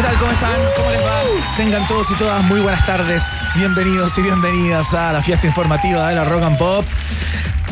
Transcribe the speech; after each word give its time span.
¿Qué 0.00 0.06
tal? 0.06 0.16
¿Cómo 0.16 0.32
están? 0.32 0.58
¿Cómo 0.78 0.90
les 0.92 1.04
va? 1.04 1.20
Tengan 1.58 1.86
todos 1.86 2.10
y 2.10 2.14
todas 2.14 2.42
muy 2.44 2.58
buenas 2.60 2.86
tardes. 2.86 3.22
Bienvenidos 3.54 4.16
y 4.16 4.22
bienvenidas 4.22 4.94
a 4.94 5.12
la 5.12 5.20
fiesta 5.20 5.46
informativa 5.46 6.08
de 6.08 6.14
la 6.14 6.24
Rock 6.24 6.42
and 6.42 6.56
Pop. 6.56 6.86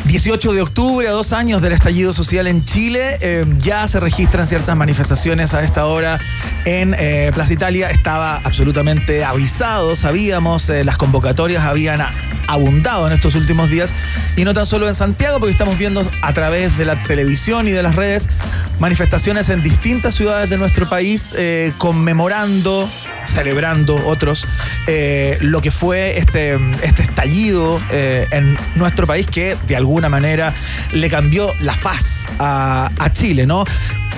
18 0.09 0.53
de 0.53 0.61
octubre, 0.63 1.07
a 1.07 1.11
dos 1.11 1.33
años 1.33 1.61
del 1.61 1.71
estallido 1.71 2.13
social 2.13 2.47
en 2.47 2.65
Chile, 2.65 3.19
eh, 3.21 3.45
ya 3.59 3.87
se 3.87 3.99
registran 3.99 4.47
ciertas 4.47 4.75
manifestaciones 4.75 5.53
a 5.53 5.63
esta 5.63 5.85
hora 5.85 6.19
en 6.65 6.95
eh, 6.97 7.31
Plaza 7.35 7.53
Italia. 7.53 7.91
Estaba 7.91 8.37
absolutamente 8.37 9.23
avisado, 9.23 9.95
sabíamos, 9.95 10.67
eh, 10.71 10.83
las 10.83 10.97
convocatorias 10.97 11.63
habían 11.63 12.01
abundado 12.47 13.05
en 13.05 13.13
estos 13.13 13.35
últimos 13.35 13.69
días 13.69 13.93
y 14.35 14.45
no 14.45 14.55
tan 14.55 14.65
solo 14.65 14.87
en 14.87 14.95
Santiago, 14.95 15.37
porque 15.37 15.51
estamos 15.51 15.77
viendo 15.77 16.03
a 16.23 16.33
través 16.33 16.75
de 16.79 16.85
la 16.85 16.95
televisión 17.03 17.67
y 17.67 17.71
de 17.71 17.83
las 17.83 17.95
redes 17.95 18.29
manifestaciones 18.79 19.49
en 19.49 19.61
distintas 19.61 20.15
ciudades 20.15 20.49
de 20.49 20.57
nuestro 20.57 20.89
país 20.89 21.35
conmemorando, 21.77 22.89
celebrando 23.29 23.95
otros 24.05 24.47
lo 25.41 25.61
que 25.61 25.71
fue 25.71 26.17
este, 26.17 26.57
este 26.83 27.03
estallido 27.03 27.79
en 27.91 28.57
nuestro 28.75 29.05
país 29.05 29.25
que 29.27 29.55
de 29.67 29.75
alguna 29.75 30.09
manera 30.09 30.53
le 30.93 31.09
cambió 31.09 31.53
la 31.61 31.73
faz 31.73 32.25
a, 32.39 33.09
Chile, 33.11 33.45
¿no? 33.45 33.63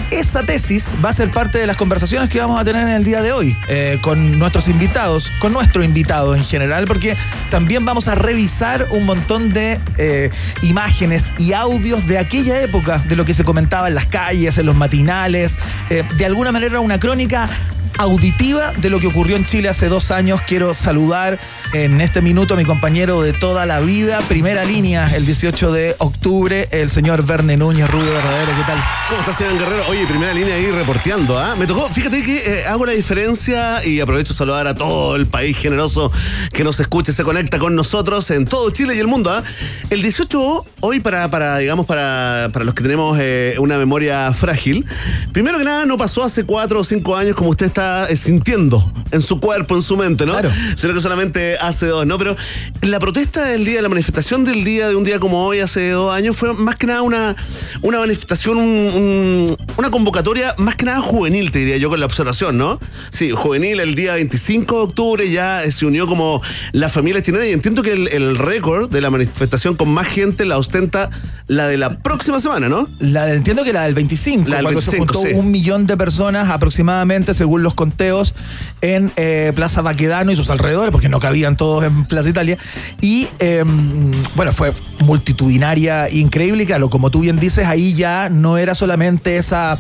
Esa 0.10 0.44
tesis 0.44 0.94
va 1.04 1.10
a 1.10 1.14
ser 1.14 1.32
parte 1.32 1.58
de 1.58 1.66
las 1.66 1.78
conversaciones 1.78 2.30
que 2.30 2.40
vamos 2.40 2.60
a 2.60 2.66
tener 2.66 2.86
en 2.86 2.94
el 2.94 3.04
día 3.06 3.22
de 3.22 3.32
hoy 3.32 3.56
eh, 3.70 3.98
con 4.02 4.38
nuestros 4.38 4.68
invitados, 4.68 5.32
con 5.40 5.54
nuestro 5.54 5.84
invitado 5.84 6.36
en 6.36 6.44
general, 6.44 6.86
porque 6.86 7.16
también 7.50 7.86
vamos 7.86 8.10
a 8.10 8.16
revisar 8.16 8.88
un 8.92 9.06
montón 9.06 9.54
de 9.54 9.80
eh, 9.98 10.30
imágenes 10.64 11.32
y 11.38 11.54
audios 11.54 12.06
de 12.08 12.18
aquella 12.18 12.60
época, 12.62 12.98
de 13.08 13.16
lo 13.16 13.24
que 13.24 13.34
se 13.34 13.46
comentaba 13.46 13.88
en 13.88 13.96
las 13.96 14.08
calles, 14.08 14.58
en 14.58 14.66
los 14.66 14.76
matinales, 14.76 15.58
eh, 15.90 16.04
de 16.18 16.26
alguna 16.26 16.52
manera 16.52 16.82
una 16.82 17.00
crónica 17.00 17.50
auditiva 17.98 18.74
de 18.78 18.90
lo 18.90 19.00
que 19.00 19.08
ocurrió 19.08 19.36
en 19.36 19.46
Chile 19.46 19.70
hace 19.70 19.88
dos 19.88 20.12
años. 20.12 20.42
Quiero 20.48 20.74
saludar 20.74 21.40
en 21.74 22.02
este 22.02 22.22
minuto 22.22 22.54
a 22.54 22.58
mi 22.58 22.66
compañero 22.66 23.22
de 23.22 23.34
toda 23.34 23.66
la 23.66 23.80
vida, 23.80 24.20
primera 24.28 24.64
línea, 24.64 25.06
el 25.16 25.26
18 25.26 25.72
de 25.72 25.96
octubre, 26.00 26.68
el 26.72 26.92
señor 26.92 27.26
Verne 27.26 27.58
Núñez, 27.58 27.90
Rubio 27.90 28.12
Verdadero. 28.12 28.52
¿Qué 28.58 28.64
tal? 28.64 28.80
¿Cómo 29.08 29.20
estás, 29.20 29.38
señor 29.38 29.58
Guerrero? 29.58 29.84
Oye, 29.90 30.06
primera 30.08 30.34
línea 30.34 30.56
ahí 30.56 30.72
reporteando, 30.72 31.38
¿ah? 31.38 31.56
Me 31.56 31.68
tocó, 31.68 31.90
fíjate 31.90 32.24
que 32.24 32.60
eh, 32.60 32.66
hago 32.66 32.86
la 32.86 32.94
diferencia 32.94 33.86
y 33.86 34.00
aprovecho 34.00 34.34
a 34.34 34.36
saludar 34.36 34.68
a 34.68 34.76
todo 34.76 35.16
el 35.16 35.28
país 35.28 35.58
generoso 35.58 36.12
que 36.54 36.64
nos 36.64 36.80
escucha 36.80 37.12
y 37.12 37.14
se 37.14 37.24
conecta 37.24 37.60
con 37.60 37.76
nosotros 37.76 38.30
en 38.32 38.46
todo 38.46 38.70
Chile 38.72 38.96
y 38.96 39.00
el 39.00 39.08
mundo, 39.08 39.32
¿ah? 39.32 39.44
El 39.90 40.02
18, 40.02 40.66
hoy 40.82 41.00
para, 41.00 41.30
para 41.30 41.58
digamos, 41.58 41.86
para, 41.86 42.50
para 42.54 42.66
los 42.66 42.74
que 42.74 42.84
tenemos 42.84 43.18
eh, 43.20 43.56
una 43.60 43.78
memoria 43.78 44.32
frágil, 44.34 44.86
primero 45.34 45.58
que 45.58 45.66
nada, 45.66 45.86
no 45.86 45.98
pasó 45.98 46.24
hace 46.24 46.46
cuatro 46.46 46.80
o 46.80 46.84
cinco 46.84 47.16
años 47.16 47.36
como 47.36 47.50
usted 47.50 47.68
está 47.68 47.81
eh, 48.10 48.16
sintiendo 48.16 48.92
en 49.12 49.22
su 49.22 49.40
cuerpo, 49.40 49.76
en 49.76 49.82
su 49.82 49.98
mente, 49.98 50.26
¿no? 50.26 50.34
Claro. 50.34 50.52
Sino 50.76 50.94
que 50.94 51.02
solamente 51.02 51.58
hace 51.58 51.88
dos, 51.88 52.06
¿no? 52.06 52.18
Pero 52.18 52.36
la 52.82 53.00
protesta 53.00 53.46
del 53.46 53.66
día, 53.66 53.82
la 53.82 53.90
manifestación 53.90 54.46
del 54.46 54.64
día, 54.64 54.90
de 54.90 54.96
un 54.96 55.04
día 55.04 55.20
como 55.20 55.46
hoy, 55.46 55.60
hace 55.60 55.92
dos 55.92 56.14
años, 56.14 56.36
fue 56.36 56.54
más 56.54 56.76
que 56.76 56.88
nada 56.88 57.02
una, 57.02 57.36
una 57.82 58.00
manifestación, 58.00 58.58
una 58.58 59.92
convocatoria 59.92 60.56
más 60.58 60.76
que 60.76 60.86
nada 60.86 61.02
juvenil, 61.02 61.52
te 61.52 61.60
diría 61.60 61.78
yo, 61.78 61.90
con 61.90 62.00
la 62.00 62.06
observación, 62.06 62.58
¿no? 62.58 62.80
Sí, 63.12 63.32
juvenil, 63.32 63.80
el 63.80 63.96
día 63.96 64.14
25 64.14 64.76
de 64.76 64.82
octubre 64.82 65.30
ya 65.30 65.62
se 65.72 65.86
unió 65.86 66.08
como 66.08 66.42
la 66.72 66.90
familia 66.90 67.22
chilena 67.22 67.46
y 67.46 67.52
entiendo 67.52 67.82
que 67.82 67.94
el, 67.94 68.38
récord 68.38 68.90
de 68.90 69.02
la 69.02 69.10
manifestación 69.10 69.76
con 69.76 69.90
más 69.90 70.08
gente 70.08 70.46
la 70.46 70.58
ostenta 70.58 71.10
la 71.48 71.68
de 71.68 71.78
la 71.78 72.02
próxima 72.02 72.40
semana, 72.40 72.70
¿no? 72.70 72.88
La, 73.00 73.32
entiendo 73.34 73.64
que 73.64 73.74
la 73.74 73.84
del 73.84 73.94
25, 73.94 74.50
la 74.50 74.58
del 74.58 74.68
25, 74.68 75.14
se 75.14 75.34
un 75.34 75.52
millón 75.52 75.86
de 75.86 75.98
personas 75.98 76.50
aproximadamente, 76.50 77.34
según 77.34 77.64
los 77.64 77.71
conteos 77.74 78.36
en 78.82 79.12
eh, 79.16 79.52
Plaza 79.56 79.82
Baquedano 79.82 80.32
y 80.32 80.36
sus 80.36 80.50
alrededores, 80.50 80.92
porque 80.92 81.10
no 81.10 81.20
cabían 81.20 81.58
todos 81.58 81.84
en 81.84 82.06
Plaza 82.06 82.30
Italia. 82.30 82.58
Y 83.02 83.28
em, 83.40 84.12
bueno, 84.36 84.52
fue 84.52 84.74
multitudinaria, 85.00 86.10
increíble. 86.10 86.64
Y 86.64 86.66
claro, 86.66 86.90
como 86.90 87.12
tú 87.12 87.22
bien 87.22 87.40
dices, 87.40 87.66
ahí 87.66 87.94
ya 87.94 88.30
no 88.30 88.58
era 88.58 88.76
solamente 88.76 89.38
esa, 89.38 89.78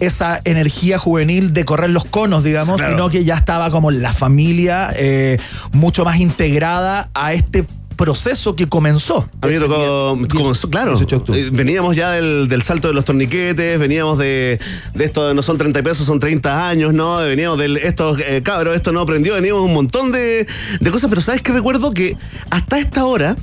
esa 0.00 0.40
energía 0.44 0.98
juvenil 0.98 1.52
de 1.52 1.64
correr 1.64 1.90
los 1.90 2.04
conos, 2.04 2.42
digamos, 2.42 2.80
sino 2.80 3.08
que 3.08 3.24
ya 3.24 3.36
estaba 3.36 3.70
como 3.70 3.90
la 3.90 4.12
familia 4.12 4.90
eh, 4.96 5.38
mucho 5.72 6.04
más 6.04 6.18
integrada 6.20 7.10
a 7.14 7.32
este 7.32 7.64
proceso 8.00 8.56
que 8.56 8.66
comenzó. 8.66 9.28
A 9.42 9.46
mí 9.46 9.58
tocó, 9.58 10.18
comenzó, 10.34 10.70
claro. 10.70 10.98
Eh, 11.34 11.50
veníamos 11.52 11.94
ya 11.94 12.12
del, 12.12 12.62
salto 12.62 12.88
de 12.88 12.94
los 12.94 13.04
torniquetes, 13.04 13.78
veníamos 13.78 14.16
de, 14.16 14.58
de 14.94 15.04
esto 15.04 15.28
de 15.28 15.34
no 15.34 15.42
son 15.42 15.58
30 15.58 15.82
pesos, 15.82 16.06
son 16.06 16.18
30 16.18 16.66
años, 16.66 16.94
¿no? 16.94 17.18
Veníamos 17.18 17.58
de 17.58 17.78
estos 17.84 18.18
eh, 18.20 18.40
cabros, 18.42 18.74
esto 18.74 18.92
no 18.92 19.00
aprendió, 19.00 19.34
veníamos 19.34 19.62
un 19.62 19.74
montón 19.74 20.12
de, 20.12 20.46
cosas, 20.90 21.10
pero 21.10 21.20
¿sabes 21.20 21.42
qué 21.42 21.52
recuerdo? 21.52 21.92
Que 21.92 22.16
hasta 22.48 22.78
esta 22.78 23.04
hora, 23.04 23.36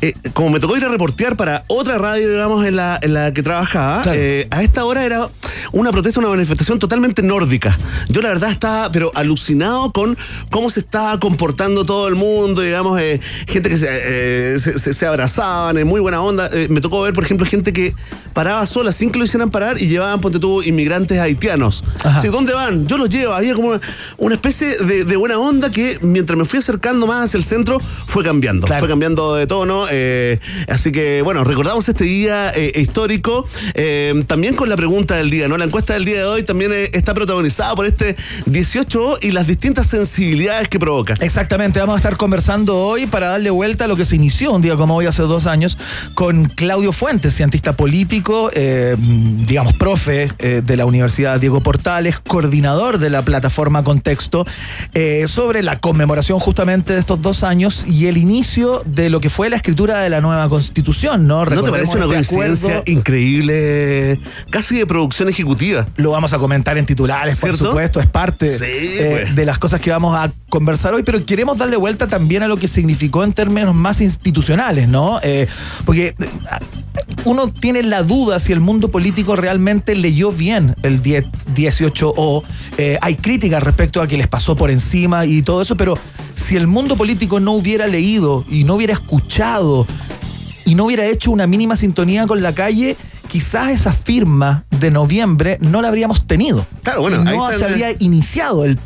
eh, 0.00 0.12
como 0.32 0.50
me 0.50 0.60
tocó 0.60 0.76
ir 0.76 0.84
a 0.84 0.88
reportear 0.88 1.36
para 1.36 1.64
otra 1.68 1.98
radio, 1.98 2.28
digamos, 2.28 2.66
en 2.66 2.76
la, 2.76 2.98
en 3.02 3.14
la 3.14 3.32
que 3.32 3.42
trabajaba, 3.42 4.02
a 4.02 4.62
esta 4.62 4.84
hora 4.84 5.04
era 5.04 5.28
una 5.72 5.90
protesta, 5.90 6.20
una 6.20 6.28
manifestación 6.28 6.78
totalmente 6.78 7.22
nórdica. 7.22 7.78
Yo 8.08 8.22
la 8.22 8.28
verdad 8.28 8.50
estaba, 8.50 8.90
pero 8.90 9.10
alucinado 9.14 9.92
con 9.92 10.16
cómo 10.50 10.70
se 10.70 10.80
estaba 10.80 11.18
comportando 11.18 11.84
todo 11.84 12.08
el 12.08 12.14
mundo, 12.14 12.62
digamos, 12.62 13.00
gente 13.46 13.68
que 13.68 13.76
se 13.76 13.86
eh, 14.08 14.58
se, 14.58 15.06
abrazaban, 15.06 15.78
en 15.78 15.86
muy 15.86 16.00
buena 16.00 16.20
onda. 16.22 16.48
Eh, 16.52 16.68
me 16.70 16.80
tocó 16.80 17.02
ver, 17.02 17.12
por 17.12 17.24
ejemplo, 17.24 17.46
gente 17.46 17.72
que 17.72 17.94
paraba 18.32 18.64
sola 18.66 18.92
sin 18.92 19.10
que 19.10 19.18
lo 19.18 19.24
hicieran 19.24 19.50
parar 19.50 19.80
y 19.80 19.88
llevaban, 19.88 20.20
ponte 20.20 20.38
tú, 20.38 20.62
inmigrantes 20.62 21.18
haitianos. 21.18 21.84
Sí, 22.20 22.28
¿Dónde 22.28 22.52
van? 22.52 22.86
Yo 22.86 22.98
los 22.98 23.08
llevo. 23.08 23.32
Había 23.32 23.54
como 23.54 23.78
una, 24.18 24.34
especie 24.34 24.78
de, 24.78 25.16
buena 25.16 25.38
onda 25.38 25.70
que 25.70 25.98
mientras 26.02 26.38
me 26.38 26.44
fui 26.44 26.58
acercando 26.58 27.06
más 27.06 27.26
hacia 27.26 27.38
el 27.38 27.44
centro, 27.44 27.80
fue 27.80 28.24
cambiando. 28.24 28.66
Fue 28.66 28.88
cambiando 28.88 29.34
de 29.34 29.46
tono. 29.46 29.85
Eh, 29.90 30.38
así 30.68 30.92
que, 30.92 31.22
bueno, 31.22 31.44
recordamos 31.44 31.88
este 31.88 32.04
día 32.04 32.52
histórico. 32.74 33.46
también 34.26 34.54
con 34.54 34.68
la 34.68 34.76
pregunta 34.76 35.16
del 35.16 35.30
día, 35.30 35.48
¿no? 35.48 35.56
La 35.56 35.64
encuesta 35.64 35.94
del 35.94 36.04
día 36.04 36.18
de 36.18 36.24
hoy 36.24 36.42
también 36.42 36.72
está 36.92 37.14
protagonizada 37.14 37.74
por 37.74 37.86
este 37.86 38.16
18 38.46 39.18
y 39.22 39.30
las 39.32 39.46
distintas 39.46 39.86
sensibilidades 39.86 40.68
que 40.68 40.78
provoca. 40.78 41.14
Exactamente, 41.20 41.80
vamos 41.80 41.94
a 41.94 41.96
estar 41.98 42.16
conversando 42.16 42.82
hoy 42.82 43.06
para 43.06 43.28
darle 43.28 43.50
vuelta 43.50 43.86
lo 43.86 43.96
que 43.96 44.04
se 44.04 44.16
inició 44.16 44.52
un 44.52 44.62
día 44.62 44.76
como 44.76 44.96
hoy 44.96 45.06
hace 45.06 45.22
dos 45.22 45.46
años 45.46 45.78
con 46.14 46.46
Claudio 46.46 46.92
Fuentes, 46.92 47.34
cientista 47.34 47.76
político, 47.76 48.50
eh, 48.52 48.96
digamos, 48.98 49.74
profe 49.74 50.28
eh, 50.38 50.62
de 50.64 50.76
la 50.76 50.86
Universidad 50.86 51.40
Diego 51.40 51.62
Portales, 51.62 52.18
coordinador 52.18 52.98
de 52.98 53.10
la 53.10 53.22
plataforma 53.22 53.84
Contexto, 53.84 54.46
eh, 54.94 55.24
sobre 55.26 55.62
la 55.62 55.78
conmemoración 55.78 56.38
justamente 56.38 56.94
de 56.94 57.00
estos 57.00 57.20
dos 57.22 57.44
años 57.44 57.84
y 57.86 58.06
el 58.06 58.16
inicio 58.16 58.82
de 58.84 59.10
lo 59.10 59.20
que 59.20 59.30
fue 59.30 59.50
la 59.50 59.56
escritura 59.56 59.75
de 59.76 60.10
la 60.10 60.20
nueva 60.20 60.48
constitución, 60.48 61.26
¿no? 61.26 61.44
¿No 61.44 61.62
te 61.62 61.70
parece 61.70 61.96
una 61.96 62.04
este 62.18 62.34
coincidencia 62.34 62.82
increíble, 62.86 64.18
casi 64.50 64.78
de 64.78 64.86
producción 64.86 65.28
ejecutiva? 65.28 65.86
Lo 65.96 66.10
vamos 66.10 66.32
a 66.32 66.38
comentar 66.38 66.78
en 66.78 66.86
titulares, 66.86 67.38
por 67.38 67.56
supuesto, 67.56 68.00
es 68.00 68.06
parte 68.06 68.46
pues. 68.58 69.34
de 69.36 69.44
las 69.44 69.58
cosas 69.58 69.80
que 69.80 69.90
vamos 69.90 70.16
a 70.16 70.32
conversar 70.48 70.94
hoy, 70.94 71.02
pero 71.02 71.24
queremos 71.24 71.58
darle 71.58 71.76
vuelta 71.76 72.08
también 72.08 72.42
a 72.42 72.48
lo 72.48 72.56
que 72.56 72.68
significó 72.68 73.22
en 73.22 73.32
términos 73.32 73.74
más 73.74 74.00
institucionales, 74.00 74.88
¿no? 74.88 75.20
Eh, 75.22 75.46
porque 75.84 76.08
eh, 76.08 76.14
uno 77.24 77.52
tiene 77.52 77.82
la 77.82 78.02
duda 78.02 78.40
si 78.40 78.52
el 78.52 78.60
mundo 78.60 78.90
político 78.90 79.36
realmente 79.36 79.94
leyó 79.94 80.30
bien 80.30 80.74
el 80.82 81.02
18O. 81.02 82.42
Eh, 82.78 82.98
hay 83.00 83.16
críticas 83.16 83.62
respecto 83.62 84.00
a 84.00 84.06
que 84.06 84.16
les 84.16 84.28
pasó 84.28 84.56
por 84.56 84.70
encima 84.70 85.26
y 85.26 85.42
todo 85.42 85.60
eso, 85.60 85.76
pero 85.76 85.98
si 86.34 86.56
el 86.56 86.66
mundo 86.66 86.96
político 86.96 87.40
no 87.40 87.52
hubiera 87.52 87.86
leído 87.86 88.44
y 88.48 88.64
no 88.64 88.74
hubiera 88.74 88.92
escuchado 88.92 89.65
y 90.64 90.74
no 90.74 90.84
hubiera 90.84 91.06
hecho 91.06 91.30
una 91.30 91.46
mínima 91.46 91.76
sintonía 91.76 92.26
con 92.26 92.42
la 92.42 92.52
calle, 92.52 92.96
quizás 93.36 93.70
esa 93.70 93.92
firma 93.92 94.64
de 94.80 94.90
noviembre 94.90 95.58
no 95.60 95.82
la 95.82 95.88
habríamos 95.88 96.26
tenido. 96.26 96.66
Claro, 96.82 97.02
bueno, 97.02 97.22
no 97.22 97.52
se 97.52 97.66
habría 97.66 97.94
iniciado 97.98 98.64
el, 98.64 98.78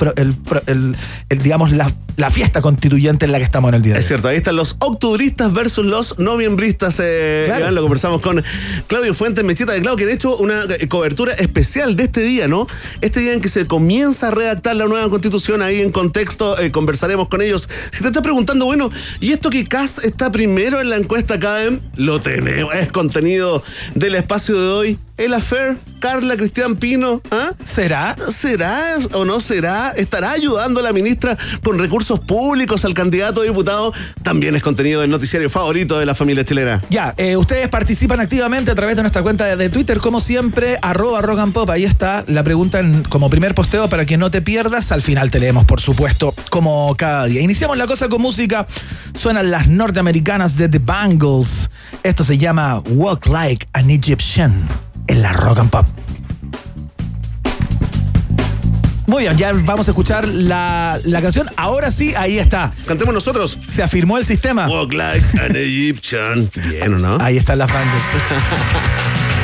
el, 0.67 0.97
digamos, 1.39 1.71
la 1.71 1.89
la 2.21 2.31
fiesta 2.31 2.61
constituyente 2.61 3.25
en 3.25 3.33
la 3.33 3.39
que 3.39 3.45
estamos 3.45 3.71
en 3.71 3.77
el 3.77 3.83
día 3.83 3.95
de 3.95 4.01
Es 4.01 4.07
cierto, 4.07 4.29
ahí 4.29 4.37
están 4.37 4.55
los 4.55 4.77
octubristas 4.79 5.53
versus 5.53 5.87
los 5.87 6.19
noviembristas. 6.19 7.01
Eh, 7.03 7.51
lo 7.71 7.81
conversamos 7.81 8.21
con 8.21 8.45
Claudio 8.87 9.15
Fuentes 9.15 9.43
Mechita 9.43 9.73
de 9.73 9.81
Claudio, 9.81 9.97
que 9.97 10.05
han 10.05 10.11
hecho 10.11 10.37
una 10.37 10.65
eh, 10.69 10.87
cobertura 10.87 11.33
especial 11.33 11.97
de 11.97 12.05
este 12.05 12.23
día, 12.23 12.47
¿no? 12.47 12.67
Este 13.01 13.21
día 13.21 13.33
en 13.33 13.41
que 13.41 13.49
se 13.49 13.67
comienza 13.67 14.29
a 14.29 14.31
redactar 14.33 14.77
la 14.77 14.85
nueva 14.85 15.09
constitución, 15.09 15.63
ahí 15.63 15.81
en 15.81 15.93
contexto, 15.93 16.61
eh, 16.61 16.71
conversaremos 16.71 17.29
con 17.29 17.41
ellos. 17.41 17.69
Si 17.91 18.03
te 18.03 18.09
estás 18.09 18.23
preguntando, 18.23 18.67
bueno, 18.67 18.91
¿y 19.21 19.33
esto 19.33 19.49
que 19.49 19.65
CAS 19.65 20.05
está 20.05 20.31
primero 20.31 20.81
en 20.81 20.91
la 20.91 20.97
encuesta 20.97 21.39
CAEM? 21.39 21.81
Lo 21.97 22.21
tenemos, 22.21 22.75
es 22.75 22.93
contenido 22.93 23.63
del 23.95 24.15
espacio 24.15 24.40
de 24.47 24.53
hoy. 24.53 24.99
El 25.21 25.35
affair, 25.35 25.77
Carla 25.99 26.35
Cristian 26.35 26.77
Pino, 26.77 27.21
¿ah? 27.31 27.51
¿Será? 27.63 28.17
¿Será 28.29 28.97
o 29.13 29.27
no 29.27 29.39
será? 29.41 29.93
¿Estará 29.95 30.31
ayudando 30.31 30.81
a 30.81 30.83
la 30.83 30.95
ministra 30.95 31.37
con 31.63 31.79
recursos 31.79 32.21
públicos 32.21 32.87
al 32.87 32.95
candidato 32.95 33.43
a 33.43 33.45
diputado? 33.45 33.93
También 34.23 34.57
es 34.57 34.63
contenido 34.63 35.03
del 35.03 35.11
noticiario 35.11 35.51
favorito 35.51 35.99
de 35.99 36.07
la 36.07 36.15
familia 36.15 36.43
chilena. 36.43 36.81
Ya, 36.89 37.13
eh, 37.19 37.37
ustedes 37.37 37.69
participan 37.69 38.19
activamente 38.19 38.71
a 38.71 38.75
través 38.75 38.97
de 38.97 39.03
nuestra 39.03 39.21
cuenta 39.21 39.55
de 39.55 39.69
Twitter, 39.69 39.99
como 39.99 40.21
siempre, 40.21 40.79
arroba 40.81 41.21
rock 41.21 41.41
and 41.41 41.53
pop. 41.53 41.69
Ahí 41.69 41.85
está 41.85 42.25
la 42.27 42.43
pregunta 42.43 42.81
como 43.11 43.29
primer 43.29 43.55
posteo 43.55 43.91
para 43.91 44.07
que 44.07 44.17
no 44.17 44.31
te 44.31 44.41
pierdas. 44.41 44.91
Al 44.91 45.03
final 45.03 45.31
te 45.31 45.39
leemos, 45.39 45.67
por 45.67 45.83
supuesto, 45.83 46.33
como 46.49 46.95
cada 46.97 47.27
día. 47.27 47.43
Iniciamos 47.43 47.77
la 47.77 47.87
cosa 47.87 48.09
con 48.09 48.23
música. 48.23 48.67
Suenan 49.19 49.51
las 49.51 49.69
norteamericanas 49.69 50.57
de 50.57 50.71
The 50.71 50.79
Bangles. 50.79 51.69
Esto 52.03 52.25
se 52.25 52.39
llama 52.39 52.79
Walk 52.89 53.27
Like 53.27 53.69
an 53.75 53.91
Egyptian 53.91 54.67
en 55.11 55.23
la 55.23 55.33
Rock 55.33 55.59
and 55.59 55.71
Pop. 55.71 55.87
Muy 59.09 59.25
bien, 59.25 59.37
ya 59.37 59.53
vamos 59.53 59.89
a 59.89 59.91
escuchar 59.91 60.29
la, 60.29 61.01
la, 61.05 61.21
canción. 61.21 61.49
Ahora 61.57 61.91
sí, 61.91 62.15
ahí 62.17 62.39
está. 62.39 62.73
Cantemos 62.87 63.13
nosotros. 63.13 63.59
Se 63.67 63.83
afirmó 63.83 64.19
el 64.19 64.25
sistema. 64.25 64.69
Walk 64.69 64.93
like 64.93 65.27
an 65.41 65.57
Egyptian. 65.57 66.49
Bien, 66.69 66.95
¿o 66.95 66.99
no? 66.99 67.21
Ahí 67.21 67.37
están 67.37 67.59
las 67.59 67.73
bandas. 67.73 68.01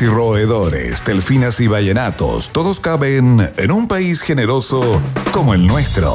y 0.00 0.06
roedores, 0.06 1.04
delfinas 1.04 1.60
y 1.60 1.66
ballenatos, 1.66 2.50
todos 2.50 2.80
caben 2.80 3.46
en 3.58 3.70
un 3.70 3.88
país 3.88 4.22
generoso 4.22 5.02
como 5.32 5.52
el 5.52 5.66
nuestro. 5.66 6.14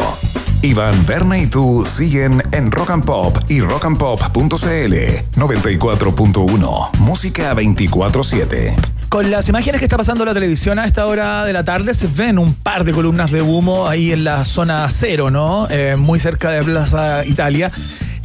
Iván, 0.64 1.06
Berna 1.06 1.38
y 1.38 1.46
tú 1.46 1.86
siguen 1.88 2.42
en 2.52 2.72
Rock 2.72 2.90
and 2.92 3.06
Pop 3.06 3.38
y 3.48 3.62
rockandpop.cl 3.62 4.96
94.1, 5.36 6.90
música 7.00 7.54
24/7. 7.54 8.76
Con 9.10 9.30
las 9.30 9.48
imágenes 9.50 9.80
que 9.80 9.86
está 9.86 9.98
pasando 9.98 10.26
la 10.26 10.34
televisión 10.34 10.80
a 10.80 10.86
esta 10.86 11.06
hora 11.06 11.46
de 11.46 11.54
la 11.54 11.64
tarde 11.64 11.94
se 11.94 12.08
ven 12.08 12.40
un 12.40 12.56
par 12.56 12.84
de 12.84 12.94
columnas 12.94 13.32
de 13.32 13.42
humo 13.42 13.88
ahí 13.88 14.12
en 14.12 14.24
la 14.24 14.44
zona 14.46 14.88
cero, 14.90 15.30
¿no? 15.30 15.68
Eh, 15.70 15.96
muy 15.98 16.20
cerca 16.20 16.50
de 16.50 16.64
Plaza 16.64 17.24
Italia. 17.26 17.72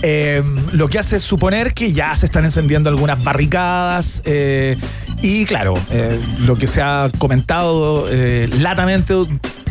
eh, 0.04 0.42
lo 0.72 0.88
que 0.88 0.98
hace 0.98 1.20
suponer 1.20 1.74
que 1.74 1.92
ya 1.92 2.16
se 2.16 2.26
están 2.26 2.44
encendiendo 2.44 2.90
algunas 2.90 3.22
barricadas 3.22 4.20
eh, 4.24 4.76
y 5.22 5.44
claro, 5.44 5.74
lo 6.40 6.56
que 6.56 6.66
se 6.66 6.82
ha 6.82 7.08
comentado 7.18 8.06
latamente 8.58 9.14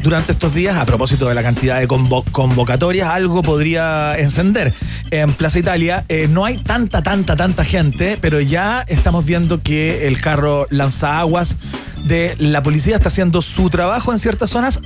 durante 0.01 0.31
estos 0.31 0.53
días, 0.53 0.77
a 0.77 0.85
propósito 0.85 1.27
de 1.27 1.35
la 1.35 1.43
cantidad 1.43 1.79
de 1.79 1.87
convocatorias, 1.87 3.09
algo 3.09 3.43
podría 3.43 4.15
encender. 4.17 4.73
En 5.11 5.33
Plaza 5.33 5.59
Italia 5.59 6.05
no 6.29 6.45
hay 6.45 6.57
tanta, 6.57 7.03
tanta, 7.03 7.35
tanta 7.35 7.65
gente, 7.65 8.17
pero 8.19 8.39
ya 8.39 8.83
estamos 8.87 9.25
viendo 9.25 9.61
que 9.61 10.07
el 10.07 10.19
carro 10.19 10.67
lanza 10.69 11.19
aguas 11.19 11.57
de 12.05 12.35
la 12.39 12.63
policía 12.63 12.95
está 12.95 13.09
haciendo 13.09 13.41
su 13.41 13.69
trabajo 13.69 14.11
en 14.11 14.19
ciertas 14.19 14.49
zonas 14.49 14.81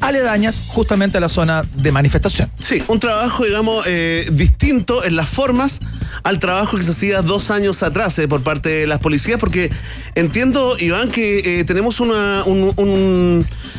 aledañas 0.00 0.64
justamente 0.68 1.18
a 1.18 1.20
la 1.20 1.28
zona 1.28 1.64
de 1.74 1.92
manifestación. 1.92 2.50
Sí, 2.58 2.82
un 2.88 3.00
trabajo, 3.00 3.44
digamos, 3.44 3.84
eh, 3.86 4.26
distinto 4.32 5.04
en 5.04 5.16
las 5.16 5.28
formas 5.28 5.80
al 6.22 6.38
trabajo 6.38 6.76
que 6.76 6.82
se 6.82 6.90
hacía 6.90 7.22
dos 7.22 7.50
años 7.50 7.82
atrás 7.82 8.18
eh, 8.18 8.28
por 8.28 8.42
parte 8.42 8.68
de 8.68 8.86
las 8.86 8.98
policías, 8.98 9.38
porque 9.38 9.70
entiendo, 10.14 10.76
Iván, 10.78 11.10
que 11.10 11.60
eh, 11.60 11.64
tenemos 11.64 12.00
una 12.00 12.44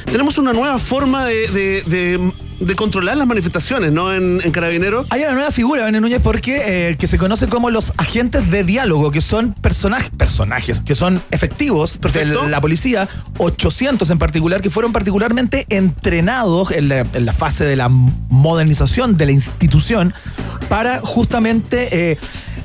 tenemos 0.06 0.38
una 0.38 0.54
nueva 0.54 0.80
forma 0.80 1.26
de 1.26 1.48
de 1.86 2.32
controlar 2.76 3.18
las 3.18 3.28
manifestaciones, 3.28 3.92
¿no? 3.92 4.14
En, 4.14 4.40
en 4.44 4.52
Carabineros. 4.52 5.08
Hay 5.10 5.22
una 5.22 5.34
nueva 5.34 5.52
figura, 5.52 5.86
Ben 5.86 6.00
Núñez, 6.02 6.22
porque 6.22 6.90
eh, 6.92 6.96
que 6.98 7.08
se 7.08 7.18
conoce 7.18 7.48
como 7.48 7.70
los 7.70 7.94
agentes 7.98 8.52
de 8.52 8.64
diálogo, 8.64 9.12
que 9.12 9.22
son 9.22 9.54
personajes, 9.54 10.10
personajes, 10.12 10.82
que 10.82 10.96
son 10.96 11.22
efectivos 11.32 12.00
de 12.02 12.26
la 12.26 12.62
policía, 12.62 13.10
800 13.38 14.10
en 14.10 14.20
particular, 14.20 14.62
que 14.62 14.70
fueron 14.70 14.94
particularmente 14.94 15.66
entrenados 15.70 16.72
en 16.72 16.90
la, 16.90 17.34
fase 17.34 17.66
de 17.66 17.76
la 17.76 17.90
modernización 17.90 19.18
de 19.18 19.26
la 19.26 19.32
institución 19.32 20.14
para 20.70 21.02
justamente. 21.02 22.12
Eh, 22.12 22.18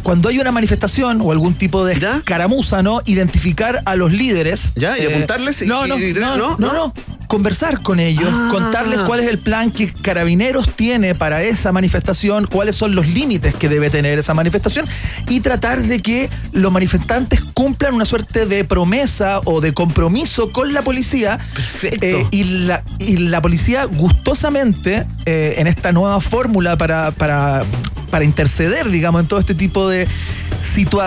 cuando 0.06 0.28
hay 0.28 0.38
una 0.38 0.52
manifestación 0.52 1.20
o 1.20 1.32
algún 1.32 1.56
tipo 1.56 1.84
de 1.84 1.98
caramuza, 2.22 2.80
¿no? 2.80 3.00
Identificar 3.06 3.82
a 3.84 3.96
los 3.96 4.12
líderes. 4.12 4.70
¿Ya? 4.76 4.96
¿Y 4.96 5.00
eh, 5.00 5.08
apuntarles? 5.08 5.66
no, 5.66 5.84
no, 5.88 5.96
no, 5.98 6.56
no, 6.58 6.72
no, 6.72 6.94
conversar 7.26 7.82
con 7.82 7.98
ellos, 7.98 8.28
ah. 8.30 8.50
contarles 8.52 9.00
cuál 9.00 9.18
es 9.18 9.28
el 9.28 9.38
plan 9.38 9.72
que 9.72 9.92
Carabineros 9.92 10.70
tiene 10.76 11.16
para 11.16 11.42
esa 11.42 11.72
manifestación, 11.72 12.46
cuáles 12.46 12.76
son 12.76 12.94
los 12.94 13.08
límites 13.08 13.56
que 13.56 13.68
debe 13.68 13.90
tener 13.90 14.16
esa 14.16 14.32
manifestación 14.32 14.86
y 15.28 15.40
tratar 15.40 15.82
de 15.82 16.00
que 16.00 16.30
los 16.52 16.70
manifestantes 16.70 17.42
cumplan 17.42 17.94
una 17.94 18.04
suerte 18.04 18.46
de 18.46 18.62
promesa 18.62 19.40
o 19.44 19.60
de 19.60 19.74
compromiso 19.74 20.52
con 20.52 20.72
la 20.72 20.82
policía. 20.82 21.40
Perfecto. 21.52 22.06
Eh, 22.06 22.26
y, 22.30 22.44
la, 22.44 22.84
y 23.00 23.16
la 23.16 23.42
policía 23.42 23.86
gustosamente 23.86 25.04
eh, 25.24 25.56
en 25.58 25.66
esta 25.66 25.90
nueva 25.90 26.20
fórmula 26.20 26.78
para, 26.78 27.10
para, 27.10 27.64
para 28.10 28.24
interceder, 28.24 28.88
digamos, 28.90 29.20
en 29.20 29.28
todo 29.28 29.40
este 29.40 29.54
tipo 29.54 29.88
de 29.88 30.06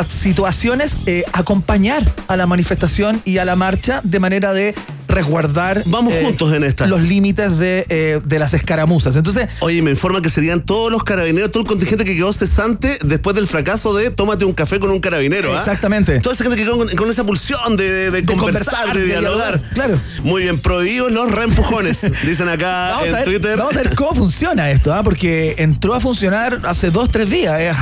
situaciones, 0.08 0.98
eh, 1.06 1.24
acompañar 1.34 2.04
a 2.28 2.36
la 2.36 2.46
manifestación 2.46 3.22
y 3.26 3.38
a 3.38 3.46
la 3.46 3.56
marcha 3.56 4.02
de 4.04 4.20
manera 4.20 4.54
de 4.54 4.76
resguardar 5.10 5.82
Vamos 5.86 6.14
eh, 6.14 6.22
juntos 6.24 6.54
en 6.54 6.64
esta. 6.64 6.88
los 6.88 7.02
límites 7.02 7.58
de, 7.58 7.86
eh, 7.90 8.20
de, 8.24 8.40
las 8.40 8.54
escaramuzas. 8.54 9.16
Entonces, 9.16 9.50
Oye, 9.60 9.82
me 9.82 9.92
informa 9.92 10.22
que 10.22 10.30
serían 10.30 10.62
todos 10.62 10.92
los 10.92 11.04
carabineros, 11.04 11.52
todo 11.52 11.62
el 11.62 11.68
contingente 11.68 12.06
que 12.06 12.16
quedó 12.16 12.32
cesante 12.32 12.98
después 13.04 13.36
del 13.36 13.48
fracaso 13.48 13.94
de 13.94 14.12
tómate 14.12 14.46
un 14.46 14.54
café 14.54 14.80
con 14.80 14.92
un 14.92 15.00
carabinero. 15.00 15.54
¿ah? 15.54 15.58
Exactamente. 15.58 16.20
Toda 16.20 16.36
esa 16.36 16.44
gente 16.44 16.58
que 16.58 16.64
quedó 16.64 16.78
con, 16.78 17.10
esa 17.10 17.24
pulsión 17.24 17.76
de, 17.76 18.24
conversar, 18.26 18.96
de, 18.96 19.06
dialogar. 19.06 19.62
Claro. 19.74 20.00
Muy 20.24 20.44
bien, 20.44 20.60
prohibidos 20.60 21.12
los 21.12 21.32
reempujones, 21.32 22.06
dicen 22.26 22.48
acá 22.48 23.00
en 23.06 23.24
Twitter. 23.26 23.58
Vamos 23.58 23.76
a 23.76 23.82
ver 23.82 23.96
cómo 23.96 24.14
funciona 24.14 24.70
esto, 24.70 24.94
¿ah? 24.94 25.02
porque 25.04 25.56
entró 25.58 25.96
a 25.96 26.00
funcionar 26.00 26.60
hace 26.64 26.92
dos, 26.92 27.10
tres 27.10 27.30
días. 27.30 27.60
Es 27.60 27.78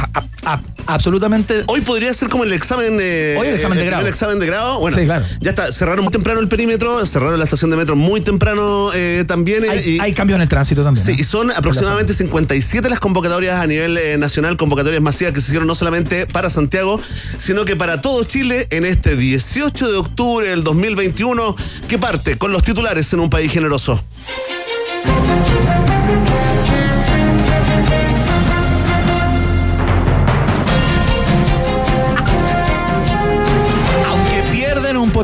absolutamente. 0.86 1.64
Hoy 1.68 1.82
podría 1.82 2.14
ser 2.14 2.30
como 2.30 2.44
el 2.44 2.54
examen 2.54 2.98
de. 2.98 3.36
Hoy 3.40 3.48
el 3.48 3.56
examen 3.56 3.78
de 3.78 3.86
grado. 3.86 4.02
El 4.02 4.08
examen 4.08 4.40
de 4.40 4.46
grado. 4.46 4.80
Bueno, 4.80 4.98
ya 5.42 5.50
está. 5.50 5.72
Cerraron 5.72 6.06
muy 6.06 6.12
temprano 6.12 6.40
el 6.40 6.48
perímetro, 6.48 7.06
cerraron 7.18 7.40
la 7.40 7.46
estación 7.46 7.72
de 7.72 7.78
metro 7.78 7.96
muy 7.96 8.22
temprano 8.22 8.92
eh, 8.94 9.26
también. 9.28 9.68
Hay, 9.68 9.98
hay 10.00 10.14
cambios 10.14 10.36
en 10.36 10.44
el 10.44 10.48
tránsito 10.48 10.84
también. 10.84 11.04
Sí, 11.04 11.16
y 11.18 11.24
son 11.24 11.50
aproximadamente 11.50 12.14
57 12.14 12.88
las 12.92 13.00
convocatorias 13.00 13.60
a 13.60 13.66
nivel 13.66 13.98
eh, 13.98 14.20
nacional, 14.20 14.56
convocatorias 14.56 15.02
masivas 15.02 15.34
que 15.34 15.42
se 15.42 15.48
hicieron 15.48 15.68
no 15.68 15.74
solamente 15.74 16.28
para 16.28 16.52
Santiago, 16.52 17.02
sino 17.40 17.66
que 17.66 17.76
para 17.76 18.02
todo 18.02 18.24
Chile 18.26 18.68
en 18.70 18.86
este 18.86 19.16
18 19.16 19.92
de 19.92 19.98
octubre 19.98 20.50
del 20.50 20.64
2021, 20.64 21.56
que 21.88 21.98
parte 21.98 22.38
con 22.38 22.52
los 22.52 22.64
titulares 22.64 23.12
en 23.14 23.20
un 23.20 23.32
país 23.32 23.52
generoso. 23.52 24.04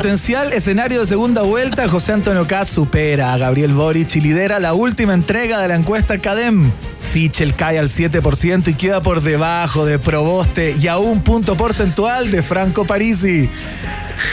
Potencial 0.04 0.52
escenario 0.52 1.00
de 1.00 1.06
segunda 1.06 1.44
vuelta, 1.44 1.88
José 1.88 2.12
Antonio 2.12 2.46
Katz 2.46 2.72
supera 2.72 3.32
a 3.32 3.38
Gabriel 3.38 3.72
Boric 3.72 4.18
y 4.18 4.20
lidera 4.20 4.60
la 4.60 4.74
última 4.74 5.14
entrega 5.14 5.62
de 5.62 5.70
la 5.70 5.76
encuesta 5.76 6.18
CADEM. 6.18 6.70
Sichel 7.00 7.56
cae 7.56 7.80
al 7.80 7.88
7% 7.88 8.68
y 8.68 8.74
queda 8.74 9.02
por 9.02 9.22
debajo 9.22 9.86
de 9.86 10.00
Proboste 10.00 10.76
y 10.78 10.90
a 10.90 10.98
un 10.98 11.22
punto 11.22 11.56
porcentual 11.56 12.32
de 12.32 12.42
Franco 12.42 12.84
Parisi. 12.84 13.50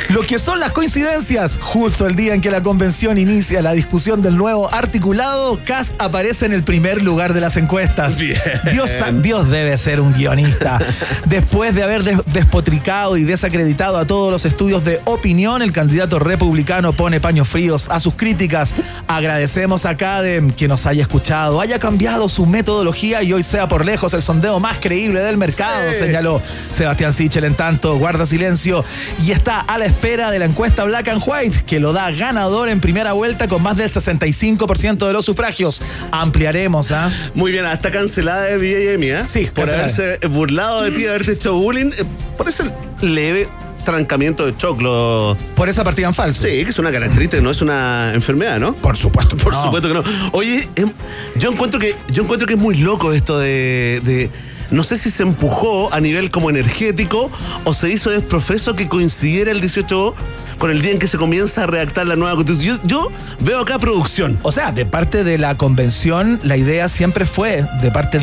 Lo 0.08 0.22
que 0.22 0.38
son 0.38 0.60
las 0.60 0.72
coincidencias, 0.72 1.58
justo 1.60 2.06
el 2.06 2.16
día 2.16 2.34
en 2.34 2.40
que 2.40 2.50
la 2.50 2.62
convención 2.62 3.18
inicia 3.18 3.62
la 3.62 3.72
discusión 3.72 4.22
del 4.22 4.36
nuevo 4.36 4.72
articulado, 4.72 5.60
Cast 5.64 5.92
aparece 5.98 6.46
en 6.46 6.52
el 6.52 6.62
primer 6.62 7.02
lugar 7.02 7.34
de 7.34 7.40
las 7.40 7.56
encuestas. 7.56 8.16
Dios, 8.18 8.90
Dios 9.22 9.48
debe 9.50 9.76
ser 9.78 10.00
un 10.00 10.12
guionista. 10.12 10.78
Después 11.26 11.74
de 11.74 11.82
haber 11.82 12.04
despotricado 12.26 13.16
y 13.16 13.24
desacreditado 13.24 13.98
a 13.98 14.06
todos 14.06 14.30
los 14.30 14.44
estudios 14.44 14.84
de 14.84 15.00
opinión, 15.04 15.62
el 15.62 15.72
candidato 15.72 16.18
republicano 16.18 16.92
pone 16.92 17.20
paños 17.20 17.48
fríos 17.48 17.88
a 17.90 18.00
sus 18.00 18.14
críticas. 18.14 18.74
Agradecemos 19.06 19.86
a 19.86 19.96
Cadem 19.96 20.50
que 20.50 20.68
nos 20.68 20.86
haya 20.86 21.02
escuchado, 21.02 21.60
haya 21.60 21.78
cambiado 21.78 22.28
su 22.28 22.46
metodología 22.46 23.22
y 23.22 23.32
hoy 23.32 23.42
sea 23.42 23.68
por 23.68 23.84
lejos 23.84 24.14
el 24.14 24.22
sondeo 24.22 24.60
más 24.60 24.78
creíble 24.78 25.20
del 25.20 25.36
mercado, 25.36 25.92
señaló 25.92 26.40
Sebastián 26.76 27.12
Sichel 27.12 27.44
en 27.44 27.54
tanto, 27.54 27.96
guarda 27.96 28.26
silencio 28.26 28.84
y 29.24 29.32
está 29.32 29.60
a 29.70 29.78
la 29.78 29.86
espera 29.86 30.32
de 30.32 30.40
la 30.40 30.46
encuesta 30.46 30.82
Black 30.82 31.06
and 31.06 31.22
White, 31.24 31.62
que 31.64 31.78
lo 31.78 31.92
da 31.92 32.10
ganador 32.10 32.68
en 32.68 32.80
primera 32.80 33.12
vuelta 33.12 33.46
con 33.46 33.62
más 33.62 33.76
del 33.76 33.88
65% 33.88 35.06
de 35.06 35.12
los 35.12 35.24
sufragios. 35.24 35.80
Ampliaremos, 36.10 36.90
¿ah? 36.90 37.12
Muy 37.34 37.52
bien, 37.52 37.64
hasta 37.64 37.92
cancelada 37.92 38.46
de 38.46 38.58
DJ 38.58 39.14
¿ah? 39.14 39.28
Sí, 39.28 39.48
por 39.54 39.68
haberse 39.68 40.18
burlado 40.28 40.82
de 40.82 40.90
ti, 40.90 41.06
haberte 41.06 41.32
hecho 41.32 41.54
bullying, 41.54 41.92
eh, 41.96 42.04
por 42.36 42.48
ese 42.48 42.68
leve 43.00 43.46
trancamiento 43.84 44.44
de 44.44 44.56
choclo. 44.56 45.36
Por 45.54 45.68
esa 45.68 45.84
partida 45.84 46.08
en 46.08 46.14
falso. 46.14 46.42
Sí, 46.42 46.64
que 46.64 46.70
es 46.70 46.78
una 46.80 46.90
característica, 46.90 47.40
no 47.40 47.52
es 47.52 47.62
una 47.62 48.12
enfermedad, 48.12 48.58
¿no? 48.58 48.74
Por 48.74 48.96
supuesto, 48.96 49.36
por 49.36 49.54
supuesto 49.54 49.86
que 49.86 49.94
no. 49.94 50.02
Oye, 50.32 50.68
em, 50.74 50.90
yo 51.36 51.52
encuentro 51.52 51.78
que 51.78 51.94
yo 52.08 52.24
encuentro 52.24 52.48
que 52.48 52.54
es 52.54 52.60
muy 52.60 52.76
loco 52.76 53.12
esto 53.12 53.38
de 53.38 54.30
no 54.70 54.84
sé 54.84 54.96
si 54.96 55.10
se 55.10 55.22
empujó 55.22 55.92
a 55.92 56.00
nivel 56.00 56.30
como 56.30 56.50
energético 56.50 57.30
o 57.64 57.74
se 57.74 57.90
hizo 57.90 58.10
desprofeso 58.10 58.74
que 58.74 58.88
coincidiera 58.88 59.50
el 59.50 59.60
18 59.60 60.14
con 60.58 60.70
el 60.70 60.82
día 60.82 60.92
en 60.92 60.98
que 60.98 61.06
se 61.06 61.16
comienza 61.16 61.64
a 61.64 61.66
redactar 61.66 62.06
la 62.06 62.16
nueva 62.16 62.36
constitución. 62.36 62.80
Yo, 62.84 63.10
veo 63.40 63.60
acá 63.60 63.78
producción. 63.78 64.38
O 64.42 64.52
sea, 64.52 64.72
de 64.72 64.84
parte 64.84 65.24
de 65.24 65.38
la 65.38 65.56
convención, 65.56 66.38
la 66.42 66.56
idea 66.56 66.88
siempre 66.88 67.24
fue, 67.24 67.66
de 67.80 67.90
parte 67.90 68.18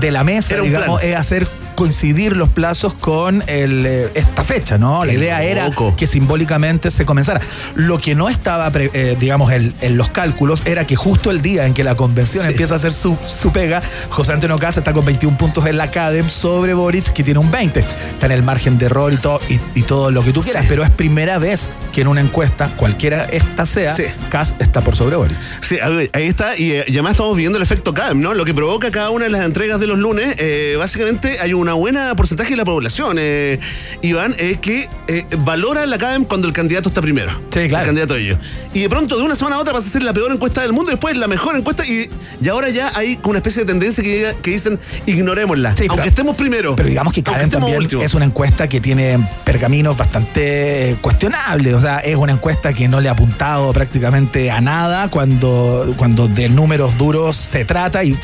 de 0.00 0.10
la 0.10 0.24
mesa, 0.24 0.56
digamos, 0.56 1.02
es 1.02 1.16
hacer 1.16 1.48
coincidir 1.74 2.36
los 2.36 2.48
plazos 2.48 2.94
con 2.94 3.42
eh, 3.46 4.10
esta 4.14 4.44
fecha, 4.44 4.78
¿no? 4.78 5.04
La 5.04 5.12
idea 5.12 5.42
era 5.42 5.70
que 5.96 6.06
simbólicamente 6.06 6.90
se 6.90 7.04
comenzara. 7.04 7.40
Lo 7.74 7.98
que 7.98 8.14
no 8.14 8.28
estaba, 8.28 8.70
eh, 8.74 9.16
digamos, 9.18 9.52
en, 9.52 9.72
los 9.96 10.08
cálculos 10.08 10.62
era 10.64 10.86
que 10.86 10.96
justo 10.96 11.30
el 11.30 11.42
día 11.42 11.66
en 11.66 11.74
que 11.74 11.84
la 11.84 11.94
convención 11.94 12.46
empieza 12.46 12.74
a 12.74 12.76
hacer 12.76 12.92
su, 12.92 13.16
pega, 13.52 13.82
José 14.10 14.32
Antonio 14.32 14.58
Casa 14.58 14.80
está 14.80 14.92
con 14.92 15.04
21 15.04 15.36
puntos 15.36 15.66
en 15.66 15.76
la 15.76 15.90
CADEM 15.90 16.28
sobre 16.28 16.74
Boric, 16.74 17.12
que 17.12 17.22
tiene 17.22 17.40
un 17.40 17.50
20. 17.50 17.80
Está 17.80 18.26
en 18.26 18.32
el 18.32 18.42
margen 18.42 18.78
de 18.78 18.86
error 18.86 19.12
y 19.12 19.16
todo, 19.16 19.40
y, 19.48 19.82
todo 19.82 20.10
lo 20.10 20.22
que 20.22 20.32
tú 20.32 20.42
quieras, 20.42 20.66
pero 20.68 20.84
es 20.84 20.90
primera 20.90 21.38
vez 21.38 21.68
que 21.92 22.02
en 22.02 22.08
una 22.08 22.20
encuesta, 22.20 22.68
cualquiera 22.76 23.24
esta 23.24 23.66
sea, 23.66 23.94
Cas 24.30 24.54
está 24.58 24.80
por 24.80 24.96
sobre 24.96 25.16
Boric. 25.16 25.36
Sí, 25.60 25.78
ahí 25.82 26.26
está, 26.26 26.56
y, 26.56 26.72
eh, 26.72 26.84
además 26.88 27.12
estamos 27.12 27.36
viendo 27.36 27.56
el 27.56 27.62
efecto 27.62 27.92
CADEM, 27.92 28.20
¿no? 28.20 28.34
Lo 28.34 28.44
que 28.44 28.54
provoca 28.54 28.90
cada 28.90 29.10
una 29.10 29.24
de 29.24 29.30
las 29.30 29.44
entregas 29.44 29.80
de 29.80 29.86
los 29.86 29.98
lunes, 29.98 30.36
básicamente 30.78 31.38
hay 31.40 31.52
un 31.52 31.61
una 31.62 31.74
buena 31.74 32.14
porcentaje 32.14 32.50
de 32.50 32.56
la 32.56 32.64
población, 32.64 33.16
eh, 33.18 33.58
Iván, 34.02 34.34
es 34.38 34.58
que 34.58 34.88
eh, 35.08 35.24
valora 35.38 35.86
la 35.86 35.98
CADEM 35.98 36.24
cuando 36.24 36.46
el 36.48 36.52
candidato 36.52 36.88
está 36.88 37.00
primero. 37.00 37.32
Sí, 37.52 37.68
claro. 37.68 37.84
El 37.84 37.86
candidato 37.86 38.14
de 38.14 38.20
ellos. 38.20 38.38
Y 38.74 38.80
de 38.80 38.88
pronto, 38.88 39.16
de 39.16 39.22
una 39.22 39.34
semana 39.34 39.56
a 39.56 39.60
otra, 39.60 39.72
pasa 39.72 39.88
a 39.88 39.92
ser 39.92 40.02
la 40.02 40.12
peor 40.12 40.32
encuesta 40.32 40.62
del 40.62 40.72
mundo 40.72 40.90
y 40.90 40.94
después 40.94 41.16
la 41.16 41.28
mejor 41.28 41.56
encuesta. 41.56 41.86
Y, 41.86 42.10
y 42.40 42.48
ahora 42.48 42.68
ya 42.68 42.92
hay 42.94 43.18
una 43.24 43.38
especie 43.38 43.64
de 43.64 43.66
tendencia 43.66 44.02
que, 44.02 44.34
que 44.42 44.50
dicen 44.50 44.78
ignorémosla. 45.06 45.74
aunque 45.88 46.08
estemos 46.08 46.36
primero. 46.36 46.76
Pero 46.76 46.88
digamos 46.88 47.12
que 47.12 47.22
CADEM 47.22 47.50
también 47.50 47.88
es 48.00 48.14
una 48.14 48.24
encuesta 48.24 48.68
que 48.68 48.80
tiene 48.80 49.26
pergaminos 49.44 49.96
bastante 49.96 50.42
eh, 50.90 50.96
cuestionables. 51.00 51.74
O 51.74 51.80
sea, 51.80 51.98
es 51.98 52.16
una 52.16 52.32
encuesta 52.32 52.72
que 52.72 52.88
no 52.88 53.00
le 53.00 53.08
ha 53.08 53.12
apuntado 53.12 53.72
prácticamente 53.72 54.50
a 54.50 54.60
nada 54.60 55.08
cuando, 55.08 55.94
cuando 55.96 56.28
de 56.28 56.48
números 56.48 56.98
duros 56.98 57.36
se 57.36 57.64
trata 57.64 58.02
y, 58.04 58.16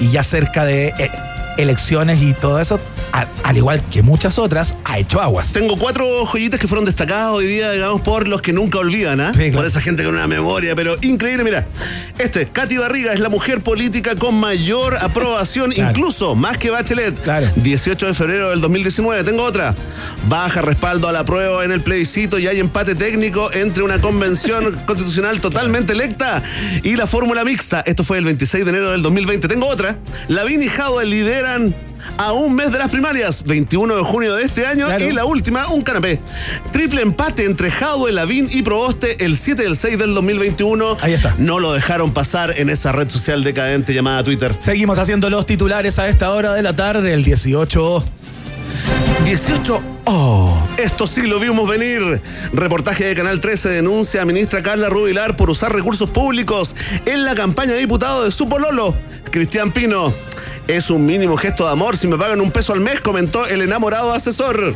y, 0.00 0.10
ya 0.10 0.22
cerca 0.22 0.64
de 0.64 0.94
elecciones 1.58 2.22
y 2.22 2.32
todo 2.32 2.60
eso, 2.60 2.80
al 3.42 3.56
igual 3.56 3.82
que 3.90 4.02
muchas 4.02 4.38
otras, 4.38 4.76
ha 4.84 4.98
hecho 4.98 5.20
aguas. 5.20 5.52
Tengo 5.52 5.76
cuatro 5.76 6.24
joyitas 6.24 6.58
que 6.58 6.68
fueron 6.68 6.84
destacadas 6.84 7.32
hoy 7.32 7.46
día, 7.46 7.72
digamos, 7.72 8.00
por 8.00 8.28
los 8.28 8.40
que 8.40 8.52
nunca 8.52 8.78
olvidan, 8.78 9.20
¿ah? 9.20 9.32
Por 9.52 9.66
esa 9.66 9.80
gente 9.80 10.04
con 10.04 10.14
una 10.14 10.26
memoria, 10.26 10.74
pero 10.74 10.96
increíble, 11.02 11.44
mira. 11.44 11.66
Este, 12.18 12.46
Katy 12.46 12.78
Barriga 12.78 13.12
es 13.12 13.20
la 13.20 13.28
mujer 13.28 13.60
política 13.60 14.14
con 14.16 14.36
mayor 14.36 14.96
aprobación, 15.00 15.72
incluso 15.76 16.34
más 16.36 16.58
que 16.58 16.70
Bachelet. 16.70 17.20
Claro. 17.20 17.48
18 17.56 18.06
de 18.06 18.14
febrero 18.14 18.50
del 18.50 18.60
2019. 18.60 19.24
Tengo 19.24 19.42
otra. 19.42 19.74
Baja 20.28 20.62
respaldo 20.62 21.08
a 21.08 21.12
la 21.12 21.24
prueba 21.24 21.64
en 21.64 21.72
el 21.72 21.80
plebiscito 21.80 22.38
y 22.38 22.46
hay 22.46 22.60
empate 22.60 22.94
técnico 22.94 23.52
entre 23.52 23.82
una 23.82 24.00
convención 24.00 24.78
constitucional 24.86 25.40
totalmente 25.40 25.92
electa 25.92 26.42
y 26.82 26.96
la 26.96 27.06
fórmula 27.06 27.44
mixta. 27.44 27.80
Esto 27.80 28.04
fue 28.04 28.18
el 28.18 28.24
26 28.24 28.64
de 28.64 28.70
enero 28.70 28.92
del 28.92 29.02
2020. 29.02 29.48
Tengo 29.48 29.66
otra. 29.66 29.98
Lavín 30.28 30.62
y 30.62 30.68
Jadwe 30.68 31.04
a 32.16 32.32
un 32.32 32.54
mes 32.54 32.72
de 32.72 32.78
las 32.78 32.90
primarias, 32.90 33.44
21 33.44 33.96
de 33.96 34.02
junio 34.02 34.34
de 34.34 34.44
este 34.44 34.66
año, 34.66 34.86
y 34.98 35.12
la 35.12 35.24
última, 35.24 35.68
un 35.68 35.82
canapé. 35.82 36.20
Triple 36.72 37.02
empate 37.02 37.44
entre 37.44 37.70
Jadwe, 37.70 38.12
Lavín 38.12 38.48
y 38.50 38.62
Proboste 38.62 39.24
el 39.24 39.36
7 39.36 39.62
del 39.62 39.76
6 39.76 39.98
del 39.98 40.14
2021. 40.14 40.96
Ahí 41.00 41.14
está. 41.14 41.34
No 41.38 41.58
lo 41.60 41.72
dejaron 41.72 42.12
pasar 42.12 42.54
en 42.58 42.70
esa 42.70 42.92
red 42.92 43.08
social 43.08 43.44
decadente 43.44 43.94
llamada 43.94 44.22
Twitter. 44.22 44.54
Seguimos 44.58 44.98
haciendo 44.98 45.30
los 45.30 45.46
titulares 45.46 45.98
a 45.98 46.08
esta 46.08 46.32
hora 46.32 46.54
de 46.54 46.62
la 46.62 46.74
tarde, 46.74 47.12
el 47.12 47.24
18. 47.24 48.04
18. 49.24 49.82
Oh, 50.04 50.56
esto 50.78 51.06
sí 51.06 51.22
lo 51.22 51.38
vimos 51.38 51.68
venir. 51.68 52.22
Reportaje 52.52 53.04
de 53.04 53.14
Canal 53.14 53.40
13 53.40 53.68
denuncia 53.68 54.22
a 54.22 54.24
ministra 54.24 54.62
Carla 54.62 54.88
Rubilar 54.88 55.36
por 55.36 55.50
usar 55.50 55.72
recursos 55.72 56.08
públicos 56.08 56.74
en 57.04 57.24
la 57.24 57.34
campaña 57.34 57.74
de 57.74 57.80
diputado 57.80 58.24
de 58.24 58.30
su 58.30 58.48
pololo, 58.48 58.94
Cristian 59.30 59.70
Pino. 59.70 60.14
Es 60.68 60.90
un 60.90 61.06
mínimo 61.06 61.36
gesto 61.38 61.64
de 61.64 61.72
amor 61.72 61.96
si 61.96 62.06
me 62.08 62.18
pagan 62.18 62.42
un 62.42 62.50
peso 62.50 62.74
al 62.74 62.80
mes, 62.80 63.00
comentó 63.00 63.46
el 63.46 63.62
enamorado 63.62 64.12
asesor. 64.12 64.74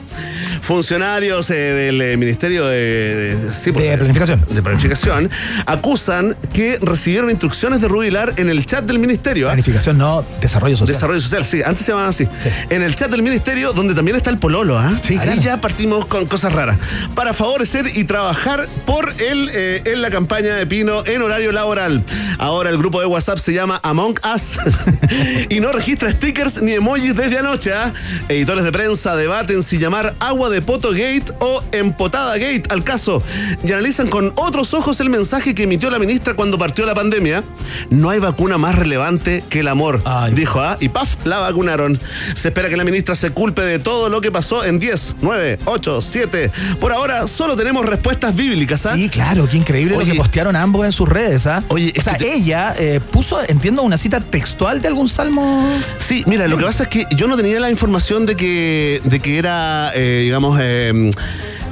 Funcionarios 0.62 1.50
eh, 1.50 1.54
del 1.54 2.00
eh, 2.00 2.16
Ministerio 2.16 2.66
de, 2.66 3.36
de, 3.36 3.96
Planificación. 3.98 4.40
De 4.48 4.62
Planificación 4.62 5.30
acusan 5.66 6.36
que 6.52 6.78
recibieron 6.80 7.30
instrucciones 7.30 7.80
de 7.80 7.88
Rubilar 7.88 8.32
en 8.36 8.48
el 8.48 8.64
chat 8.64 8.84
del 8.84 8.98
Ministerio. 8.98 9.48
Planificación, 9.48 9.98
no, 9.98 10.24
desarrollo 10.40 10.76
social. 10.76 10.94
Desarrollo 10.94 11.20
social, 11.20 11.44
sí, 11.44 11.62
antes 11.62 11.84
se 11.84 11.92
llamaba 11.92 12.08
así. 12.08 12.26
En 12.70 12.82
el 12.82 12.94
chat 12.94 13.10
del 13.10 13.22
Ministerio, 13.22 13.72
donde 13.72 13.94
también 13.94 14.16
está 14.16 14.30
el 14.30 14.38
Pololo, 14.38 14.78
¿ah? 14.78 14.98
Sí, 15.06 15.18
Ahí 15.18 15.40
ya 15.40 15.60
partimos 15.60 16.06
con 16.06 16.24
cosas 16.26 16.52
raras. 16.52 16.78
Para 17.14 17.34
favorecer 17.34 17.90
y 17.94 18.04
trabajar 18.04 18.68
por 18.86 19.12
él 19.20 19.50
eh, 19.52 19.82
en 19.84 20.00
la 20.00 20.10
campaña 20.10 20.54
de 20.54 20.66
Pino 20.66 21.04
en 21.04 21.20
horario 21.20 21.52
laboral. 21.52 22.02
Ahora 22.38 22.70
el 22.70 22.78
grupo 22.78 23.00
de 23.00 23.06
WhatsApp 23.06 23.38
se 23.38 23.52
llama 23.52 23.78
Among 23.82 24.18
Us 24.34 24.58
y 25.50 25.60
no 25.60 25.72
registra 25.82 26.12
stickers 26.12 26.62
ni 26.62 26.74
emojis 26.74 27.12
desde 27.16 27.38
anoche. 27.38 27.72
¿ah? 27.72 27.92
Editores 28.28 28.62
de 28.62 28.70
prensa 28.70 29.16
debaten 29.16 29.64
si 29.64 29.78
llamar 29.78 30.14
agua 30.20 30.48
de 30.48 30.62
poto 30.62 30.92
gate 30.92 31.24
o 31.40 31.64
empotada 31.72 32.38
gate 32.38 32.62
al 32.68 32.84
caso 32.84 33.20
y 33.64 33.72
analizan 33.72 34.06
con 34.06 34.32
otros 34.36 34.74
ojos 34.74 35.00
el 35.00 35.10
mensaje 35.10 35.56
que 35.56 35.64
emitió 35.64 35.90
la 35.90 35.98
ministra 35.98 36.34
cuando 36.34 36.56
partió 36.56 36.86
la 36.86 36.94
pandemia. 36.94 37.42
No 37.90 38.10
hay 38.10 38.20
vacuna 38.20 38.58
más 38.58 38.78
relevante 38.78 39.42
que 39.48 39.58
el 39.60 39.66
amor, 39.66 40.04
dijo, 40.34 40.60
¿ah? 40.60 40.76
y 40.78 40.88
paf, 40.88 41.16
la 41.24 41.38
vacunaron. 41.40 41.98
Se 42.36 42.48
espera 42.48 42.68
que 42.68 42.76
la 42.76 42.84
ministra 42.84 43.16
se 43.16 43.30
culpe 43.30 43.62
de 43.62 43.80
todo 43.80 44.08
lo 44.08 44.20
que 44.20 44.30
pasó 44.30 44.64
en 44.64 44.78
10, 44.78 45.16
9, 45.20 45.58
8, 45.64 46.00
7. 46.00 46.52
Por 46.78 46.92
ahora 46.92 47.26
solo 47.26 47.56
tenemos 47.56 47.84
respuestas 47.86 48.36
bíblicas. 48.36 48.86
¿ah? 48.86 48.94
Sí, 48.94 49.08
claro, 49.08 49.48
qué 49.50 49.56
increíble 49.56 49.96
lo 49.98 50.04
que 50.04 50.14
postearon 50.14 50.54
ambos 50.54 50.86
en 50.86 50.92
sus 50.92 51.08
redes. 51.08 51.48
¿ah? 51.48 51.64
Oye, 51.66 51.92
o 51.98 52.02
sea, 52.02 52.16
ella 52.20 52.72
eh, 52.78 53.00
puso, 53.00 53.40
entiendo, 53.48 53.82
una 53.82 53.98
cita 53.98 54.20
textual 54.20 54.80
de 54.80 54.86
algún 54.86 55.08
salmo. 55.08 55.71
Sí, 55.98 56.24
mira, 56.26 56.48
lo 56.48 56.56
que 56.56 56.64
pasa 56.64 56.84
es 56.84 56.88
que 56.88 57.06
yo 57.16 57.26
no 57.26 57.36
tenía 57.36 57.60
la 57.60 57.70
información 57.70 58.26
de 58.26 58.36
que, 58.36 59.00
de 59.04 59.20
que 59.20 59.38
era, 59.38 59.92
eh, 59.94 60.22
digamos, 60.24 60.60
em, 60.60 61.10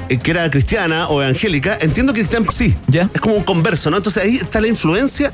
eh, 0.09 0.17
que 0.17 0.31
era 0.31 0.49
cristiana 0.49 1.07
o 1.07 1.21
evangélica. 1.21 1.77
Entiendo 1.79 2.13
que 2.13 2.19
cristiana, 2.19 2.47
sí. 2.51 2.75
¿Ya? 2.87 3.09
Es 3.13 3.21
como 3.21 3.35
un 3.35 3.43
converso, 3.43 3.89
¿no? 3.89 3.97
Entonces 3.97 4.23
ahí 4.23 4.37
está 4.37 4.61
la 4.61 4.67
influencia 4.67 5.31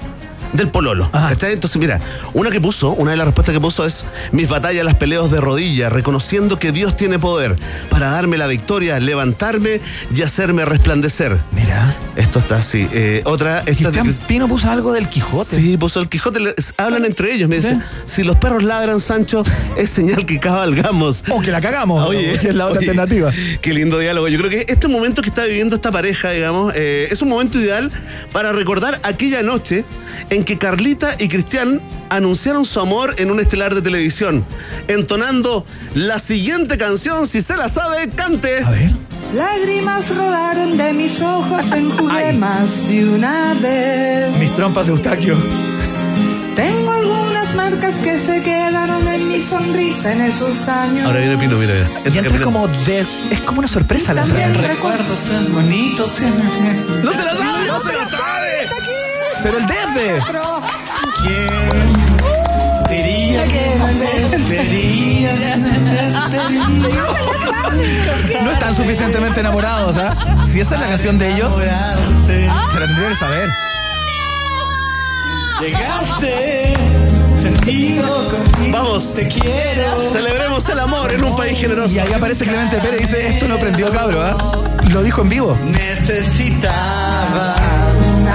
del 0.53 0.69
pololo. 0.69 1.09
Entonces, 1.41 1.77
mira, 1.77 1.99
una 2.33 2.49
que 2.49 2.61
puso, 2.61 2.91
una 2.91 3.11
de 3.11 3.17
las 3.17 3.27
respuestas 3.27 3.53
que 3.53 3.61
puso 3.61 3.85
es: 3.85 4.05
Mis 4.31 4.49
batallas 4.49 4.85
las 4.85 4.95
peleos 4.95 5.31
de 5.31 5.41
rodillas, 5.41 5.91
reconociendo 5.91 6.59
que 6.59 6.71
Dios 6.71 6.95
tiene 6.95 7.19
poder 7.19 7.57
para 7.89 8.11
darme 8.11 8.37
la 8.37 8.47
victoria, 8.47 8.99
levantarme 8.99 9.81
y 10.13 10.21
hacerme 10.21 10.65
resplandecer. 10.65 11.37
Mira. 11.51 11.95
Esto 12.17 12.39
está 12.39 12.55
así. 12.57 12.87
Eh, 12.91 13.21
otra. 13.25 13.63
Esta 13.67 13.91
Pino 14.27 14.47
puso 14.47 14.69
algo 14.71 14.91
del 14.91 15.07
Quijote. 15.07 15.55
Sí, 15.55 15.77
puso 15.77 15.99
el 15.99 16.09
Quijote. 16.09 16.55
Hablan 16.77 17.05
entre 17.05 17.31
ellos. 17.31 17.47
Me 17.47 17.57
dicen: 17.57 17.81
Si 18.07 18.23
los 18.23 18.37
perros 18.37 18.63
ladran, 18.63 18.99
Sancho, 18.99 19.43
es 19.77 19.91
señal 19.91 20.25
que 20.25 20.39
cabalgamos. 20.39 21.23
O 21.29 21.41
que 21.41 21.51
la 21.51 21.61
cagamos. 21.61 22.03
Oye, 22.07 22.33
es 22.33 22.55
la 22.55 22.65
otra 22.65 22.79
alternativa. 22.79 23.31
Qué 23.61 23.71
lindo 23.71 23.99
diálogo. 23.99 24.27
Yo 24.29 24.39
creo 24.39 24.49
que 24.49 24.65
este 24.67 24.87
momento 24.87 25.21
que 25.21 25.29
está 25.29 25.45
viviendo 25.45 25.75
esta 25.75 25.91
pareja, 25.91 26.31
digamos, 26.31 26.73
eh, 26.75 27.07
es 27.11 27.21
un 27.21 27.29
momento 27.29 27.59
ideal 27.59 27.91
para 28.31 28.51
recordar 28.51 28.99
aquella 29.03 29.43
noche 29.43 29.85
en 30.31 30.36
que 30.43 30.57
Carlita 30.57 31.15
y 31.19 31.27
Cristian 31.27 31.81
anunciaron 32.09 32.65
su 32.65 32.79
amor 32.79 33.15
en 33.17 33.31
un 33.31 33.39
estelar 33.39 33.75
de 33.75 33.81
televisión, 33.81 34.45
entonando 34.87 35.65
la 35.93 36.19
siguiente 36.19 36.77
canción, 36.77 37.27
si 37.27 37.41
se 37.41 37.55
la 37.57 37.69
sabe, 37.69 38.09
cante. 38.09 38.63
A 38.63 38.71
ver. 38.71 38.91
Lágrimas 39.33 40.15
rodaron 40.15 40.77
de 40.77 40.93
mis 40.93 41.21
ojos, 41.21 41.71
enjugué 41.71 42.33
más 42.33 42.87
de 42.87 43.09
una 43.09 43.53
vez. 43.55 44.37
Mis 44.37 44.51
trompas 44.55 44.85
de 44.85 44.91
Eustaquio. 44.93 45.37
Tengo 46.55 46.91
algunas 46.91 47.53
marcas 47.53 47.95
que 47.97 48.17
se 48.17 48.41
quedaron 48.41 49.07
en 49.07 49.27
mi 49.27 49.41
sonrisa 49.41 50.13
en 50.13 50.21
esos 50.21 50.67
años. 50.69 51.05
Ahora 51.05 51.19
viene 51.19 51.37
Pino, 51.37 51.57
mira. 51.57 51.73
Y 52.05 52.17
entra 52.17 52.41
como 52.41 52.67
de, 52.67 53.05
es 53.29 53.41
como 53.41 53.59
una 53.59 53.67
sorpresa 53.67 54.13
la 54.13 54.21
También 54.21 54.55
recuerdos 54.55 55.19
bonitos. 55.51 56.19
No 57.03 57.11
se 57.11 57.23
la 57.23 57.35
sabe, 57.35 57.67
no 57.67 57.79
se 57.79 57.93
la 57.93 58.09
sabe. 58.09 58.86
Pero 59.47 59.59
el 59.59 59.65
desde. 59.65 60.19
No 68.43 68.51
están 68.51 68.75
suficientemente 68.75 69.39
enamorados, 69.39 69.95
¿ah? 69.97 70.43
Si 70.51 70.59
esa 70.59 70.75
es 70.75 70.81
la 70.81 70.87
canción 70.87 71.17
de 71.17 71.33
ellos, 71.33 71.49
se 72.25 72.45
la 72.45 72.67
tendría 72.87 73.07
que 73.07 73.15
saber. 73.15 73.49
Llegaste. 75.61 76.73
Vamos, 78.69 79.13
te 79.13 79.29
quiero. 79.29 80.11
Celebremos 80.11 80.67
el 80.67 80.79
amor 80.79 81.13
en 81.13 81.23
un 81.23 81.37
país 81.37 81.57
generoso. 81.57 81.95
Y 81.95 81.99
ahí 81.99 82.11
aparece 82.11 82.43
Clemente 82.43 82.79
Pérez 82.79 82.99
y 82.99 83.03
dice: 83.05 83.27
Esto 83.29 83.47
no 83.47 83.57
prendió 83.57 83.93
cabro, 83.93 84.21
¿ah? 84.21 84.35
Lo 84.91 85.03
dijo 85.03 85.21
en 85.21 85.29
vivo. 85.29 85.57
Necesitaba 85.63 87.55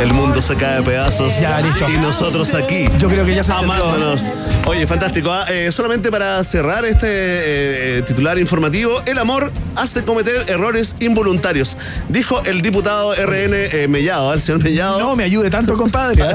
el 0.01 0.13
mundo 0.15 0.41
se 0.41 0.57
cae 0.57 0.77
de 0.79 0.83
pedazos. 0.83 1.39
Ya, 1.41 1.61
listo. 1.61 1.89
Y 1.89 1.97
nosotros 1.97 2.55
aquí. 2.55 2.87
Yo 2.99 3.09
creo 3.09 3.25
que 3.25 3.35
ya 3.35 3.45
se 3.45 3.53
Amándonos. 3.53 4.31
Oye, 4.67 4.87
fantástico. 4.87 5.31
¿ah? 5.31 5.45
Eh, 5.49 5.71
solamente 5.73 6.11
para 6.11 6.43
cerrar 6.45 6.85
este 6.85 7.07
eh, 7.09 7.99
eh, 7.99 8.03
titular 8.03 8.39
informativo, 8.39 9.03
el 9.07 9.19
amor 9.19 9.53
hace 9.77 10.05
cometer 10.05 10.45
errores 10.49 10.97
involuntarios. 11.01 11.77
Dijo 12.09 12.43
el 12.45 12.63
diputado 12.63 13.15
RN 13.15 13.89
Mellado, 13.89 14.33
el 14.33 14.41
señor 14.41 14.63
Mellado. 14.63 14.99
No 14.99 15.17
me 15.17 15.25
ayude 15.25 15.51
tanto, 15.51 15.77
compadre. 15.77 16.23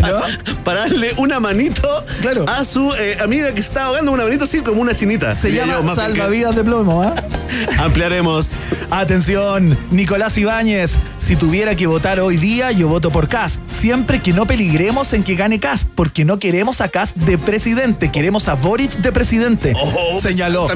no? 0.00 0.20
Para 0.64 0.80
darle 0.80 1.14
una 1.16 1.40
manito 1.40 2.04
claro. 2.20 2.44
a 2.48 2.64
su 2.64 2.92
amiga 3.22 3.52
que 3.52 3.60
está 3.60 3.84
ahogando 3.84 4.12
una 4.12 4.24
manito 4.24 4.44
así 4.44 4.60
como 4.60 4.80
una 4.80 4.94
chinita. 4.94 5.34
Se 5.34 5.52
llama 5.52 5.94
salvavidas 5.94 6.56
de 6.56 6.64
plomo, 6.64 7.02
¿ah? 7.02 7.14
Ampliaremos. 7.78 8.50
Atención, 8.90 9.76
Nicolás 9.90 10.36
Ibáñez. 10.38 10.98
Si 11.28 11.36
tuviera 11.36 11.74
que 11.74 11.86
votar 11.86 12.20
hoy 12.20 12.38
día, 12.38 12.72
yo 12.72 12.88
voto 12.88 13.10
por 13.10 13.28
Cast. 13.28 13.60
Siempre 13.70 14.22
que 14.22 14.32
no 14.32 14.46
peligremos 14.46 15.12
en 15.12 15.22
que 15.22 15.34
gane 15.34 15.60
Cast, 15.60 15.86
porque 15.94 16.24
no 16.24 16.38
queremos 16.38 16.80
a 16.80 16.88
Cast 16.88 17.18
de 17.18 17.36
presidente, 17.36 18.10
queremos 18.10 18.48
a 18.48 18.54
Boric 18.54 18.92
de 18.92 19.12
presidente. 19.12 19.74
Oh, 19.76 20.18
señaló. 20.22 20.68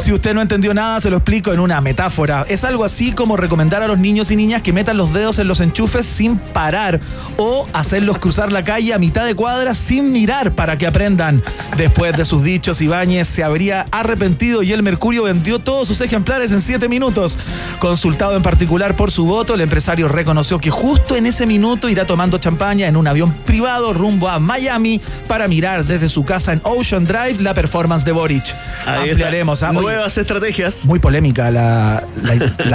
Si 0.00 0.12
usted 0.12 0.34
no 0.34 0.42
entendió 0.42 0.74
nada, 0.74 1.00
se 1.00 1.10
lo 1.10 1.18
explico 1.18 1.52
en 1.52 1.60
una 1.60 1.80
metáfora. 1.80 2.44
Es 2.48 2.64
algo 2.64 2.82
así 2.82 3.12
como 3.12 3.36
recomendar 3.36 3.84
a 3.84 3.86
los 3.86 4.00
niños 4.00 4.32
y 4.32 4.36
niñas 4.36 4.62
que 4.62 4.72
metan 4.72 4.96
los 4.96 5.12
dedos 5.12 5.38
en 5.38 5.46
los 5.46 5.60
enchufes 5.60 6.06
sin 6.06 6.38
parar 6.38 6.98
o 7.36 7.68
hacerlos 7.72 8.18
cruzar 8.18 8.50
la 8.50 8.64
calle 8.64 8.94
a 8.94 8.98
mitad 8.98 9.24
de 9.24 9.36
cuadra 9.36 9.74
sin 9.74 10.10
mirar 10.10 10.56
para 10.56 10.76
que 10.76 10.88
aprendan. 10.88 11.40
Después 11.76 12.16
de 12.16 12.24
sus 12.24 12.42
dichos, 12.42 12.80
Ibáñez 12.80 13.28
se 13.28 13.44
habría 13.44 13.86
arrepentido 13.92 14.64
y 14.64 14.72
el 14.72 14.82
Mercurio 14.82 15.22
vendió 15.22 15.60
todos 15.60 15.86
sus 15.86 16.00
ejemplares 16.00 16.50
en 16.50 16.60
siete 16.60 16.88
minutos. 16.88 17.38
Consultado 17.78 18.36
en 18.36 18.42
particular 18.42 18.96
por 18.96 19.12
su 19.12 19.24
voto, 19.24 19.54
el 19.54 19.60
empresario 19.60 19.83
empresario 19.84 20.08
reconoció 20.08 20.58
que 20.58 20.70
justo 20.70 21.14
en 21.14 21.26
ese 21.26 21.44
minuto 21.44 21.90
irá 21.90 22.06
tomando 22.06 22.38
champaña 22.38 22.88
en 22.88 22.96
un 22.96 23.06
avión 23.06 23.34
privado 23.44 23.92
rumbo 23.92 24.30
a 24.30 24.38
Miami 24.38 24.98
para 25.28 25.46
mirar 25.46 25.84
desde 25.84 26.08
su 26.08 26.24
casa 26.24 26.54
en 26.54 26.62
Ocean 26.64 27.04
Drive 27.04 27.36
la 27.40 27.52
performance 27.52 28.02
de 28.02 28.12
Boric. 28.12 28.46
Ahí 28.86 29.10
Ampliaremos. 29.10 29.62
¿ah? 29.62 29.72
Nuevas 29.72 30.16
estrategias. 30.16 30.86
Muy 30.86 31.00
polémica 31.00 31.50
la, 31.50 32.02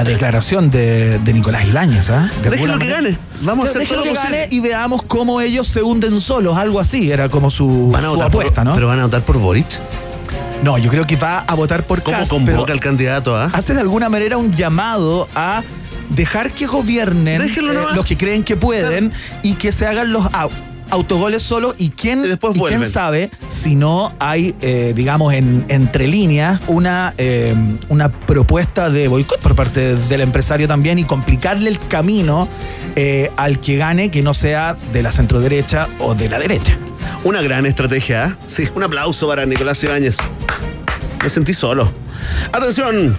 declaración 0.05 0.69
de, 0.69 1.19
Nicolás 1.33 1.67
Ibáñez. 1.67 2.11
¿ah? 2.11 2.29
Déjenlo 2.43 2.77
que 2.77 2.87
gane. 2.87 3.17
Vamos 3.41 3.65
a 3.65 3.69
hacer 3.69 3.87
todo 3.87 4.03
que 4.03 4.13
gane 4.13 4.47
y 4.51 4.59
veamos 4.59 5.01
cómo 5.01 5.41
ellos 5.41 5.67
se 5.67 5.81
hunden 5.81 6.21
solos. 6.21 6.59
Algo 6.59 6.79
así 6.79 7.11
era 7.11 7.27
como 7.27 7.49
su, 7.49 7.91
apuesta, 8.23 8.63
¿no? 8.63 8.75
Pero 8.75 8.85
van 8.85 8.99
a 8.99 9.05
votar 9.05 9.23
por 9.23 9.39
Boric. 9.39 9.79
No, 10.61 10.77
yo 10.77 10.91
creo 10.91 11.07
que 11.07 11.15
va 11.15 11.39
a 11.39 11.55
votar 11.55 11.87
por 11.87 12.03
¿Cómo 12.03 12.27
convoca 12.27 12.71
el 12.71 12.79
candidato 12.79 13.35
a? 13.35 13.45
Hace 13.45 13.73
de 13.73 13.79
alguna 13.79 14.09
manera 14.09 14.37
un 14.37 14.51
llamado 14.51 15.27
a 15.33 15.63
dejar 16.09 16.51
que 16.51 16.65
gobiernen 16.65 17.41
eh, 17.41 17.49
los 17.95 18.05
que 18.05 18.17
creen 18.17 18.43
que 18.43 18.55
pueden 18.55 19.11
y 19.43 19.53
que 19.53 19.71
se 19.71 19.85
hagan 19.85 20.11
los 20.11 20.27
autogoles 20.89 21.43
solo 21.43 21.75
y 21.77 21.89
quién, 21.89 22.39
quién 22.67 22.89
sabe 22.89 23.29
si 23.47 23.75
no 23.75 24.13
hay, 24.19 24.55
eh, 24.61 24.93
digamos, 24.95 25.33
en, 25.33 25.65
entre 25.69 26.07
líneas 26.07 26.59
una, 26.67 27.13
eh, 27.17 27.53
una 27.89 28.09
propuesta 28.09 28.89
de 28.89 29.07
boicot 29.07 29.39
por 29.39 29.55
parte 29.55 29.95
del 29.95 30.21
empresario 30.21 30.67
también 30.67 30.97
y 30.97 31.03
complicarle 31.03 31.69
el 31.69 31.79
camino 31.79 32.47
al 33.37 33.61
que 33.61 33.77
gane 33.77 34.11
que 34.11 34.21
no 34.21 34.33
sea 34.33 34.75
de 34.91 35.01
la 35.01 35.13
centroderecha 35.13 35.87
o 35.99 36.15
de 36.15 36.27
la 36.27 36.37
derecha. 36.37 36.77
Una 37.23 37.41
gran 37.41 37.65
estrategia. 37.65 38.37
Sí, 38.47 38.67
un 38.75 38.83
aplauso 38.83 39.27
para 39.27 39.45
Nicolás 39.45 39.81
Ibáñez. 39.83 40.17
Me 41.23 41.29
sentí 41.29 41.53
solo. 41.53 41.91
Atención, 42.51 43.15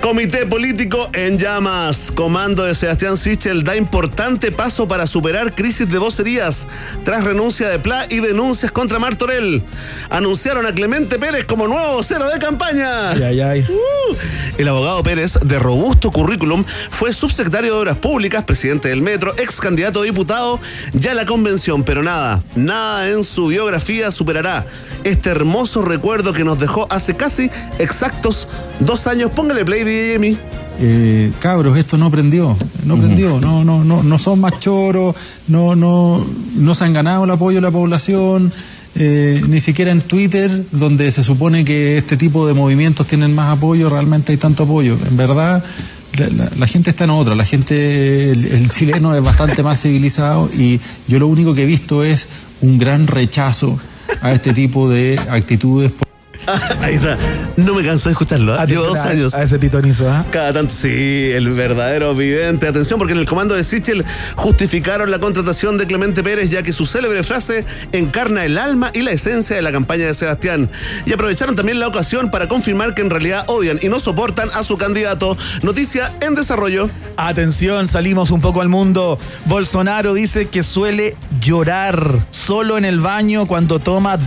Comité 0.00 0.46
político 0.46 1.10
en 1.12 1.38
llamas. 1.38 2.10
Comando 2.10 2.64
de 2.64 2.74
Sebastián 2.74 3.18
Sichel 3.18 3.64
da 3.64 3.76
importante 3.76 4.50
paso 4.50 4.88
para 4.88 5.06
superar 5.06 5.54
crisis 5.54 5.88
de 5.90 5.98
vocerías 5.98 6.66
tras 7.04 7.22
renuncia 7.22 7.68
de 7.68 7.78
Pla 7.78 8.06
y 8.08 8.20
denuncias 8.20 8.72
contra 8.72 8.98
Martorell. 8.98 9.62
Anunciaron 10.08 10.64
a 10.64 10.72
Clemente 10.72 11.18
Pérez 11.18 11.44
como 11.44 11.68
nuevo 11.68 11.92
vocero 11.92 12.30
de 12.30 12.38
campaña. 12.38 13.10
Ay, 13.10 13.40
ay, 13.40 13.66
uh. 13.68 14.16
el 14.56 14.68
abogado 14.68 15.02
Pérez, 15.02 15.38
de 15.44 15.58
robusto 15.58 16.10
currículum, 16.10 16.64
fue 16.90 17.12
subsecretario 17.12 17.74
de 17.74 17.80
Obras 17.80 17.98
Públicas, 17.98 18.42
presidente 18.44 18.88
del 18.88 19.02
Metro, 19.02 19.34
ex 19.36 19.60
candidato 19.60 20.00
a 20.00 20.04
diputado 20.04 20.60
ya 20.94 21.12
la 21.12 21.26
convención, 21.26 21.84
pero 21.84 22.02
nada, 22.02 22.42
nada 22.56 23.06
en 23.10 23.22
su 23.22 23.48
biografía 23.48 24.10
superará 24.10 24.66
este 25.04 25.30
hermoso 25.30 25.82
recuerdo 25.82 26.32
que 26.32 26.44
nos 26.44 26.58
dejó 26.58 26.86
hace 26.90 27.16
casi 27.16 27.50
exactos 27.78 28.48
dos 28.80 29.06
años. 29.06 29.30
Póngale 29.30 29.64
play 29.64 29.84
eh, 29.92 31.32
cabros, 31.40 31.76
esto 31.76 31.96
no 31.96 32.10
prendió, 32.10 32.56
no 32.84 32.96
prendió, 32.96 33.40
no, 33.40 33.64
no, 33.64 33.84
no, 33.84 34.02
no 34.02 34.18
son 34.18 34.40
más 34.40 34.58
choros, 34.58 35.14
no, 35.48 35.76
no, 35.76 36.24
no 36.56 36.74
se 36.74 36.84
han 36.84 36.92
ganado 36.92 37.24
el 37.24 37.30
apoyo 37.30 37.56
de 37.56 37.62
la 37.62 37.70
población, 37.70 38.52
eh, 38.94 39.42
ni 39.46 39.60
siquiera 39.60 39.90
en 39.90 40.00
Twitter, 40.00 40.64
donde 40.72 41.12
se 41.12 41.22
supone 41.22 41.64
que 41.64 41.98
este 41.98 42.16
tipo 42.16 42.46
de 42.46 42.54
movimientos 42.54 43.06
tienen 43.06 43.34
más 43.34 43.56
apoyo, 43.56 43.88
realmente 43.88 44.32
hay 44.32 44.38
tanto 44.38 44.62
apoyo. 44.62 44.96
En 45.08 45.16
verdad, 45.16 45.62
la, 46.56 46.66
gente 46.66 46.90
está 46.90 47.04
en 47.04 47.10
otra, 47.10 47.34
la 47.34 47.44
gente, 47.44 48.30
el, 48.30 48.70
chileno 48.70 49.14
es 49.14 49.22
bastante 49.22 49.62
más 49.62 49.80
civilizado 49.80 50.50
y 50.52 50.80
yo 51.06 51.18
lo 51.18 51.26
único 51.26 51.54
que 51.54 51.62
he 51.62 51.66
visto 51.66 52.04
es 52.04 52.28
un 52.62 52.78
gran 52.78 53.06
rechazo 53.06 53.78
a 54.22 54.32
este 54.32 54.52
tipo 54.52 54.88
de 54.88 55.18
actitudes. 55.28 55.92
Ahí 56.82 56.94
está. 56.94 57.16
No 57.56 57.74
me 57.74 57.84
canso 57.84 58.08
de 58.08 58.12
escucharlo. 58.12 58.54
¿eh? 58.54 58.66
Llevo 58.66 58.84
dos 58.84 58.98
años. 59.00 59.34
A 59.34 59.42
ese 59.42 59.58
pitonizo, 59.58 60.08
¿ah? 60.10 60.24
Cada 60.30 60.52
tanto, 60.52 60.72
sí, 60.72 61.30
el 61.32 61.50
verdadero 61.50 62.14
vidente. 62.14 62.66
Atención, 62.66 62.98
porque 62.98 63.12
en 63.12 63.18
el 63.18 63.26
comando 63.26 63.54
de 63.54 63.64
Sichel 63.64 64.04
justificaron 64.36 65.10
la 65.10 65.18
contratación 65.18 65.78
de 65.78 65.86
Clemente 65.86 66.22
Pérez, 66.22 66.50
ya 66.50 66.62
que 66.62 66.72
su 66.72 66.86
célebre 66.86 67.22
frase 67.22 67.64
encarna 67.92 68.44
el 68.44 68.58
alma 68.58 68.90
y 68.94 69.02
la 69.02 69.12
esencia 69.12 69.56
de 69.56 69.62
la 69.62 69.72
campaña 69.72 70.06
de 70.06 70.14
Sebastián. 70.14 70.70
Y 71.06 71.12
aprovecharon 71.12 71.56
también 71.56 71.80
la 71.80 71.88
ocasión 71.88 72.30
para 72.30 72.48
confirmar 72.48 72.94
que 72.94 73.02
en 73.02 73.10
realidad 73.10 73.44
odian 73.48 73.78
y 73.82 73.88
no 73.88 74.00
soportan 74.00 74.48
a 74.54 74.62
su 74.62 74.76
candidato. 74.76 75.36
Noticia 75.62 76.12
en 76.20 76.34
desarrollo. 76.34 76.88
Atención, 77.16 77.88
salimos 77.88 78.30
un 78.30 78.40
poco 78.40 78.60
al 78.60 78.68
mundo. 78.68 79.18
Bolsonaro 79.46 80.14
dice 80.14 80.48
que 80.48 80.62
suele 80.62 81.16
llorar 81.40 82.26
solo 82.30 82.78
en 82.78 82.84
el 82.84 83.00
baño 83.00 83.46
cuando 83.46 83.78
toma 83.78 84.18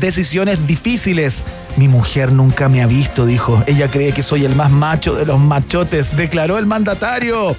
decisiones 0.00 0.66
difíciles. 0.66 1.44
Mi 1.76 1.88
mujer 1.88 2.32
nunca 2.32 2.68
me 2.68 2.82
ha 2.82 2.86
visto, 2.86 3.26
dijo. 3.26 3.62
Ella 3.66 3.88
cree 3.88 4.12
que 4.12 4.22
soy 4.22 4.44
el 4.44 4.54
más 4.54 4.70
macho 4.70 5.14
de 5.14 5.26
los 5.26 5.38
machotes, 5.38 6.16
declaró 6.16 6.58
el 6.58 6.66
mandatario. 6.66 7.56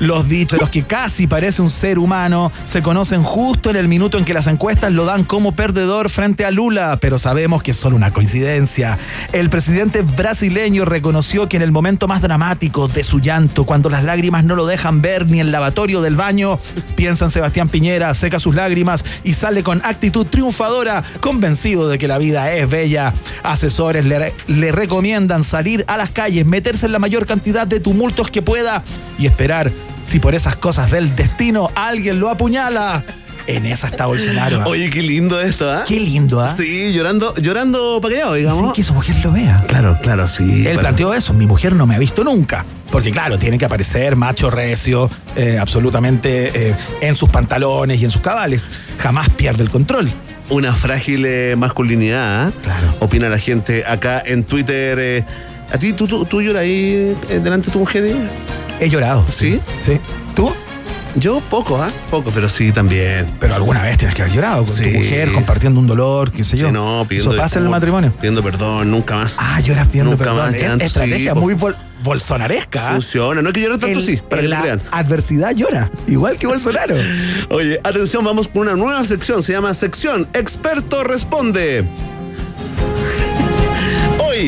Los 0.00 0.28
dichos, 0.28 0.58
los 0.58 0.70
que 0.70 0.82
casi 0.82 1.28
parece 1.28 1.62
un 1.62 1.70
ser 1.70 1.96
humano, 1.98 2.50
se 2.64 2.82
conocen 2.82 3.22
justo 3.22 3.70
en 3.70 3.76
el 3.76 3.86
minuto 3.86 4.18
en 4.18 4.24
que 4.24 4.34
las 4.34 4.48
encuestas 4.48 4.92
lo 4.92 5.04
dan 5.04 5.22
como 5.22 5.52
perdedor 5.52 6.10
frente 6.10 6.44
a 6.44 6.50
Lula, 6.50 6.98
pero 7.00 7.20
sabemos 7.20 7.62
que 7.62 7.70
es 7.70 7.76
solo 7.76 7.94
una 7.94 8.10
coincidencia. 8.10 8.98
El 9.32 9.48
presidente 9.48 10.02
brasileño 10.02 10.84
reconoció 10.84 11.48
que 11.48 11.56
en 11.56 11.62
el 11.62 11.70
momento 11.70 12.08
más 12.08 12.20
dramático 12.20 12.88
de 12.88 13.04
su 13.04 13.20
llanto, 13.20 13.64
cuando 13.64 13.90
las 13.90 14.02
lágrimas 14.02 14.42
no 14.42 14.56
lo 14.56 14.66
dejan 14.66 15.02
ver 15.02 15.28
ni 15.28 15.38
el 15.38 15.52
lavatorio 15.52 16.02
del 16.02 16.16
baño, 16.16 16.58
piensa 16.96 17.26
en 17.26 17.30
Sebastián 17.30 17.68
Piñera, 17.68 18.12
seca 18.14 18.40
sus 18.40 18.56
lágrimas 18.56 19.04
y 19.22 19.34
sale 19.34 19.62
con 19.62 19.82
actitud 19.84 20.26
triunfadora, 20.26 21.04
convencido 21.20 21.88
de 21.88 21.98
que 21.98 22.08
la 22.08 22.18
vida 22.18 22.52
es 22.52 22.68
bella. 22.68 23.14
Asesores 23.42 24.04
le, 24.04 24.32
le 24.46 24.72
recomiendan 24.72 25.44
salir 25.44 25.84
a 25.88 25.96
las 25.96 26.10
calles, 26.10 26.46
meterse 26.46 26.86
en 26.86 26.92
la 26.92 26.98
mayor 26.98 27.26
cantidad 27.26 27.66
de 27.66 27.80
tumultos 27.80 28.30
que 28.30 28.42
pueda 28.42 28.82
y 29.18 29.26
esperar 29.26 29.72
si 30.06 30.18
por 30.18 30.34
esas 30.34 30.56
cosas 30.56 30.90
del 30.90 31.14
destino 31.16 31.70
alguien 31.74 32.20
lo 32.20 32.30
apuñala. 32.30 33.04
En 33.46 33.66
esa 33.66 33.88
está 33.88 34.06
Bolsonaro. 34.06 34.62
Oye, 34.66 34.88
qué 34.88 35.02
lindo 35.02 35.40
esto, 35.40 35.70
¿ah? 35.70 35.82
Qué 35.86 35.98
lindo, 35.98 36.40
¿ah? 36.40 36.54
Sí, 36.56 36.92
llorando, 36.92 37.34
llorando 37.34 38.00
paqueado, 38.00 38.34
digamos. 38.34 38.66
Sí, 38.66 38.72
que 38.74 38.82
su 38.84 38.94
mujer 38.94 39.16
lo 39.24 39.32
vea. 39.32 39.64
Claro, 39.66 39.98
claro, 40.00 40.28
sí. 40.28 40.64
Él 40.66 40.78
planteó 40.78 41.12
eso, 41.12 41.34
mi 41.34 41.46
mujer 41.46 41.74
no 41.74 41.86
me 41.86 41.96
ha 41.96 41.98
visto 41.98 42.22
nunca. 42.22 42.64
Porque 42.90 43.10
claro, 43.10 43.38
tiene 43.38 43.58
que 43.58 43.64
aparecer 43.64 44.14
macho 44.14 44.48
recio, 44.50 45.10
eh, 45.34 45.58
absolutamente 45.58 46.68
eh, 46.68 46.76
en 47.00 47.16
sus 47.16 47.30
pantalones 47.30 48.00
y 48.00 48.04
en 48.04 48.10
sus 48.10 48.22
cabales. 48.22 48.70
Jamás 48.98 49.28
pierde 49.30 49.64
el 49.64 49.70
control 49.70 50.12
una 50.50 50.74
frágil 50.74 51.24
eh, 51.26 51.54
masculinidad. 51.56 52.48
¿ah? 52.48 52.52
Claro. 52.62 52.94
Opina 53.00 53.28
la 53.28 53.38
gente 53.38 53.84
acá 53.86 54.22
en 54.24 54.44
Twitter. 54.44 54.98
Eh, 55.00 55.24
¿A 55.72 55.78
ti, 55.78 55.92
tú, 55.92 56.06
tú, 56.06 56.24
tú 56.24 56.42
lloras 56.42 56.62
ahí 56.62 57.16
eh, 57.28 57.40
delante 57.40 57.66
de 57.66 57.72
tu 57.72 57.78
mujer? 57.78 58.14
He 58.80 58.88
llorado. 58.88 59.24
¿Sí? 59.28 59.60
Sí. 59.84 59.98
¿Tú? 60.34 60.52
Yo 61.14 61.40
poco, 61.40 61.76
¿ah? 61.80 61.90
Poco, 62.10 62.30
pero 62.34 62.48
sí 62.48 62.72
también. 62.72 63.30
Pero 63.38 63.54
alguna 63.54 63.82
vez 63.82 63.98
tienes 63.98 64.14
que 64.14 64.22
haber 64.22 64.34
llorado 64.34 64.64
con 64.64 64.74
tu 64.74 64.82
mujer, 64.82 65.32
compartiendo 65.32 65.78
un 65.78 65.86
dolor, 65.86 66.32
qué 66.32 66.44
sé 66.44 66.56
yo. 66.56 66.68
Sí, 66.68 66.72
no, 66.72 67.04
pidiendo 67.08 67.32
Eso 67.32 67.40
pasa 67.40 67.58
en 67.58 67.66
el 67.66 67.70
matrimonio. 67.70 68.12
Pidiendo 68.16 68.42
perdón, 68.42 68.90
nunca 68.90 69.16
más. 69.16 69.36
Ah, 69.38 69.60
lloras 69.60 69.88
pidiendo 69.88 70.12
nunca 70.12 70.24
perdón. 70.24 70.52
Más, 70.52 70.82
estrategia 70.82 71.34
muy 71.34 71.54
bolsonaresca. 72.02 72.80
Funciona, 72.92 73.42
no 73.42 73.48
hay 73.48 73.52
que 73.52 73.60
llorar 73.60 73.78
tanto, 73.78 74.00
sí, 74.00 74.16
para 74.28 74.42
que 74.42 74.48
la 74.48 74.60
crean. 74.60 74.82
adversidad 74.90 75.54
llora, 75.54 75.90
igual 76.06 76.38
que 76.38 76.46
Bolsonaro. 76.46 76.96
Oye, 77.50 77.80
atención, 77.84 78.24
vamos 78.24 78.48
con 78.48 78.62
una 78.62 78.74
nueva 78.74 79.04
sección, 79.04 79.42
se 79.42 79.52
llama 79.52 79.74
Sección 79.74 80.28
Experto 80.32 81.04
Responde. 81.04 81.86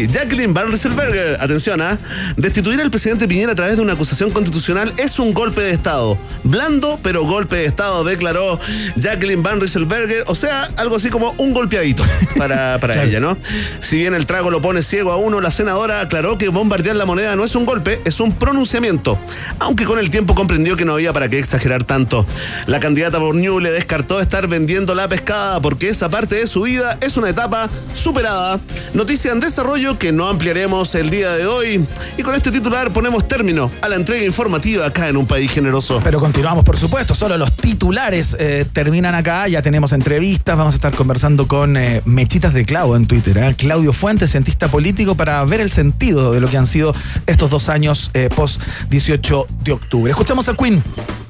Jacqueline 0.02 0.52
Van 0.52 0.68
Rieselberger, 0.68 1.36
atención, 1.40 1.80
¿ah? 1.80 1.98
Destituir 2.36 2.80
al 2.80 2.90
presidente 2.90 3.28
Piñera 3.28 3.52
a 3.52 3.54
través 3.54 3.76
de 3.76 3.82
una 3.82 3.92
acusación 3.92 4.30
constitucional 4.32 4.92
es 4.96 5.20
un 5.20 5.32
golpe 5.32 5.60
de 5.60 5.70
Estado. 5.70 6.18
Blando, 6.42 6.98
pero 7.02 7.24
golpe 7.24 7.56
de 7.56 7.64
Estado, 7.66 8.02
declaró 8.02 8.58
Jacqueline 8.96 9.42
Van 9.42 9.60
Rieselberger. 9.60 10.24
O 10.26 10.34
sea, 10.34 10.68
algo 10.76 10.96
así 10.96 11.10
como 11.10 11.34
un 11.38 11.54
golpeadito 11.54 12.04
para, 12.36 12.78
para 12.80 13.04
ella, 13.04 13.20
¿no? 13.20 13.38
Si 13.80 13.98
bien 13.98 14.14
el 14.14 14.26
trago 14.26 14.50
lo 14.50 14.60
pone 14.60 14.82
ciego 14.82 15.12
a 15.12 15.16
uno, 15.16 15.40
la 15.40 15.52
senadora 15.52 16.00
aclaró 16.00 16.38
que 16.38 16.48
bombardear 16.48 16.96
la 16.96 17.06
moneda 17.06 17.36
no 17.36 17.44
es 17.44 17.54
un 17.54 17.64
golpe, 17.64 18.00
es 18.04 18.18
un 18.18 18.32
pronunciamiento. 18.32 19.16
Aunque 19.60 19.84
con 19.84 20.00
el 20.00 20.10
tiempo 20.10 20.34
comprendió 20.34 20.76
que 20.76 20.84
no 20.84 20.94
había 20.94 21.12
para 21.12 21.28
qué 21.28 21.38
exagerar 21.38 21.84
tanto. 21.84 22.26
La 22.66 22.80
candidata 22.80 23.20
por 23.20 23.36
New 23.36 23.60
le 23.60 23.70
descartó 23.70 24.20
estar 24.20 24.48
vendiendo 24.48 24.94
la 24.96 25.08
pescada 25.08 25.60
porque 25.60 25.88
esa 25.88 26.08
parte 26.08 26.34
de 26.34 26.48
su 26.48 26.62
vida 26.62 26.98
es 27.00 27.16
una 27.16 27.28
etapa 27.28 27.70
superada. 27.94 28.58
Noticia 28.92 29.30
en 29.30 29.38
desarrollo 29.38 29.83
que 29.92 30.12
no 30.12 30.28
ampliaremos 30.28 30.94
el 30.94 31.10
día 31.10 31.32
de 31.32 31.46
hoy. 31.46 31.86
Y 32.16 32.22
con 32.22 32.34
este 32.34 32.50
titular 32.50 32.92
ponemos 32.92 33.28
término 33.28 33.70
a 33.82 33.88
la 33.88 33.96
entrega 33.96 34.24
informativa 34.24 34.86
acá 34.86 35.08
en 35.08 35.16
un 35.16 35.26
país 35.26 35.50
generoso. 35.50 36.00
Pero 36.02 36.20
continuamos, 36.20 36.64
por 36.64 36.78
supuesto, 36.78 37.14
solo 37.14 37.36
los 37.36 37.52
titulares 37.52 38.34
eh, 38.38 38.64
terminan 38.72 39.14
acá, 39.14 39.46
ya 39.46 39.60
tenemos 39.60 39.92
entrevistas, 39.92 40.56
vamos 40.56 40.74
a 40.74 40.76
estar 40.76 40.94
conversando 40.94 41.46
con 41.46 41.76
eh, 41.76 42.00
Mechitas 42.06 42.54
de 42.54 42.64
Clavo 42.64 42.96
en 42.96 43.06
Twitter, 43.06 43.36
¿eh? 43.36 43.54
Claudio 43.56 43.92
Fuentes, 43.92 44.30
cientista 44.30 44.68
político, 44.68 45.14
para 45.14 45.44
ver 45.44 45.60
el 45.60 45.70
sentido 45.70 46.32
de 46.32 46.40
lo 46.40 46.48
que 46.48 46.56
han 46.56 46.66
sido 46.66 46.94
estos 47.26 47.50
dos 47.50 47.68
años 47.68 48.10
post 48.34 48.62
18 48.88 49.46
de 49.62 49.72
octubre. 49.72 50.10
Escuchamos 50.10 50.48
a 50.48 50.54
Queen. 50.54 50.82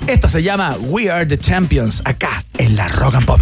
Esta 0.06 0.28
se 0.28 0.42
llama 0.42 0.76
We 0.80 1.10
Are 1.10 1.26
the 1.26 1.38
Champions, 1.38 2.02
acá 2.04 2.44
en 2.58 2.76
la 2.76 2.88
Rock 2.88 3.16
and 3.16 3.26
Pop. 3.26 3.40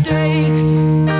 mistakes. 0.00 1.19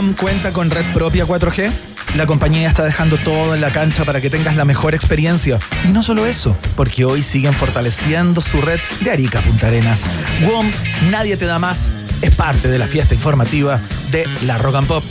WOM 0.00 0.14
cuenta 0.14 0.50
con 0.52 0.70
red 0.70 0.84
propia 0.94 1.26
4G? 1.26 1.70
La 2.16 2.24
compañía 2.24 2.68
está 2.68 2.84
dejando 2.84 3.18
todo 3.18 3.54
en 3.54 3.60
la 3.60 3.70
cancha 3.70 4.02
para 4.06 4.18
que 4.18 4.30
tengas 4.30 4.56
la 4.56 4.64
mejor 4.64 4.94
experiencia. 4.94 5.58
Y 5.84 5.88
no 5.88 6.02
solo 6.02 6.24
eso, 6.24 6.56
porque 6.74 7.04
hoy 7.04 7.22
siguen 7.22 7.52
fortaleciendo 7.52 8.40
su 8.40 8.62
red 8.62 8.80
de 9.02 9.10
Arica 9.10 9.40
Punta 9.40 9.66
Arenas. 9.66 10.00
WOM, 10.46 10.70
nadie 11.10 11.36
te 11.36 11.44
da 11.44 11.58
más, 11.58 11.90
es 12.22 12.34
parte 12.34 12.68
de 12.68 12.78
la 12.78 12.86
fiesta 12.86 13.14
informativa 13.14 13.78
de 14.10 14.26
la 14.46 14.56
Rock 14.56 14.76
and 14.76 14.88
Pop. 14.88 15.04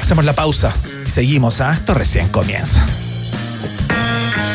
Hacemos 0.00 0.24
la 0.24 0.32
pausa 0.32 0.74
y 1.06 1.10
seguimos, 1.10 1.60
¿ah? 1.60 1.74
Esto 1.74 1.94
recién 1.94 2.26
comienza. 2.28 2.84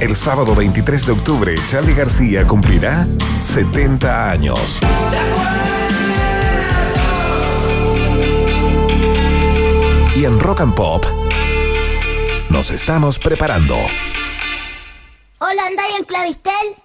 El 0.00 0.16
sábado 0.16 0.54
23 0.54 1.04
de 1.04 1.12
octubre, 1.12 1.54
Charlie 1.66 1.92
García 1.92 2.46
cumplirá 2.46 3.06
70 3.38 4.30
años. 4.30 4.80
Y 10.16 10.24
en 10.24 10.40
Rock 10.40 10.62
and 10.62 10.74
Pop 10.74 11.04
nos 12.48 12.70
estamos 12.70 13.18
preparando. 13.18 13.76
Hola, 15.38 15.66
¿andáis 15.66 15.98
en 15.98 16.04
Clavistel? 16.04 16.76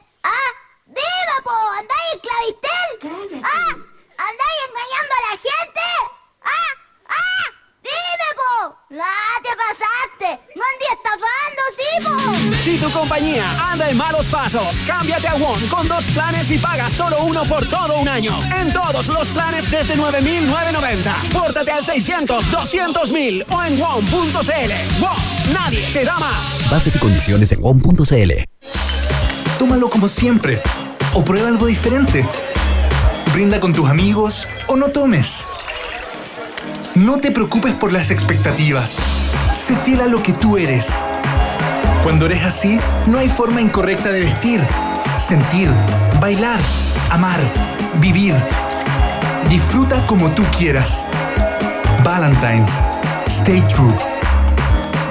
Planes 16.15 16.49
y 16.49 16.57
paga 16.57 16.89
solo 16.89 17.23
uno 17.23 17.43
por 17.43 17.69
todo 17.69 17.99
un 17.99 18.07
año. 18.07 18.31
En 18.59 18.71
todos 18.71 19.07
los 19.07 19.27
planes 19.29 19.69
desde 19.69 19.95
9.990. 19.95 21.29
Pórtate 21.31 21.71
al 21.71 21.83
600-200.000 21.83 23.45
o 23.49 23.63
en 23.63 23.77
WOM.cl. 23.79 25.01
WOM, 25.01 25.53
nadie 25.53 25.85
te 25.91 26.05
da 26.05 26.17
más. 26.17 26.57
Bases 26.71 26.95
y 26.95 26.99
condiciones 26.99 27.51
en 27.51 27.61
WOM.cl. 27.61 28.31
Tómalo 29.59 29.89
como 29.89 30.07
siempre 30.07 30.61
o 31.13 31.23
prueba 31.23 31.49
algo 31.49 31.67
diferente. 31.67 32.25
Brinda 33.33 33.59
con 33.59 33.73
tus 33.73 33.89
amigos 33.89 34.47
o 34.67 34.77
no 34.77 34.87
tomes. 34.87 35.45
No 36.95 37.17
te 37.17 37.31
preocupes 37.31 37.73
por 37.73 37.91
las 37.91 38.09
expectativas. 38.09 38.97
Sé 39.53 39.75
fiel 39.83 39.99
a 39.99 40.07
lo 40.07 40.23
que 40.23 40.31
tú 40.31 40.57
eres. 40.57 40.87
Cuando 42.03 42.27
eres 42.27 42.43
así, 42.43 42.77
no 43.07 43.17
hay 43.17 43.27
forma 43.27 43.61
incorrecta 43.61 44.11
de 44.11 44.19
vestir, 44.19 44.61
sentir, 45.25 45.67
bailar, 46.21 46.59
amar, 47.09 47.39
vivir. 47.95 48.35
Disfruta 49.49 50.05
como 50.05 50.29
tú 50.29 50.43
quieras. 50.55 51.03
Valentine's. 52.03 52.69
Stay 53.27 53.59
true. 53.73 53.91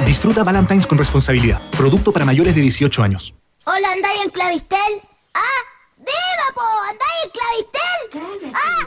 Disfruta 0.07 0.44
Valentine's 0.44 0.87
con 0.87 0.98
responsabilidad. 0.98 1.61
Producto 1.77 2.12
para 2.12 2.24
mayores 2.24 2.55
de 2.55 2.61
18 2.61 3.03
años. 3.03 3.35
Hola, 3.64 3.90
¿andáis 3.90 4.20
en 4.24 4.31
Clavistel? 4.31 5.03
¡Ah! 5.35 5.61
¡Viva, 5.96 6.48
po! 6.55 6.62
¿Andáis 6.90 7.24
en 7.24 7.31
Clavistel? 7.33 8.55
¡Ah! 8.55 8.83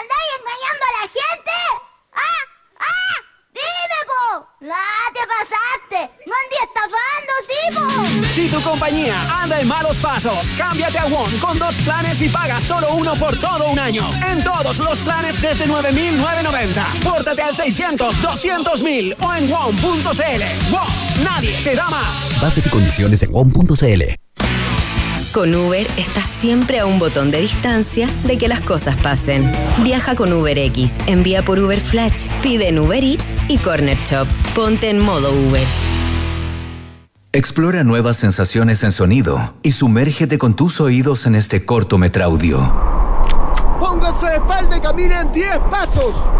¿Andáis 0.00 0.30
engañando 0.40 0.84
a 0.88 0.92
la 0.98 1.06
gente? 1.06 1.56
¡Ah! 2.14 2.42
¡Ah! 2.80 3.16
¡Vive, 3.52 4.00
po! 4.08 4.48
¡Ah! 4.72 5.03
Si 8.34 8.48
tu 8.48 8.60
compañía 8.62 9.14
anda 9.42 9.60
en 9.60 9.68
malos 9.68 9.96
pasos, 9.98 10.52
cámbiate 10.58 10.98
a 10.98 11.06
WOM 11.06 11.30
con 11.38 11.56
dos 11.56 11.76
planes 11.84 12.20
y 12.20 12.28
paga 12.28 12.60
solo 12.60 12.92
uno 12.94 13.14
por 13.14 13.38
todo 13.40 13.68
un 13.70 13.78
año. 13.78 14.02
En 14.28 14.42
todos 14.42 14.76
los 14.78 14.98
planes 14.98 15.40
desde 15.40 15.68
9,990. 15.68 16.84
Pórtate 17.04 17.42
al 17.42 17.54
600 17.54 18.20
200 18.20 18.82
o 18.82 19.34
en 19.34 19.48
WOM.cl. 19.48 20.72
WOM, 20.72 21.24
nadie 21.24 21.54
te 21.62 21.76
da 21.76 21.88
más. 21.88 22.40
Bases 22.42 22.66
y 22.66 22.70
condiciones 22.70 23.22
en 23.22 23.30
WOM.cl. 23.30 24.02
Con 25.32 25.54
Uber 25.54 25.86
estás 25.96 26.26
siempre 26.26 26.80
a 26.80 26.86
un 26.86 26.98
botón 26.98 27.30
de 27.30 27.40
distancia 27.40 28.08
de 28.24 28.36
que 28.36 28.48
las 28.48 28.62
cosas 28.62 28.96
pasen. 28.96 29.52
Viaja 29.84 30.16
con 30.16 30.32
UberX, 30.32 30.98
envía 31.06 31.42
por 31.42 31.60
Uber 31.60 31.80
Flash, 31.80 32.28
pide 32.42 32.66
en 32.66 32.80
Uber 32.80 33.04
Eats 33.04 33.34
y 33.46 33.58
Corner 33.58 33.98
Shop. 34.10 34.26
Ponte 34.56 34.90
en 34.90 34.98
modo 34.98 35.30
Uber. 35.30 35.62
Explora 37.36 37.82
nuevas 37.82 38.16
sensaciones 38.18 38.84
en 38.84 38.92
sonido 38.92 39.54
y 39.64 39.72
sumérgete 39.72 40.38
con 40.38 40.54
tus 40.54 40.80
oídos 40.80 41.26
en 41.26 41.34
este 41.34 41.66
cortometraudio. 41.66 42.60
Póngase 43.80 44.26
de 44.26 44.34
espalda 44.34 44.76
y 44.76 44.80
camine 44.80 45.18
en 45.18 45.32
10 45.32 45.58
pasos. 45.68 46.30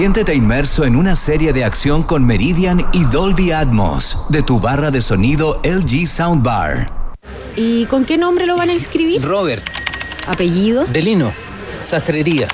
Siéntete 0.00 0.34
inmerso 0.34 0.86
en 0.86 0.96
una 0.96 1.14
serie 1.14 1.52
de 1.52 1.62
acción 1.62 2.02
con 2.02 2.24
Meridian 2.24 2.86
y 2.94 3.04
Dolby 3.04 3.52
Atmos 3.52 4.16
de 4.30 4.42
tu 4.42 4.58
barra 4.58 4.90
de 4.90 5.02
sonido 5.02 5.60
LG 5.62 6.06
Soundbar. 6.06 6.90
¿Y 7.54 7.84
con 7.84 8.06
qué 8.06 8.16
nombre 8.16 8.46
lo 8.46 8.56
van 8.56 8.70
a 8.70 8.72
inscribir? 8.72 9.20
Robert. 9.20 9.62
¿Apellido? 10.26 10.86
Delino. 10.86 11.34
Sastrería. 11.82 12.48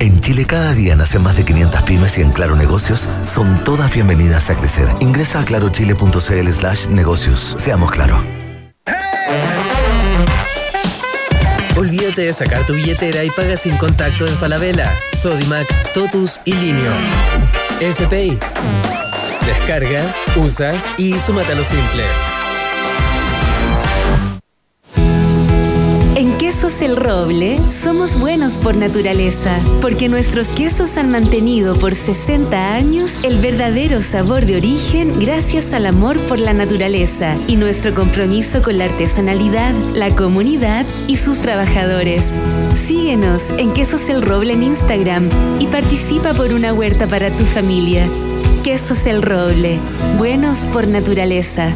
En 0.00 0.18
Chile 0.18 0.44
cada 0.44 0.72
día 0.72 0.96
nacen 0.96 1.22
más 1.22 1.36
de 1.36 1.44
500 1.44 1.82
pymes 1.82 2.18
y 2.18 2.22
en 2.22 2.32
Claro 2.32 2.56
Negocios 2.56 3.08
son 3.22 3.62
todas 3.62 3.94
bienvenidas 3.94 4.50
a 4.50 4.56
crecer. 4.56 4.88
Ingresa 4.98 5.38
a 5.38 5.44
clarochile.cl 5.44 6.48
slash 6.50 6.88
negocios. 6.88 7.54
Seamos 7.58 7.92
claro. 7.92 8.39
Olvídate 11.80 12.20
de 12.20 12.32
sacar 12.34 12.66
tu 12.66 12.74
billetera 12.74 13.24
y 13.24 13.30
paga 13.30 13.56
sin 13.56 13.74
contacto 13.78 14.26
en 14.26 14.36
Falabella, 14.36 14.92
Sodimac, 15.14 15.66
Totus 15.94 16.38
y 16.44 16.52
Linio. 16.52 16.92
FPI. 17.80 18.38
Descarga, 19.46 20.14
usa 20.36 20.74
y 20.98 21.14
súmate 21.14 21.52
a 21.52 21.54
lo 21.54 21.64
simple. 21.64 22.04
El 26.82 26.96
Roble 26.96 27.58
somos 27.70 28.18
buenos 28.18 28.56
por 28.56 28.74
naturaleza, 28.74 29.60
porque 29.82 30.08
nuestros 30.08 30.48
quesos 30.48 30.96
han 30.96 31.10
mantenido 31.10 31.74
por 31.74 31.94
60 31.94 32.74
años 32.74 33.20
el 33.22 33.38
verdadero 33.38 34.00
sabor 34.00 34.46
de 34.46 34.56
origen 34.56 35.18
gracias 35.20 35.74
al 35.74 35.84
amor 35.84 36.18
por 36.20 36.38
la 36.38 36.54
naturaleza 36.54 37.36
y 37.48 37.56
nuestro 37.56 37.94
compromiso 37.94 38.62
con 38.62 38.78
la 38.78 38.86
artesanalidad, 38.86 39.74
la 39.94 40.14
comunidad 40.14 40.86
y 41.06 41.16
sus 41.16 41.40
trabajadores. 41.40 42.38
Síguenos 42.74 43.50
en 43.58 43.72
Quesos 43.74 44.08
El 44.08 44.22
Roble 44.22 44.54
en 44.54 44.62
Instagram 44.62 45.28
y 45.58 45.66
participa 45.66 46.32
por 46.32 46.52
una 46.52 46.72
huerta 46.72 47.06
para 47.06 47.30
tu 47.30 47.44
familia. 47.44 48.08
Quesos 48.64 49.06
El 49.06 49.22
Roble, 49.22 49.78
buenos 50.18 50.64
por 50.66 50.88
naturaleza. 50.88 51.74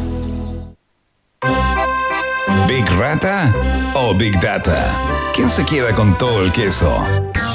¿Big 2.67 2.85
Rata 2.97 3.53
o 3.93 4.13
Big 4.13 4.39
Data? 4.39 4.97
¿Quién 5.33 5.49
se 5.49 5.65
queda 5.65 5.93
con 5.93 6.17
todo 6.17 6.43
el 6.43 6.51
queso? 6.51 7.03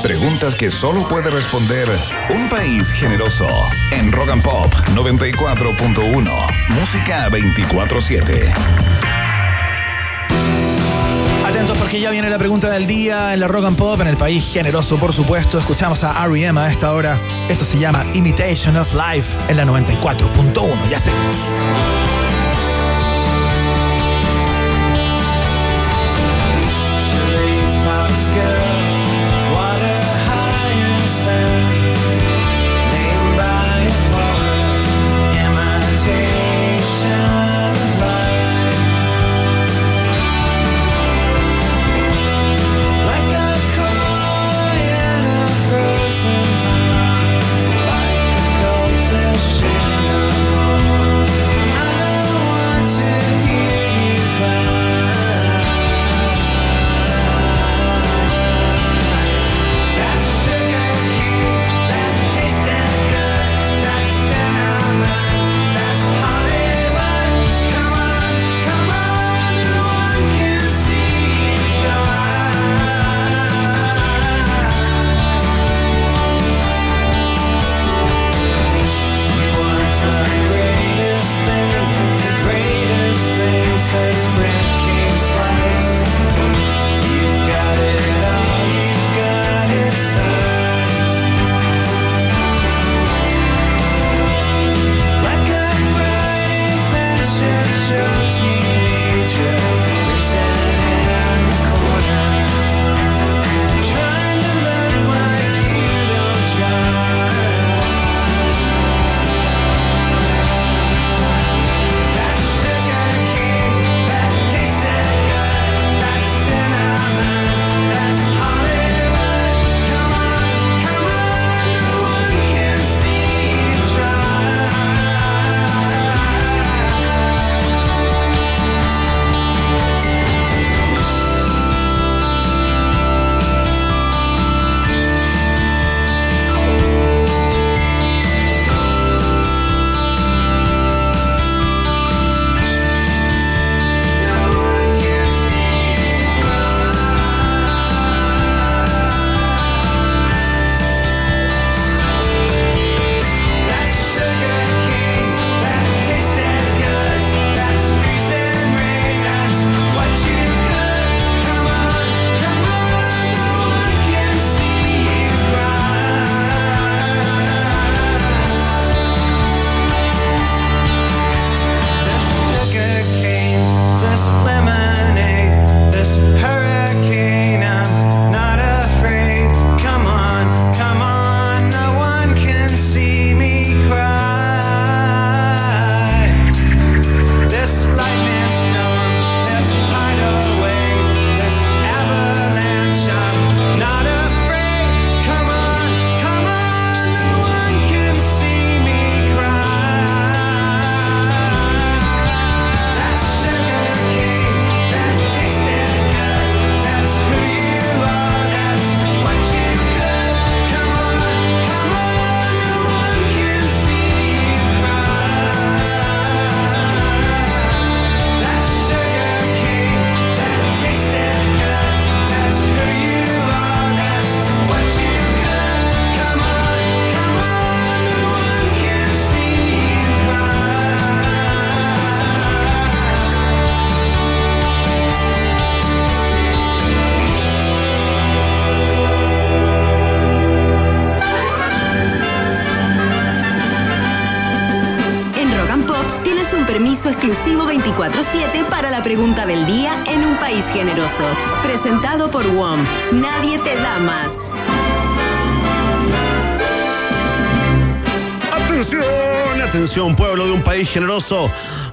Preguntas 0.02 0.54
que 0.54 0.70
solo 0.70 1.06
puede 1.08 1.30
responder 1.30 1.88
un 2.30 2.48
país 2.48 2.90
generoso. 2.92 3.46
En 3.90 4.12
Rock 4.12 4.30
and 4.30 4.42
Pop 4.42 4.72
94.1. 4.94 6.68
Música 6.68 7.28
24-7. 7.28 8.52
Atentos 11.46 11.76
porque 11.78 12.00
ya 12.00 12.10
viene 12.10 12.30
la 12.30 12.38
pregunta 12.38 12.68
del 12.68 12.86
día 12.86 13.34
en 13.34 13.40
la 13.40 13.48
Rock 13.48 13.66
and 13.66 13.76
Pop, 13.76 14.00
en 14.00 14.06
el 14.06 14.16
país 14.16 14.48
generoso, 14.52 14.98
por 14.98 15.12
supuesto. 15.12 15.58
Escuchamos 15.58 16.04
a 16.04 16.24
R.E.M. 16.24 16.60
a 16.60 16.70
esta 16.70 16.92
hora. 16.92 17.18
Esto 17.48 17.64
se 17.64 17.78
llama 17.78 18.06
Imitation 18.14 18.76
of 18.76 18.94
Life 18.94 19.36
en 19.48 19.56
la 19.56 19.64
94.1. 19.64 20.88
Ya 20.88 20.98
seguimos. 20.98 21.36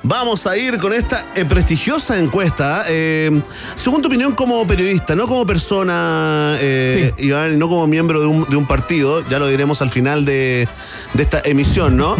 Vamos 0.04 0.48
a 0.48 0.58
ir 0.58 0.78
con 0.78 0.94
esta 0.94 1.28
eh, 1.36 1.46
prestigiosa 1.46 2.18
encuesta. 2.18 2.86
eh, 2.88 3.42
según 3.76 4.02
tu 4.02 4.08
opinión 4.08 4.34
como 4.34 4.66
periodista, 4.66 5.16
no 5.16 5.28
como 5.28 5.46
persona, 5.46 6.56
eh, 6.60 7.14
Iván, 7.18 7.60
no 7.60 7.68
como 7.68 7.88
miembro 7.88 8.20
de 8.22 8.28
un, 8.28 8.50
de 8.50 8.56
un 8.56 8.66
partido, 8.66 9.28
ya 9.30 9.40
lo 9.40 9.48
diremos 9.48 9.82
al 9.82 9.90
final 9.90 10.26
de, 10.26 10.68
de 11.14 11.24
esta 11.24 11.42
emisión, 11.44 11.98
¿no? 11.98 12.16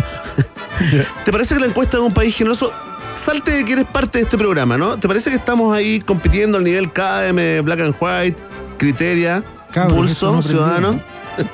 ¿Te 1.26 1.32
parece 1.32 1.56
que 1.56 1.62
la 1.62 1.68
encuesta 1.68 1.98
de 1.98 2.04
un 2.04 2.14
país 2.14 2.36
generoso 2.36 2.72
salte 3.18 3.52
de 3.52 3.66
que 3.66 3.74
eres 3.74 3.86
parte 3.86 4.20
de 4.20 4.26
este 4.26 4.38
programa, 4.38 4.78
¿no? 4.78 4.98
¿Te 5.00 5.08
parece 5.08 5.30
que 5.30 5.38
estamos 5.38 5.76
ahí 5.76 6.00
compitiendo 6.00 6.58
al 6.58 6.64
nivel 6.64 6.92
KM, 6.92 7.64
Black 7.64 7.80
and 7.82 7.96
White, 8.00 8.38
Criteria, 8.78 9.44
Cabros, 9.72 9.98
Pulso, 9.98 10.32
no. 10.34 10.44
Ciudadano? 10.44 11.00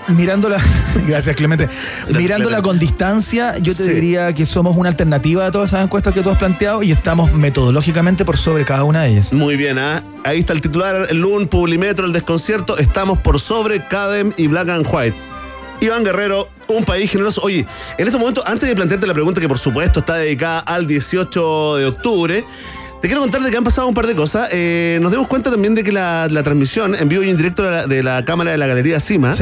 Mirándola, 0.07 0.59
gracias 1.07 1.35
Clemente. 1.35 1.69
Mirándola 2.09 2.61
con 2.61 2.79
distancia, 2.79 3.57
yo 3.57 3.73
te 3.75 3.83
Sí. 3.83 3.89
diría 3.89 4.33
que 4.33 4.45
somos 4.45 4.75
una 4.77 4.89
alternativa 4.89 5.45
a 5.45 5.51
todas 5.51 5.71
esas 5.71 5.83
encuestas 5.83 6.13
que 6.13 6.21
tú 6.21 6.29
has 6.29 6.37
planteado 6.37 6.83
y 6.83 6.91
estamos 6.91 7.33
metodológicamente 7.33 8.25
por 8.25 8.37
sobre 8.37 8.65
cada 8.65 8.83
una 8.83 9.03
de 9.03 9.09
ellas. 9.11 9.33
Muy 9.33 9.55
bien, 9.55 9.77
¿ah? 9.79 10.03
ahí 10.23 10.39
está 10.39 10.53
el 10.53 10.61
titular, 10.61 11.07
el 11.09 11.17
LUN, 11.19 11.47
Publimetro, 11.47 12.05
el 12.05 12.13
desconcierto. 12.13 12.77
Estamos 12.77 13.19
por 13.19 13.39
sobre 13.39 13.85
Cadem 13.87 14.31
y 14.37 14.47
Black 14.47 14.69
and 14.69 14.85
White. 14.89 15.15
Iván 15.81 16.03
Guerrero, 16.05 16.47
un 16.69 16.85
país 16.85 17.11
generoso. 17.11 17.41
Oye, 17.41 17.65
en 17.97 18.07
este 18.07 18.17
momento, 18.17 18.41
antes 18.47 18.69
de 18.69 18.75
plantearte 18.75 19.05
la 19.05 19.13
pregunta 19.13 19.41
que 19.41 19.49
por 19.49 19.59
supuesto 19.59 19.99
está 19.99 20.15
dedicada 20.15 20.59
al 20.59 20.87
18 20.87 21.75
de 21.77 21.85
octubre, 21.87 22.45
te 23.01 23.07
quiero 23.09 23.19
contar 23.21 23.41
de 23.41 23.51
que 23.51 23.57
han 23.57 23.65
pasado 23.65 23.87
un 23.87 23.93
par 23.93 24.07
de 24.07 24.15
cosas. 24.15 24.47
Eh, 24.53 24.97
nos 25.01 25.11
dimos 25.11 25.27
cuenta 25.27 25.51
también 25.51 25.75
de 25.75 25.83
que 25.83 25.91
la, 25.91 26.27
la 26.31 26.41
transmisión 26.41 26.95
en 26.95 27.09
vivo 27.09 27.21
y 27.23 27.29
en 27.29 27.35
directo 27.35 27.63
de 27.63 27.71
la, 27.71 27.87
de 27.87 28.01
la 28.01 28.23
cámara 28.23 28.51
de 28.51 28.57
la 28.57 28.67
Galería 28.67 29.01
Cima 29.01 29.35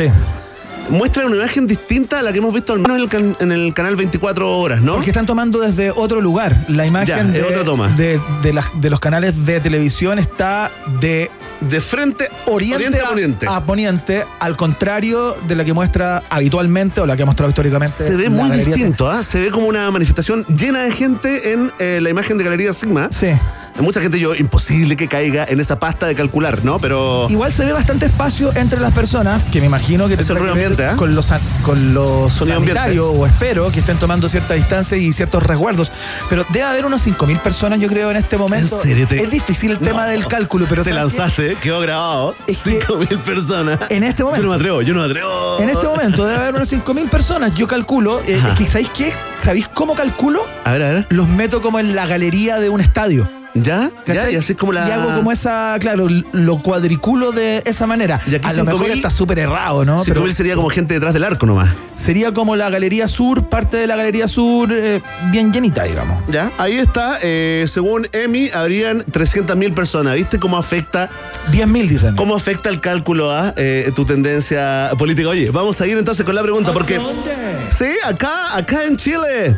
muestra 0.90 1.26
una 1.26 1.36
imagen 1.38 1.68
distinta 1.68 2.20
a 2.20 2.22
la 2.22 2.32
que 2.32 2.40
hemos 2.40 2.54
visto 2.54 2.74
al 2.74 2.80
menos 2.80 2.98
en 2.98 3.04
el, 3.04 3.10
can- 3.10 3.38
en 3.40 3.52
el 3.52 3.74
canal 3.74 3.96
24 3.96 4.60
horas, 4.60 4.82
¿no? 4.82 4.96
Porque 4.96 5.10
están 5.12 5.26
tomando 5.26 5.60
desde 5.60 5.92
otro 5.92 6.20
lugar. 6.22 6.66
La 6.68 6.86
imagen 6.86 7.08
Ya, 7.08 7.24
de, 7.24 7.40
es 7.40 7.46
otra 7.46 7.64
toma. 7.64 7.88
De, 7.90 8.20
de 8.42 8.54
las- 8.54 8.68
de 8.82 8.90
los 8.90 9.00
canales 9.00 9.46
de 9.46 9.60
televisión 9.60 10.20
está 10.20 10.72
de 11.00 11.30
de 11.62 11.80
frente 11.80 12.28
oriente, 12.48 12.76
oriente 12.76 13.00
a 13.00 13.04
a, 13.06 13.10
poniente. 13.10 13.48
a 13.48 13.62
poniente, 13.62 14.26
al 14.40 14.58
contrario 14.58 15.36
de 15.48 15.56
la 15.56 15.64
que 15.64 15.74
muestra 15.74 16.24
habitualmente 16.28 17.02
o 17.02 17.06
la 17.06 17.16
que 17.16 17.22
ha 17.22 17.26
mostrado 17.28 17.50
históricamente. 17.52 17.94
Se 18.04 18.16
ve 18.16 18.30
muy 18.30 18.50
distinto, 18.50 19.12
¿ah? 19.12 19.24
Se 19.24 19.40
ve 19.40 19.52
como 19.52 19.68
una 19.68 19.92
manifestación 19.92 20.44
llena 20.48 20.82
de 20.82 20.92
gente 20.92 21.54
en 21.54 21.72
eh, 21.78 22.00
la 22.02 22.10
imagen 22.10 22.40
de 22.40 22.46
Galería 22.46 22.74
Sigma. 22.74 23.10
Sí. 23.12 23.28
Mucha 23.80 24.00
gente, 24.02 24.20
yo, 24.20 24.36
imposible 24.36 24.96
que 24.96 25.08
caiga 25.08 25.46
en 25.48 25.60
esa 25.60 25.80
pasta 25.80 26.06
de 26.06 26.14
calcular, 26.16 26.64
¿no? 26.64 26.80
Pero. 26.80 27.26
Igual 27.30 27.52
se 27.54 27.66
ve 27.66 27.74
bastante 27.74 28.06
espacio 28.06 28.52
entre 28.56 28.80
las 28.80 28.94
personas, 28.94 29.42
que 29.52 29.60
me 29.60 29.66
imagino 29.68 30.08
que 30.08 30.14
Es 30.16 30.30
el 30.30 30.38
ruido 30.38 30.54
que 30.54 30.62
ambiente, 30.64 30.84
¿eh? 30.90 30.96
con 30.96 31.16
los, 31.16 31.32
con 31.64 31.94
los 31.94 32.34
sanitarios, 32.34 33.08
o 33.16 33.26
espero 33.26 33.72
que 33.72 33.80
estén 33.80 33.98
tomando 33.98 34.30
cierta 34.30 34.54
distancia 34.54 34.98
y 34.98 35.12
ciertos 35.14 35.42
resguardos. 35.44 35.92
Pero 36.30 36.46
debe 36.50 36.66
haber 36.66 36.86
unas 36.86 37.06
5.000 37.08 37.40
personas, 37.40 37.80
yo 37.80 37.88
creo, 37.88 38.12
en 38.12 38.18
este 38.18 38.38
momento. 38.38 38.76
¿En 38.78 38.82
serio 38.84 39.08
te- 39.08 39.24
Es 39.24 39.32
difícil 39.32 39.72
el 39.72 39.80
tema 39.80 40.06
del 40.06 40.28
cálculo, 40.28 40.66
pero 40.70 40.84
te 40.84 40.94
lanzaste, 40.94 41.56
quedó 41.62 41.80
grabado. 41.80 42.36
5.000 42.48 43.18
personas. 43.20 43.80
En 43.90 44.04
este 44.04 44.24
momento. 44.24 44.42
Yo 44.42 44.48
no 44.48 44.50
me 44.52 44.56
atrevo, 44.58 44.82
yo 44.84 44.94
no 44.94 45.00
me 45.00 45.06
atrevo. 45.08 45.60
En 45.60 45.70
este 45.70 45.88
momento 45.88 46.26
debe 46.26 46.40
haber 46.40 46.56
unas 46.56 46.72
5.000 46.72 47.10
personas, 47.10 47.56
yo 47.56 47.68
calculo. 47.68 48.20
eh, 48.28 48.40
es 48.48 48.54
que, 48.58 48.66
¿sabéis 48.66 48.90
qué? 48.96 49.14
¿Sabéis 49.44 49.68
cómo 49.68 49.96
calculo? 49.96 50.46
A 50.66 50.74
ver, 50.74 50.82
a 50.84 50.92
ver. 50.92 51.06
Los 51.10 51.28
meto 51.28 51.62
como 51.62 51.80
en 51.80 51.96
la 51.96 52.06
galería 52.06 52.60
de 52.60 52.70
un 52.70 52.80
estadio. 52.82 53.28
¿Ya? 53.54 53.90
¿Ya? 53.90 53.92
¿Cachai? 54.06 54.34
Y 54.34 54.38
así 54.38 54.54
es 54.54 54.58
como 54.58 54.72
la. 54.74 54.88
Y 54.88 54.92
hago 54.92 55.14
como 55.16 55.32
esa, 55.32 55.76
claro, 55.80 56.08
lo 56.32 56.58
cuadriculo 56.62 57.32
de 57.32 57.62
esa 57.66 57.86
manera. 57.88 58.22
Y 58.26 58.36
aquí 58.36 58.48
a 58.48 58.54
lo 58.54 58.66
mejor 58.66 58.88
5.000 58.88 58.96
está 58.96 59.10
súper 59.10 59.40
errado, 59.40 59.84
¿no? 59.86 60.04
5.000 60.04 60.32
sería 60.32 60.56
como 60.56 60.70
gente 60.70 60.94
detrás 60.94 61.14
del 61.14 61.24
arco 61.24 61.46
nomás. 61.46 61.70
sería 61.96 62.32
como 62.32 62.56
la 62.56 62.70
galería 62.70 63.08
sur, 63.08 63.50
parte 63.50 63.78
de 63.78 63.88
la 63.88 63.96
galería 63.96 64.28
sur, 64.28 64.70
eh, 64.72 65.02
bien 65.32 65.52
llenita, 65.52 65.84
digamos. 65.84 66.24
Ya, 66.30 66.52
ahí 66.58 66.78
está. 66.78 67.18
eh, 67.22 67.66
según 67.68 68.08
EMI, 68.12 68.52
habrían 68.52 69.04
300.000 69.06 69.74
personas. 69.74 70.16
¿Viste 70.16 70.40
cómo 70.40 70.58
afecta? 70.58 71.10
10.000 71.52 71.88
dicen. 71.88 72.16
¿Cómo 72.16 72.36
afecta 72.36 72.70
el 72.70 72.80
cálculo 72.80 73.32
a 73.32 73.54
eh, 73.58 73.92
tu 73.96 74.06
tendencia 74.06 74.90
política? 74.98 75.30
Oye, 75.30 75.50
vamos 75.52 75.80
a 75.82 75.88
ir 75.88 75.98
entonces 75.98 76.26
con 76.26 76.36
la 76.36 76.42
pregunta, 76.42 76.72
porque. 76.74 77.00
Sí, 77.70 77.90
acá, 78.06 78.56
acá 78.56 78.86
en 78.86 78.98
Chile. 78.98 79.58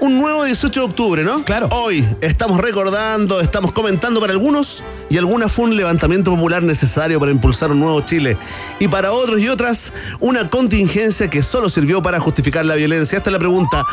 Un 0.00 0.18
nuevo 0.18 0.44
18 0.44 0.80
de 0.80 0.86
octubre, 0.86 1.24
¿no? 1.24 1.44
Claro. 1.44 1.68
Hoy 1.70 2.06
estamos 2.20 2.60
recordando, 2.60 3.40
estamos 3.40 3.72
comentando 3.72 4.20
para 4.20 4.32
algunos 4.32 4.82
y 5.10 5.18
algunas 5.18 5.52
fue 5.52 5.66
un 5.66 5.76
levantamiento 5.76 6.30
popular 6.30 6.62
necesario 6.62 7.20
para 7.20 7.32
impulsar 7.32 7.70
un 7.70 7.80
nuevo 7.80 8.00
Chile. 8.00 8.36
Y 8.78 8.88
para 8.88 9.12
otros 9.12 9.40
y 9.40 9.48
otras, 9.48 9.92
una 10.20 10.48
contingencia 10.48 11.28
que 11.28 11.42
solo 11.42 11.68
sirvió 11.68 12.02
para 12.02 12.18
justificar 12.18 12.64
la 12.64 12.76
violencia. 12.76 13.18
Esta 13.18 13.30
es 13.30 13.32
la 13.32 13.38
pregunta. 13.38 13.84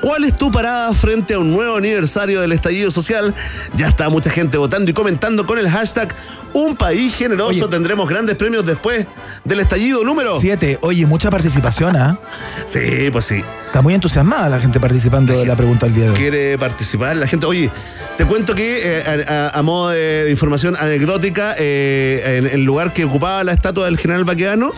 ¿Cuál 0.00 0.24
es 0.24 0.36
tu 0.36 0.50
parada 0.50 0.92
frente 0.94 1.34
a 1.34 1.38
un 1.38 1.52
nuevo 1.52 1.76
aniversario 1.76 2.40
del 2.40 2.52
estallido 2.52 2.90
social? 2.90 3.34
Ya 3.74 3.88
está 3.88 4.08
mucha 4.08 4.30
gente 4.30 4.56
votando 4.56 4.90
y 4.90 4.94
comentando 4.94 5.46
con 5.46 5.58
el 5.58 5.68
hashtag 5.68 6.14
Un 6.52 6.76
país 6.76 7.14
generoso. 7.14 7.64
Oye. 7.64 7.68
Tendremos 7.68 8.08
grandes 8.08 8.36
premios 8.36 8.64
después 8.66 9.06
del 9.44 9.60
estallido 9.60 10.02
número. 10.04 10.40
Siete. 10.40 10.78
Oye, 10.82 11.06
mucha 11.06 11.30
participación, 11.30 11.96
¿ah? 11.96 12.18
Sí, 12.66 13.08
pues 13.12 13.24
sí. 13.24 13.42
Está 13.68 13.82
muy 13.82 13.92
entusiasmada 13.92 14.48
la 14.48 14.58
gente 14.60 14.80
participando 14.80 15.38
de 15.38 15.44
la 15.44 15.54
pregunta 15.54 15.84
del 15.84 15.94
día 15.94 16.04
de 16.04 16.10
hoy. 16.10 16.16
quiere 16.16 16.56
participar 16.56 17.14
la 17.16 17.26
gente. 17.26 17.44
Oye, 17.44 17.70
te 18.16 18.24
cuento 18.24 18.54
que 18.54 18.80
eh, 18.82 19.50
a, 19.52 19.62
modo 19.62 19.90
de, 19.90 20.24
de 20.24 20.30
información 20.30 20.74
anecdótica, 20.74 21.54
eh, 21.58 22.38
en 22.38 22.46
el 22.46 22.64
lugar 22.64 22.94
que 22.94 23.04
ocupaba 23.04 23.44
la 23.44 23.52
estatua 23.52 23.84
del 23.84 23.98
general 23.98 24.24
Baqueano, 24.24 24.70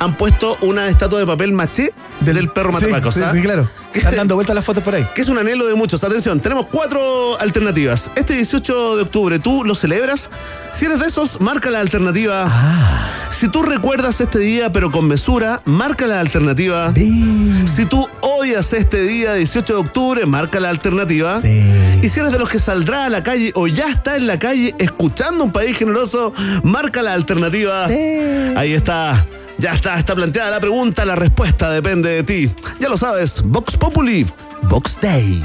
han 0.00 0.16
puesto 0.16 0.58
una 0.62 0.88
estatua 0.88 1.20
de 1.20 1.26
papel 1.26 1.52
maché 1.52 1.92
del, 2.20 2.48
perro 2.50 2.76
Sí, 2.76 2.86
matapacos. 2.86 3.14
sí, 3.14 3.22
sí, 3.32 3.40
claro. 3.40 3.68
Están 3.94 4.16
dando 4.16 4.34
vueltas 4.34 4.54
las 4.54 4.64
fotos 4.64 4.82
por 4.82 4.94
ahí. 4.94 5.06
Que 5.14 5.22
es 5.22 5.28
un 5.28 5.38
anhelo 5.38 5.66
de 5.66 5.74
muchos. 5.74 6.02
Atención, 6.02 6.40
tenemos 6.40 6.66
cuatro 6.66 7.38
alternativas. 7.40 8.10
Este 8.16 8.34
18 8.34 8.96
de 8.96 9.02
octubre, 9.02 9.38
¿tú 9.38 9.64
lo 9.64 9.74
celebras? 9.74 10.30
Si 10.72 10.84
eres 10.84 10.98
de 10.98 11.06
esos, 11.06 11.40
marca 11.40 11.70
la 11.70 11.80
alternativa. 11.80 12.46
Ah. 12.48 13.10
Si 13.30 13.48
tú 13.48 13.62
recuerdas 13.62 14.20
este 14.20 14.38
día, 14.38 14.72
pero 14.72 14.90
con 14.90 15.06
mesura, 15.06 15.62
marca 15.64 16.06
la 16.06 16.20
alternativa. 16.20 16.92
Si 17.66 17.86
tú 17.86 18.08
odias 18.20 18.72
este 18.72 19.02
día 19.02 19.34
18 19.34 19.72
de 19.72 19.78
octubre, 19.78 20.26
marca 20.26 20.60
la 20.60 20.70
alternativa. 20.70 21.40
Y 21.44 22.08
si 22.08 22.20
eres 22.20 22.32
de 22.32 22.38
los 22.38 22.48
que 22.48 22.58
saldrá 22.58 23.06
a 23.06 23.08
la 23.08 23.22
calle 23.22 23.52
o 23.54 23.66
ya 23.66 23.88
está 23.88 24.16
en 24.16 24.26
la 24.26 24.38
calle 24.38 24.74
escuchando 24.78 25.44
un 25.44 25.52
país 25.52 25.76
generoso, 25.76 26.32
marca 26.62 27.02
la 27.02 27.12
alternativa. 27.12 27.86
Ahí 27.86 28.72
está. 28.72 29.24
Ya 29.58 29.72
está, 29.72 29.98
está 29.98 30.14
planteada 30.14 30.50
la 30.50 30.60
pregunta, 30.60 31.04
la 31.04 31.14
respuesta 31.14 31.70
depende 31.70 32.10
de 32.10 32.22
ti. 32.22 32.50
Ya 32.80 32.88
lo 32.88 32.96
sabes, 32.96 33.42
Vox 33.42 33.76
Populi, 33.76 34.26
Vox 34.62 34.98
Day. 35.00 35.42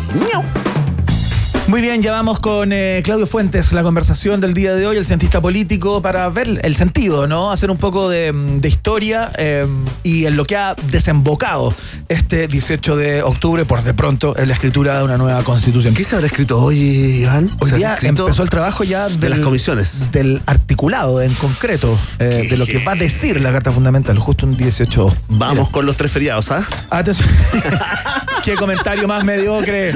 Muy 1.69 1.81
bien, 1.81 2.01
ya 2.01 2.11
vamos 2.11 2.39
con 2.39 2.73
eh, 2.73 3.01
Claudio 3.03 3.27
Fuentes, 3.27 3.73
la 3.73 3.83
conversación 3.83 4.41
del 4.41 4.55
día 4.55 4.73
de 4.73 4.87
hoy, 4.87 4.97
el 4.97 5.05
cientista 5.05 5.39
político, 5.39 6.01
para 6.01 6.27
ver 6.29 6.59
el 6.63 6.75
sentido, 6.75 7.27
¿no? 7.27 7.51
Hacer 7.51 7.69
un 7.69 7.77
poco 7.77 8.09
de, 8.09 8.31
de 8.33 8.67
historia 8.67 9.31
eh, 9.37 9.67
y 10.01 10.25
en 10.25 10.35
lo 10.35 10.45
que 10.45 10.55
ha 10.55 10.73
desembocado 10.91 11.71
este 12.07 12.47
18 12.47 12.95
de 12.95 13.21
octubre, 13.21 13.65
por 13.65 13.83
de 13.83 13.93
pronto, 13.93 14.35
en 14.35 14.47
la 14.47 14.55
escritura 14.55 14.97
de 14.97 15.03
una 15.03 15.17
nueva 15.17 15.43
constitución. 15.43 15.93
¿Qué 15.93 16.03
se 16.03 16.15
habrá 16.15 16.25
escrito 16.25 16.59
hoy, 16.59 16.79
Iván? 16.79 17.55
Hoy 17.59 17.69
¿Se 17.69 17.77
día 17.77 17.95
empezó 18.01 18.41
el 18.41 18.49
trabajo 18.49 18.83
ya 18.83 19.07
de 19.07 19.29
las 19.29 19.37
comisiones. 19.37 20.11
Del 20.11 20.41
articulado 20.47 21.21
en 21.21 21.31
concreto 21.35 21.95
eh, 22.17 22.47
de 22.49 22.57
lo 22.57 22.65
que 22.65 22.83
va 22.83 22.93
a 22.93 22.95
decir 22.95 23.39
la 23.39 23.51
Carta 23.51 23.71
Fundamental, 23.71 24.17
justo 24.17 24.47
un 24.47 24.57
18. 24.57 25.15
Vamos 25.27 25.69
con 25.69 25.85
los 25.85 25.95
tres 25.95 26.11
feriados, 26.11 26.49
¿ah? 26.49 26.67
Atención. 26.89 27.29
Qué 28.49 28.55
comentario 28.55 29.07
más 29.07 29.23
mediocre. 29.23 29.95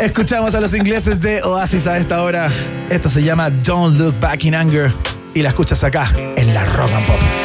Escuchamos 0.00 0.52
a 0.56 0.60
los 0.60 0.74
ingleses 0.74 1.20
de 1.20 1.44
Oasis 1.44 1.86
a 1.86 1.96
esta 1.96 2.20
hora. 2.20 2.50
Esto 2.90 3.08
se 3.08 3.22
llama 3.22 3.50
Don't 3.50 3.96
Look 4.00 4.18
Back 4.18 4.42
in 4.42 4.56
Anger. 4.56 4.92
Y 5.32 5.40
la 5.40 5.50
escuchas 5.50 5.84
acá 5.84 6.10
en 6.16 6.52
la 6.52 6.64
Rock 6.64 6.90
and 6.90 7.06
Pop. 7.06 7.43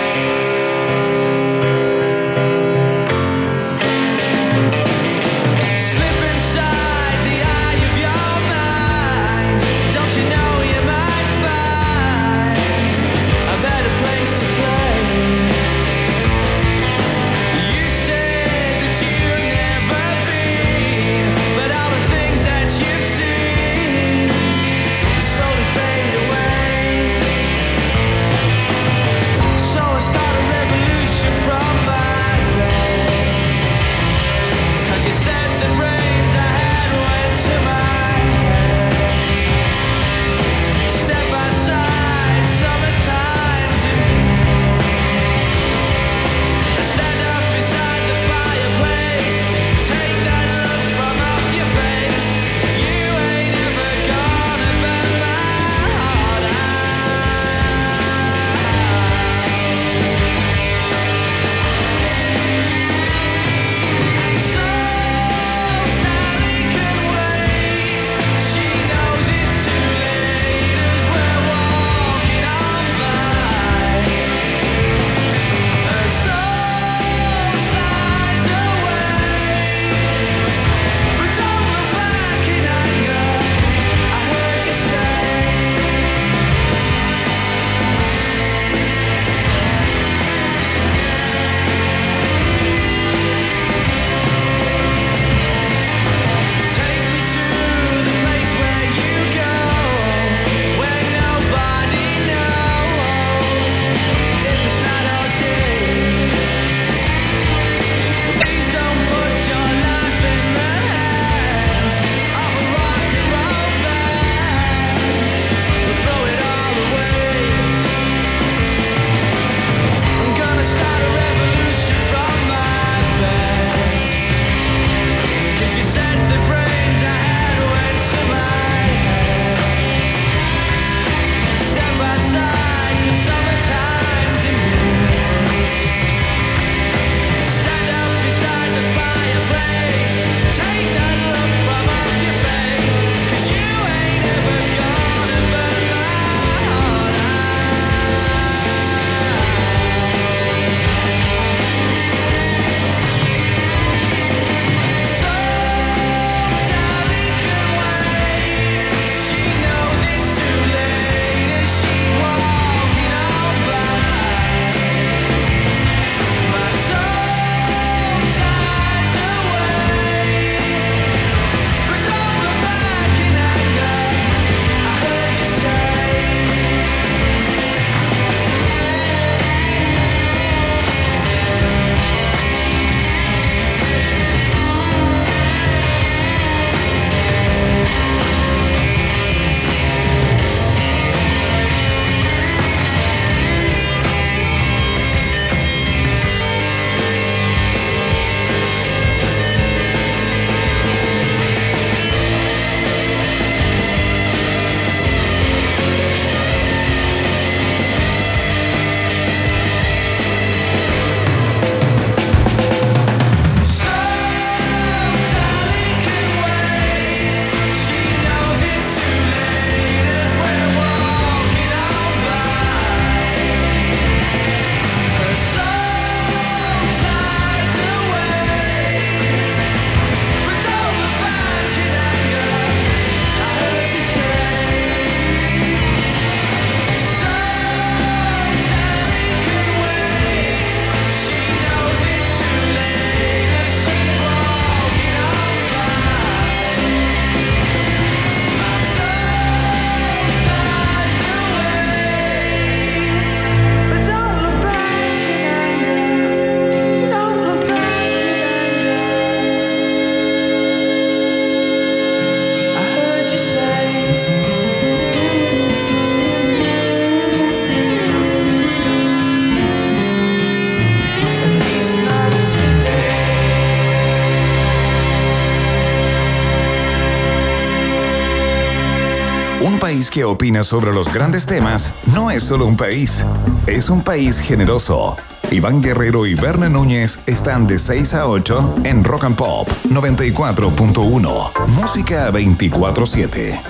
Que 280.20 280.26
opina 280.26 280.66
sobre 280.66 280.92
los 280.92 281.14
grandes 281.14 281.46
temas 281.46 281.94
no 282.14 282.30
es 282.30 282.44
solo 282.44 282.66
un 282.66 282.76
país, 282.76 283.26
es 283.68 283.90
un 283.90 284.02
país 284.02 284.38
generoso. 284.42 285.16
Iván 285.50 285.82
Guerrero 285.82 286.26
y 286.26 286.36
Berna 286.36 286.68
Núñez 286.68 287.22
están 287.26 287.68
de 287.68 287.80
6 287.80 288.16
a 288.16 288.28
8 288.28 288.76
en 288.84 289.06
Rock 289.06 289.24
and 289.24 289.38
Pop 289.38 289.70
94.1. 289.86 291.68
Música 291.70 292.30
24-7. 292.34 293.62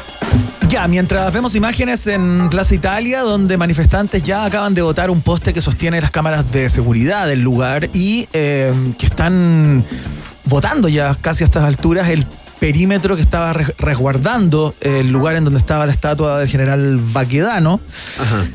Ya, 0.69 0.87
mientras 0.87 1.31
vemos 1.31 1.53
imágenes 1.53 2.07
en 2.07 2.49
Plaza 2.49 2.73
Italia, 2.73 3.21
donde 3.21 3.55
manifestantes 3.55 4.23
ya 4.23 4.43
acaban 4.43 4.73
de 4.73 4.81
botar 4.81 5.11
un 5.11 5.21
poste 5.21 5.53
que 5.53 5.61
sostiene 5.61 6.01
las 6.01 6.09
cámaras 6.09 6.51
de 6.51 6.67
seguridad 6.71 7.27
del 7.27 7.41
lugar 7.41 7.91
y 7.93 8.27
eh, 8.33 8.73
que 8.97 9.05
están 9.05 9.85
votando 10.45 10.87
ya 10.87 11.15
casi 11.21 11.43
a 11.43 11.45
estas 11.45 11.63
alturas 11.63 12.09
el 12.09 12.25
perímetro 12.59 13.15
que 13.15 13.21
estaba 13.21 13.53
re- 13.53 13.73
resguardando 13.77 14.73
el 14.81 15.09
lugar 15.09 15.35
en 15.35 15.45
donde 15.45 15.59
estaba 15.59 15.85
la 15.85 15.91
estatua 15.91 16.39
del 16.39 16.47
general 16.49 16.99
Baquedano. 17.01 17.79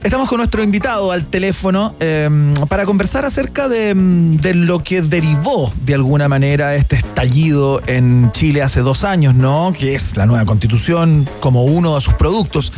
Estamos 0.02 0.28
con 0.28 0.38
nuestro 0.38 0.62
invitado 0.62 1.10
al 1.12 1.26
teléfono 1.26 1.94
eh, 2.00 2.28
para 2.68 2.84
conversar 2.84 3.24
acerca 3.24 3.68
de, 3.68 3.94
mm, 3.94 4.36
de 4.36 4.54
lo 4.54 4.82
que 4.82 5.02
derivó 5.02 5.72
de 5.84 5.94
alguna 5.94 6.28
manera 6.28 6.74
este 6.74 6.96
estallido 6.96 7.80
en 7.86 8.30
Chile 8.32 8.62
hace 8.62 8.80
dos 8.80 9.04
años, 9.04 9.34
¿no? 9.34 9.72
Que 9.76 9.94
es 9.94 10.16
la 10.16 10.26
nueva 10.26 10.44
constitución 10.44 11.28
como 11.40 11.64
uno 11.64 11.94
de 11.94 12.00
sus 12.00 12.14
productos. 12.14 12.72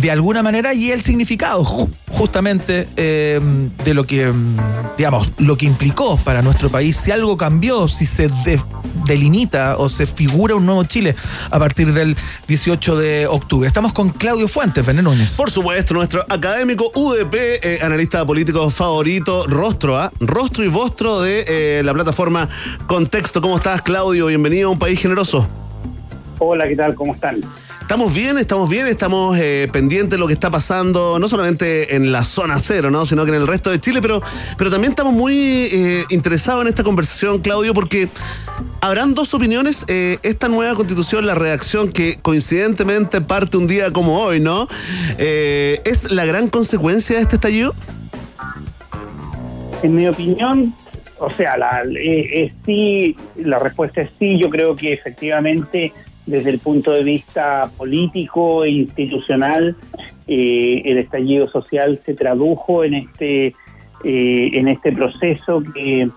De 0.00 0.10
alguna 0.10 0.42
manera, 0.42 0.74
y 0.74 0.90
el 0.90 1.02
significado 1.02 1.64
ju- 1.64 1.88
justamente 2.10 2.88
eh, 2.96 3.40
de 3.84 3.94
lo 3.94 4.02
que, 4.02 4.32
mm, 4.32 4.56
digamos, 4.96 5.30
lo 5.38 5.56
que 5.56 5.66
implicó 5.66 6.16
para 6.16 6.42
nuestro 6.42 6.70
país, 6.70 6.96
si 6.96 7.12
algo 7.12 7.36
cambió, 7.36 7.86
si 7.86 8.04
se 8.06 8.26
de- 8.44 8.60
delimita 9.06 9.76
o 9.76 9.88
se 9.88 10.06
figura 10.06 10.56
un 10.56 10.66
nuevo 10.66 10.82
Chile 10.84 11.14
a 11.50 11.58
partir 11.58 11.92
del 11.92 12.16
18 12.48 12.96
de 12.96 13.28
octubre. 13.28 13.68
Estamos 13.68 13.92
con 13.92 14.10
Claudio 14.10 14.48
Fuentes, 14.48 14.84
Bené 14.84 15.02
Núñez. 15.02 15.36
Por 15.36 15.52
supuesto, 15.52 15.94
nuestro 15.94 16.24
académico 16.28 16.90
UDP, 16.96 17.34
eh, 17.62 17.78
analista 17.80 18.24
político 18.26 18.68
favorito, 18.70 19.46
rostro, 19.46 19.98
¿ah? 19.98 20.10
Rostro 20.18 20.64
y 20.64 20.68
vostro 20.68 21.20
de 21.20 21.44
eh, 21.46 21.82
la 21.84 21.94
plataforma 21.94 22.48
Contexto. 22.88 23.40
¿Cómo 23.40 23.56
estás, 23.58 23.82
Claudio? 23.82 24.26
Bienvenido 24.26 24.68
a 24.68 24.72
un 24.72 24.78
país 24.80 24.98
generoso. 25.00 25.46
Hola, 26.38 26.66
¿qué 26.66 26.74
tal? 26.74 26.96
¿Cómo 26.96 27.14
están? 27.14 27.40
Estamos 27.92 28.14
bien, 28.14 28.38
estamos 28.38 28.70
bien, 28.70 28.86
estamos 28.86 29.36
eh, 29.38 29.68
pendientes 29.70 30.12
de 30.12 30.16
lo 30.16 30.26
que 30.26 30.32
está 30.32 30.48
pasando, 30.48 31.18
no 31.18 31.28
solamente 31.28 31.94
en 31.94 32.10
la 32.10 32.24
zona 32.24 32.58
cero, 32.58 32.90
¿no? 32.90 33.04
sino 33.04 33.26
que 33.26 33.32
en 33.32 33.42
el 33.42 33.46
resto 33.46 33.68
de 33.68 33.80
Chile, 33.80 34.00
pero, 34.00 34.22
pero 34.56 34.70
también 34.70 34.92
estamos 34.92 35.12
muy 35.12 35.68
eh, 35.70 36.04
interesados 36.08 36.62
en 36.62 36.68
esta 36.68 36.84
conversación, 36.84 37.40
Claudio, 37.40 37.74
porque 37.74 38.08
habrán 38.80 39.12
dos 39.12 39.34
opiniones. 39.34 39.84
eh, 39.88 40.16
esta 40.22 40.48
nueva 40.48 40.74
constitución, 40.74 41.26
la 41.26 41.34
redacción 41.34 41.92
que 41.92 42.18
coincidentemente 42.22 43.20
parte 43.20 43.58
un 43.58 43.66
día 43.66 43.90
como 43.92 44.20
hoy, 44.20 44.40
¿no? 44.40 44.68
Eh, 45.18 45.82
¿Es 45.84 46.10
la 46.10 46.24
gran 46.24 46.48
consecuencia 46.48 47.16
de 47.16 47.22
este 47.22 47.36
estallido? 47.36 47.74
En 49.82 49.94
mi 49.94 50.06
opinión, 50.06 50.74
o 51.18 51.28
sea, 51.28 51.58
la, 51.58 51.82
eh, 51.94 52.54
sí, 52.64 53.14
la 53.36 53.58
respuesta 53.58 54.00
es 54.00 54.10
sí. 54.18 54.38
Yo 54.38 54.48
creo 54.48 54.74
que 54.74 54.94
efectivamente, 54.94 55.92
desde 56.26 56.50
el 56.50 56.58
punto 56.58 56.92
de 56.92 57.02
vista 57.02 57.70
político 57.76 58.64
e 58.64 58.70
institucional, 58.70 59.76
eh, 60.26 60.82
el 60.84 60.98
estallido 60.98 61.48
social 61.48 61.98
se 62.04 62.14
tradujo 62.14 62.84
en 62.84 62.94
este 62.94 63.54
eh, 64.04 64.50
en 64.54 64.68
este 64.68 64.90
proceso 64.92 65.62
que, 65.74 66.08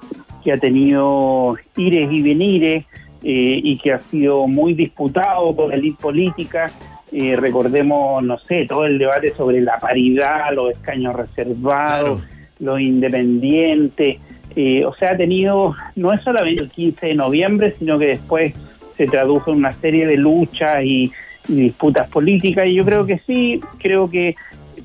que 0.44 0.52
ha 0.52 0.58
tenido 0.58 1.56
ires 1.76 2.12
y 2.12 2.22
venires 2.22 2.86
eh, 3.28 3.60
y 3.64 3.80
que 3.80 3.92
ha 3.92 4.00
sido 4.02 4.48
muy 4.48 4.76
disputado 4.76 5.56
por 5.56 5.70
la 5.70 5.76
elite 5.78 5.98
política. 6.00 6.72
Eh, 7.12 7.36
recordemos, 7.36 8.24
no 8.24 8.38
sé, 8.38 8.68
todo 8.68 8.86
el 8.86 9.00
debate 9.00 9.34
sobre 9.34 9.62
la 9.62 9.80
paridad, 9.80 10.54
los 10.54 10.70
escaños 10.72 11.16
reservados, 11.16 12.24
los 12.60 12.80
independientes. 12.80 14.22
Eh, 14.56 14.86
o 14.86 14.94
sea, 14.94 15.14
ha 15.14 15.18
tenido, 15.18 15.76
no 15.96 16.14
es 16.14 16.22
solamente 16.22 16.62
el 16.62 16.70
15 16.70 17.08
de 17.08 17.16
noviembre, 17.16 17.74
sino 17.80 17.98
que 17.98 18.08
después 18.08 18.54
se 18.96 19.06
tradujo 19.06 19.52
en 19.52 19.58
una 19.58 19.74
serie 19.74 20.06
de 20.06 20.18
luchas 20.18 20.84
y, 20.84 21.12
disputas 21.48 22.10
políticas. 22.10 22.66
Y 22.66 22.74
yo 22.74 22.84
creo 22.84 23.06
que 23.06 23.20
sí, 23.20 23.62
creo 23.78 24.10
que 24.10 24.36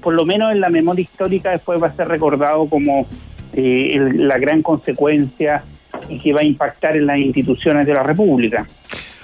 por 0.02 0.12
lo 0.12 0.26
menos 0.26 0.52
en 0.52 0.60
la 0.60 0.68
memoria 0.68 1.02
histórica 1.02 1.52
después 1.52 1.82
va 1.82 1.86
a 1.86 1.92
ser 1.92 2.06
recordado 2.06 2.66
como 2.66 3.06
eh, 3.54 3.98
la 4.16 4.36
gran 4.36 4.60
consecuencia 4.60 5.64
y 6.10 6.18
que 6.18 6.34
va 6.34 6.40
a 6.40 6.44
impactar 6.44 6.96
en 6.96 7.06
las 7.06 7.16
instituciones 7.16 7.86
de 7.86 7.94
la 7.94 8.02
República. 8.02 8.66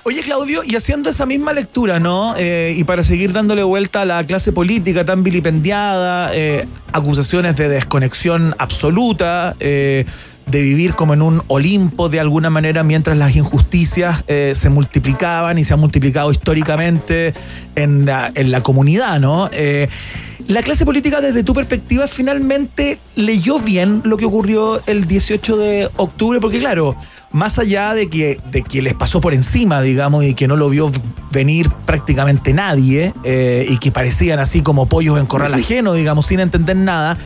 Oye, 0.09 0.23
Claudio, 0.23 0.63
y 0.63 0.77
haciendo 0.77 1.11
esa 1.11 1.27
misma 1.27 1.53
lectura, 1.53 1.99
¿no? 1.99 2.37
Eh, 2.39 2.75
y 2.77 2.85
para 2.85 3.03
seguir 3.03 3.33
dándole 3.33 3.65
vuelta 3.65 4.03
a 4.03 4.05
la 4.05 4.23
clase 4.23 4.53
política 4.53 5.05
tan 5.05 5.25
vilipendiada, 5.25 6.31
eh, 6.33 6.65
acusaciones 6.93 7.57
de 7.57 7.69
desconexión 7.69 8.55
absoluta, 8.59 9.57
eh, 9.59 10.05
de 10.47 10.63
vivir 10.63 10.95
como 10.95 11.15
en 11.15 11.23
un 11.23 11.43
Olimpo 11.49 12.09
de 12.09 12.21
alguna 12.21 12.51
manera, 12.51 12.83
mientras 12.83 13.17
las 13.17 13.35
injusticias 13.35 14.25
eh, 14.29 14.53
se 14.55 14.71
multiplicaban 14.71 15.59
y 15.59 15.65
se 15.65 15.75
han 15.75 15.81
multiplicado 15.81 16.31
históricamente 16.31 17.35
en 17.75 18.07
la, 18.07 18.31
en 18.35 18.51
la 18.51 18.63
comunidad, 18.63 19.19
¿no? 19.19 19.51
Eh, 19.53 19.89
la 20.49 20.63
clase 20.63 20.85
política, 20.85 21.21
desde 21.21 21.43
tu 21.43 21.55
perspectiva, 21.55 22.07
finalmente 22.07 22.99
leyó 23.17 23.59
bien 23.59 24.03
lo 24.05 24.17
que 24.17 24.27
ocurrió 24.27 24.81
el 24.87 25.09
18 25.09 25.57
de 25.57 25.91
octubre, 25.97 26.39
porque 26.41 26.61
claro, 26.61 26.95
más 27.33 27.59
allá 27.59 27.95
de 27.95 28.09
que, 28.09 28.39
de 28.53 28.63
que 28.63 28.81
les 28.81 28.95
pasó 28.95 29.21
por 29.21 29.35
encima, 29.35 29.81
digamos, 29.81 30.25
y 30.25 30.35
que 30.35 30.47
no 30.47 30.57
lo 30.57 30.69
vio 30.69 30.93
venir 31.33 31.69
prácticamente 31.85 32.53
nadie, 32.53 33.13
eh, 33.25 33.67
y 33.69 33.79
que 33.79 33.91
parecían 33.91 34.39
así 34.39 34.61
como 34.61 34.87
pollos 34.87 35.19
en 35.19 35.27
corral 35.27 35.55
ajeno, 35.55 35.95
digamos, 35.95 36.27
sin 36.27 36.39
entender 36.39 36.77
nada, 36.77 37.19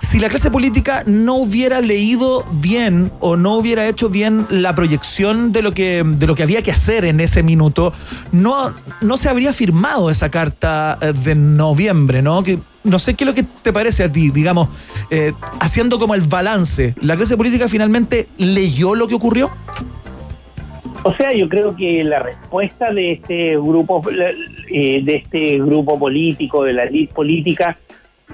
si 0.00 0.18
la 0.20 0.28
clase 0.28 0.50
política 0.50 1.02
no 1.06 1.34
hubiera 1.34 1.80
leído 1.80 2.44
bien 2.52 3.10
o 3.20 3.36
no 3.36 3.56
hubiera 3.56 3.86
hecho 3.86 4.08
bien 4.08 4.46
la 4.50 4.74
proyección 4.74 5.52
de 5.52 5.62
lo 5.62 5.72
que, 5.72 6.02
de 6.04 6.26
lo 6.26 6.34
que 6.34 6.42
había 6.42 6.62
que 6.62 6.70
hacer 6.70 7.04
en 7.04 7.20
ese 7.20 7.42
minuto, 7.42 7.92
no, 8.32 8.74
no 9.00 9.16
se 9.16 9.28
habría 9.28 9.52
firmado 9.52 10.10
esa 10.10 10.30
carta 10.30 10.98
eh, 11.00 11.12
de 11.12 11.34
noviembre, 11.34 12.22
¿no? 12.22 12.42
Que, 12.42 12.58
no 12.84 12.98
sé 12.98 13.14
qué 13.14 13.24
es 13.24 13.26
lo 13.26 13.34
que 13.34 13.44
te 13.62 13.72
parece 13.72 14.04
a 14.04 14.12
ti, 14.12 14.30
digamos, 14.30 14.68
eh, 15.10 15.32
haciendo 15.60 15.98
como 15.98 16.14
el 16.14 16.22
balance, 16.22 16.94
¿la 17.00 17.16
clase 17.16 17.36
política 17.36 17.68
finalmente 17.68 18.28
leyó 18.38 18.94
lo 18.94 19.08
que 19.08 19.14
ocurrió? 19.14 19.50
O 21.02 21.14
sea, 21.14 21.32
yo 21.32 21.48
creo 21.48 21.76
que 21.76 22.02
la 22.02 22.20
respuesta 22.20 22.92
de 22.92 23.12
este 23.12 23.56
grupo, 23.56 24.02
eh, 24.70 25.00
de 25.04 25.14
este 25.14 25.58
grupo 25.58 25.98
político, 25.98 26.64
de 26.64 26.72
la 26.72 26.84
elite 26.84 27.14
política, 27.14 27.76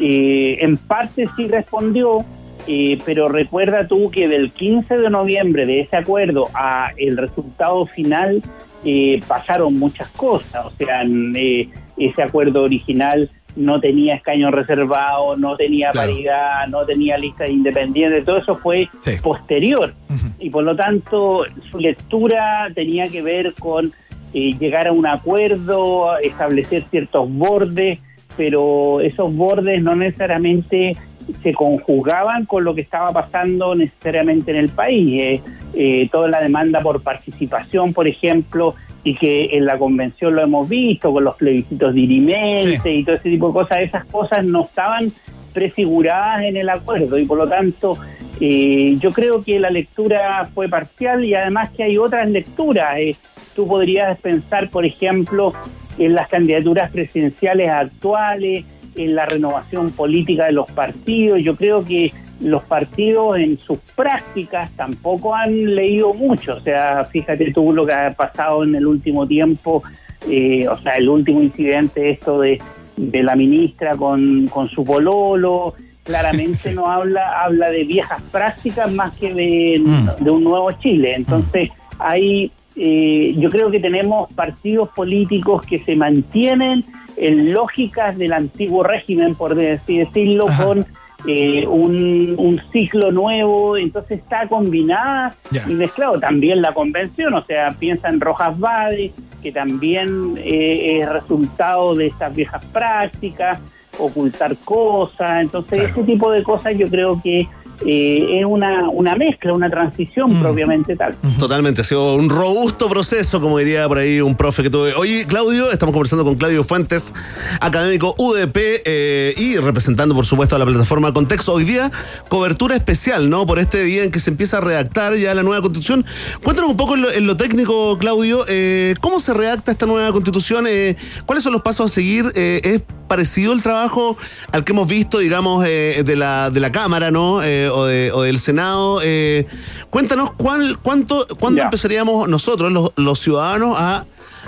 eh, 0.00 0.58
en 0.60 0.76
parte 0.76 1.26
sí 1.36 1.46
respondió, 1.48 2.24
eh, 2.66 2.98
pero 3.04 3.28
recuerda 3.28 3.86
tú 3.86 4.10
que 4.10 4.28
del 4.28 4.52
15 4.52 4.96
de 4.98 5.10
noviembre 5.10 5.66
de 5.66 5.80
ese 5.80 5.96
acuerdo 5.96 6.48
a 6.54 6.92
el 6.96 7.16
resultado 7.16 7.86
final 7.86 8.42
eh, 8.84 9.20
pasaron 9.26 9.78
muchas 9.78 10.08
cosas. 10.10 10.66
O 10.66 10.70
sea, 10.72 11.02
eh, 11.04 11.68
ese 11.96 12.22
acuerdo 12.22 12.62
original 12.62 13.30
no 13.54 13.78
tenía 13.80 14.14
escaños 14.14 14.50
reservados, 14.52 15.38
no 15.38 15.56
tenía 15.56 15.90
Claro. 15.90 16.10
paridad, 16.10 16.66
no 16.68 16.84
tenía 16.86 17.18
lista 17.18 17.44
de 17.44 17.50
independientes, 17.52 18.24
todo 18.24 18.38
eso 18.38 18.54
fue 18.54 18.88
posterior 19.22 19.92
y 20.38 20.48
por 20.48 20.64
lo 20.64 20.74
tanto 20.74 21.44
su 21.70 21.78
lectura 21.78 22.68
tenía 22.74 23.08
que 23.08 23.20
ver 23.20 23.52
con 23.58 23.92
eh, 24.32 24.54
llegar 24.58 24.88
a 24.88 24.92
un 24.92 25.06
acuerdo, 25.06 26.16
establecer 26.18 26.84
ciertos 26.90 27.30
bordes, 27.30 27.98
pero 28.36 29.00
esos 29.00 29.34
bordes 29.34 29.82
no 29.82 29.94
necesariamente 29.96 30.96
se 31.42 31.52
conjugaban 31.52 32.46
con 32.46 32.64
lo 32.64 32.74
que 32.74 32.80
estaba 32.80 33.12
pasando 33.12 33.74
necesariamente 33.74 34.50
en 34.50 34.56
el 34.56 34.68
país. 34.70 35.22
Eh, 35.22 35.42
eh, 35.74 36.08
toda 36.10 36.28
la 36.28 36.40
demanda 36.40 36.80
por 36.80 37.02
participación, 37.02 37.92
por 37.92 38.06
ejemplo, 38.06 38.74
y 39.04 39.14
que 39.14 39.56
en 39.56 39.64
la 39.64 39.78
convención 39.78 40.34
lo 40.34 40.42
hemos 40.42 40.68
visto 40.68 41.12
con 41.12 41.24
los 41.24 41.34
plebiscitos 41.34 41.94
dirimente 41.94 42.92
y 42.92 43.04
todo 43.04 43.16
ese 43.16 43.30
tipo 43.30 43.48
de 43.48 43.54
cosas, 43.54 43.78
esas 43.80 44.04
cosas 44.06 44.44
no 44.44 44.64
estaban 44.64 45.12
prefiguradas 45.52 46.44
en 46.44 46.56
el 46.56 46.68
acuerdo 46.68 47.18
y 47.18 47.26
por 47.26 47.38
lo 47.38 47.48
tanto 47.48 47.98
eh, 48.40 48.96
yo 48.98 49.12
creo 49.12 49.42
que 49.42 49.58
la 49.60 49.70
lectura 49.70 50.48
fue 50.54 50.68
parcial 50.68 51.24
y 51.24 51.34
además 51.34 51.70
que 51.70 51.84
hay 51.84 51.98
otras 51.98 52.28
lecturas. 52.28 52.98
Eh, 52.98 53.16
tú 53.54 53.68
podrías 53.68 54.18
pensar, 54.20 54.68
por 54.70 54.84
ejemplo, 54.84 55.52
en 55.98 56.14
las 56.14 56.28
candidaturas 56.28 56.90
presidenciales 56.90 57.68
actuales, 57.68 58.64
en 58.96 59.14
la 59.14 59.26
renovación 59.26 59.90
política 59.90 60.46
de 60.46 60.52
los 60.52 60.70
partidos. 60.70 61.40
Yo 61.42 61.56
creo 61.56 61.84
que 61.84 62.12
los 62.40 62.62
partidos 62.64 63.38
en 63.38 63.58
sus 63.58 63.78
prácticas 63.94 64.70
tampoco 64.72 65.34
han 65.34 65.74
leído 65.74 66.12
mucho. 66.12 66.56
O 66.56 66.60
sea, 66.60 67.04
fíjate 67.04 67.52
tú 67.52 67.72
lo 67.72 67.86
que 67.86 67.92
ha 67.92 68.10
pasado 68.10 68.64
en 68.64 68.74
el 68.74 68.86
último 68.86 69.26
tiempo, 69.26 69.82
eh, 70.28 70.66
o 70.68 70.78
sea, 70.78 70.94
el 70.94 71.08
último 71.08 71.42
incidente 71.42 72.10
esto 72.10 72.40
de, 72.40 72.60
de 72.96 73.22
la 73.22 73.36
ministra 73.36 73.96
con, 73.96 74.46
con 74.48 74.68
su 74.68 74.84
pololo, 74.84 75.74
claramente 76.02 76.72
no 76.74 76.90
habla, 76.90 77.42
habla 77.42 77.70
de 77.70 77.84
viejas 77.84 78.20
prácticas 78.30 78.90
más 78.92 79.14
que 79.14 79.32
de, 79.32 79.82
de 80.18 80.30
un 80.30 80.44
nuevo 80.44 80.70
Chile. 80.72 81.14
Entonces, 81.14 81.70
hay 81.98 82.50
eh, 82.76 83.34
yo 83.36 83.50
creo 83.50 83.70
que 83.70 83.80
tenemos 83.80 84.32
partidos 84.32 84.88
políticos 84.90 85.62
que 85.66 85.82
se 85.84 85.96
mantienen 85.96 86.84
en 87.16 87.52
lógicas 87.52 88.16
del 88.16 88.32
antiguo 88.32 88.82
régimen, 88.82 89.34
por 89.34 89.58
así 89.60 89.98
decirlo, 89.98 90.46
con 90.56 90.86
eh, 91.26 91.66
un, 91.68 92.34
un 92.36 92.60
ciclo 92.72 93.12
nuevo, 93.12 93.76
entonces 93.76 94.18
está 94.18 94.48
combinada 94.48 95.36
y 95.68 95.72
mezclado 95.72 96.18
también 96.18 96.60
la 96.60 96.74
convención, 96.74 97.34
o 97.34 97.44
sea, 97.44 97.70
piensa 97.78 98.08
en 98.08 98.20
Rojas 98.20 98.58
Bade, 98.58 99.12
que 99.40 99.52
también 99.52 100.34
eh, 100.38 100.98
es 101.00 101.08
resultado 101.08 101.94
de 101.94 102.06
estas 102.06 102.34
viejas 102.34 102.64
prácticas, 102.66 103.60
ocultar 103.98 104.56
cosas, 104.64 105.42
entonces 105.42 105.90
ese 105.90 106.02
tipo 106.02 106.30
de 106.30 106.42
cosas 106.42 106.76
yo 106.76 106.88
creo 106.88 107.20
que 107.22 107.46
eh, 107.86 108.40
es 108.40 108.46
una, 108.46 108.88
una 108.90 109.14
mezcla, 109.16 109.52
una 109.52 109.70
transición 109.70 110.40
propiamente 110.40 110.96
tal. 110.96 111.16
Totalmente, 111.38 111.80
ha 111.80 111.84
sido 111.84 112.14
un 112.14 112.28
robusto 112.30 112.88
proceso, 112.88 113.40
como 113.40 113.58
diría 113.58 113.88
por 113.88 113.98
ahí 113.98 114.20
un 114.20 114.36
profe 114.36 114.62
que 114.62 114.70
tuve. 114.70 114.94
Oye, 114.94 115.26
Claudio, 115.26 115.70
estamos 115.70 115.92
conversando 115.92 116.24
con 116.24 116.36
Claudio 116.36 116.64
Fuentes, 116.64 117.12
académico 117.60 118.14
UDP 118.18 118.56
eh, 118.84 119.34
y 119.36 119.56
representando, 119.56 120.14
por 120.14 120.26
supuesto, 120.26 120.56
a 120.56 120.58
la 120.58 120.66
plataforma 120.66 121.12
Contexto. 121.12 121.52
Hoy 121.52 121.64
día, 121.64 121.90
cobertura 122.28 122.76
especial, 122.76 123.28
¿no? 123.30 123.46
Por 123.46 123.58
este 123.58 123.82
día 123.84 124.04
en 124.04 124.10
que 124.10 124.20
se 124.20 124.30
empieza 124.30 124.58
a 124.58 124.60
redactar 124.60 125.14
ya 125.16 125.34
la 125.34 125.42
nueva 125.42 125.62
constitución. 125.62 126.04
Cuéntanos 126.42 126.70
un 126.70 126.76
poco 126.76 126.94
en 126.94 127.02
lo, 127.02 127.10
en 127.10 127.26
lo 127.26 127.36
técnico, 127.36 127.98
Claudio, 127.98 128.44
eh, 128.48 128.94
¿cómo 129.00 129.20
se 129.20 129.34
redacta 129.34 129.72
esta 129.72 129.86
nueva 129.86 130.12
constitución? 130.12 130.66
Eh, 130.68 130.96
¿Cuáles 131.26 131.44
son 131.44 131.52
los 131.52 131.62
pasos 131.62 131.90
a 131.90 131.94
seguir? 131.94 132.32
Eh, 132.34 132.60
¿Es 132.64 132.82
parecido 133.08 133.52
el 133.52 133.62
trabajo 133.62 134.16
al 134.52 134.64
que 134.64 134.72
hemos 134.72 134.88
visto, 134.88 135.18
digamos, 135.18 135.64
eh, 135.66 136.02
de, 136.04 136.16
la, 136.16 136.50
de 136.50 136.60
la 136.60 136.72
Cámara, 136.72 137.10
¿no? 137.10 137.42
O, 137.72 137.84
de- 137.86 138.10
o 138.12 138.22
del 138.22 138.38
Senado. 138.38 139.00
Eh, 139.02 139.46
cuéntanos 139.90 140.30
cuál, 140.32 140.78
cuánto, 140.78 141.26
cuándo 141.38 141.60
empezaríamos 141.66 142.28
nosotros, 142.28 142.70
los, 142.72 142.92
los 142.96 143.18
ciudadanos, 143.18 143.76
a, 143.78 144.04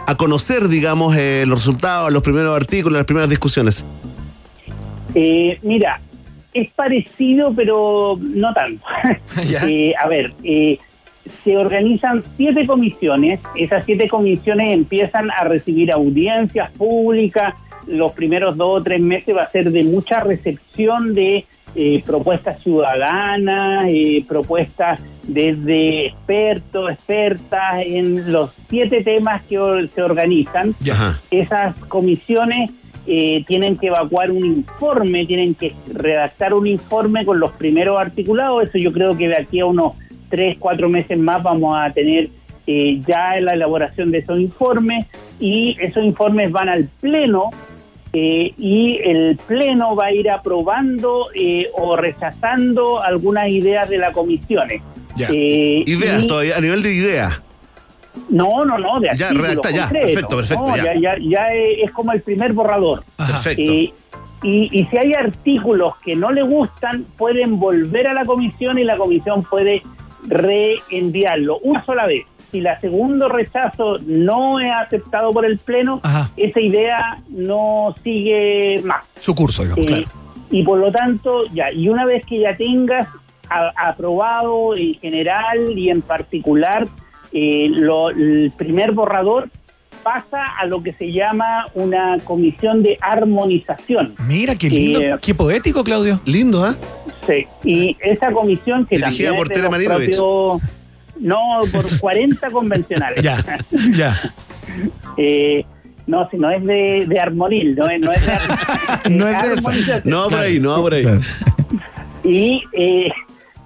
a 0.06 0.14
conocer, 0.16 0.68
digamos, 0.68 1.16
eh, 1.16 1.44
los 1.46 1.60
resultados, 1.60 2.12
los 2.12 2.22
primeros 2.22 2.54
artículos, 2.56 2.96
las 2.98 3.06
primeras 3.06 3.28
discusiones. 3.30 3.84
Eh, 5.14 5.58
mira, 5.62 6.00
es 6.52 6.70
parecido, 6.70 7.52
pero 7.54 8.18
no 8.20 8.52
tanto. 8.52 8.84
Eh, 9.66 9.92
a 10.00 10.08
ver, 10.08 10.32
eh, 10.44 10.78
se 11.44 11.56
organizan 11.56 12.22
siete 12.36 12.66
comisiones. 12.66 13.40
Esas 13.56 13.84
siete 13.84 14.08
comisiones 14.08 14.72
empiezan 14.74 15.30
a 15.30 15.44
recibir 15.44 15.90
audiencias 15.92 16.70
públicas. 16.72 17.54
Los 17.86 18.12
primeros 18.12 18.56
dos 18.56 18.80
o 18.80 18.82
tres 18.82 19.00
meses 19.00 19.36
va 19.36 19.42
a 19.42 19.50
ser 19.50 19.70
de 19.70 19.82
mucha 19.84 20.20
recepción 20.20 21.14
de 21.14 21.44
eh, 21.76 22.02
propuestas 22.06 22.62
ciudadanas, 22.62 23.86
eh, 23.88 24.24
propuestas 24.28 25.00
desde 25.26 26.06
expertos, 26.06 26.90
expertas 26.90 27.82
en 27.84 28.32
los 28.32 28.50
siete 28.68 29.02
temas 29.02 29.42
que 29.42 29.88
se 29.94 30.02
organizan. 30.02 30.74
Esas 31.30 31.76
comisiones 31.88 32.70
eh, 33.06 33.44
tienen 33.46 33.76
que 33.76 33.88
evacuar 33.88 34.30
un 34.30 34.44
informe, 34.46 35.26
tienen 35.26 35.54
que 35.54 35.74
redactar 35.92 36.54
un 36.54 36.66
informe 36.66 37.24
con 37.24 37.40
los 37.40 37.52
primeros 37.52 37.98
articulados. 37.98 38.68
Eso 38.68 38.78
yo 38.78 38.92
creo 38.92 39.16
que 39.16 39.28
de 39.28 39.36
aquí 39.36 39.60
a 39.60 39.66
unos 39.66 39.94
tres, 40.30 40.56
cuatro 40.58 40.88
meses 40.88 41.18
más 41.20 41.42
vamos 41.42 41.76
a 41.76 41.92
tener 41.92 42.28
eh, 42.66 43.00
ya 43.06 43.38
la 43.40 43.52
elaboración 43.54 44.10
de 44.10 44.18
esos 44.18 44.38
informes 44.38 45.06
y 45.40 45.76
esos 45.80 46.02
informes 46.04 46.50
van 46.52 46.68
al 46.68 46.88
Pleno 47.00 47.50
eh, 48.12 48.52
y 48.58 48.98
el 49.02 49.36
Pleno 49.46 49.96
va 49.96 50.06
a 50.06 50.12
ir 50.12 50.30
aprobando 50.30 51.26
eh, 51.34 51.68
o 51.74 51.96
rechazando 51.96 53.02
algunas 53.02 53.48
ideas 53.48 53.88
de 53.88 53.98
las 53.98 54.12
comisiones. 54.14 54.82
Eh, 55.18 55.82
Ideas 55.86 56.22
y- 56.24 56.26
todavía, 56.26 56.56
a 56.56 56.60
nivel 56.60 56.82
de 56.82 56.92
ideas. 56.94 57.40
no, 58.30 58.64
no, 58.64 58.78
no, 58.78 59.00
de 59.00 59.10
Ya, 59.16 59.30
redacta, 59.30 59.70
ya, 59.70 59.88
perfecto, 59.90 60.36
perfecto, 60.36 60.66
No, 60.66 60.76
ya. 60.76 60.94
ya, 60.94 60.94
ya, 61.00 61.14
ya 61.20 61.54
es 61.54 61.78
es 61.84 61.90
como 61.92 62.12
el 62.12 62.22
primer 62.22 62.52
borrador. 62.52 63.04
Perfecto. 63.16 63.62
Eh, 63.62 63.92
y, 64.42 64.68
y 64.78 64.84
si 64.84 64.96
hay 64.98 65.12
artículos 65.14 65.94
que 66.04 66.14
no 66.16 66.30
le 66.30 66.42
gustan, 66.42 67.04
pueden 67.16 67.58
volver 67.58 68.06
a 68.08 68.12
la 68.12 68.24
comisión 68.24 68.78
y 68.78 68.84
la 68.84 68.96
comisión 68.96 69.42
puede 69.42 69.82
reenviarlo 70.26 71.58
una 71.58 71.84
sola 71.84 72.06
vez. 72.06 72.24
Si 72.54 72.60
la 72.60 72.78
segundo 72.80 73.28
rechazo 73.28 73.98
no 74.06 74.60
es 74.60 74.70
aceptado 74.70 75.32
por 75.32 75.44
el 75.44 75.58
Pleno, 75.58 76.00
esa 76.36 76.60
idea 76.60 77.16
no 77.28 77.92
sigue 78.04 78.80
más. 78.84 79.04
Su 79.20 79.34
curso, 79.34 79.64
digamos, 79.64 79.82
Eh, 79.82 79.86
claro. 79.88 80.04
Y 80.52 80.62
por 80.62 80.78
lo 80.78 80.92
tanto, 80.92 81.40
ya, 81.52 81.72
y 81.72 81.88
una 81.88 82.04
vez 82.04 82.24
que 82.24 82.38
ya 82.38 82.56
tengas 82.56 83.08
a- 83.50 83.72
aprobado 83.88 84.76
en 84.76 84.94
general 85.00 85.76
y 85.76 85.90
en 85.90 86.00
particular 86.00 86.86
eh, 87.32 87.66
lo- 87.70 88.10
el 88.10 88.52
primer 88.56 88.92
borrador, 88.92 89.48
pasa 90.04 90.44
a 90.56 90.66
lo 90.66 90.80
que 90.80 90.92
se 90.92 91.10
llama 91.10 91.66
una 91.74 92.18
comisión 92.22 92.84
de 92.84 92.96
armonización. 93.00 94.14
Mira, 94.28 94.54
qué 94.54 94.70
lindo, 94.70 95.00
Eh, 95.00 95.16
qué 95.20 95.34
poético, 95.34 95.82
Claudio. 95.82 96.20
Lindo, 96.24 96.62
¿ah? 96.62 96.76
Sí, 97.26 97.46
y 97.64 97.96
esa 98.00 98.30
comisión 98.30 98.86
que 98.86 98.94
Dirigida 98.98 99.30
también 99.30 99.34
por 99.36 99.46
es 99.46 99.48
de 99.48 99.54
Tere 99.54 99.62
los 99.64 99.70
Marinovich. 99.72 100.16
propios- 100.16 100.62
No, 101.24 101.60
por 101.72 101.86
40 102.00 102.50
convencionales. 102.50 103.22
Ya, 103.22 103.42
ya. 103.92 104.14
Eh, 105.16 105.64
no, 106.06 106.28
si 106.30 106.36
no 106.36 106.50
es 106.50 106.64
de, 106.64 107.04
de 107.06 107.20
Armonil, 107.20 107.76
no 107.76 107.88
es, 107.88 108.00
no 108.00 108.10
es 108.10 108.26
de, 108.26 108.32
No 109.10 109.28
es 109.28 109.32
de 109.42 109.52
esa. 109.52 109.52
armonización. 109.52 110.02
No 110.04 110.28
por 110.28 110.40
ahí, 110.40 110.58
no 110.58 110.70
va 110.70 110.76
por 110.78 110.94
ahí. 110.94 111.04
Y, 112.24 112.62
eh, 112.72 113.12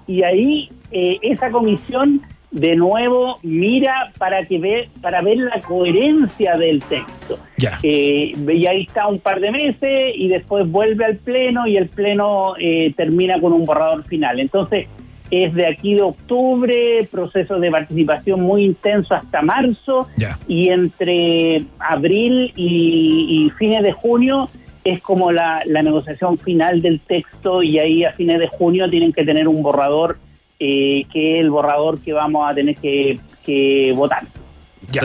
y 0.07 0.23
ahí 0.23 0.69
eh, 0.91 1.17
esa 1.23 1.49
comisión 1.49 2.21
de 2.51 2.75
nuevo 2.75 3.37
mira 3.43 4.11
para 4.17 4.43
que 4.43 4.59
ve, 4.59 4.89
para 5.01 5.21
ver 5.21 5.37
la 5.37 5.59
coherencia 5.61 6.55
del 6.57 6.81
texto. 6.83 7.39
Ya. 7.57 7.79
Eh, 7.83 8.33
y 8.35 8.67
ahí 8.67 8.81
está 8.83 9.07
un 9.07 9.19
par 9.19 9.39
de 9.39 9.51
meses 9.51 10.13
y 10.15 10.27
después 10.27 10.69
vuelve 10.69 11.05
al 11.05 11.17
pleno 11.17 11.65
y 11.67 11.77
el 11.77 11.87
pleno 11.89 12.53
eh, 12.59 12.93
termina 12.95 13.39
con 13.39 13.53
un 13.53 13.65
borrador 13.65 14.03
final. 14.05 14.39
Entonces 14.39 14.87
es 15.31 15.53
de 15.53 15.67
aquí 15.67 15.95
de 15.95 16.01
octubre, 16.01 17.07
proceso 17.11 17.59
de 17.59 17.69
participación 17.71 18.41
muy 18.41 18.65
intenso 18.65 19.13
hasta 19.13 19.41
marzo 19.41 20.07
y 20.47 20.69
entre 20.69 21.65
abril 21.79 22.51
y, 22.55 23.45
y 23.45 23.49
fines 23.51 23.83
de 23.83 23.91
junio 23.91 24.49
es 24.83 25.01
como 25.01 25.31
la, 25.31 25.61
la 25.65 25.83
negociación 25.83 26.37
final 26.37 26.81
del 26.81 26.99
texto 26.99 27.61
y 27.61 27.79
ahí 27.79 28.03
a 28.03 28.13
fines 28.13 28.39
de 28.39 28.47
junio 28.47 28.89
tienen 28.89 29.13
que 29.13 29.23
tener 29.23 29.47
un 29.47 29.61
borrador 29.61 30.17
eh, 30.59 31.05
que 31.11 31.35
es 31.37 31.45
el 31.45 31.51
borrador 31.51 32.01
que 32.01 32.11
vamos 32.11 32.49
a 32.49 32.53
tener 32.53 32.75
que, 32.75 33.19
que 33.45 33.93
votar. 33.95 34.23
Ya. 34.91 35.03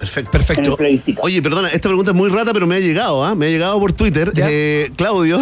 Perfecto. 0.00 0.30
Perfecto. 0.30 0.76
Oye, 1.20 1.42
perdona, 1.42 1.68
esta 1.68 1.88
pregunta 1.88 2.10
es 2.12 2.16
muy 2.16 2.30
rata, 2.30 2.54
pero 2.54 2.66
me 2.66 2.76
ha 2.76 2.80
llegado, 2.80 3.22
¿ah? 3.22 3.34
Me 3.34 3.46
ha 3.46 3.48
llegado 3.50 3.78
por 3.78 3.92
Twitter. 3.92 4.32
Eh, 4.34 4.90
Claudio, 4.96 5.38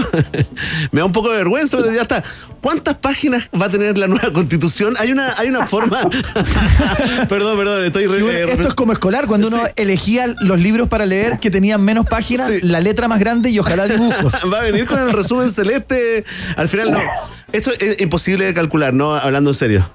me 0.91 0.99
da 1.01 1.05
un 1.05 1.13
poco 1.13 1.31
de 1.31 1.37
vergüenza, 1.39 1.77
pero 1.79 1.93
ya 1.93 2.03
está. 2.03 2.25
¿Cuántas 2.61 2.97
páginas 2.97 3.49
va 3.61 3.67
a 3.67 3.71
tener 3.71 3.97
la 3.97 4.09
nueva 4.09 4.33
constitución? 4.33 4.97
Hay 4.99 5.13
una, 5.13 5.35
hay 5.39 5.49
una 5.49 5.65
forma. 5.69 6.01
perdón, 7.29 7.57
perdón, 7.57 7.85
estoy 7.85 8.07
re- 8.09 8.21
Bueno, 8.23 8.39
eh, 8.39 8.53
esto 8.53 8.69
es 8.69 8.75
como 8.75 8.93
escolar, 8.93 9.27
cuando 9.29 9.47
uno 9.47 9.63
elegía 9.77 10.27
los 10.41 10.59
libros 10.59 10.89
para 10.89 11.07
leer 11.07 11.39
que 11.39 11.51
tenían 11.53 11.81
menos 11.83 12.07
páginas, 12.07 12.51
la 12.65 12.81
letra 12.81 13.07
más 13.07 13.21
grande 13.21 13.51
y 13.51 13.59
ojalá 13.61 13.87
dibujos. 13.87 14.35
Va 14.53 14.59
a 14.59 14.63
venir 14.63 14.87
con 14.87 14.99
el 14.99 15.13
resumen 15.13 15.51
celeste. 15.51 16.25
Al 16.57 16.69
final, 16.69 16.91
no. 16.91 17.01
Esto 17.53 17.71
es 17.79 18.01
imposible 18.01 18.45
de 18.47 18.55
calcular, 18.55 18.93
¿no? 18.93 19.15
Hablando 19.15 19.51
en 19.51 19.55
serio. 19.55 19.89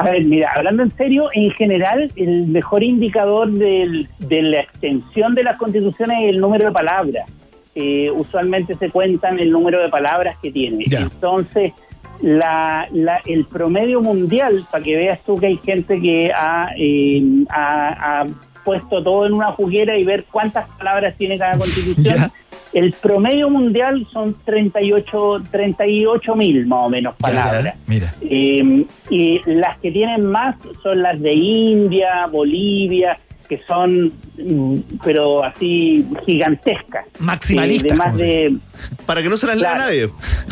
A 0.00 0.10
ver, 0.10 0.24
mira, 0.24 0.50
hablando 0.56 0.82
en 0.82 0.92
serio, 0.96 1.28
en 1.32 1.50
general, 1.52 2.10
el 2.16 2.46
mejor 2.46 2.82
indicador 2.82 3.50
del- 3.50 4.08
de 4.18 4.42
la 4.42 4.60
extensión 4.60 5.34
de 5.34 5.42
las 5.44 5.58
constituciones 5.58 6.16
es 6.24 6.34
el 6.34 6.40
número 6.40 6.66
de 6.66 6.72
palabras. 6.72 7.28
Eh, 7.74 8.10
usualmente 8.10 8.74
se 8.74 8.90
cuentan 8.90 9.38
el 9.38 9.50
número 9.50 9.80
de 9.80 9.88
palabras 9.88 10.36
que 10.42 10.50
tiene. 10.50 10.84
Entonces, 11.02 11.72
la, 12.20 12.86
la- 12.92 13.20
el 13.26 13.44
promedio 13.46 14.00
mundial, 14.00 14.66
para 14.70 14.82
que 14.84 14.96
veas 14.96 15.20
tú 15.24 15.36
que 15.36 15.46
hay 15.46 15.56
gente 15.64 16.00
que 16.00 16.30
ha, 16.34 16.68
eh, 16.76 17.22
ha- 17.48 18.20
ha 18.22 18.26
puesto 18.64 19.02
todo 19.02 19.26
en 19.26 19.32
una 19.32 19.52
juguera 19.52 19.96
y 19.96 20.04
ver 20.04 20.24
cuántas 20.30 20.68
palabras 20.72 21.14
tiene 21.16 21.38
cada 21.38 21.56
constitución. 21.58 22.30
El 22.72 22.92
promedio 22.92 23.50
mundial 23.50 24.06
son 24.12 24.34
38 24.44 25.42
38 25.50 26.34
mil 26.36 26.66
más 26.66 26.80
o 26.86 26.88
menos 26.90 27.14
palabras. 27.16 27.74
Mira. 27.86 28.14
Eh, 28.22 28.86
y 29.10 29.40
las 29.46 29.76
que 29.78 29.90
tienen 29.90 30.24
más 30.26 30.54
son 30.82 31.02
las 31.02 31.20
de 31.20 31.32
India, 31.32 32.26
Bolivia, 32.30 33.16
que 33.48 33.58
son, 33.66 34.12
mm, 34.38 34.76
pero 35.04 35.42
así 35.42 36.06
gigantescas. 36.24 37.06
Maximalistas, 37.18 37.90
Eh, 38.20 38.48
de 38.48 38.50
más. 38.50 39.04
Para 39.06 39.22
que 39.22 39.28
no 39.28 39.36
se 39.36 39.48
las 39.48 39.56
lea 39.56 39.70
Claro. 39.74 39.84
nadie. 39.86 40.08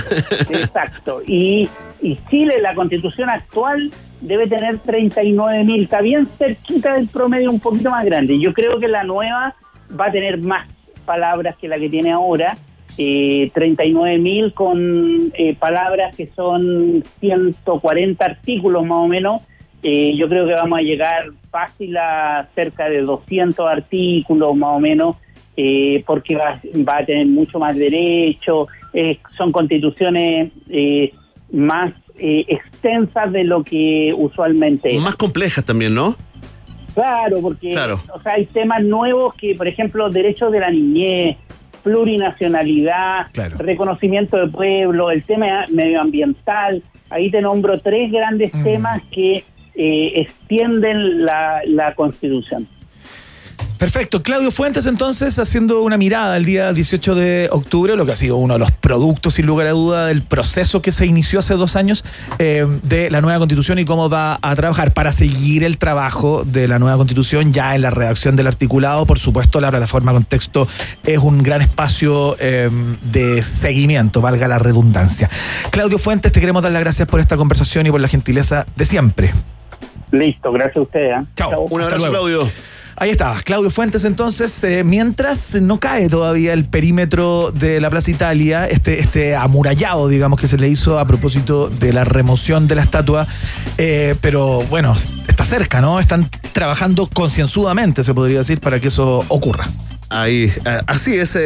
Exacto. 0.50 1.22
Y, 1.26 1.68
y 2.02 2.16
Chile, 2.28 2.56
la 2.60 2.74
constitución 2.74 3.28
actual, 3.30 3.92
debe 4.20 4.48
tener 4.48 4.78
39 4.78 5.64
mil. 5.64 5.84
Está 5.84 6.00
bien 6.00 6.28
cerquita 6.38 6.94
del 6.94 7.06
promedio, 7.06 7.50
un 7.50 7.60
poquito 7.60 7.90
más 7.90 8.04
grande. 8.04 8.38
Yo 8.40 8.52
creo 8.52 8.80
que 8.80 8.88
la 8.88 9.04
nueva 9.04 9.54
va 9.98 10.06
a 10.06 10.10
tener 10.10 10.38
más 10.38 10.66
palabras 11.12 11.56
que 11.56 11.66
la 11.66 11.78
que 11.78 11.88
tiene 11.88 12.12
ahora. 12.12 12.56
Eh, 13.00 13.50
39 13.54 14.18
mil 14.18 14.52
con 14.54 15.30
eh, 15.34 15.54
palabras 15.54 16.16
que 16.16 16.26
son 16.34 17.04
140 17.20 18.24
artículos 18.24 18.82
más 18.84 18.98
o 18.98 19.08
menos 19.08 19.42
Eh, 19.82 20.16
yo 20.16 20.28
creo 20.28 20.44
que 20.46 20.54
vamos 20.54 20.78
a 20.78 20.82
llegar 20.82 21.30
fácil 21.50 21.96
a 21.96 22.48
cerca 22.54 22.88
de 22.88 23.02
200 23.02 23.64
artículos 23.66 24.56
más 24.56 24.76
o 24.76 24.80
menos, 24.80 25.16
eh, 25.56 26.02
porque 26.04 26.34
va, 26.34 26.60
va 26.88 26.98
a 26.98 27.04
tener 27.04 27.26
mucho 27.26 27.58
más 27.60 27.76
derecho, 27.76 28.66
eh, 28.92 29.18
son 29.36 29.52
constituciones 29.52 30.50
más 31.52 31.92
extensas 32.20 33.30
de 33.30 33.44
lo 33.44 33.62
que 33.62 34.12
usualmente 34.16 34.96
es. 34.96 35.00
Más 35.00 35.14
complejas 35.14 35.64
también, 35.64 35.94
¿no? 35.94 36.16
Claro, 36.98 37.40
porque 37.40 37.70
Claro. 37.70 38.00
O 38.12 38.20
sea, 38.20 38.34
hay 38.34 38.46
temas 38.46 38.82
nuevos 38.82 39.34
que, 39.34 39.54
por 39.54 39.68
ejemplo, 39.68 40.10
derechos 40.10 40.50
de 40.50 40.60
la 40.60 40.70
niñez, 40.70 41.36
plurinacionalidad, 41.82 43.28
reconocimiento 43.56 44.36
de 44.36 44.48
pueblo, 44.48 45.10
el 45.10 45.22
tema 45.22 45.64
medioambiental. 45.70 46.82
Ahí 47.10 47.30
te 47.30 47.40
nombro 47.40 47.80
tres 47.80 48.10
grandes 48.10 48.50
temas 48.64 49.00
que 49.12 49.44
eh, 49.74 50.12
extienden 50.16 51.24
la, 51.24 51.62
la 51.66 51.94
Constitución. 51.94 52.66
Perfecto. 53.78 54.22
Claudio 54.24 54.50
Fuentes, 54.50 54.86
entonces, 54.86 55.38
haciendo 55.38 55.82
una 55.82 55.96
mirada 55.96 56.36
el 56.36 56.44
día 56.44 56.72
18 56.72 57.14
de 57.14 57.48
octubre, 57.52 57.94
lo 57.94 58.04
que 58.04 58.12
ha 58.12 58.16
sido 58.16 58.36
uno 58.36 58.54
de 58.54 58.60
los 58.60 58.72
productos, 58.72 59.34
sin 59.34 59.46
lugar 59.46 59.68
a 59.68 59.70
duda, 59.70 60.06
del 60.06 60.22
proceso 60.22 60.82
que 60.82 60.90
se 60.90 61.06
inició 61.06 61.38
hace 61.38 61.54
dos 61.54 61.76
años 61.76 62.04
eh, 62.40 62.66
de 62.82 63.08
la 63.08 63.20
nueva 63.20 63.38
constitución 63.38 63.78
y 63.78 63.84
cómo 63.84 64.10
va 64.10 64.38
a 64.42 64.56
trabajar 64.56 64.92
para 64.94 65.12
seguir 65.12 65.62
el 65.62 65.78
trabajo 65.78 66.42
de 66.44 66.66
la 66.66 66.80
nueva 66.80 66.96
constitución 66.96 67.52
ya 67.52 67.76
en 67.76 67.82
la 67.82 67.90
redacción 67.90 68.34
del 68.34 68.48
articulado. 68.48 69.06
Por 69.06 69.20
supuesto, 69.20 69.60
la 69.60 69.70
plataforma 69.70 70.12
Contexto 70.12 70.66
es 71.04 71.18
un 71.18 71.44
gran 71.44 71.62
espacio 71.62 72.36
eh, 72.40 72.68
de 73.02 73.44
seguimiento, 73.44 74.20
valga 74.20 74.48
la 74.48 74.58
redundancia. 74.58 75.30
Claudio 75.70 75.98
Fuentes, 75.98 76.32
te 76.32 76.40
queremos 76.40 76.64
dar 76.64 76.72
las 76.72 76.80
gracias 76.80 77.06
por 77.06 77.20
esta 77.20 77.36
conversación 77.36 77.86
y 77.86 77.92
por 77.92 78.00
la 78.00 78.08
gentileza 78.08 78.66
de 78.74 78.84
siempre. 78.84 79.32
Listo, 80.10 80.50
gracias 80.50 80.78
a 80.78 80.80
ustedes. 80.80 81.22
¿eh? 81.22 81.26
Chao. 81.36 81.66
Un 81.70 81.82
abrazo. 81.82 82.10
Claudio. 82.10 82.48
Ahí 83.00 83.10
está, 83.10 83.40
Claudio 83.44 83.70
Fuentes 83.70 84.04
entonces, 84.04 84.64
eh, 84.64 84.82
mientras 84.82 85.54
no 85.54 85.78
cae 85.78 86.08
todavía 86.08 86.52
el 86.52 86.64
perímetro 86.64 87.52
de 87.52 87.80
la 87.80 87.90
Plaza 87.90 88.10
Italia, 88.10 88.66
este, 88.66 88.98
este 88.98 89.36
amurallado, 89.36 90.08
digamos, 90.08 90.40
que 90.40 90.48
se 90.48 90.58
le 90.58 90.68
hizo 90.68 90.98
a 90.98 91.04
propósito 91.04 91.70
de 91.70 91.92
la 91.92 92.02
remoción 92.02 92.66
de 92.66 92.74
la 92.74 92.82
estatua, 92.82 93.28
eh, 93.76 94.16
pero 94.20 94.62
bueno, 94.62 94.96
está 95.28 95.44
cerca, 95.44 95.80
¿no? 95.80 96.00
Están 96.00 96.28
trabajando 96.52 97.06
concienzudamente, 97.06 98.02
se 98.02 98.14
podría 98.14 98.38
decir, 98.38 98.58
para 98.58 98.80
que 98.80 98.88
eso 98.88 99.24
ocurra. 99.28 99.68
Ahí, 100.08 100.52
eh, 100.64 100.80
así 100.88 101.14
es. 101.14 101.38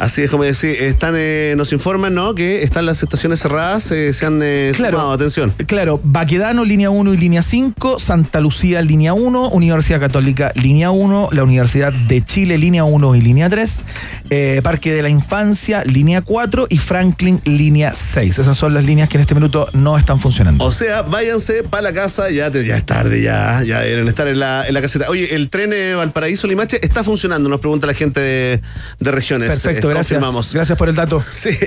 Así 0.00 0.22
es 0.22 0.30
como 0.30 0.44
decir, 0.44 0.76
están, 0.80 1.14
eh, 1.16 1.54
nos 1.56 1.72
informan, 1.72 2.14
¿no? 2.14 2.34
Que 2.34 2.62
están 2.62 2.86
las 2.86 3.02
estaciones 3.02 3.40
cerradas, 3.40 3.90
eh, 3.90 4.12
se 4.12 4.26
han 4.26 4.40
eh, 4.42 4.72
Claro. 4.76 4.98
sumado, 4.98 5.12
atención. 5.12 5.52
Claro, 5.66 6.00
Baquedano, 6.02 6.64
línea 6.64 6.90
1 6.90 7.14
y 7.14 7.16
línea 7.16 7.42
5, 7.42 7.98
Santa 7.98 8.40
Lucía, 8.40 8.82
línea 8.82 9.12
1, 9.14 9.48
Universidad 9.50 10.00
Católica, 10.00 10.52
línea 10.54 10.90
1, 10.90 11.28
la 11.32 11.42
Universidad 11.42 11.92
de 11.92 12.22
Chile, 12.24 12.58
línea 12.58 12.84
1 12.84 13.14
y 13.14 13.20
línea 13.20 13.48
3, 13.48 13.82
eh, 14.30 14.60
Parque 14.62 14.92
de 14.92 15.02
la 15.02 15.08
Infancia, 15.08 15.84
línea 15.84 16.22
4 16.22 16.66
y 16.68 16.78
Franklin, 16.78 17.40
línea 17.44 17.94
6. 17.94 18.38
Esas 18.38 18.56
son 18.58 18.74
las 18.74 18.84
líneas 18.84 19.08
que 19.08 19.16
en 19.18 19.22
este 19.22 19.34
minuto 19.34 19.68
no 19.72 19.96
están 19.98 20.18
funcionando. 20.20 20.64
O 20.64 20.72
sea, 20.72 21.02
váyanse 21.02 21.62
para 21.62 21.82
la 21.82 21.92
casa, 21.92 22.30
ya, 22.30 22.50
te- 22.50 22.64
ya 22.64 22.76
es 22.76 22.86
tarde, 22.86 23.22
ya, 23.22 23.62
ya 23.64 23.80
deben 23.80 24.08
estar 24.08 24.26
en 24.28 24.38
la, 24.40 24.66
en 24.66 24.74
la 24.74 24.80
caseta. 24.80 25.06
Oye, 25.08 25.34
el 25.34 25.48
tren 25.50 25.70
Valparaíso-Limache 25.96 26.84
está 26.84 27.04
funcionando, 27.04 27.48
nos 27.48 27.60
pregunta 27.60 27.86
la 27.86 27.94
gente 27.94 28.20
de, 28.20 28.60
de 29.00 29.10
regiones. 29.10 29.41
Perfecto, 29.48 29.88
gracias. 29.88 30.18
confirmamos. 30.18 30.52
Gracias 30.52 30.78
por 30.78 30.88
el 30.88 30.94
dato. 30.94 31.24
Sí, 31.32 31.58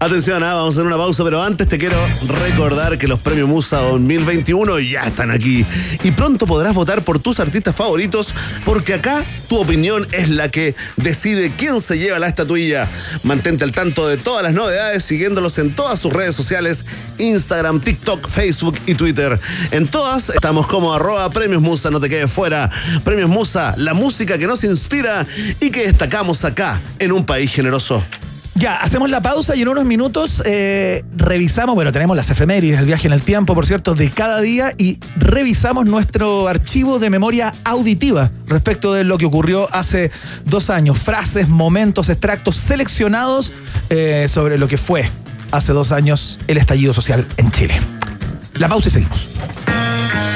atención, 0.00 0.42
ah, 0.42 0.52
vamos 0.52 0.74
a 0.74 0.80
hacer 0.80 0.86
una 0.86 0.96
pausa, 0.96 1.24
pero 1.24 1.42
antes 1.42 1.66
te 1.66 1.78
quiero 1.78 1.96
recordar 2.42 2.98
que 2.98 3.08
los 3.08 3.20
premios 3.20 3.48
Musa 3.48 3.78
2021 3.78 4.80
ya 4.80 5.04
están 5.04 5.30
aquí. 5.30 5.64
Y 6.02 6.10
pronto 6.10 6.46
podrás 6.46 6.74
votar 6.74 7.02
por 7.02 7.18
tus 7.20 7.40
artistas 7.40 7.74
favoritos, 7.74 8.34
porque 8.66 8.92
acá 8.92 9.22
tu 9.48 9.58
opinión 9.58 10.06
es 10.12 10.28
la 10.28 10.50
que 10.50 10.74
decide 10.96 11.52
quién 11.56 11.80
se 11.80 11.98
lleva 11.98 12.18
la 12.18 12.28
estatuilla. 12.28 12.88
Mantente 13.22 13.64
al 13.64 13.72
tanto 13.72 14.06
de 14.06 14.18
todas 14.18 14.42
las 14.42 14.52
novedades 14.52 15.04
siguiéndolos 15.04 15.58
en 15.58 15.74
todas 15.74 15.98
sus 16.00 16.12
redes 16.12 16.34
sociales, 16.34 16.84
Instagram, 17.18 17.80
TikTok, 17.80 18.28
Facebook 18.28 18.78
y 18.86 18.94
Twitter. 18.94 19.38
En 19.70 19.86
todas 19.86 20.30
estamos 20.30 20.66
como 20.66 20.92
arroba 20.92 21.30
premios 21.30 21.62
Musa, 21.62 21.90
no 21.90 22.00
te 22.00 22.08
quedes 22.08 22.30
fuera. 22.30 22.70
Premios 23.04 23.30
Musa, 23.30 23.74
la 23.76 23.94
música 23.94 24.36
que 24.38 24.46
nos 24.46 24.64
inspira 24.64 25.26
y 25.60 25.70
que 25.70 25.86
destacamos 25.86 26.44
acá 26.44 26.80
en 27.04 27.12
un 27.12 27.24
país 27.24 27.52
generoso. 27.52 28.02
Ya, 28.56 28.76
hacemos 28.76 29.10
la 29.10 29.20
pausa 29.20 29.56
y 29.56 29.62
en 29.62 29.68
unos 29.68 29.84
minutos 29.84 30.40
eh, 30.46 31.04
revisamos, 31.16 31.74
bueno, 31.74 31.90
tenemos 31.90 32.16
las 32.16 32.30
efemérides, 32.30 32.78
el 32.78 32.86
viaje 32.86 33.08
en 33.08 33.12
el 33.12 33.20
tiempo, 33.20 33.52
por 33.52 33.66
cierto, 33.66 33.96
de 33.96 34.10
cada 34.10 34.40
día 34.40 34.74
y 34.78 35.00
revisamos 35.16 35.86
nuestro 35.86 36.46
archivo 36.46 37.00
de 37.00 37.10
memoria 37.10 37.52
auditiva 37.64 38.30
respecto 38.46 38.94
de 38.94 39.02
lo 39.02 39.18
que 39.18 39.26
ocurrió 39.26 39.68
hace 39.74 40.12
dos 40.44 40.70
años. 40.70 40.98
Frases, 40.98 41.48
momentos, 41.48 42.08
extractos 42.08 42.54
seleccionados 42.54 43.52
eh, 43.90 44.26
sobre 44.28 44.56
lo 44.56 44.68
que 44.68 44.76
fue 44.76 45.04
hace 45.50 45.72
dos 45.72 45.90
años 45.90 46.38
el 46.46 46.56
estallido 46.56 46.94
social 46.94 47.26
en 47.36 47.50
Chile. 47.50 47.74
La 48.54 48.68
pausa 48.68 48.88
y 48.88 48.92
seguimos. 48.92 49.63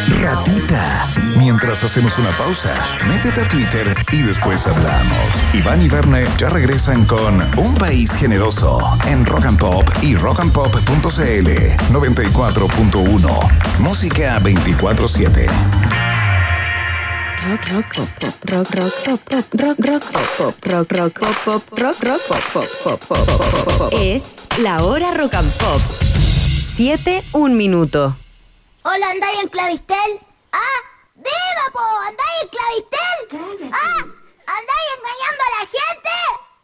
Ratita. 0.08 1.06
Mientras 1.36 1.84
hacemos 1.84 2.18
una 2.18 2.30
pausa, 2.30 2.74
métete 3.06 3.42
a 3.42 3.48
Twitter 3.48 3.94
y 4.12 4.22
después 4.22 4.66
hablamos. 4.66 5.42
Iván 5.52 5.82
y 5.82 5.88
Verne 5.88 6.24
ya 6.38 6.48
regresan 6.48 7.04
con 7.04 7.40
Un 7.58 7.74
País 7.76 8.12
Generoso 8.12 8.80
en 9.06 9.24
Rock 9.26 9.44
and 9.44 9.58
Pop 9.58 9.88
y 10.02 10.16
rockandpop.cl 10.16 11.48
94.1. 11.92 13.78
Música 13.78 14.40
24-7. 14.40 15.46
Rock, 17.48 17.68
rock, 17.72 17.86
pop, 17.94 18.08
pop, 18.20 18.34
rock, 18.50 18.70
rock, 18.74 18.92
pop, 19.04 19.20
pop, 19.30 19.44
rock, 19.60 19.78
rock, 19.78 20.04
pop, 20.12 20.28
pop, 20.36 20.54
rock, 20.66 20.92
rock, 20.92 21.20
pop, 21.20 21.36
pop, 21.44 21.62
rock, 21.78 22.02
rock, 22.02 22.20
pop, 22.28 22.42
pop, 22.52 22.66
pop, 22.84 23.00
pop, 23.08 23.26
pop, 23.26 23.64
pop, 23.64 23.78
pop. 23.78 23.92
Es 24.00 24.36
la 24.58 24.82
hora 24.82 25.14
rock 25.14 25.34
and 25.34 25.52
pop. 25.52 25.80
Siete, 26.74 27.22
un 27.32 27.56
minuto. 27.56 28.16
Hola, 28.90 29.10
¿andáis 29.10 29.40
en 29.40 29.48
Clavistel? 29.48 30.20
¡Ah! 30.50 30.80
¡Viva, 31.14 31.66
po! 31.74 31.80
¿Andáis 32.06 32.42
en 32.42 32.48
Clavistel? 32.48 33.70
¡Ah! 33.70 34.00
¿Andáis 34.46 34.88
engañando 34.96 35.42
a 35.44 35.50
la 35.50 35.64
gente? 35.76 36.14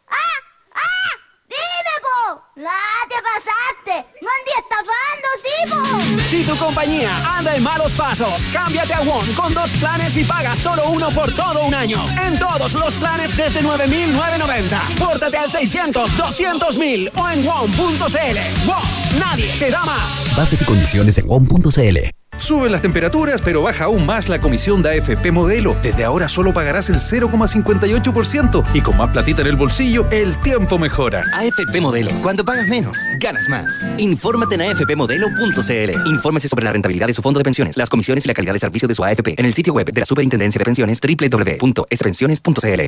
¡Ah! 0.07 0.37
¡Ah! 0.73 1.11
¡Dime, 1.55 1.95
po! 2.01 2.41
¡Ah, 2.67 3.01
te 3.09 3.15
pasaste! 3.21 4.07
¡No 4.21 4.29
andí 4.37 4.51
estafando, 4.57 5.27
sí, 5.43 5.55
po! 5.69 6.29
Si 6.29 6.43
tu 6.43 6.57
compañía 6.57 7.37
anda 7.37 7.55
en 7.55 7.63
malos 7.63 7.93
pasos, 7.93 8.49
cámbiate 8.51 8.93
a 8.93 9.01
WOM 9.01 9.33
con 9.35 9.53
dos 9.53 9.71
planes 9.79 10.15
y 10.17 10.23
paga 10.23 10.55
solo 10.55 10.89
uno 10.89 11.09
por 11.11 11.33
todo 11.35 11.63
un 11.65 11.73
año. 11.73 11.97
En 12.21 12.37
todos 12.39 12.73
los 12.73 12.95
planes 12.95 13.35
desde 13.37 13.61
9,990. 13.61 14.81
Pórtate 14.97 15.37
al 15.37 15.49
600, 15.49 16.17
200 16.17 16.77
o 16.77 17.29
en 17.29 17.45
WOM.cl. 17.45 18.67
WOM, 18.67 19.19
nadie 19.19 19.51
te 19.59 19.69
da 19.69 19.83
más. 19.83 20.35
Bases 20.35 20.61
y 20.61 20.65
condiciones 20.65 21.17
en 21.17 21.27
WOM.cl. 21.27 22.24
Suben 22.37 22.71
las 22.71 22.81
temperaturas, 22.81 23.41
pero 23.41 23.61
baja 23.61 23.85
aún 23.85 24.05
más 24.05 24.29
la 24.29 24.39
comisión 24.39 24.83
de 24.83 24.97
AFP 24.97 25.31
Modelo. 25.31 25.75
Desde 25.81 26.03
ahora 26.03 26.27
solo 26.27 26.53
pagarás 26.53 26.89
el 26.89 26.97
0,58% 26.97 28.63
y 28.73 28.81
con 28.81 28.97
más 28.97 29.09
platita 29.09 29.41
en 29.41 29.47
el 29.47 29.55
bolsillo, 29.55 30.05
el 30.11 30.35
tiempo 30.41 30.77
mejora. 30.77 31.21
AFP 31.33 31.79
Modelo. 31.81 32.11
Cuando 32.21 32.43
pagas 32.43 32.67
menos, 32.67 32.97
ganas 33.19 33.47
más. 33.47 33.87
Infórmate 33.97 34.55
en 34.55 34.61
afpmodelo.cl. 34.63 36.07
Infórmese 36.07 36.49
sobre 36.49 36.65
la 36.65 36.73
rentabilidad 36.73 37.07
de 37.07 37.13
su 37.13 37.21
fondo 37.21 37.39
de 37.39 37.43
pensiones, 37.43 37.77
las 37.77 37.89
comisiones 37.89 38.25
y 38.25 38.27
la 38.27 38.33
calidad 38.33 38.53
de 38.53 38.59
servicio 38.59 38.87
de 38.87 38.95
su 38.95 39.03
AFP 39.03 39.35
en 39.37 39.45
el 39.45 39.53
sitio 39.53 39.73
web 39.73 39.91
de 39.91 39.99
la 39.99 40.05
Superintendencia 40.05 40.59
de 40.59 40.65
Pensiones 40.65 40.99
www.espensiones.cl. 41.01 42.81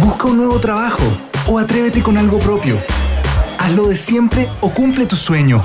Busca 0.00 0.24
un 0.26 0.36
nuevo 0.36 0.60
trabajo 0.60 1.02
o 1.46 1.58
atrévete 1.58 2.02
con 2.02 2.18
algo 2.18 2.38
propio. 2.38 2.76
Hazlo 3.58 3.88
de 3.88 3.96
siempre 3.96 4.46
o 4.60 4.70
cumple 4.70 5.06
tu 5.06 5.16
sueño. 5.16 5.64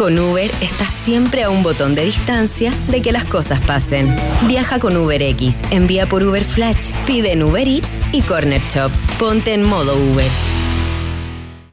Con 0.00 0.18
Uber 0.18 0.50
estás 0.62 0.92
siempre 0.92 1.42
a 1.42 1.50
un 1.50 1.62
botón 1.62 1.94
de 1.94 2.06
distancia 2.06 2.72
de 2.88 3.02
que 3.02 3.12
las 3.12 3.24
cosas 3.24 3.60
pasen. 3.60 4.16
Viaja 4.48 4.78
con 4.80 4.96
UberX, 4.96 5.60
envía 5.70 6.06
por 6.06 6.22
Uber 6.22 6.42
Flash, 6.42 6.92
pide 7.06 7.32
en 7.32 7.42
Uber 7.42 7.68
Eats 7.68 7.98
y 8.10 8.22
Corner 8.22 8.62
Shop. 8.70 8.90
Ponte 9.18 9.52
en 9.52 9.62
modo 9.62 10.02
Uber. 10.02 10.24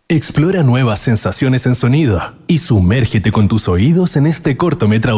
Explora 0.10 0.64
nuevas 0.64 1.00
sensaciones 1.00 1.66
en 1.68 1.76
sonido 1.76 2.34
y 2.48 2.58
sumérgete 2.58 3.32
con 3.32 3.48
tus 3.48 3.70
oídos 3.70 4.18
en 4.18 4.28
este 4.28 4.58
cortometra 4.58 5.16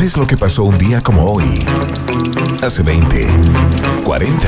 ¿Sabes 0.00 0.16
lo 0.16 0.26
que 0.26 0.38
pasó 0.38 0.64
un 0.64 0.78
día 0.78 1.02
como 1.02 1.30
hoy? 1.30 1.62
Hace 2.62 2.82
20, 2.82 3.28
40 4.02 4.38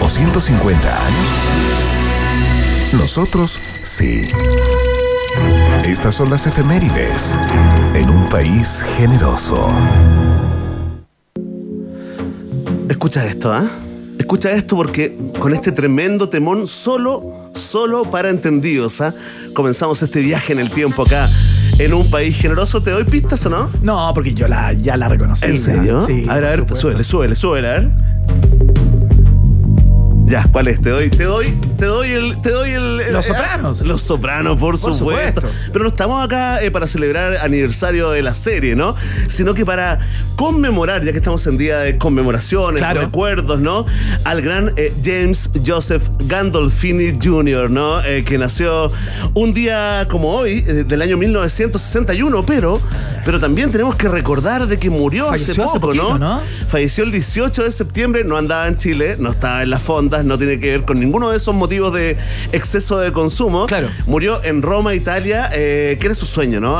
o 0.00 0.08
150 0.08 1.06
años. 1.06 1.28
Nosotros 2.92 3.58
sí. 3.82 4.28
Estas 5.84 6.14
son 6.14 6.30
las 6.30 6.46
efemérides 6.46 7.36
en 7.94 8.08
un 8.08 8.28
país 8.28 8.84
generoso. 8.96 9.66
Escucha 12.88 13.26
esto, 13.26 13.52
¿ah? 13.52 13.68
Escucha 14.20 14.52
esto 14.52 14.76
porque 14.76 15.18
con 15.40 15.52
este 15.52 15.72
tremendo 15.72 16.28
temón 16.28 16.68
solo, 16.68 17.50
solo 17.56 18.04
para 18.08 18.30
entendidos, 18.30 19.00
¿ah? 19.00 19.12
Comenzamos 19.52 20.00
este 20.00 20.20
viaje 20.20 20.52
en 20.52 20.60
el 20.60 20.70
tiempo 20.70 21.02
acá 21.02 21.28
en 21.78 21.94
un 21.94 22.08
país 22.10 22.36
generoso. 22.36 22.82
¿Te 22.82 22.90
doy 22.90 23.04
pistas 23.04 23.44
o 23.46 23.50
no? 23.50 23.70
No, 23.82 24.12
porque 24.14 24.34
yo 24.34 24.48
la, 24.48 24.72
ya 24.72 24.96
la 24.96 25.08
reconocí. 25.08 25.46
¿En 25.46 25.58
serio? 25.58 26.00
Sí. 26.06 26.26
A 26.28 26.34
ver, 26.34 26.44
a 26.44 26.48
ver, 26.50 26.58
supuesto. 26.60 27.04
suele, 27.04 27.34
suele, 27.34 27.68
a 27.68 27.72
ver. 27.72 27.90
Ya, 30.26 30.48
¿cuál 30.50 30.68
es? 30.68 30.80
Te 30.80 30.88
doy, 30.88 31.10
te 31.10 31.24
doy, 31.24 31.52
te 31.78 31.84
doy 31.84 32.10
el, 32.12 32.40
te 32.40 32.50
doy 32.50 32.70
el. 32.70 33.00
el- 33.02 33.12
Los 33.12 33.26
eh, 33.26 33.28
Sopranos. 33.28 33.82
Los 33.82 34.00
Sopranos, 34.00 34.58
por, 34.58 34.80
Por 34.80 34.94
supuesto. 34.94 35.42
supuesto. 35.42 35.70
Pero 35.72 35.84
no 35.84 35.88
estamos 35.88 36.24
acá 36.24 36.62
eh, 36.62 36.70
para 36.70 36.86
celebrar 36.86 37.36
aniversario 37.36 38.10
de 38.10 38.22
la 38.22 38.34
serie, 38.34 38.74
¿no? 38.74 38.96
Sino 39.28 39.52
que 39.52 39.66
para 39.66 39.98
conmemorar, 40.36 41.04
ya 41.04 41.12
que 41.12 41.18
estamos 41.18 41.46
en 41.46 41.56
día 41.58 41.78
de 41.80 41.98
conmemoraciones, 41.98 42.80
Claro. 42.80 43.02
recuerdos, 43.02 43.60
¿no? 43.60 43.86
Al 44.24 44.42
gran 44.42 44.72
eh, 44.76 44.92
James 45.02 45.50
Joseph 45.64 46.02
Gandolfini 46.26 47.18
Jr., 47.22 47.70
¿no? 47.70 48.02
Eh, 48.04 48.24
que 48.24 48.38
nació 48.38 48.90
un 49.34 49.54
día 49.54 50.06
como 50.10 50.30
hoy, 50.30 50.64
eh, 50.66 50.84
del 50.86 51.02
año 51.02 51.16
1961, 51.16 52.44
pero, 52.44 52.80
pero 53.24 53.40
también 53.40 53.70
tenemos 53.70 53.96
que 53.96 54.08
recordar 54.08 54.66
de 54.66 54.78
que 54.78 54.90
murió 54.90 55.24
hace 55.30 55.44
Falleció 55.44 55.64
hace 55.64 55.74
poco, 55.74 55.86
poquito, 55.88 56.18
¿no? 56.18 56.40
Falleció 56.68 57.04
el 57.04 57.12
18 57.12 57.64
de 57.64 57.70
septiembre, 57.72 58.24
no 58.24 58.36
andaba 58.36 58.66
en 58.66 58.76
Chile, 58.76 59.16
no 59.18 59.30
estaba 59.30 59.62
en 59.62 59.70
las 59.70 59.82
fondas, 59.82 60.24
no 60.24 60.36
tiene 60.38 60.58
que 60.58 60.70
ver 60.70 60.82
con 60.82 60.98
ninguno 60.98 61.30
de 61.30 61.36
esos 61.36 61.54
motivos 61.54 61.94
de 61.94 62.16
exceso 62.52 62.98
de 62.98 63.12
consumo. 63.12 63.66
Claro. 63.66 63.88
Murió 64.06 64.42
en 64.44 64.62
Roma, 64.62 64.94
Italia, 64.94 65.48
eh, 65.52 65.96
que 66.00 66.06
era 66.06 66.14
su 66.14 66.26
sueño, 66.26 66.60
¿no? 66.60 66.78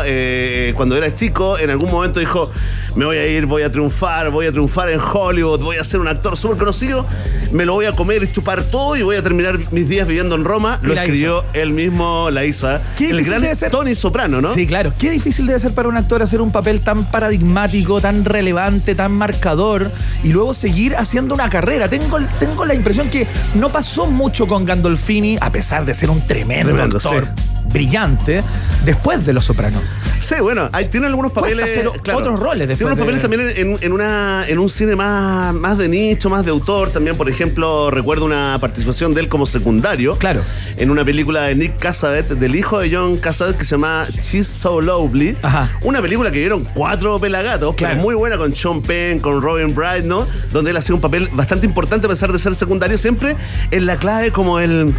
Cuando 0.75 0.97
era 0.97 1.15
chico, 1.15 1.59
en 1.59 1.71
algún 1.71 1.91
momento 1.91 2.21
dijo, 2.21 2.51
me 2.97 3.05
voy 3.05 3.17
a 3.17 3.27
ir, 3.27 3.47
voy 3.47 3.63
a 3.63 3.71
triunfar, 3.71 4.31
voy 4.31 4.47
a 4.47 4.53
triunfar 4.53 4.89
en 4.89 5.01
Hollywood, 5.01 5.61
voy 5.61 5.77
a 5.77 5.85
ser 5.85 6.01
un 6.01 6.09
actor 6.09 6.37
súper 6.37 6.59
conocido, 6.59 7.07
me 7.53 7.65
lo 7.65 7.75
voy 7.75 7.87
a 7.87 7.93
comer 7.93 8.23
y 8.23 8.31
chupar 8.31 8.63
todo 8.63 8.97
y 8.97 9.03
voy 9.03 9.17
a 9.17 9.23
terminar 9.23 9.59
mis 9.73 9.89
días 9.89 10.07
viviendo 10.07 10.35
en 10.35 10.45
Roma. 10.45 10.79
Lo 10.83 10.95
escribió 10.95 11.45
él 11.53 11.73
mismo, 11.73 12.31
la 12.31 12.45
hizo. 12.45 12.71
¿eh? 12.75 12.81
Qué 12.97 13.11
El 13.11 13.25
gran 13.25 13.43
debe 13.43 13.55
ser. 13.55 13.71
Tony 13.71 13.95
Soprano, 13.95 14.41
¿no? 14.41 14.55
Sí, 14.55 14.67
claro. 14.67 14.93
Qué 14.99 15.11
difícil 15.11 15.47
debe 15.47 15.59
ser 15.61 15.75
para 15.75 15.89
un 15.89 15.97
actor 15.97 16.23
hacer 16.23 16.41
un 16.41 16.53
papel 16.53 16.81
tan 16.81 17.05
paradigmático, 17.07 18.01
tan 18.01 18.25
relevante, 18.25 18.95
tan 18.95 19.13
marcador 19.13 19.91
y 20.23 20.33
luego 20.33 20.55
seguir 20.55 20.97
haciendo 20.97 21.35
una 21.35 21.49
carrera. 21.49 21.89
Tengo, 21.89 22.19
tengo 22.39 22.65
la 22.65 22.75
impresión 22.75 23.09
que 23.11 23.27
no 23.55 23.69
pasó 23.71 24.07
mucho 24.07 24.47
con 24.47 24.65
Gandolfini, 24.65 25.39
a 25.41 25.51
pesar 25.51 25.85
de 25.85 25.95
ser 25.95 26.11
un 26.11 26.21
tremendo, 26.27 26.73
Tremendo, 26.73 26.97
actor 26.97 27.29
sí. 27.37 27.43
brillante, 27.73 28.43
después 28.85 29.27
de 29.27 29.33
Los 29.33 29.45
Sopranos. 29.45 29.83
Sí, 30.25 30.37
bueno, 30.41 30.69
hay, 30.73 30.87
tiene 30.87 31.07
algunos 31.07 31.33
papeles. 31.33 31.65
hacer 31.71 31.87
otros 31.89 32.41
roles 32.41 32.69
después 32.69 32.79
Tiene 32.79 32.93
unos 32.93 32.99
papeles 32.99 33.23
de- 33.23 33.29
también 33.29 33.53
en, 33.75 33.79
en 33.85 33.93
una, 33.93 34.45
en 34.49 34.59
un 34.59 34.69
cine 34.69 34.97
más, 34.97 35.53
más 35.55 35.77
de 35.79 35.89
nicho, 35.89 36.31
más 36.31 36.45
de 36.45 36.51
autor. 36.51 36.91
También, 36.91 37.17
por 37.17 37.29
ejemplo, 37.29 37.91
recuerdo 37.91 38.25
una 38.25 38.57
participación 38.61 39.13
de 39.15 39.21
él 39.21 39.29
como 39.29 39.47
secundario. 39.47 40.17
Claro. 40.17 40.41
En 40.77 40.91
una 40.91 41.05
película 41.05 41.43
de 41.43 41.55
Nick 41.55 41.79
Cassavet, 41.79 42.29
del 42.29 42.55
hijo 42.57 42.79
de 42.79 42.95
John 42.95 43.17
Cassavet, 43.19 43.57
que 43.59 43.65
se 43.65 43.73
llama 43.73 44.07
She's 44.23 44.47
So 44.47 44.81
Lovely. 44.81 45.37
Ajá. 45.43 45.71
Una 45.83 46.01
película 46.01 46.31
que 46.31 46.39
vieron 46.39 46.67
cuatro 46.75 47.19
pelagatos, 47.19 47.75
Claro. 47.75 48.01
muy 48.01 48.15
buena 48.15 48.39
con 48.39 48.55
Sean 48.55 48.81
Penn, 48.83 49.19
con 49.19 49.43
Robin 49.43 49.75
Bright, 49.75 50.05
¿no? 50.05 50.27
Donde 50.53 50.71
él 50.71 50.77
hacía 50.77 50.95
un 50.95 51.01
papel 51.01 51.29
bastante 51.33 51.67
importante 51.67 52.07
a 52.07 52.11
pesar 52.11 52.33
de 52.33 52.39
ser 52.39 52.55
secundario, 52.55 52.97
siempre 52.99 53.37
en 53.71 53.87
la 53.87 53.97
clave 53.97 54.31
como 54.31 54.59
el 54.59 54.95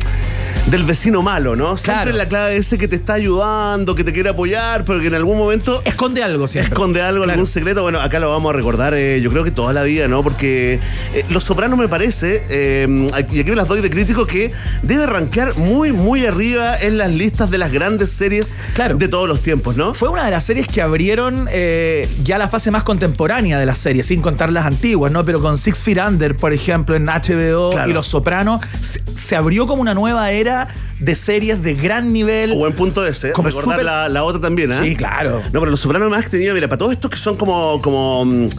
del 0.68 0.84
vecino 0.84 1.22
malo, 1.22 1.56
¿no? 1.56 1.78
Siempre 1.78 2.06
Claro. 2.12 2.18
la 2.18 2.28
clave 2.28 2.58
ese 2.58 2.78
que 2.78 2.88
te 2.88 2.95
está 2.95 3.14
ayudando, 3.14 3.95
que 3.95 4.03
te 4.03 4.12
quiere 4.12 4.30
apoyar, 4.30 4.84
pero 4.86 4.99
que 4.99 5.08
en 5.08 5.16
algún 5.16 5.38
momento 5.38 5.82
Esconde 5.86 6.24
algo 6.24 6.47
siempre. 6.47 6.74
esconde 6.74 7.01
algo, 7.01 7.24
Claro. 7.24 7.34
algún 7.34 7.47
secreto. 7.47 7.84
Bueno, 7.84 7.99
acá 8.01 8.20
lo 8.20 8.30
vamos 8.30 8.49
a 8.51 8.53
recordar, 8.56 8.93
eh, 8.95 9.22
yo 9.22 9.30
creo 9.30 9.43
que 9.43 9.51
toda 9.51 9.74
la 9.74 9.84
vida, 9.84 10.08
¿no? 10.08 10.24
Porque 10.24 10.80
eh, 11.14 11.26
Los 11.30 11.43
Sopranos 11.43 11.78
me 11.78 11.88
parece, 11.88 12.43
eh, 12.49 13.08
y 13.32 13.39
aquí 13.39 13.49
me 13.49 13.56
las 13.56 13.68
doy 13.68 13.82
de 13.82 13.89
crítico, 13.89 14.26
que 14.26 14.51
debe 14.82 15.06
rankear 15.06 15.56
muy, 15.58 15.91
muy 15.91 16.26
arriba 16.26 16.78
en 16.80 16.97
las 16.97 17.12
listas 17.12 17.51
de 17.51 17.58
las 17.60 17.72
grandes 17.72 18.10
series 18.12 18.53
Claro. 18.74 18.95
de 18.95 19.08
todos 19.08 19.28
los 19.28 19.41
tiempos, 19.41 19.76
¿no? 19.76 19.93
Fue 19.93 20.10
una 20.10 20.26
de 20.26 20.32
las 20.32 20.45
series 20.45 20.68
que 20.68 20.82
abrieron 20.82 21.47
eh, 21.51 22.08
ya 22.24 22.38
la 22.38 22.47
fase 22.49 22.72
más 22.72 22.84
contemporánea 22.84 23.60
de 23.60 23.66
las 23.66 23.78
series, 23.78 24.08
sin 24.08 24.22
contar 24.22 24.51
las 24.51 24.66
antiguas, 24.66 25.12
¿no? 25.12 25.24
Pero 25.24 25.39
con 25.39 25.58
Six 25.58 25.78
Feet 25.84 25.99
Under, 26.08 26.36
por 26.36 26.53
ejemplo, 26.53 26.95
en 26.95 27.06
HBO 27.06 27.70
Claro. 27.72 27.89
y 27.89 27.93
Los 27.93 28.08
Sopranos, 28.08 28.62
se, 28.82 29.01
se 29.16 29.36
abrió 29.36 29.68
como 29.68 29.82
una 29.82 29.93
nueva 29.93 30.32
era 30.45 30.67
de 30.99 31.15
series 31.15 31.61
de 31.61 31.73
gran 31.73 32.13
nivel. 32.13 32.53
Buen 32.53 32.73
punto 32.73 33.05
ese. 33.05 33.31
Como 33.31 33.49
Recordar 33.49 33.83
la, 33.83 34.09
la 34.09 34.23
otra 34.23 34.41
también, 34.41 34.71
¿eh? 34.71 34.79
Sí, 34.81 34.95
claro. 34.95 35.41
No, 35.51 35.59
pero 35.59 35.67
los 35.67 35.79
sopranos 35.79 36.09
más 36.09 36.25
que 36.25 36.31
tenía, 36.31 36.53
mira, 36.53 36.67
para 36.67 36.79
todos 36.79 36.93
estos 36.93 37.11
que 37.11 37.17
son 37.17 37.35
como, 37.35 37.81
como 37.81 38.25
mm, 38.25 38.49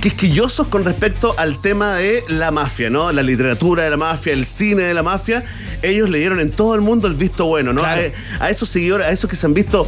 quisquillosos 0.00 0.68
con 0.68 0.84
respecto 0.84 1.34
al 1.38 1.60
tema 1.60 1.94
de 1.94 2.24
la 2.28 2.50
mafia, 2.50 2.90
¿no? 2.90 3.12
La 3.12 3.22
literatura 3.22 3.84
de 3.84 3.90
la 3.90 3.96
mafia, 3.96 4.32
el 4.32 4.46
cine 4.46 4.82
de 4.82 4.94
la 4.94 5.02
mafia, 5.02 5.44
ellos 5.82 6.10
le 6.10 6.18
dieron 6.18 6.40
en 6.40 6.50
todo 6.50 6.74
el 6.74 6.80
mundo 6.80 7.06
el 7.06 7.14
visto 7.14 7.46
bueno, 7.46 7.72
¿no? 7.72 7.82
Claro. 7.82 8.02
A, 8.40 8.44
a 8.46 8.50
esos 8.50 8.68
seguidores, 8.68 9.06
a 9.06 9.10
esos 9.10 9.30
que 9.30 9.36
se 9.36 9.46
han 9.46 9.54
visto 9.54 9.86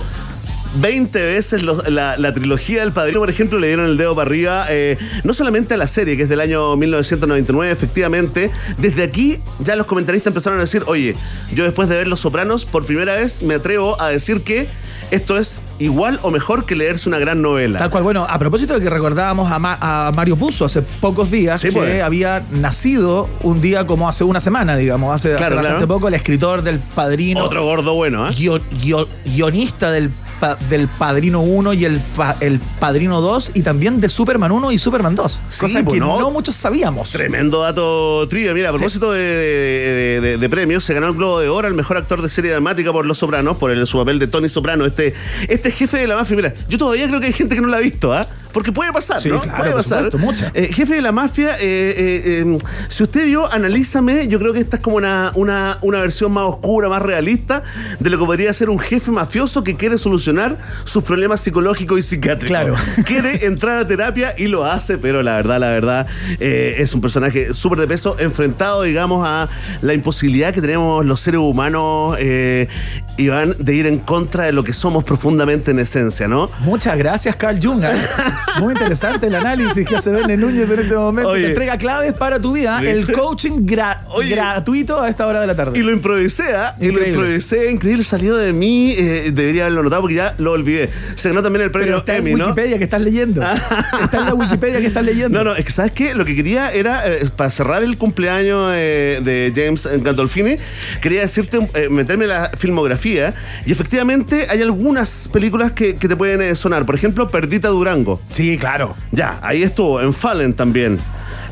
20 0.77 1.23
veces 1.23 1.63
los- 1.63 1.89
la, 1.91 2.17
la 2.17 2.33
trilogía 2.33 2.81
del 2.81 2.93
Padrino, 2.93 3.21
por 3.21 3.29
ejemplo, 3.31 3.59
le 3.59 3.67
dieron 3.67 3.87
el 3.87 3.97
dedo 3.97 4.15
para 4.15 4.29
arriba, 4.29 4.65
eh, 4.71 4.97
no 5.25 5.35
solamente 5.35 5.75
a 5.75 5.77
la 5.77 5.87
serie, 5.87 6.17
que 6.17 6.23
es 6.23 6.29
del 6.29 6.41
año 6.41 6.77
1999, 6.77 7.71
efectivamente, 7.73 8.51
desde 8.79 9.03
aquí 9.03 9.39
ya 9.59 9.77
los 9.77 9.87
comentaristas 9.87 10.29
empezaron 10.31 10.59
a 10.59 10.63
decir, 10.63 10.83
oye, 10.87 11.15
yo 11.55 11.65
después 11.65 11.89
de 11.89 11.97
ver 11.97 12.09
Los 12.09 12.21
Sopranos, 12.21 12.65
por 12.65 12.87
primera 12.87 13.15
vez 13.17 13.43
me 13.43 13.55
atrevo 13.55 14.01
a 14.01 14.09
decir 14.09 14.43
que 14.43 14.67
esto 15.11 15.37
es 15.37 15.61
igual 15.79 16.19
o 16.23 16.31
mejor 16.31 16.65
que 16.65 16.75
leerse 16.75 17.07
una 17.09 17.19
gran 17.19 17.43
novela. 17.43 17.79
Tal 17.79 17.91
cual, 17.91 18.03
bueno, 18.03 18.27
a 18.27 18.39
propósito 18.39 18.73
de 18.73 18.81
que 18.81 18.89
recordábamos 18.89 19.53
a, 19.53 19.59
Ma- 19.59 19.77
a 19.79 20.11
Mario 20.17 20.37
Puzo 20.37 20.65
hace 20.65 20.81
pocos 20.81 21.31
días, 21.31 21.61
Sí, 21.61 21.69
que 21.69 21.75
pues. 21.75 22.03
había 22.03 22.43
nacido 22.53 23.29
un 23.43 23.61
día 23.61 23.87
como 23.87 24.09
hace 24.09 24.25
una 24.25 24.41
semana, 24.41 24.75
digamos, 24.77 25.15
hace, 25.15 25.29
hace 25.29 25.37
Claro, 25.37 25.57
bastante 25.57 25.81
claro. 25.85 25.95
poco, 25.95 26.09
el 26.09 26.15
escritor 26.15 26.63
del 26.63 26.79
Padrino. 26.79 27.45
Otro 27.45 27.63
gordo 27.63 27.95
bueno, 27.95 28.27
¿eh? 28.27 28.33
guio- 28.35 28.63
guio- 28.83 29.07
guionista 29.27 29.91
del, 29.91 30.11
pa- 30.43 30.57
del 30.69 30.89
Padrino 30.89 31.41
1 31.41 31.73
y 31.75 31.85
el, 31.85 32.01
pa- 32.17 32.37
el 32.41 32.59
Padrino 32.81 33.21
2 33.21 33.53
y 33.55 33.63
también 33.63 34.01
de 34.01 34.09
Superman 34.09 34.51
1 34.51 34.73
y 34.73 34.79
Superman 34.81 35.15
2. 35.15 35.41
Sí, 35.49 35.61
cosa 35.61 35.85
que 35.85 36.01
no. 36.01 36.19
no 36.19 36.31
muchos 36.33 36.57
sabíamos. 36.57 37.11
Tremendo 37.11 37.61
dato 37.63 38.27
trivia. 38.29 38.53
Mira, 38.53 38.71
a 38.71 38.73
propósito 38.73 39.13
de, 39.13 39.21
de- 39.21 40.21
de- 40.21 40.39
de 40.39 40.49
premios, 40.51 40.83
se 40.83 40.95
ganó 40.95 41.07
el 41.07 41.15
Globo 41.15 41.39
de 41.39 41.49
Oro 41.49 41.69
al 41.69 41.75
mejor 41.75 41.97
actor 41.97 42.21
de 42.23 42.29
serie 42.29 42.51
dramática 42.51 42.91
por 42.93 43.07
Los 43.07 43.19
Sopranos, 43.19 43.57
por 43.57 43.71
el, 43.71 43.87
su 43.87 43.99
papel 43.99 44.19
de 44.19 44.27
Tony 44.27 44.49
Soprano, 44.49 44.85
este, 44.85 45.15
este 45.49 45.71
jefe 45.71 45.99
de 45.99 46.09
la 46.09 46.17
mafia. 46.17 46.35
Mira, 46.37 46.55
yo 46.69 46.77
todavía 46.77 47.07
creo 47.07 47.21
que 47.21 47.27
hay 47.27 47.33
gente 47.33 47.55
que 47.55 47.61
no 47.61 47.69
lo 47.69 47.77
ha 47.77 47.81
visto, 47.81 48.13
¿ah? 48.13 48.27
Porque 48.53 48.73
puede 48.73 48.93
pasar, 48.93 49.21
Sí, 49.21 49.29
¿no? 49.29 49.41
claro, 49.41 49.57
puede 49.59 49.71
por 49.73 49.81
pasar. 49.81 50.05
supuesto, 50.05 50.19
mucha. 50.19 50.51
Eh, 50.55 50.71
jefe 50.73 50.95
de 50.95 51.03
la 51.03 51.13
mafia, 51.13 51.57
eh, 51.57 51.95
eh, 51.97 52.43
eh, 52.45 52.59
si 52.89 53.03
usted 53.03 53.25
vio, 53.27 53.51
analízame, 53.53 54.29
yo 54.29 54.39
creo 54.39 54.53
que 54.53 54.61
esta 54.61 54.77
es 54.77 54.83
como 54.83 54.97
una, 54.97 55.33
una, 55.35 55.79
una 55.83 56.01
versión 56.01 56.33
más 56.33 56.45
oscura, 56.45 56.89
más 56.89 57.03
realista 57.03 57.63
de 57.99 58.11
lo 58.11 58.19
que 58.19 58.25
podría 58.27 58.53
ser 58.53 58.69
un 58.71 58.79
jefe 58.79 59.11
mafioso 59.11 59.65
que 59.65 59.77
quiere 59.77 59.99
solucionar 59.99 60.57
sus 60.85 61.03
problemas 61.05 61.41
psicológicos 61.41 61.99
y 61.99 62.03
psiquiátricos. 62.03 62.49
Claro. 62.49 62.75
Quiere 63.07 63.47
entrar 63.47 63.79
a 63.79 63.87
terapia 63.87 64.35
y 64.37 64.47
lo 64.49 64.65
hace, 64.65 64.99
pero 64.99 65.23
la 65.23 65.37
verdad, 65.37 65.59
la 65.61 65.69
verdad, 65.71 66.07
eh, 66.41 66.77
es 66.79 66.93
un 66.95 67.01
personaje 67.01 67.55
súper 67.55 67.79
de 67.81 67.87
peso, 67.87 68.17
enfrentado, 68.19 68.83
digamos, 68.83 69.27
a 69.27 69.49
la 69.81 69.95
imposibilidad 69.95 70.53
que 70.53 70.61
tenemos 70.61 71.05
los 71.05 71.21
seres 71.21 71.41
humanos, 71.41 72.17
eh, 72.19 72.69
Iván, 73.17 73.55
de 73.59 73.75
ir 73.75 73.87
en 73.87 73.99
contra 73.99 74.45
de 74.47 74.53
lo 74.53 74.65
que 74.65 74.73
somos 74.73 75.05
profundamente 75.05 75.71
en 75.71 75.79
esencia, 75.79 76.29
¿no? 76.29 76.51
Muchas 76.61 76.97
gracias, 76.97 77.37
Carl 77.37 77.59
Jung. 77.63 77.83
¿eh? 78.57 78.61
Muy 78.61 78.73
interesante 78.75 79.27
el 79.27 79.35
análisis 79.35 79.87
que 79.87 79.97
hace 79.97 80.11
Bene 80.11 80.37
Núñez 80.37 80.69
en 80.71 80.81
este 80.81 80.95
momento. 80.97 81.31
Oye. 81.31 81.43
Te 81.43 81.49
entrega 81.51 81.79
claves 81.79 82.13
para 82.15 82.39
tu 82.41 82.53
vida. 82.53 82.81
El 82.83 83.11
coaching 83.13 83.67
gra- 83.67 84.01
Oye. 84.11 84.35
gratuito 84.35 85.01
a 85.01 85.09
esta 85.09 85.27
hora 85.27 85.41
de 85.41 85.47
la 85.47 85.55
tarde. 85.55 85.79
Y 85.79 85.83
lo 85.83 85.91
improvisé, 85.93 86.55
¿ah? 86.55 86.77
Y 86.81 86.89
lo 86.91 87.07
improvisé, 87.07 87.71
increíble, 87.71 88.05
salió 88.05 88.37
de 88.37 88.53
mí, 88.53 88.93
eh, 88.97 89.31
debería 89.33 89.63
haberlo 89.63 89.83
notado 89.83 90.03
porque 90.03 90.17
ya 90.17 90.35
lo 90.39 90.53
olvidé. 90.53 90.89
Se 91.15 91.29
ganó 91.29 91.43
también 91.43 91.63
el 91.65 91.71
Pero 91.71 91.83
premio 91.85 91.99
está 91.99 92.17
en 92.17 92.27
Emmy, 92.27 92.35
¿no? 92.39 92.47
Wikipedia 92.47 92.79
que 92.79 92.85
estás 92.85 93.01
leyendo. 93.03 93.43
está 93.43 94.19
en 94.19 94.25
la 94.27 94.35
Wikipedia 94.35 94.81
que 94.81 94.87
estás 94.87 95.05
leyendo. 95.05 95.39
No, 95.39 95.45
no, 95.45 95.55
es 95.57 95.65
que 95.65 95.73
¿sabes 95.73 95.93
qué? 95.93 96.15
Lo 96.15 96.25
que 96.25 96.35
quería 96.37 96.73
era, 96.73 97.09
eh, 97.11 97.29
para 97.37 97.51
cerrar 97.51 97.83
el 97.83 97.97
cumpleaños 97.99 98.73
eh, 98.75 99.21
de 99.23 99.53
James 99.55 99.89
Gandolfini, 100.03 100.57
quería 101.01 101.21
decirte, 101.23 101.59
eh, 101.75 101.89
meterme 101.89 102.25
en 102.25 102.31
la 102.31 102.51
filmografía, 102.57 103.35
y 103.67 103.73
efectivamente 103.73 104.47
hay 104.51 104.63
algunas 104.63 105.29
películas 105.33 105.73
que, 105.73 105.95
que 105.95 106.09
te 106.09 106.17
pueden 106.17 106.43
eh, 106.43 106.55
sonar. 106.55 106.85
Por 106.87 106.95
ejemplo, 106.95 107.29
Perdita 107.29 107.69
Durango. 107.69 108.21
Sí, 108.33 108.57
claro. 108.59 108.95
Ya, 109.13 109.39
ahí 109.43 109.63
estuvo, 109.63 110.01
en 110.01 110.13
Fallen 110.13 110.55
también. 110.55 110.99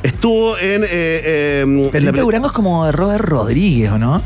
Estuvo 0.02 0.56
en... 0.58 0.82
Eh, 0.84 0.88
eh, 0.90 1.60
en 1.62 1.84
la 1.84 1.90
Perdita 1.90 2.12
peli- 2.12 2.20
Durango 2.22 2.46
es 2.48 2.52
como 2.52 2.86
de 2.86 2.92
Robert 2.92 3.24
Rodríguez, 3.24 3.90
¿o 3.92 3.98
no? 3.98 4.22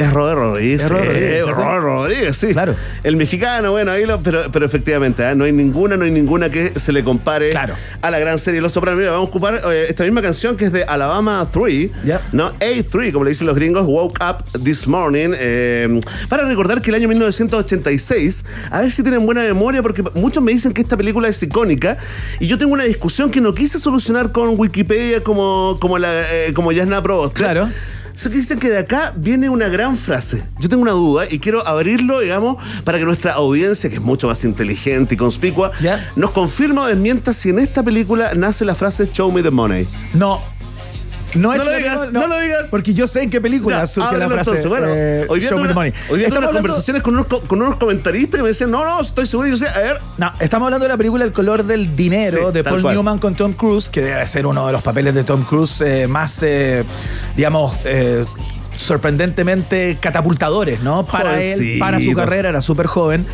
Es 0.00 0.12
Robert 0.12 0.38
Rodríguez. 0.38 0.82
Es 0.82 0.88
Robert 0.88 1.08
Rodríguez, 1.08 1.46
Rodríguez, 1.82 2.36
sí. 2.36 2.52
Claro. 2.52 2.74
El 3.02 3.16
mexicano, 3.16 3.72
bueno, 3.72 3.90
ahí 3.90 4.06
lo, 4.06 4.20
pero, 4.22 4.44
pero 4.50 4.64
efectivamente, 4.64 5.22
¿eh? 5.28 5.34
no 5.34 5.44
hay 5.44 5.52
ninguna, 5.52 5.96
no 5.96 6.04
hay 6.04 6.10
ninguna 6.10 6.48
que 6.48 6.72
se 6.78 6.92
le 6.92 7.04
compare 7.04 7.50
Claro. 7.50 7.74
a 8.00 8.10
la 8.10 8.18
gran 8.18 8.38
serie 8.38 8.60
Los 8.60 8.72
Sopranos. 8.72 8.98
Mira, 8.98 9.10
vamos 9.12 9.26
a 9.26 9.30
ocupar 9.30 9.60
eh, 9.70 9.86
esta 9.90 10.04
misma 10.04 10.22
canción 10.22 10.56
que 10.56 10.64
es 10.64 10.72
de 10.72 10.84
Alabama 10.84 11.46
3, 11.52 11.90
Ya. 12.04 12.20
¿no? 12.32 12.52
A3, 12.60 13.12
como 13.12 13.24
le 13.24 13.30
dicen 13.32 13.46
los 13.46 13.56
gringos, 13.56 13.84
Woke 13.86 14.18
Up 14.22 14.62
This 14.64 14.86
Morning, 14.86 15.32
eh, 15.36 16.00
para 16.28 16.44
recordar 16.44 16.80
que 16.80 16.90
el 16.90 16.96
año 16.96 17.08
1986, 17.08 18.44
a 18.70 18.80
ver 18.80 18.90
si 18.92 19.02
tienen 19.02 19.26
buena 19.26 19.42
memoria, 19.42 19.82
porque 19.82 20.02
muchos 20.14 20.42
me 20.42 20.52
dicen 20.52 20.72
que 20.72 20.80
esta 20.80 20.96
película 20.96 21.28
es 21.28 21.42
icónica, 21.42 21.98
y 22.38 22.46
yo 22.46 22.56
tengo 22.56 22.72
una 22.72 22.84
discusión 22.84 23.30
que 23.30 23.40
no 23.42 23.52
quise 23.52 23.78
solucionar 23.78 24.32
con 24.32 24.58
Wikipedia 24.58 25.20
como, 25.20 25.76
como, 25.80 25.98
la, 25.98 26.22
como 26.54 26.72
Yasna. 26.72 27.02
Claro. 27.32 27.68
Eso 28.14 28.30
que 28.30 28.36
dicen 28.36 28.58
que 28.58 28.68
de 28.68 28.78
acá 28.78 29.12
viene 29.16 29.48
una 29.48 29.68
gran 29.68 29.96
frase. 29.96 30.44
Yo 30.58 30.68
tengo 30.68 30.82
una 30.82 30.92
duda 30.92 31.26
y 31.30 31.38
quiero 31.38 31.66
abrirlo, 31.66 32.20
digamos, 32.20 32.56
para 32.84 32.98
que 32.98 33.04
nuestra 33.04 33.32
audiencia, 33.32 33.88
que 33.88 33.96
es 33.96 34.02
mucho 34.02 34.28
más 34.28 34.44
inteligente 34.44 35.14
y 35.14 35.16
conspicua, 35.16 35.72
Ya. 35.80 36.10
nos 36.16 36.30
confirma 36.32 36.82
o 36.82 36.86
desmienta 36.86 37.32
si 37.32 37.50
en 37.50 37.58
esta 37.58 37.82
película 37.82 38.34
nace 38.34 38.64
la 38.64 38.74
frase 38.74 39.10
Show 39.12 39.30
me 39.32 39.42
the 39.42 39.50
money. 39.50 39.86
No. 40.14 40.40
No, 41.34 41.52
es 41.52 41.58
No 41.58 41.70
lo 41.70 41.76
digas, 41.76 42.12
no 42.12 42.26
lo 42.26 42.38
digas. 42.40 42.66
Porque 42.70 42.92
yo 42.94 43.06
sé 43.06 43.22
en 43.22 43.30
qué 43.30 43.40
película 43.40 43.86
surge 43.86 44.16
la 44.18 44.26
frase. 44.28 44.40
entonces. 44.50 44.66
Bueno, 44.66 44.86
eh, 44.90 45.26
hoy 45.28 45.40
día 45.40 45.48
Show 45.50 45.58
tuve 45.58 45.68
me 45.68 45.68
the 45.68 45.72
una- 45.72 45.74
money. 45.74 45.92
hoy 46.10 46.18
día 46.18 46.26
Estamos 46.28 46.46
hablando- 46.48 46.58
conversaciones 46.58 47.02
con 47.02 47.14
unos, 47.14 47.26
co- 47.26 47.40
con 47.42 47.62
unos 47.62 47.76
comentaristas 47.76 48.38
que 48.38 48.42
me 48.42 48.48
decían, 48.48 48.70
no, 48.70 48.84
no, 48.84 49.00
estoy 49.00 49.26
seguro. 49.26 49.48
Y 49.48 49.52
yo 49.52 49.56
decía, 49.58 49.72
a 49.74 49.78
ver, 49.80 49.98
No, 50.18 50.32
estamos 50.40 50.66
hablando 50.66 50.84
de 50.84 50.88
la 50.88 50.96
película 50.96 51.24
El 51.24 51.32
color 51.32 51.64
del 51.64 51.94
dinero 51.94 52.48
Sí, 52.48 52.52
de 52.54 52.64
Paul 52.64 52.82
cual. 52.82 52.94
Newman 52.94 53.18
con 53.18 53.34
Tom 53.34 53.52
Cruise, 53.52 53.90
que 53.90 54.02
debe 54.02 54.26
ser 54.26 54.46
uno 54.46 54.66
de 54.66 54.72
los 54.72 54.82
papeles 54.82 55.14
de 55.14 55.24
Tom 55.24 55.44
Cruise 55.44 55.80
eh, 55.82 56.06
más, 56.08 56.42
eh, 56.42 56.84
digamos, 57.36 57.76
eh, 57.84 58.24
sorprendentemente 58.90 59.98
catapultadores, 60.00 60.80
¿no? 60.82 61.04
Para 61.06 61.40
él, 61.40 61.76
para 61.78 62.00
su 62.00 62.12
carrera, 62.12 62.48
era 62.48 62.60
súper 62.60 62.86
joven. 62.86 63.24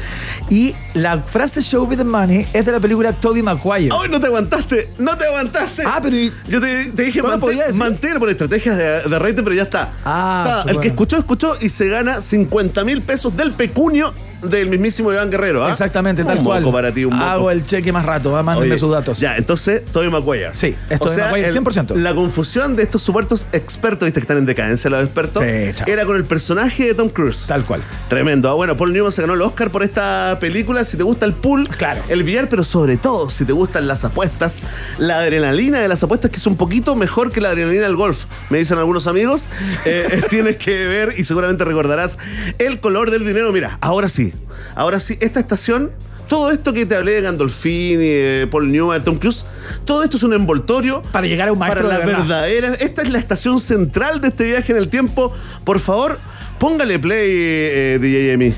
Y 0.50 0.74
la 0.94 1.18
frase 1.22 1.62
Show 1.62 1.86
with 1.86 1.96
the 1.96 2.04
Money 2.04 2.46
es 2.52 2.66
de 2.66 2.72
la 2.72 2.78
película 2.80 3.12
Toby 3.12 3.42
Maguire. 3.42 3.88
¡Ay, 3.98 4.08
no 4.10 4.20
te 4.20 4.26
aguantaste! 4.26 4.90
¡No 4.98 5.16
te 5.16 5.24
aguantaste! 5.26 5.82
Ah, 5.86 5.98
pero 6.02 6.14
y- 6.16 6.30
Yo 6.48 6.60
te, 6.60 6.92
te 6.92 7.02
dije, 7.04 7.22
¿No 7.22 7.28
lo 7.28 7.40
podía 7.40 7.64
mantén, 7.68 7.78
mantén 7.78 8.18
por 8.18 8.28
estrategias 8.28 8.76
de, 8.76 8.84
de 9.08 9.18
rating, 9.18 9.42
pero 9.44 9.54
ya 9.54 9.62
está. 9.62 9.92
Ah, 10.04 10.56
Está, 10.60 10.70
el 10.72 10.78
que 10.80 10.88
escuchó, 10.88 11.16
escuchó 11.16 11.56
y 11.60 11.68
se 11.70 11.88
gana 11.88 12.20
50 12.20 12.84
mil 12.84 13.00
pesos 13.02 13.36
del 13.36 13.52
pecunio 13.52 14.12
del 14.42 14.68
mismísimo 14.68 15.12
Iván 15.12 15.30
Guerrero. 15.30 15.64
¿ah? 15.64 15.70
Exactamente, 15.70 16.24
tal 16.24 16.42
cual. 16.42 16.62
moco 16.62 16.72
para 16.74 16.92
ti, 16.92 17.04
un. 17.04 17.14
Hago 17.14 17.50
el 17.50 17.64
cheque 17.66 17.92
más 17.92 18.04
rato, 18.04 18.32
¿va? 18.32 18.42
mándenme 18.42 18.70
Oye, 18.72 18.78
sus 18.78 18.90
datos. 18.90 19.18
Ya, 19.18 19.36
entonces, 19.36 19.84
Toby 19.84 20.08
Maguire. 20.10 20.50
Sí, 20.54 20.74
es 20.90 21.00
Maguire, 21.00 21.48
el- 21.48 21.54
100%. 21.54 21.94
La 21.96 22.14
confusión 22.14 22.76
de 22.76 22.82
estos 22.82 23.02
supuestos 23.02 23.46
expertos, 23.52 24.06
viste 24.06 24.20
que 24.20 24.24
están 24.24 24.38
en 24.38 24.46
decadencia 24.46 24.90
los 24.90 25.02
expertos, 25.02 25.42
Sí, 25.42 25.82
era 25.90 26.04
con 26.06 26.16
el 26.16 26.24
personaje 26.24 26.84
de 26.86 26.94
Tom 26.94 27.08
Cruise. 27.08 27.46
Tal 27.46 27.64
cual. 27.64 27.82
Tremendo. 28.08 28.50
Ah, 28.50 28.54
Bueno, 28.54 28.76
Paul 28.76 28.92
Newman 28.92 29.12
se 29.12 29.22
ganó 29.22 29.34
el 29.34 29.42
Oscar 29.42 29.70
por 29.70 29.82
esta 29.82 30.38
película. 30.40 30.84
Si 30.84 30.96
te 30.96 31.02
gusta 31.02 31.26
el 31.26 31.32
pool, 31.32 31.68
Claro. 31.68 32.00
el 32.08 32.22
billar, 32.22 32.48
pero 32.48 32.64
sobre 32.64 32.96
todo 32.96 33.30
si 33.30 33.44
te 33.44 33.52
gustan 33.52 33.86
las 33.86 34.04
apuestas, 34.04 34.60
la 34.98 35.18
adrenalina 35.20 35.80
de 35.80 35.88
las 35.88 36.02
apuestas, 36.02 36.30
que 36.30 36.36
es 36.38 36.46
un 36.46 36.56
poquito 36.56 36.94
mejor 36.96 37.30
que 37.32 37.40
la 37.40 37.50
adrenalina 37.50 37.84
del 37.84 37.96
golf, 37.96 38.24
me 38.50 38.58
dicen 38.58 38.78
algunos 38.78 39.06
amigos. 39.06 39.48
eh, 39.84 40.22
tienes 40.30 40.56
que 40.56 40.86
ver 40.86 41.14
y 41.16 41.24
seguramente 41.24 41.64
recordarás 41.64 42.18
el 42.58 42.80
color 42.80 43.10
del 43.10 43.24
dinero. 43.26 43.52
Mira, 43.52 43.78
ahora 43.80 44.08
sí, 44.08 44.25
ahora 44.74 45.00
sí, 45.00 45.16
esta 45.20 45.40
estación. 45.40 45.90
Todo 46.28 46.50
esto 46.50 46.72
que 46.72 46.84
te 46.86 46.96
hablé 46.96 47.12
de 47.12 47.20
Gandolfini, 47.20 48.02
eh, 48.02 48.48
Paul 48.50 48.72
Newman, 48.72 49.04
Tom 49.04 49.16
Cruise, 49.16 49.46
todo 49.84 50.02
esto 50.02 50.16
es 50.16 50.24
un 50.24 50.32
envoltorio 50.32 51.00
Para 51.12 51.24
llegar 51.28 51.46
a 51.46 51.52
un 51.52 51.58
maestro 51.60 51.84
para 51.86 51.98
la 51.98 52.00
de 52.04 52.06
verdad. 52.12 52.22
verdadera. 52.42 52.74
Esta 52.80 53.02
es 53.02 53.10
la 53.10 53.18
estación 53.18 53.60
central 53.60 54.20
de 54.20 54.28
este 54.28 54.44
viaje 54.44 54.72
en 54.72 54.78
el 54.78 54.88
tiempo. 54.88 55.32
Por 55.62 55.78
favor, 55.78 56.18
póngale 56.58 56.98
play, 56.98 57.28
eh, 57.30 57.98
DJ 58.02 58.32
Emi. 58.32 58.54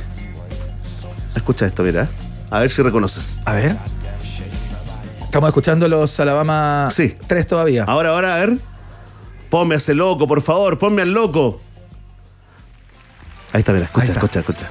Escucha 1.36 1.66
esto, 1.66 1.82
mira. 1.82 2.08
A 2.50 2.60
ver 2.60 2.70
si 2.70 2.80
reconoces. 2.80 3.38
A 3.44 3.52
ver. 3.52 3.76
Estamos 5.22 5.48
escuchando 5.48 5.86
los 5.88 6.18
Alabama 6.20 6.88
Sí. 6.90 7.16
3 7.26 7.46
todavía. 7.46 7.84
Ahora, 7.84 8.10
ahora, 8.10 8.34
a 8.34 8.38
ver. 8.38 8.58
Ponme 9.50 9.74
a 9.74 9.76
ese 9.76 9.92
loco, 9.94 10.26
por 10.26 10.40
favor, 10.40 10.78
ponme 10.78 11.02
al 11.02 11.12
loco. 11.12 11.60
Ahí 13.52 13.60
está, 13.60 13.72
mira, 13.74 13.84
escucha, 13.84 14.04
está. 14.12 14.12
escucha, 14.20 14.40
escucha. 14.40 14.68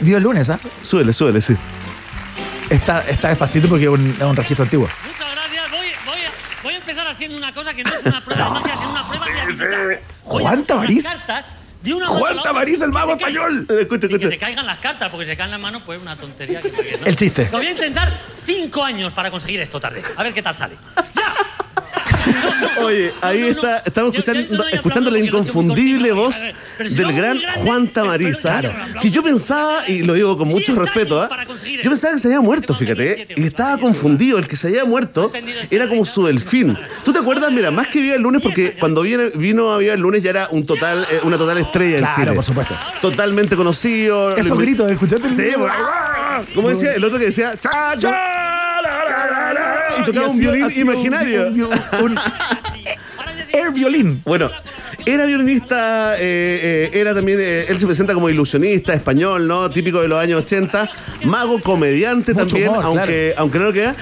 Dio 0.00 0.16
el 0.16 0.22
lunes, 0.22 0.48
¿ah? 0.50 0.58
Súbele, 0.82 1.12
súbele, 1.12 1.40
sí. 1.40 1.56
Está, 2.70 3.00
está 3.08 3.28
despacito 3.28 3.68
porque 3.68 3.84
es 3.84 3.90
un, 3.90 4.10
es 4.10 4.20
un 4.20 4.36
registro 4.36 4.64
antiguo. 4.64 4.88
Muchas 5.06 5.32
gracias. 5.34 5.70
Voy, 5.70 5.86
voy, 6.06 6.18
a, 6.18 6.62
voy 6.62 6.74
a 6.74 6.76
empezar 6.76 7.06
haciendo 7.08 7.36
una 7.36 7.52
cosa 7.52 7.74
que 7.74 7.82
no 7.82 7.90
es 7.94 8.04
una 8.04 8.24
prueba 8.24 8.44
de 8.44 8.50
magia, 8.50 8.76
sino 8.76 8.90
una 8.90 9.08
prueba 9.08 9.24
de 9.26 9.40
habilidad. 9.40 9.78
Voy 10.24 10.42
a 10.42 10.48
Juan 10.48 10.64
Tamariz. 10.64 11.04
unas 11.04 11.16
cartas 11.16 11.44
de 11.82 11.94
una 11.94 12.06
Juan 12.08 12.20
mano 12.20 12.26
a 12.28 12.34
la 12.34 12.40
otra 12.40 12.52
Tamariz, 12.52 12.80
el 12.82 12.90
mago 12.90 13.12
español. 13.12 13.66
Escucha, 13.68 14.06
Y 14.06 14.08
que 14.10 14.14
escucha. 14.16 14.28
se 14.28 14.38
caigan 14.38 14.66
las 14.66 14.78
cartas, 14.78 15.10
porque 15.10 15.26
se 15.26 15.36
caen 15.36 15.50
las 15.50 15.60
manos, 15.60 15.82
pues 15.86 16.00
una 16.00 16.14
tontería 16.16 16.60
que 16.60 16.70
¿no? 17.00 17.06
El 17.06 17.16
chiste. 17.16 17.48
Lo 17.50 17.58
voy 17.58 17.66
a 17.68 17.70
intentar 17.70 18.20
cinco 18.44 18.84
años 18.84 19.12
para 19.14 19.30
conseguir 19.30 19.60
esto 19.60 19.80
tarde. 19.80 20.02
A 20.16 20.22
ver 20.22 20.34
qué 20.34 20.42
tal 20.42 20.54
sale. 20.54 20.76
Oye, 22.82 23.12
ahí 23.20 23.40
no, 23.40 23.46
no. 23.46 23.52
está, 23.52 23.78
estamos 23.84 24.14
escuchando, 24.14 25.10
la 25.10 25.18
inconfundible 25.18 26.12
voz 26.12 26.36
del 26.78 27.12
gran 27.12 27.38
Juan 27.56 27.88
Tamariza, 27.88 28.62
que 29.00 29.10
yo 29.10 29.22
pensaba, 29.22 29.88
y 29.88 30.02
lo 30.02 30.14
digo 30.14 30.36
con 30.38 30.48
mucho 30.48 30.74
respeto, 30.74 31.20
¿ah? 31.22 31.28
conseguir 31.46 31.82
yo 31.82 31.90
pensaba 31.90 32.14
que 32.14 32.20
se 32.20 32.28
había 32.28 32.40
muerto, 32.40 32.74
fíjate, 32.74 33.04
27, 33.04 33.40
y 33.40 33.44
estaba 33.44 33.70
27, 33.76 33.82
confundido, 33.82 34.38
el 34.38 34.46
que 34.46 34.56
se 34.56 34.68
había 34.68 34.84
muerto 34.84 35.30
era 35.70 35.88
como 35.88 36.04
su 36.04 36.26
delfín. 36.26 36.76
¿Tú 37.04 37.12
te 37.12 37.18
acuerdas? 37.18 37.52
Mira, 37.52 37.70
más 37.70 37.88
que 37.88 38.00
Viva 38.00 38.14
el 38.14 38.22
lunes, 38.22 38.42
porque 38.42 38.76
cuando 38.78 39.02
viene, 39.02 39.30
vino 39.34 39.72
a 39.72 39.78
Viva 39.78 39.94
el 39.94 40.00
lunes 40.00 40.22
ya 40.22 40.30
era 40.30 40.48
un 40.50 40.64
total, 40.64 41.06
eh, 41.10 41.20
una 41.24 41.36
total 41.36 41.58
estrella 41.58 41.96
en 41.98 42.00
Claro, 42.04 42.16
Chile. 42.16 42.32
por 42.32 42.44
supuesto. 42.44 42.74
Totalmente 43.00 43.56
conocido. 43.56 44.36
Esos 44.36 44.58
gritos, 44.58 44.90
¿escuchaste 44.90 45.28
el 45.28 45.34
Sí, 45.34 45.50
bueno, 45.56 45.74
como 46.54 46.68
decía 46.68 46.94
el 46.94 47.04
otro 47.04 47.18
que 47.18 47.26
decía, 47.26 47.54
cha, 47.60 47.94
cha, 47.98 48.67
y 50.00 50.04
tocaba 50.04 50.28
un 50.28 50.38
violín 50.38 50.70
sido 50.70 50.86
un- 50.86 50.92
imaginario. 50.94 51.48
un- 51.48 51.62
un- 52.12 52.18
air 53.52 53.72
violín. 53.72 54.22
Bueno, 54.24 54.50
era 55.10 55.24
violinista, 55.26 56.14
eh, 56.16 56.90
eh, 56.92 57.00
era 57.00 57.14
también, 57.14 57.38
eh, 57.40 57.66
él 57.68 57.78
se 57.78 57.86
presenta 57.86 58.14
como 58.14 58.28
ilusionista 58.30 58.92
español, 58.94 59.46
¿no? 59.46 59.70
Típico 59.70 60.00
de 60.00 60.08
los 60.08 60.18
años 60.20 60.42
80, 60.44 60.88
mago, 61.24 61.60
comediante 61.60 62.32
Mucho 62.34 62.46
también, 62.46 62.68
humor, 62.70 62.84
aunque, 62.84 63.34
aunque 63.36 63.58
no 63.58 63.64
lo 63.66 63.72
queda. 63.72 63.94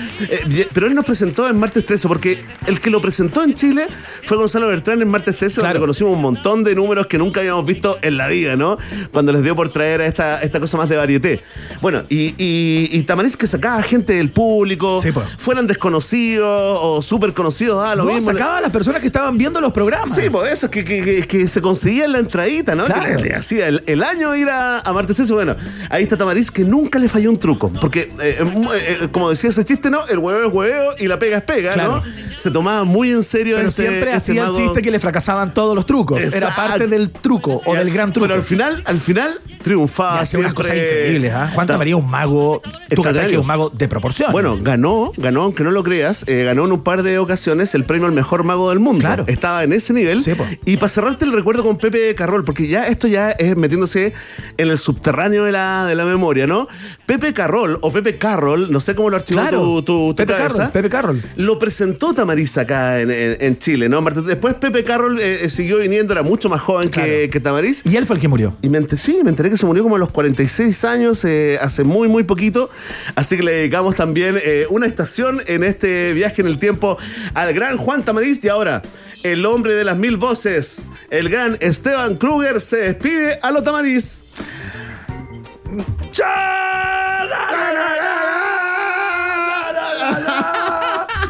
Pero 0.73 0.87
él 0.87 0.95
nos 0.95 1.05
presentó 1.05 1.49
en 1.49 1.59
Martes 1.59 1.85
13, 1.87 2.09
porque 2.09 2.45
el 2.67 2.81
que 2.81 2.91
lo 2.91 3.01
presentó 3.01 3.43
en 3.43 3.55
Chile 3.55 3.87
fue 4.25 4.37
Gonzalo 4.37 4.69
Bertrán 4.69 5.01
en 5.03 5.09
Martes 5.09 5.37
13, 5.37 5.61
donde 5.63 5.79
conocimos 5.79 6.13
un 6.15 6.23
montón 6.23 6.65
de 6.65 6.75
números 6.75 7.07
que 7.07 7.19
nunca 7.19 7.41
habíamos 7.41 7.65
visto 7.67 7.99
en 8.03 8.17
la 8.17 8.29
vida, 8.29 8.57
¿no? 8.57 8.79
Cuando 9.13 9.33
les 9.33 9.43
dio 9.43 9.55
por 9.55 9.69
traer 9.71 10.01
a 10.01 10.07
esta, 10.07 10.41
esta 10.43 10.61
cosa 10.61 10.77
más 10.77 10.89
de 10.89 10.97
varieté. 10.97 11.43
Bueno, 11.81 12.03
y, 12.09 12.35
y, 12.39 12.89
y 12.93 13.03
Tamariz 13.03 13.37
que 13.37 13.47
sacaba 13.47 13.83
gente 13.83 14.15
del 14.15 14.31
público, 14.31 15.01
Sí, 15.01 15.13
pues. 15.13 15.27
fueran 15.39 15.67
desconocidos 15.67 16.79
o 16.83 17.03
súper 17.03 17.33
conocidos, 17.33 17.83
ah, 17.87 17.95
lo 17.95 18.05
No, 18.05 18.13
mismo. 18.15 18.31
sacaba 18.33 18.59
a 18.59 18.61
las 18.61 18.71
personas 18.71 19.01
que 19.01 19.07
estaban 19.09 19.37
viendo 19.39 19.61
los 19.61 19.73
programas. 19.73 20.15
Sí, 20.19 20.29
por 20.31 20.47
eso, 20.49 20.71
que, 20.71 20.85
que, 20.85 20.96
que- 21.05 21.27
que 21.27 21.47
se 21.49 21.61
conseguía 21.61 22.05
en 22.05 22.13
la 22.13 22.19
entradita, 22.19 22.75
¿no? 22.75 22.85
Claro. 22.85 23.17
Que 23.19 23.25
le, 23.25 23.35
hacía 23.35 23.69
el, 23.69 23.83
el 23.87 24.03
año 24.03 24.35
ir 24.35 24.49
a, 24.49 24.81
a 24.81 24.93
Martes 24.93 25.17
13. 25.17 25.33
Bueno, 25.33 25.57
ahí 25.91 26.03
está 26.03 26.17
Tamariz, 26.17 26.51
que 26.51 26.65
nunca 26.65 26.99
le 26.99 27.09
falló 27.09 27.31
un 27.31 27.39
truco. 27.39 27.71
Porque, 27.81 28.11
eh, 28.23 28.39
eh, 28.41 28.99
eh, 29.03 29.09
como 29.11 29.31
decía 29.31 29.51
ese 29.51 29.65
chiste, 29.65 29.91
¿no? 29.91 30.07
El 30.07 30.19
huevo 30.19 30.47
es 30.49 30.53
hueveo 30.55 30.95
y 30.99 31.07
la 31.09 31.19
pega 31.19 31.39
es 31.39 31.43
pega, 31.45 31.73
Claro. 31.73 31.97
¿no? 31.97 32.03
Se 32.37 32.51
tomaba 32.51 32.85
muy 32.85 33.11
en 33.11 33.23
serio 33.23 33.57
Pero 33.57 33.69
este- 33.71 33.83
siempre 33.83 34.13
este 34.13 34.17
hacía 34.33 34.47
el 34.47 34.53
chiste 34.53 34.83
que 34.83 34.91
le 34.91 35.01
fracasaban 35.01 35.55
todos 35.55 35.75
los 35.75 35.87
trucos. 35.87 36.21
Era 36.21 36.55
parte 36.55 36.87
del 36.87 37.11
truco 37.11 37.63
o 37.65 37.75
del 37.75 37.91
gran 37.91 38.13
truco. 38.13 38.25
Pero 38.27 38.35
al 38.35 38.43
final, 38.43 38.83
al 38.85 38.99
final, 39.01 39.35
triunfaba. 39.63 40.21
hacía 40.21 40.41
unas 40.41 40.55
cosas 40.55 40.77
increíbles, 40.77 41.33
¿ah? 41.33 41.51
Juan 41.55 41.67
Ta- 41.67 41.75
Tamaría 41.75 41.95
es 41.97 42.01
un 42.03 42.11
mago. 42.11 42.63
Tú 42.95 43.03
que 43.03 43.09
es 43.11 43.37
un 43.37 43.47
mago 43.47 43.71
de 43.71 43.89
proporción. 43.89 44.33
Bueno, 44.33 44.59
ganó, 44.61 45.13
ganó, 45.17 45.43
aunque 45.43 45.65
no 45.65 45.71
lo 45.71 45.83
creas, 45.83 46.25
eh, 46.29 46.45
ganó 46.45 46.65
en 46.67 46.73
un 46.73 46.83
par 46.83 47.03
de 47.03 47.19
ocasiones 47.19 47.75
el 47.75 47.85
premio 47.85 48.07
al 48.07 48.13
mejor 48.13 48.45
mago 48.45 48.69
del 48.71 48.79
mundo. 48.81 49.01
Claro. 49.01 49.25
Estaba 49.27 49.65
en 49.65 49.73
ese 49.73 49.93
nivel. 49.93 50.23
Sí, 50.23 50.35
po. 50.35 50.47
y 50.65 50.76
para 50.79 50.89
cerrarte 50.89 51.25
el 51.25 51.33
recuerdo 51.33 51.63
con 51.63 51.79
Pepe 51.79 52.15
Carroll, 52.15 52.45
porque 52.45 52.67
ya 52.69 52.87
esto 52.89 53.07
ya 53.09 53.31
es 53.33 53.57
metiéndose 53.57 54.13
en 54.57 54.69
el 54.71 54.79
subterráneo 54.79 55.45
de 55.45 55.53
la, 55.53 55.85
de 55.87 55.95
la 55.95 56.05
memoria, 56.05 56.47
¿no? 56.47 56.69
Pepe 57.07 57.33
Carroll, 57.33 57.79
o 57.83 57.93
Pepe 57.93 58.19
Carroll, 58.19 58.71
no 58.71 58.81
sé 58.81 58.95
cómo 58.95 59.11
lo 59.11 59.17
archivó 59.17 59.41
Claro. 59.41 59.59
tu, 59.61 59.83
tu, 59.83 60.09
tu 60.11 60.17
Pepe 60.17 60.33
cabeza. 60.33 60.49
Carroll, 60.57 60.73
Pepe 60.73 60.89
Carroll. 60.91 61.23
Lo 61.37 61.59
presentó 61.59 62.15
Tamariz 62.15 62.57
acá 62.59 63.01
en, 63.01 63.11
en- 63.11 63.37
en 63.41 63.59
Chile, 63.59 63.89
¿no? 63.89 64.01
Después 64.03 64.55
Pepe 64.55 64.85
Carroll 64.85 65.19
eh, 65.21 65.45
eh, 65.45 65.49
siguió 65.49 65.79
viniendo, 65.79 66.13
era 66.13 66.23
mucho 66.23 66.49
más 66.49 66.61
joven 66.61 66.89
que, 66.91 67.01
Claro. 67.01 67.31
que 67.31 67.41
Tamariz. 67.41 67.83
Y 67.85 67.97
él 67.97 68.07
fue 68.07 68.17
el 68.17 68.23
que 68.23 68.29
murió. 68.29 68.57
Y 68.63 68.69
me 68.69 68.79
enter- 68.81 68.97
sí, 68.99 69.21
me 69.25 69.31
enteré 69.31 69.51
que 69.51 69.57
se 69.57 69.67
murió 69.67 69.83
como 69.83 69.97
a 69.97 69.99
los 69.99 70.11
46 70.11 70.85
años, 70.85 71.25
eh, 71.25 71.59
hace 71.61 71.85
muy, 71.85 72.09
muy 72.09 72.25
poquito. 72.25 72.71
Así 73.15 73.37
que 73.37 73.43
le 73.43 73.53
dedicamos 73.53 73.95
también 73.97 74.39
eh, 74.43 74.67
una 74.71 74.87
estación 74.87 75.43
en 75.47 75.65
este 75.65 76.13
viaje 76.13 76.43
en 76.43 76.49
el 76.49 76.59
tiempo 76.59 76.99
al 77.35 77.53
gran 77.55 77.77
Juan 77.77 78.05
Tamariz. 78.05 78.45
Y 78.45 78.49
ahora, 78.49 78.83
el 79.23 79.45
hombre 79.47 79.75
de 79.75 79.85
las 79.85 79.97
mil 79.97 80.17
voces, 80.17 80.66
el 81.11 81.29
gran 81.29 81.57
Esteban 81.61 82.17
Kruger, 82.17 82.61
se 82.61 82.77
despide 82.77 83.39
a 83.43 83.51
lo 83.51 83.63
Tamariz. 83.63 84.23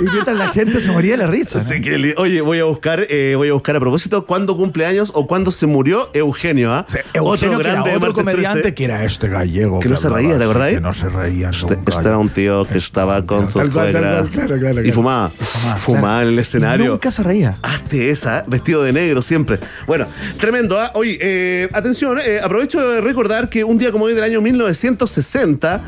Y 0.00 0.04
mientras 0.04 0.36
la 0.36 0.48
gente 0.48 0.80
se 0.80 0.90
moría 0.90 1.12
de 1.12 1.18
la 1.18 1.26
risa. 1.26 1.58
¿no? 1.58 1.64
Sí, 1.64 1.80
que 1.80 2.14
oye, 2.16 2.40
voy 2.40 2.60
a 2.60 2.64
buscar, 2.64 3.06
eh, 3.08 3.34
voy 3.36 3.48
a 3.48 3.52
buscar 3.54 3.76
a 3.76 3.80
propósito 3.80 4.26
cuándo 4.26 4.56
cumple 4.56 4.84
años 4.86 5.10
o 5.14 5.26
cuándo 5.26 5.50
se 5.50 5.66
murió 5.66 6.10
Eugenio, 6.12 6.72
¿ah? 6.72 6.84
Sí, 6.88 6.98
Eugenio, 7.14 7.58
que 7.58 7.68
era 7.68 7.82
de 7.82 7.96
otro 7.96 8.12
comediante 8.12 8.60
13. 8.60 8.74
que 8.74 8.84
era 8.84 9.04
este 9.04 9.28
gallego. 9.28 9.80
Que 9.80 9.88
no 9.88 9.96
se 9.96 10.08
reía, 10.08 10.30
¿te 10.30 10.34
así, 10.36 10.44
acordás? 10.44 10.68
Que 10.74 10.80
no 10.80 10.92
se 10.92 11.08
reía 11.08 11.50
Este, 11.50 11.78
este 11.86 12.08
era 12.08 12.18
un 12.18 12.28
tío 12.30 12.64
que 12.66 12.78
estaba 12.78 13.24
con 13.24 13.50
su 13.50 13.58
suegra 13.70 14.20
cual, 14.22 14.28
claro, 14.30 14.58
claro, 14.58 14.84
y 14.84 14.92
fumaba. 14.92 15.32
Fumaba, 15.78 16.22
en 16.22 16.28
el 16.28 16.34
Y 16.34 16.38
escenario. 16.40 16.90
nunca 16.92 17.10
se 17.10 17.22
reía. 17.22 17.56
Hazte 17.62 18.10
esa, 18.10 18.42
vestido 18.46 18.82
de 18.82 18.92
negro 18.92 19.22
siempre. 19.22 19.58
Bueno, 19.86 20.06
tremendo. 20.38 20.78
¿ah? 20.78 20.90
Oye, 20.94 21.18
eh, 21.20 21.68
atención, 21.72 22.18
eh, 22.24 22.40
aprovecho 22.42 22.86
de 22.88 23.00
recordar 23.00 23.48
que 23.48 23.64
un 23.64 23.78
día 23.78 23.92
como 23.92 24.04
hoy 24.06 24.14
del 24.14 24.24
año 24.24 24.40
1960, 24.40 25.80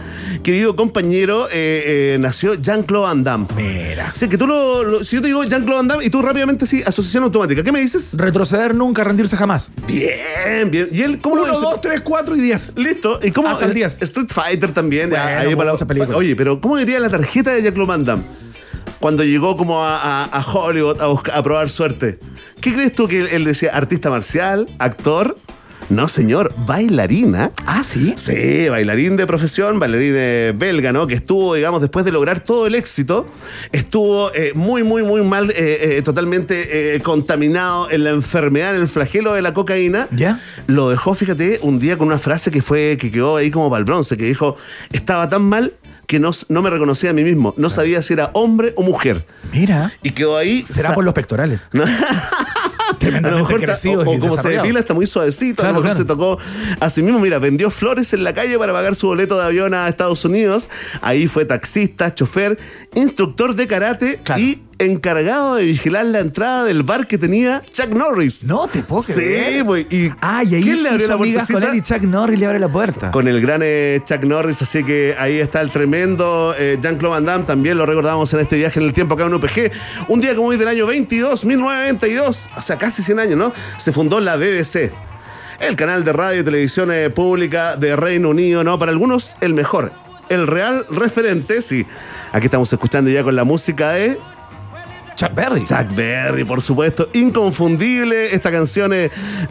querido 0.42 0.76
compañero, 0.76 1.46
eh, 1.48 2.14
eh, 2.14 2.18
nació 2.20 2.54
Jean-Claude 2.54 3.06
Van 3.06 3.24
Damme. 3.24 3.46
Mira. 3.56 3.97
Sí, 4.12 4.28
que 4.28 4.38
tú 4.38 4.46
lo, 4.46 4.84
lo- 4.84 5.04
si 5.04 5.16
yo 5.16 5.22
te 5.22 5.28
digo 5.28 5.42
Jean-Claude 5.44 5.76
Van 5.78 5.88
Damme 5.88 6.04
y 6.04 6.10
tú 6.10 6.22
rápidamente 6.22 6.66
sí, 6.66 6.82
asociación 6.84 7.24
automática. 7.24 7.62
¿Qué 7.62 7.72
me 7.72 7.80
dices? 7.80 8.14
Retroceder 8.16 8.74
nunca, 8.74 9.04
rendirse 9.04 9.36
jamás. 9.36 9.70
Bien, 9.86 10.70
bien. 10.70 10.88
¿Y 10.92 11.02
él 11.02 11.18
cómo 11.20 11.36
lo 11.36 11.42
1, 11.44 11.52
dice? 11.52 11.62
2, 11.64 11.80
3, 11.80 12.00
4 12.02 12.36
y 12.36 12.40
10. 12.40 12.72
Listo. 12.76 13.20
¿Y 13.22 13.30
cómo? 13.30 13.48
Hasta 13.48 13.64
el 13.66 13.74
10. 13.74 13.98
Street 14.02 14.28
Fighter 14.28 14.72
también. 14.72 15.10
Bueno, 15.10 15.24
ahí 15.24 15.54
para 15.54 15.66
la- 15.66 15.72
muchas 15.72 15.88
películas. 15.88 16.16
Oye, 16.16 16.34
pero 16.36 16.60
¿cómo 16.60 16.76
diría 16.76 16.98
la 17.00 17.08
tarjeta 17.10 17.50
de 17.52 17.62
Jean-Claude 17.62 17.88
Van 17.88 18.04
Damme? 18.04 18.22
cuando 19.00 19.22
llegó 19.22 19.56
como 19.56 19.84
a, 19.84 19.96
a- 19.96 20.24
a 20.24 20.40
Hollywood 20.44 21.00
a, 21.00 21.06
buscar- 21.06 21.36
a 21.36 21.42
probar 21.42 21.68
suerte. 21.68 22.18
¿Qué 22.60 22.72
crees 22.72 22.92
tú 22.94 23.06
que 23.06 23.26
él 23.36 23.44
decía? 23.44 23.70
¿Artista 23.72 24.10
marcial? 24.10 24.68
¿Actor? 24.78 25.36
No, 25.90 26.06
señor, 26.06 26.52
bailarina. 26.66 27.50
Ah, 27.64 27.82
sí. 27.82 28.12
Sí, 28.16 28.68
bailarín 28.68 29.16
de 29.16 29.26
profesión, 29.26 29.78
bailarín 29.78 30.12
eh, 30.16 30.52
belga, 30.54 30.92
¿no? 30.92 31.06
Que 31.06 31.14
estuvo, 31.14 31.54
digamos, 31.54 31.80
después 31.80 32.04
de 32.04 32.12
lograr 32.12 32.40
todo 32.40 32.66
el 32.66 32.74
éxito, 32.74 33.26
estuvo 33.72 34.32
eh, 34.34 34.52
muy, 34.54 34.82
muy, 34.82 35.02
muy 35.02 35.22
mal, 35.22 35.50
eh, 35.50 35.54
eh, 35.96 36.02
totalmente 36.02 37.00
contaminado 37.02 37.90
en 37.90 38.04
la 38.04 38.10
enfermedad, 38.10 38.74
en 38.74 38.82
el 38.82 38.88
flagelo 38.88 39.32
de 39.32 39.40
la 39.40 39.54
cocaína. 39.54 40.08
¿Ya? 40.10 40.40
Lo 40.66 40.90
dejó, 40.90 41.14
fíjate, 41.14 41.60
un 41.62 41.78
día 41.78 41.96
con 41.96 42.08
una 42.08 42.18
frase 42.18 42.50
que 42.50 42.60
fue, 42.60 42.96
que 43.00 43.10
quedó 43.10 43.36
ahí 43.36 43.50
como 43.50 43.70
para 43.70 43.78
el 43.78 43.84
bronce, 43.84 44.16
que 44.16 44.24
dijo, 44.24 44.56
estaba 44.92 45.28
tan 45.28 45.42
mal 45.42 45.72
que 46.06 46.18
no, 46.18 46.30
no 46.48 46.62
me 46.62 46.70
reconocía 46.70 47.10
a 47.10 47.12
mí 47.12 47.22
mismo, 47.22 47.54
no 47.58 47.68
sabía 47.68 48.00
si 48.00 48.14
era 48.14 48.30
hombre 48.32 48.72
o 48.76 48.82
mujer. 48.82 49.26
Mira. 49.52 49.92
Y 50.02 50.10
quedó 50.10 50.36
ahí. 50.38 50.62
Será 50.62 50.94
por 50.94 51.04
los 51.04 51.14
pectorales. 51.14 51.66
A 53.24 53.30
lo 53.30 53.38
mejor 53.38 53.62
está- 53.64 53.88
o, 53.90 54.00
o 54.02 54.18
como 54.18 54.36
se 54.36 54.48
depila 54.50 54.80
está 54.80 54.94
muy 54.94 55.06
suavecito, 55.06 55.62
a 55.62 55.66
lo 55.66 55.72
mejor 55.74 55.84
claro. 55.86 55.98
se 55.98 56.04
tocó 56.04 56.38
a 56.80 56.90
sí 56.90 57.02
mismo. 57.02 57.18
Mira, 57.20 57.38
vendió 57.38 57.70
flores 57.70 58.12
en 58.14 58.24
la 58.24 58.34
calle 58.34 58.58
para 58.58 58.72
pagar 58.72 58.94
su 58.94 59.06
boleto 59.08 59.36
de 59.38 59.44
avión 59.44 59.74
a 59.74 59.88
Estados 59.88 60.24
Unidos. 60.24 60.70
Ahí 61.00 61.26
fue 61.26 61.44
taxista, 61.44 62.14
chofer, 62.14 62.58
instructor 62.94 63.54
de 63.54 63.66
karate 63.66 64.20
y 64.38 64.60
encargado 64.78 65.56
de 65.56 65.64
vigilar 65.64 66.06
la 66.06 66.20
entrada 66.20 66.64
del 66.64 66.82
bar 66.82 67.06
que 67.06 67.18
tenía 67.18 67.62
Chuck 67.72 67.88
Norris. 67.88 68.44
No 68.44 68.68
te 68.68 68.82
puedo 68.82 69.02
Sí, 69.02 69.12
creer. 69.14 69.64
güey. 69.64 69.86
¿Y 69.90 70.12
Ah, 70.20 70.42
y 70.44 70.54
ahí 70.54 70.62
quién 70.62 70.82
le 70.82 70.88
abrió 70.90 71.06
hizo 71.06 71.16
la 71.16 71.22
amigas 71.22 71.50
con 71.50 71.62
él 71.62 71.74
y 71.74 71.82
Chuck 71.82 72.02
Norris 72.02 72.38
le 72.38 72.46
abre 72.46 72.58
la 72.58 72.68
puerta. 72.68 73.10
Con 73.10 73.26
el 73.28 73.40
gran 73.40 73.60
eh, 73.64 74.00
Chuck 74.04 74.22
Norris, 74.24 74.62
así 74.62 74.84
que 74.84 75.14
ahí 75.18 75.38
está 75.38 75.60
el 75.60 75.70
tremendo 75.70 76.54
eh, 76.58 76.78
Jean-Claude 76.80 77.14
Van 77.16 77.24
Damme, 77.24 77.44
también 77.44 77.76
lo 77.78 77.86
recordamos 77.86 78.32
en 78.34 78.40
este 78.40 78.56
viaje 78.56 78.78
en 78.80 78.86
el 78.86 78.92
tiempo 78.92 79.14
acá 79.14 79.24
en 79.24 79.34
UPG. 79.34 79.70
Un 80.08 80.20
día 80.20 80.34
como 80.36 80.48
hoy 80.48 80.56
del 80.56 80.68
año 80.68 80.86
22, 80.86 81.44
1992, 81.44 82.50
o 82.56 82.62
sea, 82.62 82.76
casi 82.78 83.02
100 83.02 83.18
años, 83.18 83.36
¿no? 83.38 83.52
Se 83.76 83.92
fundó 83.92 84.20
la 84.20 84.36
BBC. 84.36 84.90
El 85.60 85.74
canal 85.74 86.04
de 86.04 86.12
radio 86.12 86.40
y 86.40 86.44
televisión 86.44 86.90
eh, 86.92 87.10
pública 87.10 87.74
de 87.76 87.96
Reino 87.96 88.28
Unido, 88.30 88.62
¿no? 88.62 88.78
Para 88.78 88.92
algunos, 88.92 89.34
el 89.40 89.54
mejor. 89.54 89.90
El 90.28 90.46
real 90.46 90.84
referente, 90.90 91.62
sí. 91.62 91.84
Aquí 92.32 92.44
estamos 92.46 92.72
escuchando 92.72 93.10
ya 93.10 93.22
con 93.24 93.34
la 93.34 93.42
música 93.44 93.92
de 93.92 94.18
Chuck 95.18 95.34
Berry. 95.34 95.64
Chuck 95.64 95.92
Berry, 95.96 96.44
por 96.44 96.62
supuesto. 96.62 97.08
Inconfundible 97.12 98.32
esta 98.34 98.52
canción 98.52 98.92
es 98.92 99.10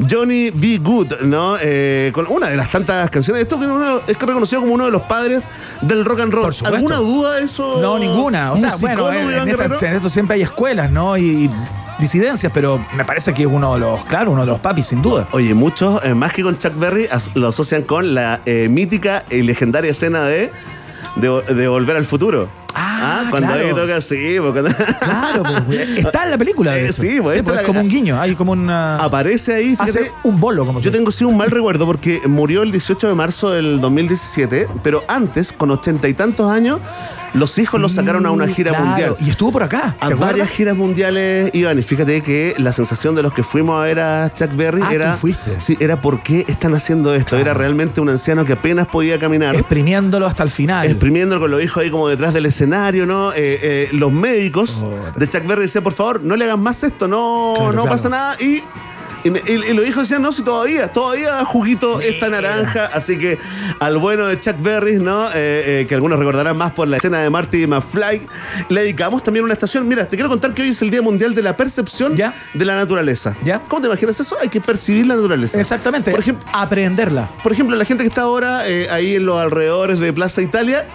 Johnny 0.10 0.50
B. 0.50 0.78
Good, 0.78 1.22
¿no? 1.24 1.58
Eh, 1.62 2.10
con 2.14 2.26
una 2.30 2.48
de 2.48 2.56
las 2.56 2.72
tantas 2.72 3.10
canciones. 3.10 3.44
Esto 3.44 3.60
que 3.60 3.66
uno- 3.66 4.00
es 4.08 4.18
reconocido 4.18 4.62
como 4.62 4.74
uno 4.74 4.86
de 4.86 4.92
los 4.92 5.02
padres 5.02 5.44
del 5.82 6.06
rock 6.06 6.22
and 6.22 6.34
roll. 6.34 6.54
Por. 6.56 6.68
¿Alguna 6.74 6.96
duda 6.98 7.36
de 7.36 7.44
eso? 7.44 7.80
No, 7.82 8.00
ninguna. 8.00 8.54
O 8.54 8.58
sea, 8.58 8.70
bueno, 8.80 9.04
musicólogo, 9.04 9.12
en, 9.12 9.40
en, 9.42 9.46
Guerrero? 9.46 9.74
esta- 9.74 9.88
en 9.90 9.94
esto 9.96 10.10
siempre 10.10 10.36
hay 10.36 10.42
escuelas, 10.44 10.90
¿no? 10.90 11.18
Y, 11.18 11.22
y 11.46 11.50
disidencias, 12.00 12.50
pero 12.54 12.80
me 12.96 13.04
parece 13.04 13.34
que 13.34 13.42
es 13.44 13.50
uno 13.52 13.74
de 13.74 13.82
los, 13.82 14.06
claro, 14.06 14.32
uno 14.32 14.42
de 14.42 14.48
los 14.48 14.60
papis, 14.62 14.88
sin 14.88 15.02
duda. 15.02 15.28
Oye, 15.32 15.54
muchos, 15.54 16.02
eh, 16.06 16.14
más 16.14 16.32
que 16.32 16.44
con 16.44 16.58
Chuck 16.58 16.78
Berry, 16.80 17.08
as- 17.12 17.32
lo 17.36 17.50
asocian 17.50 17.82
con 17.82 18.16
la 18.16 18.40
eh, 18.46 18.68
mítica 18.70 19.24
y 19.30 19.42
legendaria 19.42 19.92
escena 19.92 20.24
de, 20.24 20.50
de, 21.18 21.42
de 21.54 21.68
Volver 21.68 21.98
al 21.98 22.06
Futuro. 22.06 22.48
Ah, 22.80 23.24
cuando 23.32 23.48
claro. 23.48 23.68
ahí 23.68 23.74
toca, 23.74 24.02
sí, 24.02 24.36
porque 24.40 24.62
cuando- 24.62 24.76
Claro, 25.00 25.44
pues, 25.66 25.90
está 25.98 26.24
en 26.26 26.32
la 26.32 26.38
película. 26.38 26.74
De 26.74 26.88
Eh, 26.88 26.94
sí, 26.94 27.18
pues, 27.22 27.38
esta 27.38 27.44
pues, 27.46 27.56
la- 27.56 27.62
es 27.62 27.68
como 27.68 27.80
un 27.82 27.90
guiño, 27.90 28.20
hay 28.22 28.36
como 28.36 28.52
una. 28.52 28.98
aparece 28.98 29.54
ahí, 29.56 29.70
fíjate, 29.76 29.90
Hace 29.90 30.12
un 30.24 30.40
bolo, 30.40 30.66
como 30.66 30.80
Yo 30.80 30.92
tengo 30.92 31.10
sí 31.12 31.24
un 31.26 31.36
mal 31.38 31.50
recuerdo 31.50 31.86
porque 31.86 32.22
murió 32.28 32.62
el 32.64 32.72
18 32.72 33.08
de 33.08 33.16
marzo 33.16 33.50
del 33.52 33.82
2017, 33.82 34.68
pero 34.84 35.04
antes, 35.08 35.52
con 35.54 35.72
ochenta 35.72 36.08
y 36.08 36.14
tantos 36.14 36.52
años, 36.52 36.80
los 37.34 37.58
hijos 37.58 37.80
los 37.82 37.92
sacaron 37.94 38.26
a 38.26 38.32
una 38.32 38.48
gira 38.48 38.72
claro, 38.72 38.86
mundial. 38.86 39.16
Y 39.20 39.30
estuvo 39.30 39.52
por 39.52 39.64
acá. 39.64 39.96
A 40.00 40.08
¿te 40.08 40.14
varias 40.16 40.22
acuerdas? 40.24 40.50
giras 40.50 40.76
mundiales 40.78 41.50
iban 41.54 41.78
y 41.78 41.82
fíjate 41.82 42.22
que 42.22 42.54
la 42.58 42.74
sensación 42.74 43.16
de 43.16 43.24
los 43.24 43.34
que 43.34 43.44
fuimos 43.44 43.80
a 43.82 43.86
ver 43.86 44.00
a 44.00 44.32
Chuck 44.34 44.56
Berry 44.56 44.82
Ah, 44.84 44.94
era 44.94 45.14
fuiste. 45.16 45.60
sí, 45.60 45.78
era 45.80 46.00
por 46.02 46.22
qué 46.22 46.46
están 46.48 46.74
haciendo 46.76 47.14
esto. 47.14 47.38
Era 47.38 47.54
realmente 47.54 48.02
un 48.02 48.10
anciano 48.10 48.46
que 48.46 48.54
apenas 48.54 48.88
podía 48.88 49.20
caminar. 49.20 49.56
Exprimiéndolo 49.56 50.26
hasta 50.26 50.44
el 50.44 50.50
final. 50.50 50.86
Exprimiéndolo 50.88 51.42
con 51.42 51.52
los 51.52 51.64
hijos 51.64 51.84
ahí 51.84 51.92
como 51.92 52.08
detrás 52.08 52.34
del 52.34 52.46
escenario, 52.46 53.06
¿no? 53.06 53.32
Eh, 53.32 53.36
eh, 53.38 53.90
los 53.92 54.12
médicos 54.12 54.84
Oh, 54.86 54.94
de 55.20 55.28
Chuck 55.28 55.46
Berry 55.46 55.64
decían, 55.64 55.84
por 55.84 55.94
favor, 55.94 56.22
no 56.22 56.36
le 56.36 56.46
hagan 56.46 56.60
más 56.60 56.84
esto, 56.84 57.08
no, 57.08 57.54
Claro, 57.58 57.72
no 57.74 57.86
pasa 57.86 58.10
nada. 58.10 58.36
Y, 58.42 58.64
y, 59.28 59.52
y- 59.52 59.72
y 59.72 59.74
los 59.74 59.88
hijos 59.88 60.04
decían, 60.04 60.22
no, 60.22 60.32
si 60.32 60.44
todavía, 60.44 60.88
todavía 60.92 61.44
juguito 61.46 62.00
esta 62.02 62.30
naranja. 62.30 62.86
Así 62.94 63.18
que 63.18 63.38
al 63.80 63.98
bueno 63.98 64.26
de 64.28 64.40
Chuck 64.40 64.56
Berry, 64.62 64.98
¿no? 64.98 65.28
Eh, 65.30 65.32
eh, 65.36 65.86
que 65.88 65.96
algunos 65.96 66.18
recordarán 66.20 66.58
más 66.58 66.72
por 66.72 66.88
la 66.88 66.98
escena 66.98 67.20
de 67.20 67.30
Marty 67.30 67.68
McFly, 67.68 68.22
le 68.70 68.82
dedicamos 68.82 69.24
también 69.24 69.44
una 69.46 69.54
estación. 69.54 69.88
Mira, 69.88 70.08
te 70.08 70.16
quiero 70.18 70.30
contar 70.30 70.54
que 70.54 70.62
hoy 70.64 70.70
es 70.70 70.82
el 70.82 70.90
Día 70.90 71.02
Mundial 71.02 71.34
de 71.36 71.42
la 71.42 71.56
Percepción 71.58 72.16
de 72.16 72.66
la 72.66 72.76
Naturaleza. 72.76 73.36
¿Ya? 73.44 73.60
¿Cómo 73.68 73.82
te 73.82 73.88
imaginas 73.88 74.20
eso? 74.20 74.38
Hay 74.42 74.50
que 74.50 74.62
percibir 74.62 75.06
la 75.08 75.16
naturaleza. 75.16 75.60
Exactamente. 75.60 76.12
Por 76.12 76.20
ejemplo, 76.20 76.46
aprenderla. 76.54 77.30
por 77.44 77.52
ejemplo, 77.52 77.76
la 77.76 77.86
gente 77.86 78.04
que 78.04 78.10
está 78.10 78.22
ahora 78.22 78.68
eh, 78.68 78.88
ahí 78.90 79.16
en 79.16 79.26
los 79.26 79.40
alrededores 79.40 80.00
de 80.00 80.14
Plaza 80.14 80.42
Italia, 80.42 80.86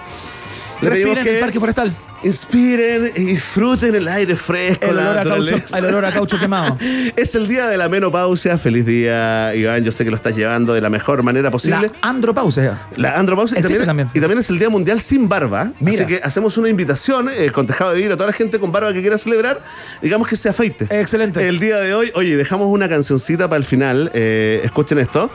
le 0.81 0.91
pedimos 0.91 1.19
que 1.19 1.35
el 1.35 1.41
parque 1.41 1.61
forestal. 1.61 1.93
Inspiren 2.24 3.11
y 3.15 3.20
disfruten 3.24 3.94
el 3.94 4.09
aire 4.09 4.36
fresco, 4.36 4.86
El 4.86 4.97
la 4.97 5.11
olor, 5.11 5.19
a 5.19 5.24
caucho, 5.24 5.77
el 5.77 5.85
olor 5.86 6.05
a 6.05 6.12
caucho 6.12 6.39
quemado. 6.39 6.78
Es 7.16 7.35
el 7.35 7.49
día 7.49 7.69
de 7.69 7.77
la 7.77 7.89
menopausia. 7.89 8.59
Feliz 8.59 8.86
día, 8.86 9.55
Iván. 9.55 9.85
Yo 9.85 9.93
sé 9.93 10.05
que 10.05 10.11
lo 10.11 10.16
estás 10.16 10.35
llevando 10.36 10.73
de 10.74 10.81
la 10.81 10.90
mejor 10.90 11.23
manera 11.23 11.51
posible. 11.51 11.90
La 12.01 12.09
andropausia. 12.09 12.78
La 12.97 13.19
andropausia. 13.19 13.59
Y 13.59 13.62
también, 13.62 13.86
también. 13.86 14.09
y 14.15 14.20
también 14.20 14.39
es 14.39 14.51
el 14.51 14.59
Día 14.59 14.70
Mundial 14.70 15.01
sin 15.01 15.28
barba. 15.28 15.73
Mira. 15.81 16.05
Así 16.05 16.15
que 16.15 16.20
hacemos 16.23 16.57
una 16.59 16.69
invitación 16.69 17.28
eh, 17.28 17.51
con 17.51 17.66
tejado 17.66 17.90
de 17.90 17.97
vidrio 17.97 18.15
a 18.15 18.16
toda 18.16 18.28
la 18.28 18.32
gente 18.32 18.59
con 18.59 18.73
barba 18.73 18.93
que 18.93 19.01
quiera 19.01 19.19
celebrar. 19.19 19.59
Digamos 20.01 20.28
que 20.28 20.36
se 20.36 20.49
afeite. 20.49 20.86
Excelente. 20.90 21.47
El 21.47 21.59
día 21.59 21.78
de 21.78 21.94
hoy, 21.94 22.12
oye, 22.15 22.36
dejamos 22.36 22.69
una 22.69 22.89
cancioncita 22.89 23.49
para 23.49 23.59
el 23.59 23.65
final. 23.65 24.11
eh, 24.15 24.61
escuchen 24.65 24.99
esto. 24.99 25.31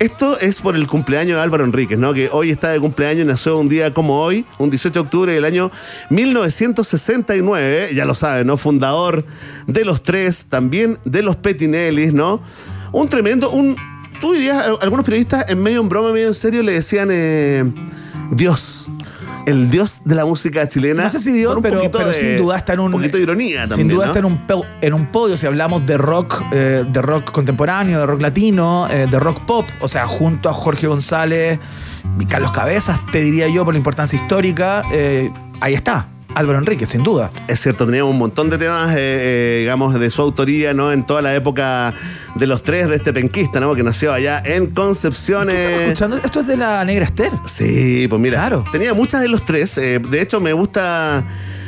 Esto 0.00 0.38
es 0.40 0.60
por 0.60 0.74
el 0.76 0.86
cumpleaños 0.86 1.36
de 1.36 1.42
Álvaro 1.42 1.62
Enríquez, 1.64 1.98
¿no? 1.98 2.12
Que 2.14 2.28
hoy 2.32 2.50
está 2.50 2.70
de 2.70 2.80
cumpleaños 2.80 3.26
nació 3.26 3.58
un 3.58 3.68
día 3.68 3.92
como 3.94 4.20
hoy, 4.22 4.46
un 4.58 4.70
18 4.70 4.94
de 4.94 5.00
octubre 5.00 5.32
del 5.34 5.44
año 5.44 5.70
1969. 6.08 7.90
Ya 7.94 8.04
lo 8.04 8.14
saben, 8.14 8.46
¿no? 8.46 8.56
Fundador 8.56 9.24
de 9.66 9.84
los 9.84 10.02
tres, 10.02 10.46
también 10.46 10.98
de 11.04 11.22
los 11.22 11.36
Petinellis, 11.36 12.12
¿no? 12.14 12.40
Un 12.92 13.08
tremendo, 13.08 13.50
un. 13.50 13.76
Tú 14.20 14.32
dirías, 14.32 14.66
al- 14.66 14.78
algunos 14.82 15.04
periodistas 15.04 15.48
en 15.48 15.62
medio 15.62 15.80
en 15.80 15.88
broma, 15.88 16.12
medio 16.12 16.28
en 16.28 16.34
serio, 16.34 16.62
le 16.62 16.72
decían 16.72 17.08
eh, 17.10 17.64
Dios. 18.32 18.88
El 19.46 19.70
dios 19.70 20.00
de 20.04 20.14
la 20.14 20.24
música 20.24 20.66
chilena. 20.68 21.02
No 21.04 21.08
sé 21.10 21.18
si 21.20 21.32
Dios, 21.32 21.58
pero, 21.62 21.76
poquito 21.78 21.98
pero 21.98 22.10
de- 22.10 22.14
sin 22.18 22.36
duda 22.36 22.56
está 22.58 22.74
en 22.74 22.80
un. 22.80 22.92
Poquito 22.92 23.16
de 23.16 23.22
ironía 23.22 23.60
también. 23.68 23.76
Sin 23.76 23.88
duda 23.88 24.06
¿no? 24.06 24.12
está 24.12 24.18
en 24.20 24.24
un, 24.26 24.40
en 24.80 24.94
un 24.94 25.06
podio 25.06 25.36
si 25.36 25.46
hablamos 25.46 25.86
de 25.86 25.96
rock, 25.96 26.42
eh, 26.52 26.84
de 26.86 27.02
rock 27.02 27.30
contemporáneo, 27.32 28.00
de 28.00 28.06
rock 28.06 28.20
latino, 28.20 28.88
eh, 28.90 29.06
de 29.10 29.18
rock 29.18 29.40
pop. 29.46 29.66
O 29.80 29.88
sea, 29.88 30.06
junto 30.06 30.48
a 30.48 30.52
Jorge 30.52 30.86
González 30.86 31.58
y 32.18 32.26
Carlos 32.26 32.52
Cabezas, 32.52 33.00
te 33.12 33.20
diría 33.20 33.48
yo, 33.48 33.64
por 33.64 33.74
la 33.74 33.78
importancia 33.78 34.18
histórica. 34.20 34.82
eh, 34.92 35.30
ahí 35.60 35.74
está. 35.74 36.08
Álvaro 36.40 36.58
Enrique, 36.58 36.86
sin 36.86 37.02
duda. 37.02 37.30
Es 37.48 37.60
cierto, 37.60 37.86
teníamos 37.86 38.10
un 38.12 38.18
montón 38.18 38.50
de 38.50 38.58
temas, 38.58 38.90
eh, 38.92 38.96
eh, 38.98 39.56
digamos, 39.60 39.98
de 39.98 40.10
su 40.10 40.22
autoría, 40.22 40.74
¿no? 40.74 40.90
En 40.92 41.04
toda 41.06 41.22
la 41.22 41.34
época 41.34 41.94
de 42.34 42.46
los 42.46 42.62
tres 42.62 42.88
de 42.88 42.96
este 42.96 43.12
penquista, 43.12 43.60
¿no? 43.60 43.74
Que 43.74 43.82
nació 43.82 44.12
allá 44.12 44.42
en 44.44 44.68
Concepción. 44.68 45.48
¿Qué 45.48 45.54
estamos 45.54 45.78
eh, 45.80 45.82
escuchando? 45.84 46.16
Esto 46.16 46.40
es 46.40 46.46
de 46.46 46.56
la 46.56 46.84
Negra 46.84 47.04
Esther. 47.04 47.32
Sí, 47.46 48.06
pues 48.08 48.20
mira. 48.20 48.38
Claro. 48.38 48.64
Tenía 48.72 48.94
muchas 48.94 49.20
de 49.22 49.28
los 49.28 49.44
tres. 49.44 49.76
eh, 49.78 49.98
de 50.00 50.20
hecho, 50.22 50.40
me 50.40 50.52
gusta. 50.52 51.24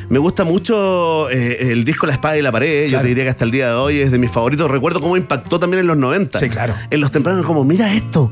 Me 0.08 0.18
gusta 0.18 0.44
mucho 0.44 1.30
eh, 1.30 1.72
el 1.72 1.84
disco 1.84 2.06
La 2.06 2.12
Espada 2.12 2.36
y 2.36 2.42
la 2.42 2.52
Pared. 2.52 2.88
Yo 2.90 3.00
te 3.00 3.06
diría 3.06 3.24
que 3.24 3.30
hasta 3.30 3.44
el 3.44 3.50
día 3.50 3.68
de 3.68 3.74
hoy 3.74 4.00
es 4.00 4.10
de 4.10 4.18
mis 4.18 4.30
favoritos. 4.30 4.70
Recuerdo 4.70 5.00
cómo 5.00 5.16
impactó 5.16 5.58
también 5.58 5.80
en 5.80 5.86
los 5.86 5.96
90. 5.96 6.38
Sí, 6.38 6.50
claro. 6.50 6.74
En 6.90 7.00
los 7.00 7.10
tempranos, 7.10 7.46
como, 7.46 7.64
mira 7.64 7.94
esto. 7.94 8.30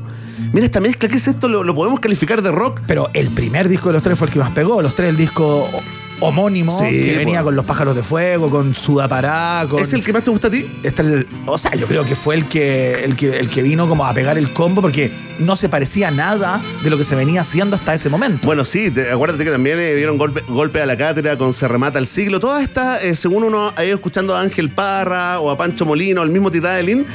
Mira 0.53 0.65
esta 0.65 0.79
mezcla, 0.79 1.09
¿qué 1.09 1.15
es 1.17 1.27
esto? 1.27 1.47
¿Lo, 1.49 1.63
lo 1.63 1.73
podemos 1.73 1.99
calificar 1.99 2.41
de 2.43 2.51
rock? 2.51 2.81
Pero 2.85 3.09
el 3.13 3.29
primer 3.29 3.67
disco 3.67 3.87
de 3.89 3.93
los 3.93 4.03
tres 4.03 4.17
fue 4.19 4.27
el 4.27 4.33
que 4.33 4.39
más 4.39 4.51
pegó. 4.51 4.81
Los 4.83 4.93
tres, 4.95 5.09
el 5.09 5.17
disco 5.17 5.67
homónimo, 6.21 6.79
Sí, 6.79 6.85
que 7.03 7.17
venía 7.17 7.43
con 7.43 7.55
los 7.55 7.65
pájaros 7.65 7.95
de 7.95 8.03
fuego, 8.03 8.49
con 8.49 8.73
Sudapará, 8.73 9.65
con. 9.69 9.81
¿Es 9.81 9.91
el 9.93 10.03
que 10.03 10.13
más 10.13 10.23
te 10.23 10.31
gusta 10.31 10.47
a 10.47 10.51
ti? 10.51 10.65
Este 10.83 11.01
el- 11.01 11.27
o 11.45 11.57
sea, 11.57 11.73
yo 11.75 11.87
creo 11.87 12.05
que 12.05 12.15
fue 12.15 12.35
el 12.35 12.47
que, 12.47 12.91
el 13.03 13.15
que 13.15 13.37
el 13.39 13.49
que 13.49 13.61
vino 13.61 13.87
como 13.89 14.05
a 14.05 14.13
pegar 14.13 14.37
el 14.37 14.53
combo 14.53 14.81
porque 14.81 15.11
no 15.39 15.55
se 15.55 15.67
parecía 15.69 16.11
nada 16.11 16.61
de 16.83 16.89
lo 16.89 16.97
que 16.97 17.03
se 17.05 17.15
venía 17.15 17.41
haciendo 17.41 17.75
hasta 17.75 17.93
ese 17.93 18.09
momento. 18.09 18.45
Bueno, 18.45 18.63
sí, 18.63 18.91
te- 18.91 19.11
acuérdate 19.11 19.43
que 19.43 19.51
también 19.51 19.79
eh, 19.79 19.95
dieron 19.95 20.17
golpe, 20.17 20.43
golpe 20.47 20.81
a 20.81 20.85
la 20.85 20.95
cátedra 20.95 21.37
con 21.37 21.53
Se 21.53 21.67
remata 21.67 21.97
el 21.99 22.07
siglo. 22.07 22.39
Todas 22.39 22.61
estas, 22.63 23.03
eh, 23.03 23.15
según 23.15 23.43
uno 23.43 23.73
ha 23.75 23.83
ido 23.83 23.95
escuchando 23.95 24.35
a 24.35 24.41
Ángel 24.41 24.69
Parra 24.69 25.39
o 25.39 25.49
a 25.49 25.57
Pancho 25.57 25.85
Molino, 25.85 26.21
al 26.21 26.29
mismo 26.29 26.51
Tita 26.51 26.73
Delin, 26.75 27.05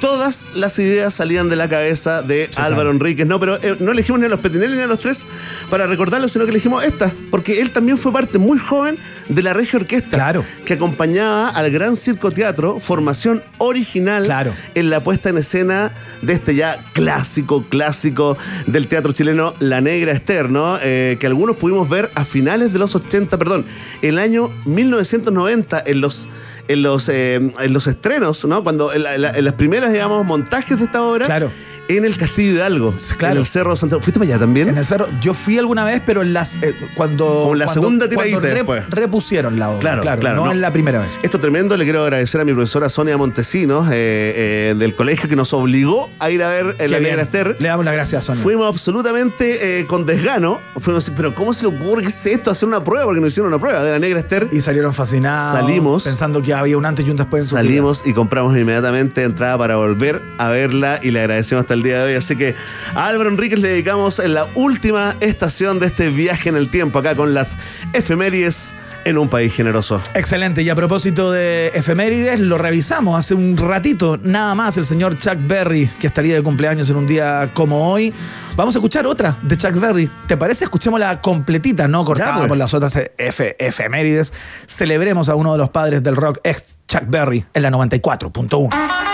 todas 0.00 0.46
las 0.54 0.78
ideas 0.78 1.14
salían 1.14 1.48
de 1.48 1.56
la 1.56 1.68
cabeza 1.68 2.22
de 2.22 2.50
Álvaro 2.56 2.90
Enríquez. 2.90 3.26
No, 3.26 3.40
pero 3.40 3.56
eh, 3.62 3.76
no 3.80 3.92
elegimos 3.92 4.20
ni 4.20 4.26
a 4.26 4.28
los 4.28 4.40
Petinelli 4.40 4.76
ni 4.76 4.82
a 4.82 4.86
los 4.86 4.98
tres 4.98 5.26
para 5.70 5.86
recordarlo, 5.86 6.28
sino 6.28 6.44
que 6.44 6.50
elegimos 6.50 6.84
esta, 6.84 7.12
porque 7.30 7.60
él 7.60 7.70
también 7.70 7.98
fue 7.98 8.12
parte 8.12 8.38
muy 8.38 8.58
joven 8.58 8.98
de 9.28 9.42
la 9.42 9.52
Regia 9.52 9.78
Orquesta, 9.78 10.34
que 10.64 10.74
acompañaba 10.74 11.48
al 11.48 11.70
Gran 11.70 11.96
Circo 11.96 12.30
Teatro, 12.30 12.80
formación 12.80 13.42
original 13.58 14.54
en 14.74 14.90
la 14.90 15.02
puesta 15.02 15.30
en 15.30 15.38
escena 15.38 15.92
de 16.22 16.32
este 16.32 16.54
ya 16.54 16.84
clásico, 16.92 17.64
clásico 17.68 18.36
del 18.66 18.88
teatro 18.88 19.12
chileno, 19.12 19.54
La 19.60 19.80
Negra 19.80 20.12
Esther, 20.12 20.50
¿no? 20.50 20.78
Eh, 20.82 21.16
que 21.20 21.26
algunos 21.26 21.56
pudimos 21.56 21.88
ver 21.88 22.10
a 22.14 22.24
finales 22.24 22.72
de 22.72 22.78
los 22.78 22.94
80, 22.94 23.38
perdón, 23.38 23.64
el 24.02 24.18
año 24.18 24.50
1990 24.64 25.82
en 25.86 26.00
los 26.00 26.28
en 26.68 26.82
los, 26.82 27.08
eh, 27.08 27.34
en 27.34 27.72
los 27.72 27.86
estrenos, 27.86 28.44
¿no? 28.46 28.62
Cuando 28.62 28.92
en, 28.92 29.02
la- 29.02 29.14
en 29.14 29.22
la- 29.22 29.30
en 29.30 29.44
las 29.44 29.54
primeras, 29.54 29.92
digamos, 29.92 30.24
montajes 30.24 30.78
de 30.78 30.84
esta 30.84 31.02
obra. 31.02 31.26
Claro. 31.26 31.50
En 31.88 32.04
el 32.04 32.16
Castillo 32.16 32.52
Hidalgo. 32.54 32.94
Claro. 33.18 33.34
En 33.34 33.38
el 33.40 33.46
Cerro 33.46 33.70
de 33.72 33.76
Santiago. 33.76 34.00
¿Fuiste 34.02 34.18
para 34.18 34.30
allá 34.30 34.38
también? 34.38 34.68
En 34.68 34.78
el 34.78 34.86
cerro, 34.86 35.06
yo 35.20 35.34
fui 35.34 35.58
alguna 35.58 35.84
vez, 35.84 36.02
pero 36.04 36.22
en 36.22 36.32
las, 36.32 36.56
eh, 36.62 36.74
cuando. 36.94 37.26
Como 37.42 37.54
la 37.54 37.66
cuando- 37.66 37.80
segunda 37.82 38.06
cuando 38.08 38.38
tiradita 38.38 38.54
después. 38.54 38.84
repusieron 38.90 39.58
la 39.58 39.70
obra. 39.70 39.80
Claro, 39.80 40.02
claro. 40.18 40.36
No, 40.44 40.50
en 40.50 40.60
la 40.60 40.72
primera 40.72 41.00
vez. 41.00 41.08
Esto 41.22 41.38
tremendo, 41.38 41.76
le 41.76 41.84
quiero 41.84 42.02
agradecer 42.02 42.40
a 42.40 42.44
mi 42.44 42.52
profesora 42.54 42.88
Sonia 42.88 43.16
Montesinos 43.18 43.88
eh, 43.88 44.70
eh, 44.70 44.74
del 44.78 44.94
colegio 44.94 45.28
que 45.28 45.36
nos 45.36 45.52
obligó 45.52 46.10
a 46.18 46.30
ir 46.30 46.42
a 46.42 46.48
ver 46.48 46.76
en 46.78 46.90
la 46.90 46.98
bien. 46.98 47.10
Negra 47.10 47.22
Esther. 47.22 47.56
Le 47.58 47.68
damos 47.68 47.84
las 47.84 47.94
gracias 47.94 48.20
a 48.20 48.26
Sonia. 48.26 48.42
Fuimos 48.42 48.66
absolutamente 48.68 49.80
eh, 49.80 49.86
con 49.86 50.06
desgano. 50.06 50.60
Fuimos 50.78 51.04
así, 51.04 51.12
pero 51.16 51.34
¿cómo 51.34 51.52
se 51.52 51.68
le 51.68 51.76
ocurre 51.76 52.04
es 52.04 52.26
esto? 52.26 52.50
Hacer 52.50 52.68
una 52.68 52.82
prueba, 52.82 53.04
porque 53.04 53.20
nos 53.20 53.28
hicieron 53.30 53.48
una 53.52 53.60
prueba 53.60 53.82
de 53.84 53.90
la 53.90 53.98
Negra 53.98 54.20
Esther. 54.20 54.48
Y 54.52 54.60
salieron 54.62 54.94
fascinados. 54.94 55.52
Salimos. 55.52 56.04
Pensando 56.04 56.40
que 56.40 56.54
había 56.54 56.78
un 56.78 56.86
antes 56.86 57.06
y 57.06 57.10
un 57.10 57.16
después 57.16 57.44
en 57.44 57.50
Salimos 57.50 58.02
y 58.06 58.12
compramos 58.14 58.56
inmediatamente 58.56 59.22
entrada 59.22 59.58
para 59.58 59.76
volver 59.76 60.22
a 60.38 60.48
verla 60.48 60.98
y 61.02 61.10
le 61.10 61.20
agradecemos 61.20 61.66
hasta 61.74 61.76
el 61.76 61.82
día 61.82 61.98
de 61.98 62.04
hoy. 62.04 62.14
Así 62.14 62.36
que 62.36 62.54
a 62.94 63.06
Álvaro 63.06 63.28
Enríquez 63.28 63.58
le 63.58 63.68
dedicamos 63.68 64.18
en 64.18 64.34
la 64.34 64.48
última 64.54 65.16
estación 65.20 65.80
de 65.80 65.86
este 65.86 66.10
viaje 66.10 66.48
en 66.48 66.56
el 66.56 66.70
tiempo, 66.70 66.98
acá 67.00 67.14
con 67.14 67.34
las 67.34 67.56
efemérides 67.92 68.74
en 69.04 69.18
un 69.18 69.28
país 69.28 69.52
generoso. 69.54 70.00
Excelente. 70.14 70.62
Y 70.62 70.70
a 70.70 70.74
propósito 70.74 71.30
de 71.30 71.68
efemérides, 71.74 72.40
lo 72.40 72.56
revisamos 72.56 73.18
hace 73.18 73.34
un 73.34 73.54
ratito, 73.56 74.16
nada 74.22 74.54
más, 74.54 74.78
el 74.78 74.86
señor 74.86 75.18
Chuck 75.18 75.36
Berry, 75.46 75.90
que 75.98 76.06
estaría 76.06 76.34
de 76.34 76.42
cumpleaños 76.42 76.88
en 76.88 76.96
un 76.96 77.06
día 77.06 77.50
como 77.52 77.90
hoy. 77.92 78.14
Vamos 78.56 78.74
a 78.76 78.78
escuchar 78.78 79.06
otra 79.06 79.36
de 79.42 79.56
Chuck 79.58 79.74
Berry. 79.78 80.08
¿Te 80.26 80.36
parece? 80.38 80.64
Escuchémosla 80.64 81.20
completita, 81.20 81.86
no 81.86 82.04
cortada 82.04 82.36
pues. 82.36 82.48
por 82.48 82.56
las 82.56 82.72
otras 82.72 82.96
efe- 82.96 83.56
efemérides. 83.58 84.32
Celebremos 84.66 85.28
a 85.28 85.34
uno 85.34 85.52
de 85.52 85.58
los 85.58 85.68
padres 85.70 86.02
del 86.02 86.16
rock, 86.16 86.38
ex 86.42 86.78
Chuck 86.88 87.04
Berry, 87.06 87.44
en 87.52 87.62
la 87.62 87.70
94.1. 87.70 89.13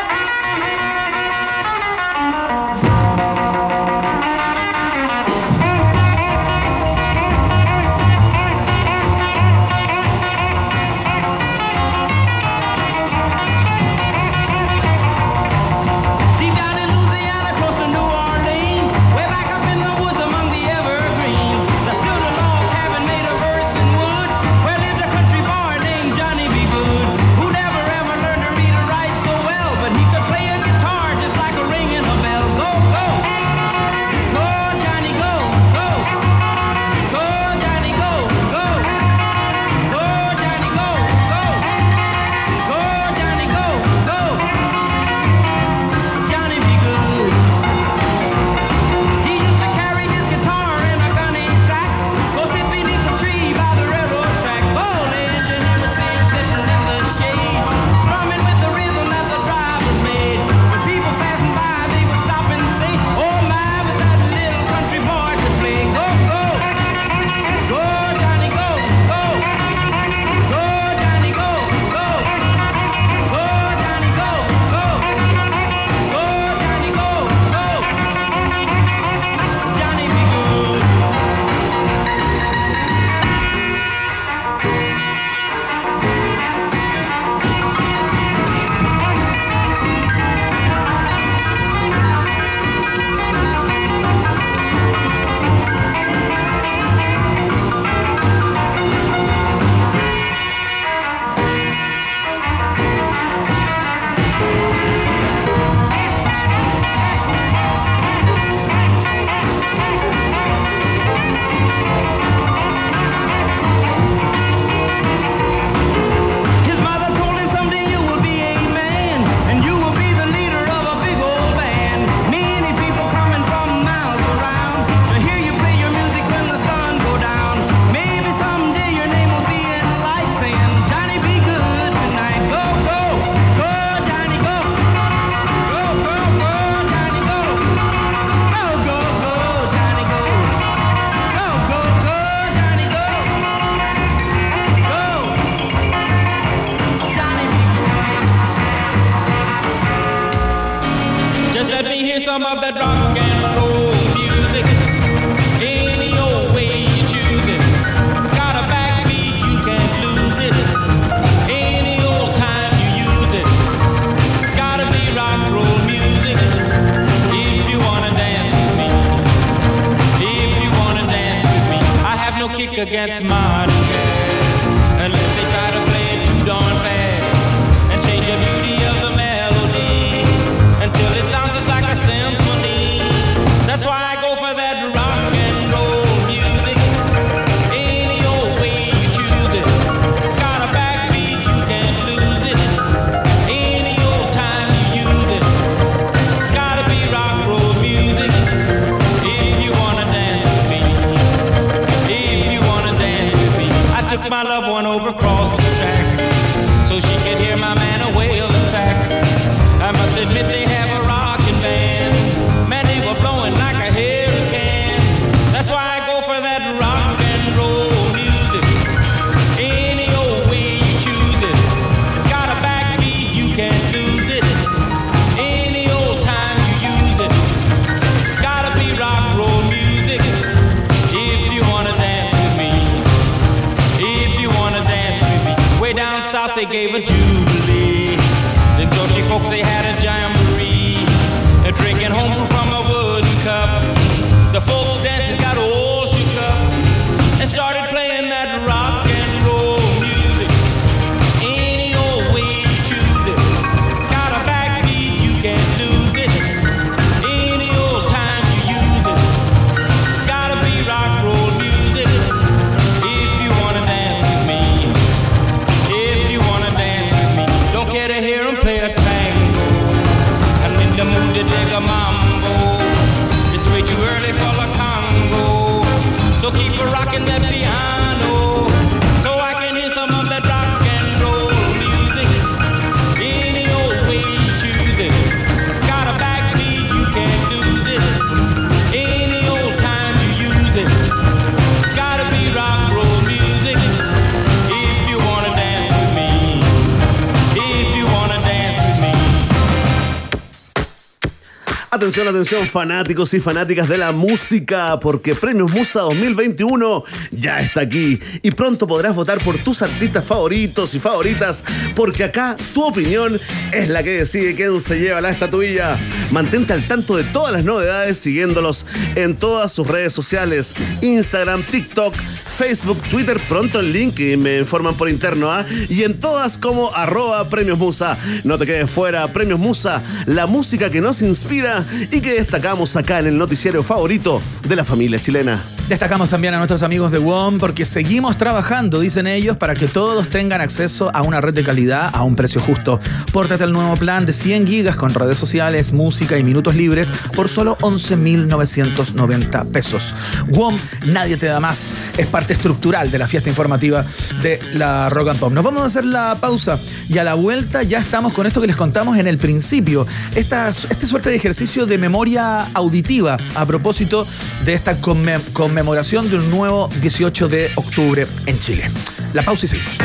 Atención, 302.11 302.27
atención, 302.35 302.69
fanáticos 302.69 303.35
y 303.35 303.39
fanáticas 303.39 303.89
de 303.89 303.97
la 303.97 304.11
música, 304.11 304.99
porque 304.99 305.33
Premios 305.37 305.71
Musa 305.71 306.01
2021 306.01 307.05
ya 307.31 307.61
está 307.61 307.83
aquí 307.83 308.19
y 308.43 308.51
pronto 308.51 308.89
podrás 308.89 309.15
votar 309.15 309.39
por 309.39 309.57
tus 309.57 309.81
artistas 309.81 310.25
favoritos 310.25 310.93
y 310.97 310.99
favoritas, 310.99 311.63
porque 311.95 312.25
acá 312.25 312.57
tu 312.75 312.83
opinión 312.83 313.39
es 313.73 313.89
la 313.89 314.03
que 314.03 314.11
decide 314.11 314.57
quién 314.57 314.81
se 314.81 314.99
lleva 314.99 315.21
la 315.21 315.31
estatuilla. 315.31 315.97
Mantente 316.33 316.73
al 316.73 316.83
tanto 316.83 317.17
de 317.17 317.23
todas 317.23 317.53
las 317.53 317.65
novedades 317.65 318.19
siguiéndolos 318.19 318.87
en 319.15 319.37
todas 319.37 319.71
sus 319.71 319.87
redes 319.87 320.13
sociales, 320.13 320.75
Instagram, 321.03 321.63
TikTok, 321.63 322.13
Facebook, 322.61 323.01
Twitter, 323.09 323.41
pronto 323.49 323.81
en 323.81 323.91
LinkedIn, 323.91 324.43
me 324.43 324.59
informan 324.59 324.95
por 324.95 325.09
interno, 325.09 325.51
¿ah? 325.51 325.65
Y 325.89 326.03
en 326.03 326.21
todas 326.21 326.59
como 326.59 326.95
arroba 326.95 327.49
Premios 327.49 327.79
Musa. 327.79 328.19
No 328.45 328.59
te 328.59 328.67
quedes 328.67 328.91
fuera, 328.91 329.27
Premios 329.29 329.59
Musa, 329.59 330.03
la 330.27 330.47
música 330.47 330.91
que 330.91 331.01
nos 331.01 331.23
inspira 331.23 331.83
y 332.13 332.21
que 332.21 332.35
destacamos 332.35 332.97
acá 332.97 333.21
en 333.21 333.29
el 333.29 333.39
noticiero 333.39 333.83
favorito 333.83 334.43
de 334.69 334.77
la 334.77 334.85
familia 334.85 335.19
chilena. 335.19 335.59
Destacamos 335.91 336.29
también 336.31 336.55
a 336.55 336.59
nuestros 336.59 336.85
amigos 336.85 337.11
de 337.11 337.19
WOM 337.19 337.59
porque 337.59 337.85
seguimos 337.85 338.39
trabajando, 338.39 339.01
dicen 339.01 339.27
ellos, 339.27 339.57
para 339.57 339.75
que 339.75 339.89
todos 339.89 340.29
tengan 340.29 340.61
acceso 340.61 341.11
a 341.13 341.23
una 341.23 341.41
red 341.41 341.53
de 341.53 341.65
calidad 341.65 342.11
a 342.13 342.23
un 342.23 342.37
precio 342.37 342.61
justo. 342.61 343.01
Pórtate 343.33 343.65
al 343.65 343.73
nuevo 343.73 343.97
plan 343.97 344.25
de 344.25 344.33
100 344.33 344.69
gigas 344.69 344.95
con 344.95 345.13
redes 345.13 345.37
sociales, 345.37 345.93
música 345.93 346.39
y 346.39 346.45
minutos 346.45 346.77
libres 346.77 347.11
por 347.35 347.49
solo 347.49 347.77
11.990 347.79 349.73
pesos. 349.73 350.15
WOM, 350.51 350.77
nadie 351.07 351.37
te 351.37 351.47
da 351.47 351.59
más. 351.59 351.93
Es 352.17 352.29
parte 352.29 352.53
estructural 352.53 353.11
de 353.11 353.19
la 353.19 353.27
fiesta 353.27 353.49
informativa 353.51 354.05
de 354.43 354.61
la 354.75 355.09
Rock 355.11 355.31
and 355.31 355.41
Pop. 355.41 355.53
Nos 355.53 355.65
vamos 355.65 355.83
a 355.83 355.87
hacer 355.87 356.05
la 356.05 356.37
pausa 356.41 356.79
y 357.09 357.19
a 357.19 357.25
la 357.25 357.35
vuelta 357.35 357.83
ya 357.83 357.99
estamos 357.99 358.33
con 358.33 358.47
esto 358.47 358.61
que 358.61 358.69
les 358.69 358.77
contamos 358.77 359.19
en 359.19 359.27
el 359.27 359.39
principio. 359.39 360.07
Esta, 360.37 360.69
este 360.69 361.07
suerte 361.09 361.31
de 361.31 361.37
ejercicio 361.37 361.85
de 361.85 361.99
memoria 361.99 362.61
auditiva 362.75 363.39
a 363.57 363.67
propósito 363.67 364.25
de 364.65 364.75
esta 364.75 364.95
conme- 365.01 365.41
conmemoración 365.81 366.29
de 366.29 366.37
un 366.37 366.51
nuevo 366.51 366.91
18 367.01 367.49
de 367.49 367.71
octubre 367.75 368.27
en 368.45 368.61
Chile. 368.61 368.91
La 369.33 369.41
pausa 369.41 369.65
y 369.65 369.69
seguimos. 369.71 369.97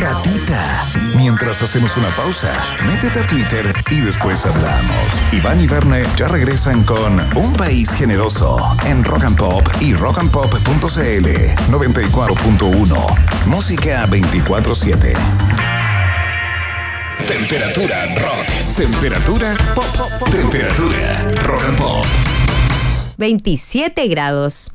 Ratita. 0.00 0.84
Mientras 1.16 1.62
hacemos 1.62 1.96
una 1.96 2.08
pausa, 2.08 2.52
métete 2.88 3.20
a 3.20 3.26
Twitter 3.28 3.72
y 3.88 4.00
después 4.00 4.44
hablamos. 4.44 5.06
Iván 5.30 5.60
y 5.60 5.68
Verne 5.68 6.02
ya 6.16 6.26
regresan 6.26 6.82
con 6.82 7.20
Un 7.36 7.52
País 7.52 7.88
Generoso 7.92 8.58
en 8.84 9.04
Rock 9.04 9.22
and 9.22 9.38
Pop 9.38 9.62
y 9.80 9.94
rockandpop.cl 9.94 11.28
94.1. 11.70 13.46
Música 13.46 14.08
24-7. 14.08 15.14
Temperatura 17.28 18.06
rock. 18.16 18.48
Temperatura 18.76 19.56
pop. 19.72 19.86
Temperatura 20.32 21.28
rock 21.46 21.62
and 21.68 21.78
pop. 21.78 22.04
27 23.20 24.08
grados. 24.08 24.72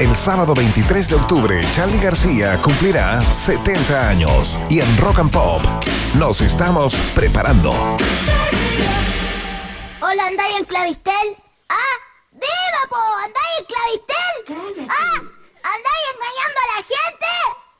El 0.00 0.14
sábado 0.14 0.54
23 0.54 1.08
de 1.08 1.16
octubre, 1.16 1.60
Charlie 1.74 1.98
García 1.98 2.62
cumplirá 2.62 3.20
70 3.34 4.08
años 4.08 4.56
y 4.70 4.78
en 4.78 4.96
Rock 4.96 5.18
and 5.18 5.32
Pop 5.32 5.60
nos 6.14 6.40
estamos 6.40 6.94
preparando. 7.16 7.72
Hola, 10.00 10.26
¿andáis 10.28 10.56
en 10.56 10.64
Clavistel? 10.66 11.36
¡Ah! 11.68 11.96
¡Viva, 12.30 12.82
po! 12.88 12.96
¿Andáis 13.24 13.58
en 13.58 13.64
Clavistel? 13.64 14.88
¡Ah! 14.88 15.18
¿Andáis 15.64 16.04
engañando 16.14 16.58
a 16.62 16.66
la 16.76 16.82
gente? 16.86 17.26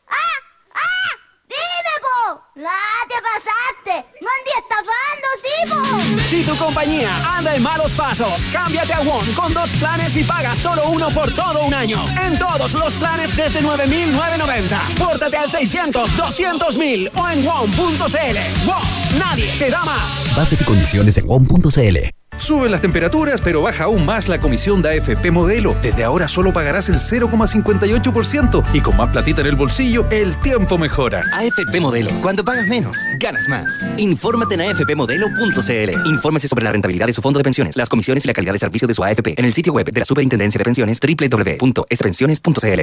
¡Ah! 0.09 0.39
¡Ah! 0.75 1.11
¡Dime, 1.47 1.95
po! 2.03 2.43
¡Ah, 2.67 3.07
te 3.09 3.15
pasaste! 3.23 4.08
¡No 4.29 4.35
andé 4.37 4.53
estafando, 4.59 5.29
sí, 5.43 5.57
po! 5.71 6.29
Si 6.29 6.45
tu 6.45 6.55
compañía 6.57 7.09
anda 7.39 7.57
en 7.57 7.63
malos 7.63 7.93
pasos, 7.93 8.43
cámbiate 8.53 8.93
a 8.93 9.01
WOM 9.01 9.25
con 9.33 9.55
dos 9.55 9.71
planes 9.79 10.15
y 10.17 10.25
paga 10.25 10.55
solo 10.55 10.91
uno 10.91 11.09
por 11.11 11.35
todo 11.35 11.65
un 11.65 11.73
año. 11.73 11.99
En 12.27 12.39
todos 12.39 12.75
los 12.75 12.93
planes 12.95 13.35
desde 13.35 13.63
9,990. 13.63 14.83
Pórtate 14.99 15.37
al 15.39 15.49
600, 15.49 16.15
200,000 16.15 17.11
o 17.15 17.29
en 17.29 17.45
WOM.cl. 17.45 18.67
WOM, 18.67 19.19
nadie 19.19 19.51
te 19.59 19.71
da 19.71 19.83
más. 19.85 20.37
Bases 20.37 20.61
y 20.61 20.65
condiciones 20.65 21.17
en 21.17 21.27
WOM.cl. 21.27 22.19
Suben 22.39 22.71
las 22.71 22.81
temperaturas, 22.81 23.41
pero 23.41 23.63
baja 23.63 23.85
aún 23.85 24.07
más 24.07 24.29
la 24.29 24.41
comisión 24.41 24.81
de 24.81 24.91
AFP 24.91 25.33
Modelo. 25.33 25.77
Desde 25.83 26.05
ahora 26.05 26.29
solo 26.29 26.53
pagarás 26.53 26.89
el 26.89 26.97
0,58% 26.97 28.65
y 28.73 28.81
con 28.81 28.97
más 28.97 29.09
platita 29.11 29.41
en 29.41 29.49
el 29.49 29.57
bolsillo, 29.57 30.07
el 30.11 30.37
tiempo 30.37 30.79
mejora. 30.79 31.23
AFP 31.33 31.81
Modelo. 31.81 32.11
Cuando 32.23 32.45
pagas 32.45 32.67
menos, 32.69 32.97
ganas 33.19 33.49
más. 33.49 33.89
Infórmate 34.19 34.57
en 34.57 34.63
afpmodelo.cl. 34.63 36.09
Infórmese 36.09 36.49
sobre 36.49 36.65
la 36.65 36.73
rentabilidad 36.73 37.07
de 37.07 37.13
su 37.13 37.23
fondo 37.23 37.39
de 37.39 37.45
pensiones, 37.45 37.77
las 37.77 37.89
comisiones 37.89 38.25
y 38.25 38.27
la 38.27 38.35
calidad 38.35 38.53
de 38.53 38.59
servicio 38.59 38.89
de 38.89 38.95
su 38.95 39.05
AFP 39.05 39.39
en 39.39 39.45
el 39.45 39.55
sitio 39.55 39.73
web 39.73 39.89
de 39.93 40.01
la 40.01 40.05
Superintendencia 40.05 40.59
de 40.59 40.65
Pensiones 40.65 40.99
www.spensiones.cl. 40.99 42.81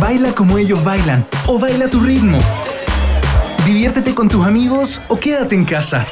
Baila 0.00 0.32
como 0.32 0.58
ellos 0.58 0.82
bailan 0.82 1.24
o 1.46 1.60
baila 1.60 1.86
tu 1.86 2.00
ritmo. 2.00 2.40
Diviértete 3.64 4.12
con 4.12 4.28
tus 4.28 4.44
amigos 4.44 5.00
o 5.06 5.20
quédate 5.20 5.54
en 5.54 5.64
casa. 5.64 6.04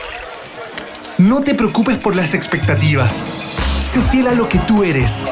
No 1.18 1.40
te 1.40 1.56
preocupes 1.56 1.96
por 1.96 2.14
las 2.14 2.32
expectativas. 2.32 3.10
Sé 3.10 4.00
fiel 4.02 4.28
a 4.28 4.34
lo 4.34 4.48
que 4.48 4.60
tú 4.60 4.84
eres. 4.84 5.24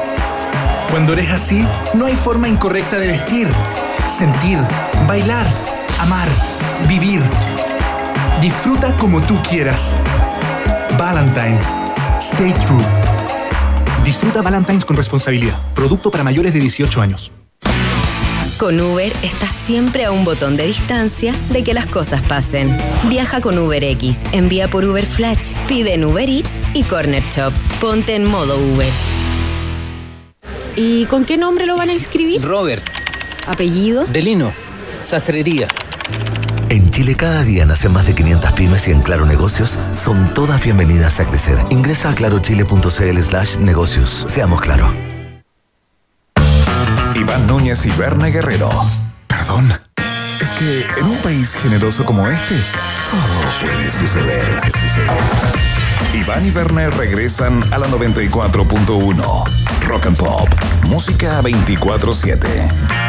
Cuando 0.91 1.13
eres 1.13 1.31
así, 1.31 1.65
no 1.93 2.07
hay 2.07 2.15
forma 2.15 2.49
incorrecta 2.49 2.97
de 2.97 3.07
vestir, 3.07 3.47
sentir, 4.09 4.59
bailar, 5.07 5.45
amar, 5.97 6.27
vivir. 6.89 7.21
Disfruta 8.41 8.95
como 8.97 9.21
tú 9.21 9.37
quieras. 9.47 9.95
Valentine's. 10.97 11.65
Stay 12.19 12.53
true. 12.65 12.83
Disfruta 14.03 14.41
Valentine's 14.41 14.85
con 14.85 14.95
responsabilidad. 14.97 15.57
Producto 15.73 16.11
para 16.11 16.23
mayores 16.23 16.53
de 16.53 16.59
18 16.59 17.01
años. 17.01 17.31
Con 18.57 18.79
Uber 18.79 19.11
estás 19.21 19.51
siempre 19.51 20.05
a 20.05 20.11
un 20.11 20.23
botón 20.23 20.55
de 20.55 20.67
distancia 20.67 21.33
de 21.49 21.63
que 21.63 21.73
las 21.73 21.87
cosas 21.87 22.21
pasen. 22.21 22.77
Viaja 23.09 23.41
con 23.41 23.57
UberX, 23.57 24.21
envía 24.31 24.69
por 24.69 24.85
Uber 24.85 25.05
Flash, 25.05 25.53
pide 25.67 25.93
en 25.93 26.05
Uber 26.05 26.29
Eats 26.29 26.51
y 26.73 26.83
Corner 26.83 27.23
Shop. 27.35 27.51
Ponte 27.81 28.15
en 28.15 28.25
modo 28.25 28.57
Uber. 28.57 28.87
¿Y 30.77 31.05
con 31.05 31.25
qué 31.25 31.37
nombre 31.37 31.65
lo 31.65 31.75
van 31.75 31.89
a 31.89 31.93
inscribir? 31.93 32.41
Robert, 32.41 32.83
¿Apellido? 33.47 34.05
Delino, 34.05 34.53
Sastrería. 35.01 35.67
Chile 36.95 37.15
cada 37.15 37.43
día 37.43 37.65
nacen 37.65 37.91
más 37.91 38.07
de 38.07 38.15
500 38.15 38.53
pymes 38.53 38.87
y 38.87 38.91
en 38.91 39.01
Claro 39.01 39.25
Negocios 39.25 39.77
son 39.93 40.33
todas 40.33 40.63
bienvenidas 40.63 41.19
a 41.19 41.25
crecer. 41.25 41.57
Ingresa 41.69 42.11
a 42.11 42.15
clarochile.cl 42.15 43.19
slash 43.21 43.57
negocios. 43.57 44.23
Seamos 44.29 44.61
claro. 44.61 44.93
Iván 47.13 47.47
Núñez 47.47 47.85
y 47.85 47.91
Berna 47.91 48.27
Guerrero. 48.27 48.69
Perdón. 49.27 49.73
Es 50.39 50.49
que 50.51 50.85
en 50.97 51.05
un 51.05 51.17
país 51.17 51.57
generoso 51.61 52.05
como 52.05 52.29
este, 52.29 52.55
todo 52.55 53.59
puede 53.59 53.91
suceder. 53.91 54.61
Iván 56.13 56.45
y 56.45 56.51
Werner 56.51 56.95
regresan 56.95 57.61
a 57.73 57.77
la 57.77 57.87
94.1. 57.87 59.43
Rock 59.85 60.05
and 60.05 60.15
Pop. 60.15 60.47
Música 60.87 61.41
24-7. 61.41 63.04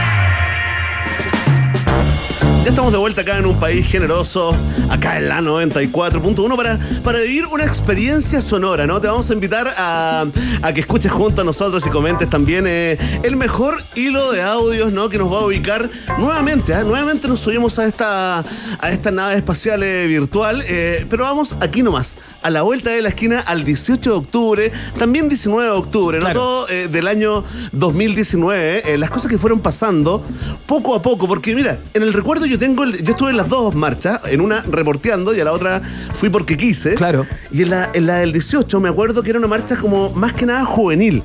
Ya 2.67 2.71
estamos 2.71 2.91
de 2.91 2.99
vuelta 2.99 3.21
acá 3.21 3.39
en 3.39 3.47
un 3.47 3.61
país 3.61 3.87
generoso, 3.87 4.53
acá 4.91 5.19
en 5.19 5.29
la 5.29 5.41
94.1 5.41 6.57
para, 6.57 6.81
para 7.05 7.21
vivir 7.21 7.47
una 7.47 7.63
experiencia 7.63 8.43
sonora, 8.43 8.89
¿no? 8.89 9.01
Te 9.01 9.07
vamos 9.07 9.31
a 9.31 9.35
invitar 9.35 9.73
a, 9.77 10.27
a 10.63 10.73
que 10.73 10.81
escuches 10.81 11.13
junto 11.13 11.43
a 11.43 11.45
nosotros 11.45 11.87
y 11.87 11.91
comentes 11.91 12.29
también 12.29 12.65
eh, 12.67 12.99
el 13.23 13.37
mejor 13.37 13.81
hilo 13.95 14.33
de 14.33 14.43
audios, 14.43 14.93
¿no? 14.93 15.09
Que 15.09 15.17
nos 15.17 15.33
va 15.33 15.43
a 15.43 15.47
ubicar 15.47 15.89
nuevamente, 16.19 16.75
¿ah? 16.75 16.83
Nuevamente 16.83 17.29
nos 17.29 17.39
subimos 17.39 17.79
a 17.79 17.87
esta, 17.87 18.41
a 18.41 18.91
esta 18.91 19.13
nave 19.13 19.37
espacial 19.37 19.85
eh, 19.85 20.09
virtual, 20.09 20.65
eh, 20.67 21.07
pero 21.09 21.23
vamos 21.23 21.55
aquí 21.61 21.85
nomás, 21.85 22.17
a 22.43 22.51
la 22.51 22.63
vuelta 22.63 22.91
de 22.91 23.01
la 23.01 23.11
esquina 23.11 23.39
al 23.39 23.63
18 23.63 24.11
de 24.11 24.17
octubre, 24.17 24.73
también 24.99 25.29
19 25.29 25.69
de 25.69 25.71
octubre, 25.71 26.19
¿no? 26.19 26.33
Todo 26.33 26.67
del 26.67 27.07
año 27.07 27.45
2019, 27.71 28.93
eh, 28.93 28.99
las 28.99 29.11
cosas 29.11 29.31
que 29.31 29.39
fueron 29.39 29.61
pasando 29.61 30.25
poco 30.67 30.97
a 30.97 31.03
poco, 31.03 31.29
porque 31.29 31.55
mira, 31.55 31.79
en 31.95 32.03
el 32.03 32.13
recuerdo 32.13 32.45
yo 32.45 32.56
tengo, 32.59 32.85
el- 32.85 33.03
yo 33.05 33.11
estuve 33.13 33.31
en 33.31 33.37
las 33.37 33.49
dos 33.49 33.75
marchas, 33.75 34.21
en 34.27 34.41
una 34.41 34.63
reporteando 34.63 35.35
y 35.35 35.41
a 35.41 35.45
la 35.45 35.53
otra 35.53 35.81
fui 36.13 36.29
porque 36.31 36.57
quise. 36.57 36.95
Claro. 36.95 37.27
Y 37.51 37.63
en 37.63 37.71
la, 37.71 37.91
en 37.93 38.07
la 38.07 38.17
del 38.17 38.33
18 38.33 38.81
me 38.81 38.89
acuerdo 38.89 39.23
que 39.23 39.31
era 39.31 39.39
una 39.39 39.49
marcha 39.49 39.77
como 39.77 40.11
más 40.11 40.33
que 40.33 40.47
nada 40.47 40.65
juvenil. 40.65 41.23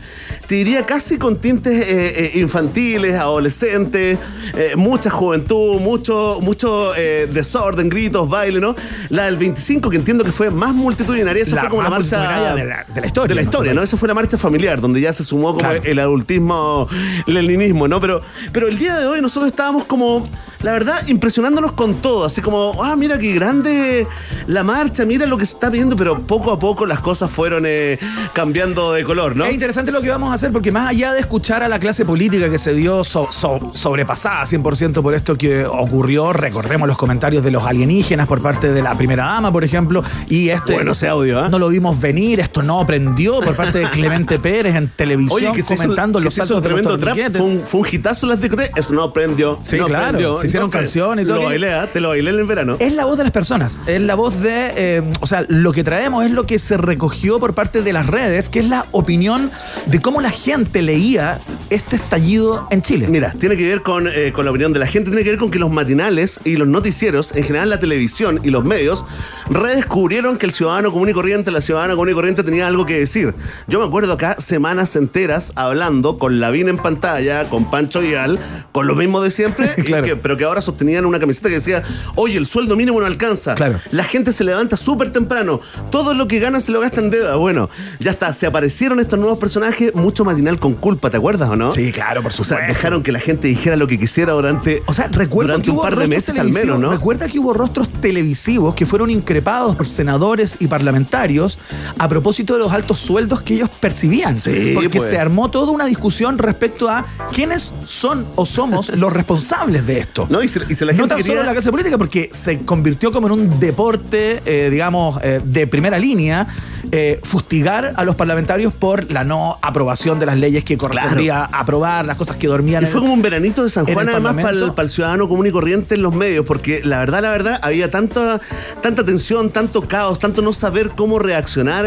Te 0.47 0.55
diría 0.55 0.85
casi 0.85 1.17
con 1.17 1.37
tintes 1.37 1.73
eh, 1.83 2.31
eh, 2.35 2.39
infantiles, 2.39 3.15
adolescentes, 3.15 4.17
eh, 4.55 4.73
mucha 4.75 5.09
juventud, 5.09 5.79
mucho, 5.79 6.39
mucho 6.41 6.93
eh, 6.95 7.27
desorden, 7.31 7.89
gritos, 7.89 8.27
baile, 8.29 8.59
¿no? 8.59 8.75
La 9.09 9.25
del 9.25 9.37
25 9.37 9.89
que 9.89 9.97
entiendo 9.97 10.23
que 10.23 10.31
fue 10.31 10.49
más 10.49 10.73
multitudinaria, 10.73 11.43
esa 11.43 11.55
La 11.55 11.61
fue 11.63 11.69
como 11.71 11.83
la 11.83 11.89
marcha 11.89 12.19
de 12.55 12.65
la- 12.65 12.85
de 12.93 13.01
la 13.01 13.07
historia, 13.07 13.27
De 13.29 13.35
la 13.35 13.41
¿no? 13.41 13.45
historia, 13.45 13.73
¿no? 13.73 13.81
Esa 13.83 13.97
fue 13.97 14.07
la 14.07 14.13
marcha 14.13 14.37
familiar, 14.37 14.81
donde 14.81 14.99
ya 15.01 15.13
se 15.13 15.23
sumó 15.23 15.47
como 15.53 15.59
Claro. 15.59 15.81
el 15.83 15.99
adultismo, 15.99 16.87
el 17.27 17.33
leninismo, 17.33 17.87
¿no? 17.87 17.99
Pero, 17.99 18.21
pero 18.51 18.67
el 18.67 18.77
día 18.77 18.97
de 18.97 19.05
hoy 19.07 19.21
nosotros 19.21 19.49
estábamos 19.51 19.85
como, 19.85 20.27
la 20.63 20.71
verdad, 20.73 21.07
impresionándonos 21.07 21.71
con 21.73 21.95
todo, 21.95 22.25
así 22.25 22.41
como, 22.41 22.83
ah, 22.83 22.95
mira 22.95 23.17
qué 23.17 23.33
grande 23.33 24.07
la 24.47 24.63
marcha, 24.63 25.05
mira 25.05 25.25
lo 25.25 25.37
que 25.37 25.45
se 25.45 25.53
está 25.53 25.69
viendo, 25.69 25.95
pero 25.95 26.21
poco 26.21 26.51
a 26.51 26.59
poco 26.59 26.85
las 26.85 26.99
cosas 26.99 27.31
fueron 27.31 27.63
eh, 27.67 27.97
cambiando 28.33 28.93
de 28.93 29.03
color, 29.03 29.35
¿no? 29.35 29.45
Es 29.45 29.53
interesante 29.53 29.91
lo 29.91 30.01
que 30.01 30.09
vamos 30.09 30.31
a 30.31 30.35
hacer 30.35 30.51
porque 30.51 30.71
más 30.71 30.87
allá 30.89 31.13
de 31.13 31.19
escuchar 31.19 31.63
a 31.63 31.69
la 31.69 31.79
clase 31.79 32.05
política 32.05 32.49
que 32.49 32.59
se 32.59 32.73
vio 32.73 33.03
so- 33.03 33.27
so- 33.31 33.71
sobrepasada 33.73 34.43
100% 34.45 35.01
por 35.01 35.13
esto 35.13 35.35
que 35.37 35.65
ocurrió, 35.65 36.33
recordemos 36.33 36.87
los 36.87 36.97
comentarios 36.97 37.43
de 37.43 37.51
los 37.51 37.63
alienígenas 37.65 38.27
por 38.27 38.41
parte 38.41 38.71
de 38.71 38.81
la 38.81 38.93
primera 38.95 39.25
dama, 39.25 39.51
por 39.51 39.63
ejemplo, 39.63 40.03
y 40.29 40.49
este 40.49 40.73
Bueno, 40.73 40.91
ese 40.91 41.07
audio, 41.07 41.39
¿ah? 41.39 41.49
no 41.49 41.59
lo 41.59 41.69
vimos 41.69 41.99
venir, 41.99 42.39
esto 42.39 42.61
no 42.61 42.79
aprendió 42.79 43.39
por 43.39 43.55
parte 43.55 43.79
de 43.79 43.89
Clemente 43.89 44.39
Pérez 44.39 44.75
en 44.75 44.87
televisión 44.89 45.35
Oye, 45.37 45.51
que 45.53 45.61
se 45.63 45.73
hizo, 45.73 45.83
comentando 45.83 46.19
que 46.19 46.25
los 46.25 46.33
se 46.33 46.41
hizo 46.43 46.47
saltos 46.55 46.63
de 46.63 46.69
los 46.69 46.81
tremendo 46.81 47.13
trap, 47.31 47.31
fue 47.37 47.45
un, 47.45 47.61
fue 47.65 47.79
un 47.81 47.87
hitazo 47.91 48.25
en 48.25 48.29
las 48.31 48.41
discotecas, 48.41 48.77
eso 48.79 48.93
no 48.93 49.03
aprendió. 49.03 49.57
Sí, 49.61 49.77
no 49.77 49.87
claro, 49.87 50.05
aprendió, 50.05 50.37
se 50.37 50.47
hicieron 50.51 50.67
no 50.69 50.71
canciones 50.71 51.25
y 51.25 51.27
todo 51.27 51.37
Lo 51.41 51.45
bailé, 51.47 51.73
¿ah? 51.73 51.87
te 51.91 51.99
lo 51.99 52.09
bailé 52.09 52.29
en 52.29 52.35
el 52.39 52.45
verano. 52.45 52.75
Es 52.79 52.93
la 52.93 53.05
voz 53.05 53.17
de 53.17 53.23
las 53.23 53.33
personas, 53.33 53.79
es 53.87 54.01
la 54.01 54.15
voz 54.15 54.39
de, 54.41 54.73
eh, 54.75 55.03
o 55.19 55.27
sea, 55.27 55.45
lo 55.47 55.71
que 55.73 55.83
traemos 55.83 56.25
es 56.25 56.31
lo 56.31 56.45
que 56.45 56.59
se 56.59 56.77
recogió 56.77 57.39
por 57.39 57.53
parte 57.53 57.81
de 57.81 57.93
las 57.93 58.07
redes, 58.07 58.49
que 58.49 58.59
es 58.59 58.67
la 58.67 58.85
opinión 58.91 59.51
de 59.87 59.99
cómo 59.99 60.21
la 60.21 60.31
gente 60.31 60.81
leía 60.81 61.41
este 61.69 61.95
estallido 61.95 62.67
en 62.71 62.81
Chile. 62.81 63.07
Mira, 63.09 63.33
tiene 63.39 63.57
que 63.57 63.65
ver 63.67 63.81
con, 63.81 64.07
eh, 64.07 64.31
con 64.33 64.45
la 64.45 64.51
opinión 64.51 64.73
de 64.73 64.79
la 64.79 64.87
gente, 64.87 65.09
tiene 65.09 65.23
que 65.23 65.31
ver 65.31 65.39
con 65.39 65.51
que 65.51 65.59
los 65.59 65.71
matinales 65.71 66.39
y 66.43 66.55
los 66.57 66.67
noticieros, 66.67 67.33
en 67.35 67.43
general 67.43 67.69
la 67.69 67.79
televisión 67.79 68.39
y 68.43 68.49
los 68.49 68.63
medios, 68.63 69.05
redescubrieron 69.49 70.37
que 70.37 70.45
el 70.45 70.53
ciudadano 70.53 70.91
común 70.91 71.09
y 71.09 71.13
corriente, 71.13 71.51
la 71.51 71.61
ciudadana 71.61 71.93
común 71.93 72.09
y 72.09 72.13
corriente 72.13 72.43
tenía 72.43 72.67
algo 72.67 72.85
que 72.85 72.97
decir. 72.97 73.33
Yo 73.67 73.79
me 73.79 73.85
acuerdo 73.85 74.13
acá 74.13 74.35
semanas 74.39 74.95
enteras 74.95 75.53
hablando 75.55 76.17
con 76.17 76.39
Lavín 76.39 76.69
en 76.69 76.77
pantalla, 76.77 77.45
con 77.49 77.69
Pancho 77.69 78.01
Vial, 78.01 78.39
con 78.71 78.87
lo 78.87 78.95
mismo 78.95 79.21
de 79.21 79.31
siempre, 79.31 79.73
y 79.77 79.83
que- 79.83 80.15
pero 80.15 80.37
que 80.37 80.40
ahora 80.45 80.61
sostenían 80.61 81.05
una 81.05 81.19
camiseta 81.19 81.49
que 81.49 81.55
decía, 81.55 81.83
oye, 82.15 82.37
el 82.37 82.45
sueldo 82.45 82.75
mínimo 82.75 82.99
no 82.99 83.05
alcanza. 83.05 83.55
La 83.91 84.03
gente 84.03 84.31
se 84.31 84.43
levanta 84.43 84.77
súper 84.77 85.11
temprano, 85.11 85.59
todo 85.91 86.13
lo 86.13 86.27
que 86.27 86.39
gana 86.39 86.59
se 86.61 86.71
lo 86.71 86.79
gasta 86.79 86.99
en 87.01 87.09
deuda. 87.09 87.35
Bueno, 87.35 87.69
ya 87.99 88.11
está, 88.11 88.33
se 88.33 88.45
aparecieron 88.47 88.99
estos 88.99 89.19
nuevos 89.19 89.37
personajes, 89.39 89.93
mucho 89.95 90.25
matinal 90.25 90.59
con 90.59 90.73
culpa, 90.73 91.09
¿te 91.09 91.17
acuerdas 91.17 91.49
o 91.49 91.55
no? 91.55 91.71
Sí, 91.71 91.91
claro, 91.91 92.21
por 92.21 92.31
O 92.31 92.35
sea, 92.35 92.43
supuesto. 92.57 92.67
dejaron 92.67 93.03
que 93.03 93.11
la 93.11 93.19
gente 93.19 93.47
dijera 93.47 93.75
lo 93.75 93.87
que 93.87 93.97
quisiera 93.99 94.33
durante, 94.33 94.83
O 94.85 94.93
sea, 94.93 95.07
recuerdo 95.07 95.53
durante 95.53 95.65
que 95.65 95.71
un 95.71 95.81
par 95.81 95.95
de 95.95 96.07
meses 96.07 96.37
al 96.39 96.49
menos, 96.51 96.79
¿no? 96.79 96.91
Recuerda 96.91 97.27
que 97.27 97.39
hubo 97.39 97.53
rostros 97.53 97.89
televisivos 97.89 98.75
que 98.75 98.85
fueron 98.85 99.09
increpados 99.09 99.75
por 99.75 99.87
senadores 99.87 100.57
y 100.59 100.67
parlamentarios 100.67 101.57
a 101.97 102.07
propósito 102.07 102.53
de 102.53 102.59
los 102.59 102.71
altos 102.71 102.99
sueldos 102.99 103.41
que 103.41 103.55
ellos 103.55 103.69
percibían. 103.79 104.39
Sí, 104.39 104.71
porque 104.73 104.89
pues. 104.89 105.09
se 105.09 105.17
armó 105.17 105.49
toda 105.49 105.71
una 105.71 105.85
discusión 105.85 106.37
respecto 106.37 106.89
a 106.89 107.05
quiénes 107.33 107.73
son 107.85 108.25
o 108.35 108.45
somos 108.45 108.89
los 108.89 109.11
responsables 109.13 109.85
de 109.85 109.99
esto. 109.99 110.27
No, 110.31 110.41
y 110.41 110.47
si, 110.47 110.59
y 110.69 110.75
si 110.75 110.85
la 110.85 110.93
no 110.93 110.97
gente 110.97 111.09
tan 111.09 111.17
quería- 111.17 111.33
solo 111.33 111.43
la 111.43 111.51
clase 111.51 111.69
política, 111.71 111.97
porque 111.97 112.29
se 112.31 112.59
convirtió 112.59 113.11
como 113.11 113.27
en 113.27 113.33
un 113.33 113.59
deporte, 113.59 114.41
eh, 114.45 114.69
digamos, 114.71 115.19
eh, 115.23 115.41
de 115.43 115.67
primera 115.67 115.99
línea, 115.99 116.47
eh, 116.91 117.19
fustigar 117.23 117.93
a 117.95 118.03
los 118.05 118.15
parlamentarios 118.15 118.73
por 118.73 119.11
la 119.11 119.23
no 119.23 119.59
aprobación 119.61 120.19
de 120.19 120.25
las 120.25 120.37
leyes 120.37 120.63
que 120.63 120.77
correspondía 120.77 121.43
aprobar, 121.43 122.05
las 122.05 122.17
cosas 122.17 122.37
que 122.37 122.47
dormían 122.47 122.83
Y 122.83 122.85
fue 122.87 123.01
como 123.01 123.13
un 123.13 123.21
veranito 123.21 123.63
de 123.63 123.69
San 123.69 123.85
Juan, 123.85 124.07
además, 124.09 124.35
para 124.35 124.49
el, 124.51 124.71
para 124.73 124.83
el 124.83 124.89
ciudadano 124.89 125.27
común 125.27 125.47
y 125.47 125.51
corriente 125.51 125.95
en 125.95 126.01
los 126.01 126.15
medios, 126.15 126.45
porque 126.45 126.81
la 126.83 126.99
verdad, 126.99 127.21
la 127.21 127.29
verdad, 127.29 127.59
había 127.61 127.91
tanta, 127.91 128.39
tanta 128.81 129.03
tensión, 129.03 129.51
tanto 129.51 129.81
caos, 129.87 130.17
tanto 130.19 130.41
no 130.41 130.53
saber 130.53 130.91
cómo 130.95 131.19
reaccionar 131.19 131.83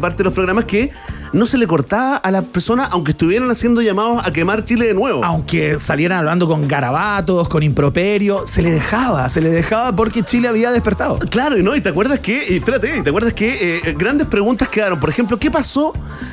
parte 0.00 0.18
de 0.18 0.24
los 0.24 0.32
programas 0.32 0.64
que 0.66 0.90
no 1.32 1.46
se 1.46 1.58
le 1.58 1.66
cortaba 1.66 2.16
a 2.16 2.30
las 2.30 2.44
personas, 2.44 2.88
aunque 2.92 3.12
estuvieran 3.12 3.50
haciendo 3.50 3.80
llamados 3.80 4.26
a 4.26 4.32
quemar 4.32 4.64
Chile 4.64 4.86
de 4.86 4.94
nuevo. 4.94 5.24
aunque 5.24 5.78
salieran 5.78 6.18
hablando 6.18 6.46
con 6.46 6.68
garabatos, 6.68 7.48
con 7.48 7.62
improperio, 7.62 8.46
se 8.46 8.62
le 8.62 8.70
dejaba, 8.70 9.28
se 9.28 9.40
le 9.40 9.50
dejaba 9.50 9.94
porque 9.94 10.22
Chile 10.22 10.48
había 10.48 10.70
despertado. 10.70 11.18
Claro, 11.30 11.58
y 11.58 11.62
no, 11.62 11.74
y 11.74 11.80
te 11.80 11.88
acuerdas 11.88 12.20
que, 12.20 12.44
y 12.48 12.56
espérate, 12.56 12.98
y 12.98 13.02
te 13.02 13.10
acuerdas 13.10 13.34
que 13.34 13.78
eh, 13.78 13.94
grandes 13.96 14.26
preguntas 14.26 14.68
quedaron. 14.68 15.00
Por 15.00 15.10
ejemplo, 15.10 15.38
¿qué 15.38 15.50
pasó? 15.50 15.92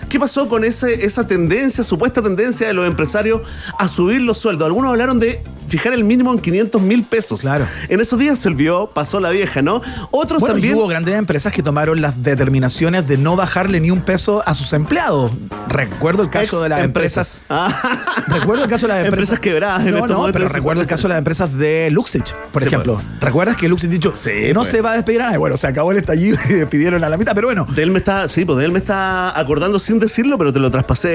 ¿Qué 0.09 0.19
pasó 0.19 0.47
con 0.47 0.63
ese, 0.63 1.05
esa 1.05 1.25
tendencia, 1.25 1.83
supuesta 1.83 2.21
tendencia 2.21 2.67
de 2.67 2.73
los 2.73 2.87
empresarios 2.87 3.41
a 3.77 3.87
subir 3.87 4.21
los 4.21 4.37
sueldos? 4.37 4.65
Algunos 4.65 4.89
hablaron 4.91 5.19
de 5.19 5.41
fijar 5.69 5.93
el 5.93 6.03
mínimo 6.03 6.31
en 6.33 6.39
500 6.39 6.81
mil 6.81 7.03
pesos. 7.03 7.41
Claro. 7.41 7.65
En 7.87 8.01
esos 8.01 8.19
días 8.19 8.37
se 8.39 8.47
olvidó, 8.49 8.89
pasó 8.89 9.19
la 9.19 9.29
vieja, 9.29 9.61
¿no? 9.61 9.81
Otros 10.11 10.39
Bueno, 10.41 10.55
también. 10.55 10.75
y 10.75 10.77
hubo 10.79 10.87
grandes 10.87 11.15
empresas 11.15 11.53
que 11.53 11.63
tomaron 11.63 12.01
las 12.01 12.21
determinaciones 12.23 13.07
de 13.07 13.17
no 13.17 13.35
bajarle 13.35 13.79
ni 13.79 13.91
un 13.91 14.01
peso 14.01 14.43
a 14.45 14.53
sus 14.55 14.73
empleados. 14.73 15.31
Recuerdo 15.67 16.23
el 16.23 16.29
caso 16.29 16.57
Ex 16.57 16.63
de 16.63 16.69
las 16.69 16.83
empresas. 16.83 17.41
empresas. 17.49 18.27
Recuerdo 18.27 18.63
el 18.63 18.69
caso 18.69 18.87
de 18.87 18.93
las 18.93 18.97
empresas. 19.05 19.19
Empresas 19.19 19.39
quebradas 19.39 19.85
en 19.85 19.91
no, 19.91 19.97
estos 19.97 20.09
no, 20.11 20.17
momentos. 20.19 20.41
pero 20.41 20.53
recuerdo 20.53 20.81
el 20.81 20.87
caso 20.87 21.03
de 21.03 21.09
las 21.09 21.17
empresas 21.19 21.57
de 21.57 21.89
Luxich, 21.91 22.33
por 22.51 22.61
Sí, 22.61 22.67
ejemplo. 22.67 22.95
pues. 22.95 23.05
¿Recuerdas 23.21 23.57
que 23.57 23.67
Luxich 23.67 23.89
dicho 23.89 24.09
no 24.53 24.61
pues. 24.61 24.67
se 24.69 24.81
va 24.81 24.91
a 24.91 24.95
despedir 24.95 25.21
a 25.21 25.25
nadie? 25.25 25.37
Bueno, 25.37 25.57
se 25.57 25.67
acabó 25.67 25.91
el 25.91 25.97
estallido 25.99 26.37
y 26.49 26.53
despidieron 26.53 27.03
a 27.03 27.09
la 27.09 27.17
mitad, 27.17 27.33
pero 27.35 27.47
bueno. 27.47 27.65
De 27.75 27.83
él 27.83 27.91
me 27.91 27.99
está, 27.99 28.27
sí, 28.27 28.45
pues 28.45 28.57
de 28.59 28.65
él 28.65 28.71
me 28.71 28.79
está 28.79 29.37
acordando 29.39 29.77
sin 29.79 29.99
decirlo, 29.99 30.37
pero 30.37 30.51
te 30.53 30.59
lo 30.59 30.71
traspasé 30.71 31.09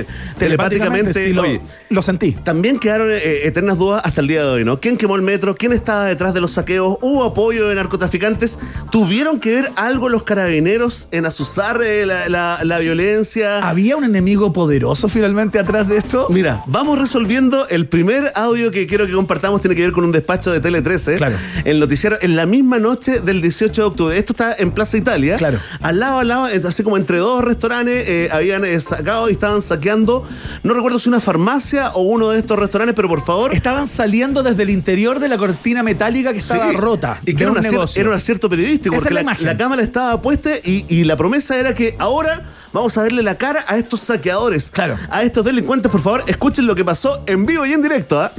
eh, 0.00 0.06
telepáticamente. 0.38 1.12
sí, 1.14 1.32
lo, 1.32 1.42
Oye, 1.42 1.60
lo 1.90 2.02
sentí. 2.02 2.32
También 2.32 2.78
quedaron 2.78 3.08
eh, 3.10 3.46
eternas 3.46 3.78
dudas 3.78 3.95
hasta 3.98 4.20
el 4.20 4.26
día 4.28 4.42
de 4.42 4.48
hoy, 4.48 4.64
¿no? 4.64 4.80
¿Quién 4.80 4.96
quemó 4.96 5.16
el 5.16 5.22
metro? 5.22 5.54
¿Quién 5.54 5.72
estaba 5.72 6.04
detrás 6.04 6.34
de 6.34 6.40
los 6.40 6.52
saqueos? 6.52 6.98
¿Hubo 7.00 7.24
apoyo 7.24 7.68
de 7.68 7.74
narcotraficantes? 7.74 8.58
¿Tuvieron 8.90 9.40
que 9.40 9.54
ver 9.54 9.70
algo 9.76 10.08
los 10.08 10.22
carabineros 10.22 11.08
en 11.10 11.26
azuzar 11.26 11.80
la, 11.80 12.28
la- 12.28 12.60
la 12.62 12.78
violencia? 12.78 13.58
¿Había 13.66 13.96
un 13.96 14.04
enemigo 14.04 14.52
poderoso 14.52 15.08
finalmente 15.08 15.58
atrás 15.58 15.88
de 15.88 15.96
esto? 15.96 16.26
Mira, 16.30 16.62
vamos 16.66 16.98
resolviendo. 16.98 17.68
El 17.68 17.88
primer 17.88 18.32
audio 18.34 18.70
que 18.70 18.86
quiero 18.86 19.06
que 19.06 19.12
compartamos 19.12 19.60
tiene 19.60 19.76
que 19.76 19.82
ver 19.82 19.92
con 19.92 20.04
un 20.04 20.12
despacho 20.12 20.50
de 20.52 20.60
Tele 20.60 20.82
13. 20.82 21.16
Claro. 21.16 21.36
El 21.64 21.80
noticiero 21.80 22.16
en 22.20 22.36
la 22.36 22.46
misma 22.46 22.78
noche 22.78 23.20
del 23.20 23.40
18 23.40 23.82
de 23.82 23.86
octubre. 23.86 24.18
Esto 24.18 24.32
está 24.32 24.54
en 24.58 24.70
Plaza 24.72 24.96
Italia. 24.96 25.36
Claro. 25.36 25.58
Al 25.80 25.98
lado, 26.00 26.18
al 26.18 26.28
lado, 26.28 26.46
así 26.66 26.82
como 26.82 26.96
entre 26.96 27.18
dos 27.18 27.42
restaurantes, 27.44 28.08
eh, 28.08 28.28
habían 28.32 28.64
eh, 28.64 28.78
sacado 28.80 29.28
y 29.28 29.32
estaban 29.32 29.62
saqueando. 29.62 30.24
No 30.62 30.74
recuerdo 30.74 30.98
si 30.98 31.08
una 31.08 31.20
farmacia 31.20 31.90
o 31.90 32.02
uno 32.02 32.30
de 32.30 32.38
estos 32.38 32.58
restaurantes, 32.58 32.94
pero 32.94 33.08
por 33.08 33.24
favor. 33.24 33.54
Estaban 33.54 33.85
saliendo 33.86 34.42
desde 34.42 34.62
el 34.62 34.70
interior 34.70 35.18
de 35.20 35.28
la 35.28 35.36
cortina 35.38 35.82
metálica 35.82 36.32
que 36.32 36.38
estaba 36.38 36.70
Sí. 36.70 36.76
rota. 36.76 37.18
Y 37.26 37.34
que 37.34 37.42
era 37.44 37.52
un 37.52 37.60
negocio. 37.60 38.00
era 38.00 38.10
un 38.10 38.16
acierto 38.16 38.48
periodístico, 38.48 38.94
Esa 38.94 39.02
porque 39.04 39.08
es 39.08 39.14
la 39.14 39.20
la, 39.20 39.22
imagen. 39.22 39.46
la 39.46 39.56
cámara 39.56 39.82
estaba 39.82 40.20
puesta 40.20 40.50
y, 40.64 40.84
y 40.88 41.04
la 41.04 41.16
promesa 41.16 41.56
era 41.56 41.74
que 41.74 41.94
ahora 41.98 42.42
vamos 42.72 42.96
a 42.98 43.02
verle 43.02 43.22
la 43.22 43.36
cara 43.36 43.64
a 43.68 43.76
estos 43.76 44.00
saqueadores. 44.00 44.70
Claro. 44.70 44.96
A 45.10 45.22
estos 45.22 45.44
delincuentes, 45.44 45.90
por 45.90 46.00
favor, 46.00 46.24
escuchen 46.26 46.66
lo 46.66 46.74
que 46.74 46.84
pasó 46.84 47.22
en 47.26 47.46
vivo 47.46 47.64
y 47.66 47.72
en 47.72 47.82
directo. 47.82 48.20
¿ah? 48.20 48.32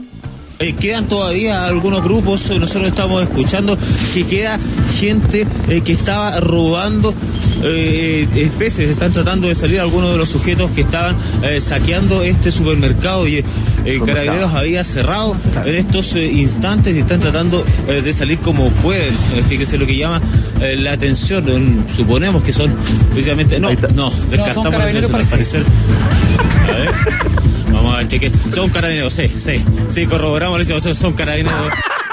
Eh, 0.59 0.73
quedan 0.73 1.07
todavía 1.07 1.65
algunos 1.65 2.03
grupos, 2.03 2.49
eh, 2.49 2.57
nosotros 2.57 2.88
estamos 2.88 3.21
escuchando 3.21 3.77
que 4.13 4.25
queda 4.25 4.57
gente 4.99 5.45
eh, 5.69 5.81
que 5.81 5.91
estaba 5.91 6.39
robando 6.39 7.13
eh, 7.61 8.27
especies. 8.35 8.89
Están 8.89 9.11
tratando 9.11 9.47
de 9.49 9.53
salir 9.55 9.79
algunos 9.79 10.11
de 10.11 10.17
los 10.17 10.29
sujetos 10.29 10.71
que 10.71 10.81
estaban 10.81 11.15
eh, 11.43 11.61
saqueando 11.61 12.23
este 12.23 12.49
supermercado 12.51 13.27
y 13.27 13.38
eh, 13.85 14.01
Carabineros 14.03 14.51
había 14.53 14.84
cerrado 14.84 15.35
en 15.63 15.75
estos 15.75 16.15
eh, 16.15 16.25
instantes 16.25 16.95
y 16.95 16.99
están 16.99 17.19
tratando 17.19 17.63
eh, 17.88 18.01
de 18.01 18.11
salir 18.13 18.39
como 18.39 18.69
pueden. 18.69 19.13
Fíjese 19.47 19.77
lo 19.77 19.85
que 19.85 19.95
llama 19.95 20.21
eh, 20.59 20.75
la 20.75 20.93
atención. 20.93 21.85
Suponemos 21.95 22.41
que 22.43 22.51
son 22.53 22.73
precisamente. 23.11 23.59
No, 23.59 23.69
no, 23.93 24.11
descartamos 24.31 24.71
carabineros 24.71 25.09
eso, 25.09 25.17
al 25.17 25.23
parece. 25.23 25.59
parecer. 25.59 25.63
A 26.67 26.77
ver. 26.77 27.38
Son 28.53 28.69
carabineros, 28.69 29.14
sí, 29.14 29.28
sí. 29.38 29.64
Sí, 29.90 30.06
corroboramos, 30.06 30.68
son 30.98 31.14
carabineros. 31.14 31.57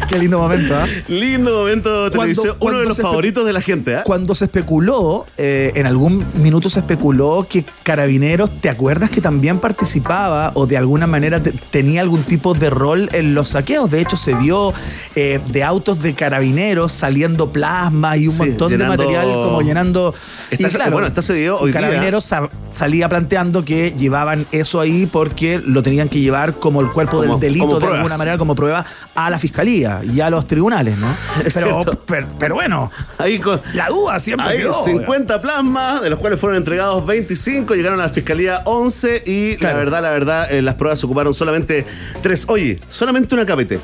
Qué 0.08 0.18
lindo 0.18 0.38
momento, 0.38 0.74
¿ah? 0.76 0.86
Lindo 1.08 1.50
momento 1.52 2.04
de 2.04 2.10
televisión. 2.10 2.56
Uno 2.60 2.78
de 2.78 2.84
los 2.86 2.96
se 2.96 3.02
favoritos 3.02 3.44
de 3.46 3.52
la 3.52 3.60
gente, 3.60 3.96
¿ah? 3.96 4.02
Cuando 4.04 4.34
se 4.34 4.44
especuló, 4.46 5.26
eh, 5.36 5.72
en 5.74 5.86
algún 5.86 6.24
minuto 6.40 6.68
se 6.70 6.80
especuló 6.80 7.46
que 7.48 7.64
Carabineros, 7.82 8.56
¿te 8.58 8.68
acuerdas 8.68 9.10
que 9.10 9.20
también 9.20 9.58
participaba 9.58 10.52
o 10.54 10.66
de 10.66 10.76
alguna 10.76 11.06
manera 11.06 11.42
te- 11.42 11.52
tenía 11.52 12.00
algún 12.00 12.22
tipo 12.22 12.54
de 12.54 12.70
rol 12.70 13.08
en 13.12 13.34
los 13.34 13.50
saqueos? 13.50 13.90
De 13.90 14.00
hecho, 14.00 14.16
se 14.16 14.34
vio 14.34 14.72
eh, 15.16 15.40
de 15.48 15.64
autos 15.64 16.00
de 16.00 16.14
Carabineros 16.14 16.92
saliendo 16.92 17.50
plasma 17.52 18.16
y 18.16 18.28
un 18.28 18.34
Sí, 18.34 18.38
montón 18.42 18.70
llenando- 18.70 18.92
de 18.96 19.04
material 19.04 19.32
como 19.32 19.62
llenando... 19.62 20.14
Está- 20.50 20.90
bueno, 20.90 21.06
está 21.06 21.20
video 21.32 21.58
hoy. 21.58 21.72
Carabineros 21.72 22.24
sa- 22.24 22.48
salía 22.70 23.08
planteando 23.08 23.64
que 23.64 23.92
llevaban 23.96 24.46
eso 24.52 24.80
ahí 24.80 25.06
porque 25.06 25.60
lo 25.64 25.82
tenían 25.82 26.08
que 26.08 26.20
llevar 26.20 26.54
como 26.54 26.80
el 26.80 26.88
cuerpo 26.90 27.18
Como- 27.18 27.38
del 27.38 27.40
delito 27.52 27.78
de 27.80 27.86
alguna 27.86 28.16
manera, 28.18 28.38
como 28.38 28.54
prueba 28.54 28.84
a 29.14 29.30
la 29.30 29.38
fiscalía 29.38 29.93
y 30.02 30.20
a 30.20 30.30
los 30.30 30.46
tribunales, 30.46 30.96
¿no? 30.98 31.14
Pero, 31.54 31.80
pero, 32.06 32.26
pero 32.38 32.54
bueno, 32.54 32.90
Ahí 33.18 33.38
con, 33.38 33.60
la 33.74 33.88
duda 33.88 34.18
siempre 34.18 34.46
Hay 34.46 34.58
quedó. 34.58 34.74
50 34.84 35.40
plasmas, 35.40 36.02
de 36.02 36.10
los 36.10 36.18
cuales 36.18 36.40
fueron 36.40 36.56
entregados 36.56 37.04
25, 37.06 37.74
llegaron 37.74 38.00
a 38.00 38.04
la 38.04 38.08
fiscalía 38.08 38.62
11 38.64 39.22
y 39.26 39.56
la 39.58 39.74
verdad, 39.74 40.02
la 40.02 40.10
verdad, 40.10 40.52
eh, 40.52 40.62
las 40.62 40.74
pruebas 40.74 40.98
se 41.00 41.06
ocuparon 41.06 41.34
solamente 41.34 41.84
3. 42.22 42.46
Oye, 42.48 42.80
solamente 42.88 43.34
una 43.34 43.46
capete. 43.46 43.80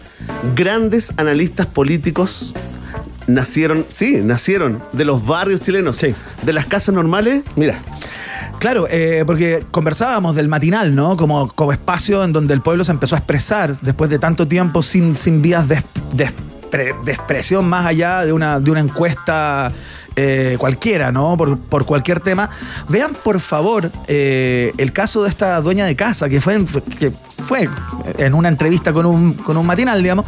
Grandes 0.54 1.12
analistas 1.16 1.66
políticos 1.66 2.54
nacieron, 3.26 3.84
sí, 3.88 4.20
nacieron 4.22 4.80
de 4.92 5.04
los 5.04 5.24
barrios 5.26 5.60
chilenos, 5.60 6.00
de 6.00 6.52
las 6.52 6.66
casas 6.66 6.94
normales. 6.94 7.42
Mira, 7.56 7.80
Claro, 8.58 8.86
eh, 8.90 9.24
porque 9.26 9.64
conversábamos 9.70 10.36
del 10.36 10.48
matinal, 10.48 10.94
¿no? 10.94 11.16
Como, 11.16 11.48
como 11.52 11.72
espacio 11.72 12.22
en 12.24 12.32
donde 12.32 12.54
el 12.54 12.60
pueblo 12.60 12.84
se 12.84 12.92
empezó 12.92 13.14
a 13.14 13.18
expresar 13.18 13.78
después 13.80 14.10
de 14.10 14.18
tanto 14.18 14.46
tiempo 14.46 14.82
sin, 14.82 15.16
sin 15.16 15.40
vías 15.42 15.68
de, 15.68 15.82
de 16.14 16.28
expre- 16.28 17.00
de 17.02 17.12
expresión 17.12 17.64
más 17.68 17.86
allá 17.86 18.20
de 18.24 18.32
una, 18.32 18.60
de 18.60 18.70
una 18.70 18.80
encuesta 18.80 19.72
eh, 20.16 20.56
cualquiera, 20.58 21.10
¿no? 21.12 21.36
Por, 21.36 21.58
por 21.58 21.86
cualquier 21.86 22.20
tema. 22.20 22.50
Vean, 22.88 23.12
por 23.14 23.40
favor, 23.40 23.90
eh, 24.08 24.72
el 24.76 24.92
caso 24.92 25.22
de 25.22 25.28
esta 25.28 25.60
dueña 25.60 25.86
de 25.86 25.96
casa 25.96 26.28
que 26.28 26.40
fue 26.40 26.54
en, 26.54 26.66
que 26.66 27.12
fue 27.44 27.68
en 28.18 28.34
una 28.34 28.48
entrevista 28.48 28.92
con 28.92 29.06
un, 29.06 29.34
con 29.34 29.56
un 29.56 29.64
matinal, 29.64 30.02
digamos, 30.02 30.26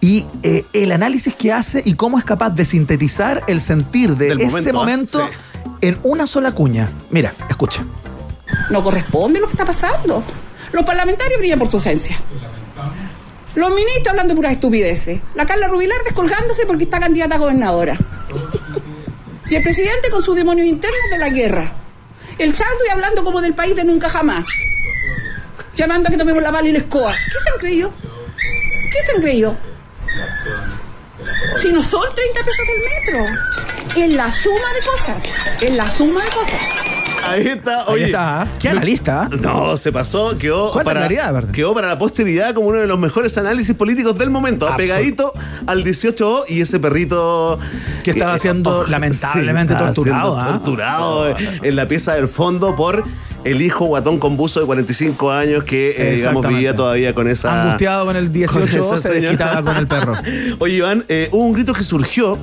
y 0.00 0.24
eh, 0.42 0.64
el 0.72 0.92
análisis 0.92 1.34
que 1.34 1.52
hace 1.52 1.82
y 1.84 1.94
cómo 1.94 2.18
es 2.18 2.24
capaz 2.24 2.50
de 2.50 2.64
sintetizar 2.64 3.42
el 3.46 3.60
sentir 3.60 4.16
de 4.16 4.28
Del 4.28 4.40
ese 4.40 4.72
momento, 4.72 5.18
¿ah? 5.18 5.24
momento 5.24 5.53
en 5.88 5.98
una 6.02 6.26
sola 6.26 6.52
cuña. 6.52 6.88
Mira, 7.10 7.34
escucha. 7.48 7.84
No 8.70 8.82
corresponde 8.82 9.38
lo 9.38 9.46
que 9.46 9.52
está 9.52 9.66
pasando. 9.66 10.22
Los 10.72 10.84
parlamentarios 10.84 11.38
brillan 11.38 11.58
por 11.58 11.68
su 11.68 11.76
ausencia. 11.76 12.16
Los 13.54 13.70
ministros 13.70 14.08
hablando 14.08 14.34
puras 14.34 14.52
estupideces. 14.52 15.20
La 15.34 15.44
Carla 15.44 15.68
Rubilar 15.68 15.98
descolgándose 16.04 16.64
porque 16.64 16.84
está 16.84 16.98
candidata 17.00 17.34
a 17.34 17.38
gobernadora. 17.38 17.98
Y 19.50 19.56
el 19.56 19.62
presidente 19.62 20.10
con 20.10 20.22
sus 20.22 20.34
demonios 20.34 20.66
internos 20.66 21.10
de 21.10 21.18
la 21.18 21.28
guerra. 21.28 21.74
El 22.38 22.54
y 22.54 22.90
hablando 22.90 23.22
como 23.22 23.42
del 23.42 23.54
país 23.54 23.76
de 23.76 23.84
nunca 23.84 24.08
jamás. 24.08 24.46
Llamando 25.76 26.08
a 26.08 26.10
que 26.10 26.16
tomemos 26.16 26.42
la 26.42 26.50
bala 26.50 26.68
y 26.68 26.72
la 26.72 26.78
escoba. 26.78 27.12
¿Qué 27.12 27.40
se 27.40 27.50
han 27.50 27.58
creído? 27.58 27.92
¿Qué 28.90 29.02
se 29.02 29.12
han 29.12 29.20
creído? 29.20 29.54
Si 31.60 31.72
no 31.72 31.82
son 31.82 32.02
30 32.14 32.40
pesos 32.44 32.66
del 32.66 33.24
metro. 33.24 33.40
Es 33.96 34.14
la 34.14 34.30
suma 34.30 34.72
de 34.74 34.86
cosas. 34.90 35.22
Es 35.60 35.72
la 35.72 35.90
suma 35.90 36.24
de 36.24 36.30
cosas. 36.30 36.60
Ahí 37.26 37.46
está, 37.48 37.84
oye. 37.86 38.04
Ahí 38.04 38.10
está, 38.10 38.42
¿ah? 38.42 38.46
¿Qué 38.58 38.68
analista? 38.68 39.28
No, 39.40 39.76
se 39.78 39.90
pasó, 39.92 40.36
quedó 40.36 40.72
para, 40.84 41.08
quedó 41.52 41.72
para 41.74 41.88
la 41.88 41.98
posteridad 41.98 42.54
como 42.54 42.68
uno 42.68 42.80
de 42.80 42.86
los 42.86 42.98
mejores 42.98 43.38
análisis 43.38 43.74
políticos 43.74 44.18
del 44.18 44.28
momento, 44.28 44.66
Absolut- 44.68 44.76
pegadito 44.76 45.32
al 45.66 45.82
18 45.82 46.44
y 46.48 46.60
ese 46.60 46.78
perrito 46.80 47.58
Que 48.02 48.10
estaba 48.10 48.36
siendo 48.36 48.84
lamentablemente 48.88 49.72
estaba 49.72 49.92
torturado, 49.92 50.34
siendo 50.34 50.50
¿ah? 50.50 50.52
torturado 50.58 51.30
eh, 51.30 51.60
en 51.62 51.76
la 51.76 51.88
pieza 51.88 52.14
del 52.14 52.28
fondo 52.28 52.76
por 52.76 53.04
el 53.44 53.62
hijo 53.62 53.86
guatón 53.86 54.18
con 54.18 54.36
buzo 54.36 54.60
de 54.60 54.66
45 54.66 55.30
años 55.30 55.64
que 55.64 55.94
eh, 55.96 56.14
digamos 56.16 56.46
vivía 56.46 56.74
todavía 56.74 57.14
con 57.14 57.28
esa 57.28 57.62
Angustiado 57.62 58.06
con 58.06 58.16
el 58.16 58.32
18, 58.32 58.82
con 58.82 59.00
se 59.00 59.20
desquitaba 59.20 59.62
con 59.62 59.76
el 59.76 59.86
perro. 59.86 60.14
Oye, 60.58 60.74
Iván, 60.76 61.04
eh, 61.08 61.28
hubo 61.32 61.44
un 61.44 61.52
grito 61.52 61.72
que 61.72 61.82
surgió 61.82 62.38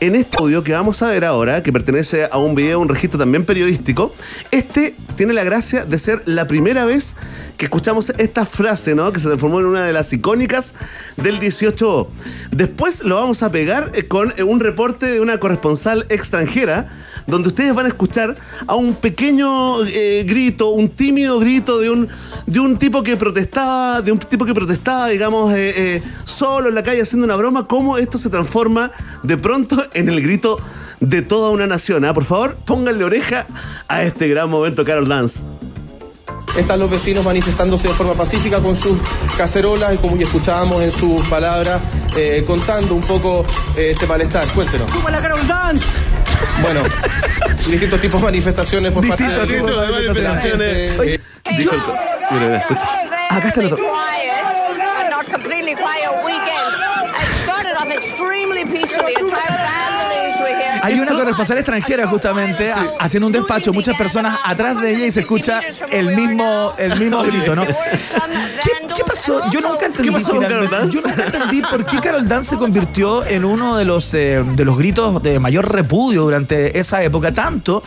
en 0.00 0.14
este 0.14 0.38
audio 0.38 0.64
que 0.64 0.72
vamos 0.72 1.02
a 1.02 1.08
ver 1.08 1.24
ahora, 1.26 1.62
que 1.62 1.72
pertenece 1.72 2.26
a 2.30 2.38
un 2.38 2.54
video, 2.54 2.80
un 2.80 2.88
registro 2.88 3.18
también 3.18 3.44
periodístico. 3.44 4.14
Este 4.50 4.94
tiene 5.14 5.34
la 5.34 5.44
gracia 5.44 5.84
de 5.84 5.98
ser 5.98 6.22
la 6.24 6.46
primera 6.46 6.86
vez 6.86 7.14
que 7.58 7.66
escuchamos 7.66 8.10
esta 8.16 8.46
frase, 8.46 8.94
¿no? 8.94 9.12
Que 9.12 9.20
se 9.20 9.26
transformó 9.26 9.60
en 9.60 9.66
una 9.66 9.84
de 9.84 9.92
las 9.92 10.10
icónicas 10.14 10.72
del 11.18 11.38
18. 11.38 12.10
Después 12.50 13.04
lo 13.04 13.16
vamos 13.16 13.42
a 13.42 13.50
pegar 13.50 13.92
eh, 13.94 14.08
con 14.08 14.32
un 14.42 14.60
reporte 14.60 15.06
de 15.06 15.20
una 15.20 15.38
corresponsal 15.38 16.06
extranjera, 16.08 16.86
donde 17.30 17.48
ustedes 17.48 17.74
van 17.74 17.86
a 17.86 17.88
escuchar 17.88 18.36
a 18.66 18.74
un 18.74 18.94
pequeño 18.94 19.84
eh, 19.84 20.24
grito, 20.26 20.70
un 20.70 20.88
tímido 20.88 21.38
grito 21.38 21.78
de 21.78 21.90
un, 21.90 22.08
de 22.46 22.60
un 22.60 22.76
tipo 22.76 23.02
que 23.02 23.16
protestaba, 23.16 24.02
de 24.02 24.12
un 24.12 24.18
tipo 24.18 24.44
que 24.44 24.54
protestaba, 24.54 25.08
digamos, 25.08 25.52
eh, 25.54 25.72
eh, 25.76 26.02
solo 26.24 26.68
en 26.68 26.74
la 26.74 26.82
calle 26.82 27.02
haciendo 27.02 27.24
una 27.24 27.36
broma, 27.36 27.64
cómo 27.64 27.98
esto 27.98 28.18
se 28.18 28.30
transforma 28.30 28.90
de 29.22 29.36
pronto 29.36 29.86
en 29.94 30.08
el 30.08 30.20
grito 30.20 30.58
de 31.00 31.22
toda 31.22 31.50
una 31.50 31.66
nación. 31.66 32.04
¿ah? 32.04 32.12
Por 32.12 32.24
favor, 32.24 32.56
pónganle 32.66 33.04
oreja 33.04 33.46
a 33.88 34.02
este 34.02 34.28
gran 34.28 34.50
momento, 34.50 34.84
Carol 34.84 35.08
Dance. 35.08 35.44
Están 36.56 36.80
los 36.80 36.90
vecinos 36.90 37.24
manifestándose 37.24 37.88
de 37.88 37.94
forma 37.94 38.14
pacífica 38.14 38.58
con 38.60 38.74
sus 38.74 38.98
cacerolas 39.36 39.94
y 39.94 39.98
como 39.98 40.16
ya 40.16 40.24
escuchábamos 40.24 40.82
en 40.82 40.90
sus 40.90 41.22
palabras, 41.28 41.80
eh, 42.16 42.42
contando 42.46 42.94
un 42.94 43.02
poco 43.02 43.44
eh, 43.76 43.92
este 43.92 44.06
malestar. 44.06 44.46
Cuéntenos. 44.48 44.90
¡Súbala, 44.90 45.20
Carol 45.20 45.46
Dance! 45.46 45.86
Bueno, 46.62 46.82
distintos 47.66 48.00
tipos 48.00 48.20
de 48.20 48.24
manifestaciones 48.26 48.92
por 48.92 49.06
parte 49.06 49.22
Distintos 49.24 49.48
de, 49.48 49.54
tipos 49.56 49.70
de 49.70 49.92
manifestaciones. 49.92 50.90
eh, 51.00 51.20
Dijo 51.56 51.74
el 51.74 51.80
Mira, 52.38 52.56
escucha. 52.58 52.86
Acá 53.30 53.48
está 53.48 53.60
el 53.60 53.66
otro. 53.72 53.78
quiet, 53.78 55.10
not 55.10 55.26
completely 55.32 55.74
quiet 55.74 56.10
weekend. 56.24 56.74
It 57.20 57.28
started 57.42 57.74
off 57.76 57.90
extremely 57.90 58.64
peacefully. 58.64 59.14
A 59.14 59.18
tribe 59.18 59.56
Hay 60.82 60.98
una 60.98 61.12
corresponsal 61.12 61.58
extranjera 61.58 62.06
justamente 62.06 62.72
haciendo 62.98 63.26
un 63.26 63.32
despacho, 63.32 63.72
muchas 63.72 63.96
personas 63.96 64.38
atrás 64.44 64.80
de 64.80 64.94
ella 64.94 65.06
y 65.06 65.12
se 65.12 65.20
escucha 65.20 65.60
el 65.90 66.14
mismo, 66.16 66.72
el 66.78 66.98
mismo 66.98 67.22
grito, 67.22 67.54
¿no? 67.56 67.64
¿Qué, 67.66 67.74
qué 68.96 69.02
pasó? 69.06 69.40
Yo 69.50 69.60
nunca 69.60 69.86
entendí. 69.86 70.08
¿Qué 70.08 70.12
pasó 70.12 70.32
con 70.34 70.42
Carol 70.42 70.68
Dance? 70.70 70.94
Yo 70.94 71.02
nunca 71.02 71.24
entendí 71.24 71.62
por 71.62 71.84
qué 71.86 71.98
Carol 72.00 72.28
Dance 72.28 72.50
se 72.50 72.56
convirtió 72.56 73.24
en 73.26 73.44
uno 73.44 73.76
de 73.76 73.84
los, 73.84 74.12
eh, 74.14 74.44
de 74.54 74.64
los 74.64 74.76
gritos 74.78 75.22
de 75.22 75.38
mayor 75.38 75.70
repudio 75.72 76.22
durante 76.22 76.78
esa 76.78 77.02
época, 77.02 77.32
tanto 77.32 77.82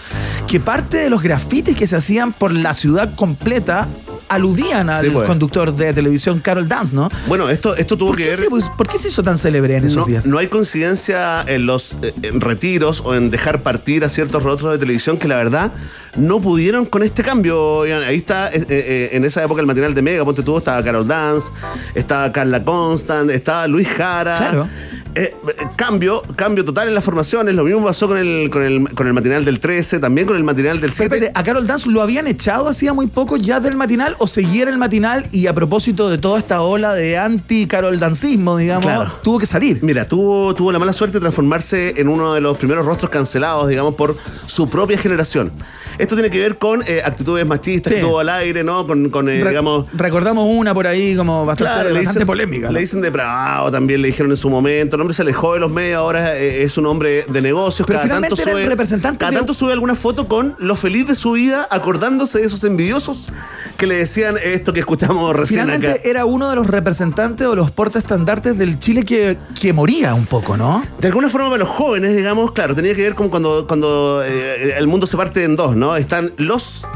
que 0.47 0.59
parte 0.59 0.97
de 0.97 1.09
los 1.09 1.21
grafitis 1.21 1.75
que 1.75 1.87
se 1.87 1.95
hacían 1.95 2.33
por 2.33 2.51
la 2.51 2.73
ciudad 2.73 3.13
completa 3.15 3.87
aludían 4.29 4.89
al 4.89 5.01
Sí, 5.05 5.09
pues. 5.11 5.27
conductor 5.27 5.75
de 5.75 5.93
televisión 5.93 6.39
Carol 6.39 6.67
Dance, 6.67 6.95
¿no? 6.95 7.09
Bueno, 7.27 7.49
esto, 7.49 7.75
esto 7.75 7.97
tuvo 7.97 8.09
¿Por 8.09 8.17
que 8.17 8.29
ver. 8.29 8.39
se, 8.39 8.49
pues, 8.49 8.67
¿Por 8.69 8.87
qué 8.87 8.97
se 8.97 9.09
hizo 9.09 9.21
tan 9.21 9.37
célebre 9.37 9.77
en 9.77 9.85
esos 9.85 9.97
no, 9.97 10.05
días? 10.05 10.25
no 10.25 10.37
hay 10.39 10.47
coincidencia 10.47 11.41
en 11.43 11.65
los 11.67 11.95
eh, 12.01 12.13
en 12.23 12.41
retiros 12.41 12.82
o 12.83 13.15
en 13.15 13.29
dejar 13.29 13.61
partir 13.61 14.03
a 14.03 14.09
ciertos 14.09 14.43
rostros 14.43 14.73
de 14.73 14.77
televisión 14.77 15.17
que 15.17 15.27
la 15.27 15.37
verdad 15.37 15.71
no 16.15 16.39
pudieron 16.41 16.85
con 16.85 17.03
este 17.03 17.23
cambio. 17.23 17.81
Ahí 17.83 18.17
está, 18.17 18.49
eh, 18.51 18.65
eh, 18.67 19.09
en 19.13 19.25
esa 19.25 19.43
época 19.43 19.61
el 19.61 19.67
material 19.67 19.93
de 19.93 20.01
Mega, 20.01 20.25
ponte 20.25 20.43
tú, 20.43 20.57
estaba 20.57 20.83
Carol 20.83 21.07
Dance, 21.07 21.51
estaba 21.95 22.31
Carla 22.31 22.63
Constant, 22.63 23.29
estaba 23.31 23.67
Luis 23.67 23.87
Jara. 23.87 24.37
Claro. 24.37 24.67
Eh, 25.15 25.35
cambio, 25.75 26.21
cambio 26.35 26.65
total 26.65 26.87
en 26.87 26.95
las 26.95 27.03
formaciones. 27.03 27.53
Lo 27.53 27.63
mismo 27.63 27.83
pasó 27.83 28.07
con 28.07 28.17
el, 28.17 28.49
con 28.49 28.63
el, 28.63 28.89
con 28.95 29.05
el 29.07 29.13
material 29.13 29.45
del 29.45 29.59
13, 29.59 29.99
también 29.99 30.25
con 30.27 30.35
el 30.35 30.43
material 30.43 30.79
del 30.81 30.91
7. 30.91 31.03
Espérate, 31.15 31.39
¿a 31.39 31.43
Carol 31.43 31.67
Dance 31.67 31.89
lo 31.89 32.01
habían 32.01 32.27
echado 32.27 32.67
hacía 32.67 32.93
muy 32.93 33.07
poco 33.07 33.37
ya 33.37 33.59
del 33.59 33.75
matinal 33.77 34.15
o 34.19 34.27
seguía 34.27 34.63
en 34.63 34.69
el 34.69 34.77
matinal 34.77 35.25
y 35.31 35.47
a 35.47 35.53
propósito 35.53 36.09
de 36.09 36.17
toda 36.17 36.39
esta 36.39 36.61
ola 36.61 36.93
de 36.93 37.17
anti-Carol 37.17 37.99
Dancismo, 37.99 38.57
digamos, 38.57 38.85
Claro. 38.85 39.11
tuvo 39.23 39.39
que 39.39 39.45
salir? 39.45 39.79
Mira, 39.83 40.07
tuvo, 40.07 40.53
tuvo 40.53 40.71
la 40.71 40.79
mala 40.79 40.93
suerte 40.93 41.17
de 41.17 41.21
transformarse 41.21 41.93
en 42.01 42.07
uno 42.07 42.33
de 42.33 42.41
los 42.41 42.57
primeros 42.57 42.85
rostros 42.85 43.11
cancelados, 43.11 43.67
digamos, 43.69 43.95
por 43.95 44.17
su 44.47 44.69
propia 44.69 44.97
generación. 44.97 45.51
Esto 45.97 46.15
tiene 46.15 46.29
que 46.29 46.39
ver 46.39 46.57
con 46.57 46.81
eh, 46.87 47.01
actitudes 47.03 47.45
machistas 47.45 47.91
Sí. 47.91 47.95
que 47.99 48.05
tuvo 48.05 48.19
al 48.19 48.29
aire, 48.29 48.63
¿no? 48.63 48.85
Con, 48.87 49.09
con, 49.09 49.29
eh, 49.29 49.41
Re- 49.43 49.49
digamos. 49.49 49.87
Recordamos 49.93 50.45
una 50.49 50.73
por 50.73 50.87
ahí 50.87 51.15
como 51.15 51.45
bastante, 51.45 51.63
Claro, 51.73 51.89
le 51.89 51.95
bastante 51.95 52.19
dicen, 52.19 52.27
polémica. 52.27 52.67
¿no? 52.67 52.73
Le 52.73 52.79
dicen 52.79 53.01
depravado, 53.01 53.71
también 53.71 54.01
le 54.01 54.07
dijeron 54.07 54.31
en 54.31 54.37
su 54.37 54.49
momento. 54.49 54.95
hombre 54.97 55.13
se 55.13 55.21
alejó 55.21 55.53
de 55.53 55.59
los 55.59 55.69
medios, 55.71 55.97
ahora 55.99 56.37
eh, 56.37 56.63
es 56.63 56.77
un 56.77 56.85
hombre 56.85 57.25
de 57.27 57.41
negocios. 57.41 57.85
Pero 57.85 57.97
cada 57.97 58.03
finalmente 58.03 58.35
tanto 58.35 58.41
era 58.49 58.51
el 58.51 58.63
sube, 58.63 58.69
representante 58.69 59.17
cada 59.19 59.31
de- 59.31 59.37
tanto 59.37 59.53
sube 59.53 59.73
alguna 59.73 59.95
foto 59.95 60.27
con 60.27 60.55
lo 60.59 60.75
feliz 60.75 61.05
de 61.07 61.15
su 61.15 61.33
vida, 61.33 61.67
acordándose 61.69 62.39
de 62.39 62.45
esos 62.45 62.63
envidiosos 62.63 63.31
que 63.77 63.85
le 63.87 63.95
decían 63.95 64.35
esto 64.41 64.71
que 64.73 64.79
escuchamos 64.79 65.35
recién 65.35 65.61
Finalmente 65.65 65.89
acá. 65.99 66.01
era 66.09 66.25
uno 66.25 66.49
de 66.49 66.55
los 66.55 66.67
representantes 66.67 67.45
o 67.47 67.55
los 67.55 67.71
portaestandartes 67.71 68.57
del 68.57 68.79
Chile 68.79 69.03
que, 69.03 69.37
que 69.59 69.73
moría 69.73 70.13
un 70.13 70.25
poco, 70.25 70.55
¿no? 70.57 70.83
De 70.99 71.07
alguna 71.07 71.29
forma 71.29 71.47
para 71.49 71.59
los 71.59 71.69
jóvenes, 71.69 72.15
digamos, 72.15 72.51
claro, 72.53 72.73
tenía 72.75 72.95
que 72.95 73.01
ver 73.03 73.15
como 73.15 73.29
cuando, 73.29 73.65
cuando 73.67 74.21
eh, 74.23 74.75
el 74.77 74.87
mundo 74.87 75.05
se 75.07 75.17
parte 75.17 75.43
en 75.43 75.55
dos, 75.55 75.75
¿no? 75.83 75.97
Están 75.97 76.31
los 76.37 76.87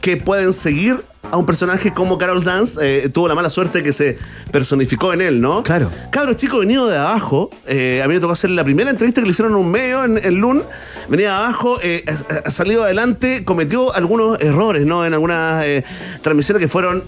que 0.00 0.16
pueden 0.16 0.52
seguir 0.52 1.00
a 1.32 1.36
un 1.36 1.46
personaje 1.46 1.92
como 1.92 2.16
Carol 2.16 2.44
Dance, 2.44 2.78
eh, 2.80 3.08
tuvo 3.08 3.26
la 3.26 3.34
mala 3.34 3.50
suerte 3.50 3.82
que 3.82 3.92
se 3.92 4.18
personificó 4.52 5.12
en 5.12 5.20
él, 5.20 5.40
¿no? 5.40 5.64
Claro. 5.64 5.90
Cabro 6.12 6.34
chico 6.34 6.58
venido 6.60 6.86
de 6.86 6.96
abajo, 6.96 7.50
eh, 7.66 8.00
a 8.04 8.06
mí 8.06 8.14
me 8.14 8.20
tocó 8.20 8.32
hacer 8.34 8.50
la 8.50 8.62
primera 8.62 8.88
entrevista 8.90 9.20
que 9.20 9.26
le 9.26 9.32
hicieron 9.32 9.54
a 9.54 9.56
un 9.56 9.68
medio 9.68 10.04
en, 10.04 10.16
en 10.18 10.34
LUN, 10.36 10.62
venía 11.08 11.30
de 11.30 11.34
abajo, 11.34 11.78
eh, 11.82 12.04
ha- 12.46 12.50
salido 12.52 12.84
adelante, 12.84 13.44
cometió 13.44 13.92
algunos 13.94 14.40
errores, 14.40 14.86
¿no? 14.86 15.04
En 15.04 15.12
algunas 15.12 15.64
transmisiones 16.22 16.60
que 16.60 16.68
fueron 16.68 17.02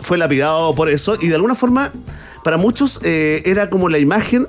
fue 0.00 0.18
lapidado 0.18 0.74
por 0.74 0.88
eso 0.88 1.16
y 1.20 1.28
de 1.28 1.36
alguna 1.36 1.54
forma 1.54 1.92
para 2.42 2.56
muchos 2.56 3.00
era 3.04 3.70
como 3.70 3.88
la 3.88 3.98
imagen 3.98 4.48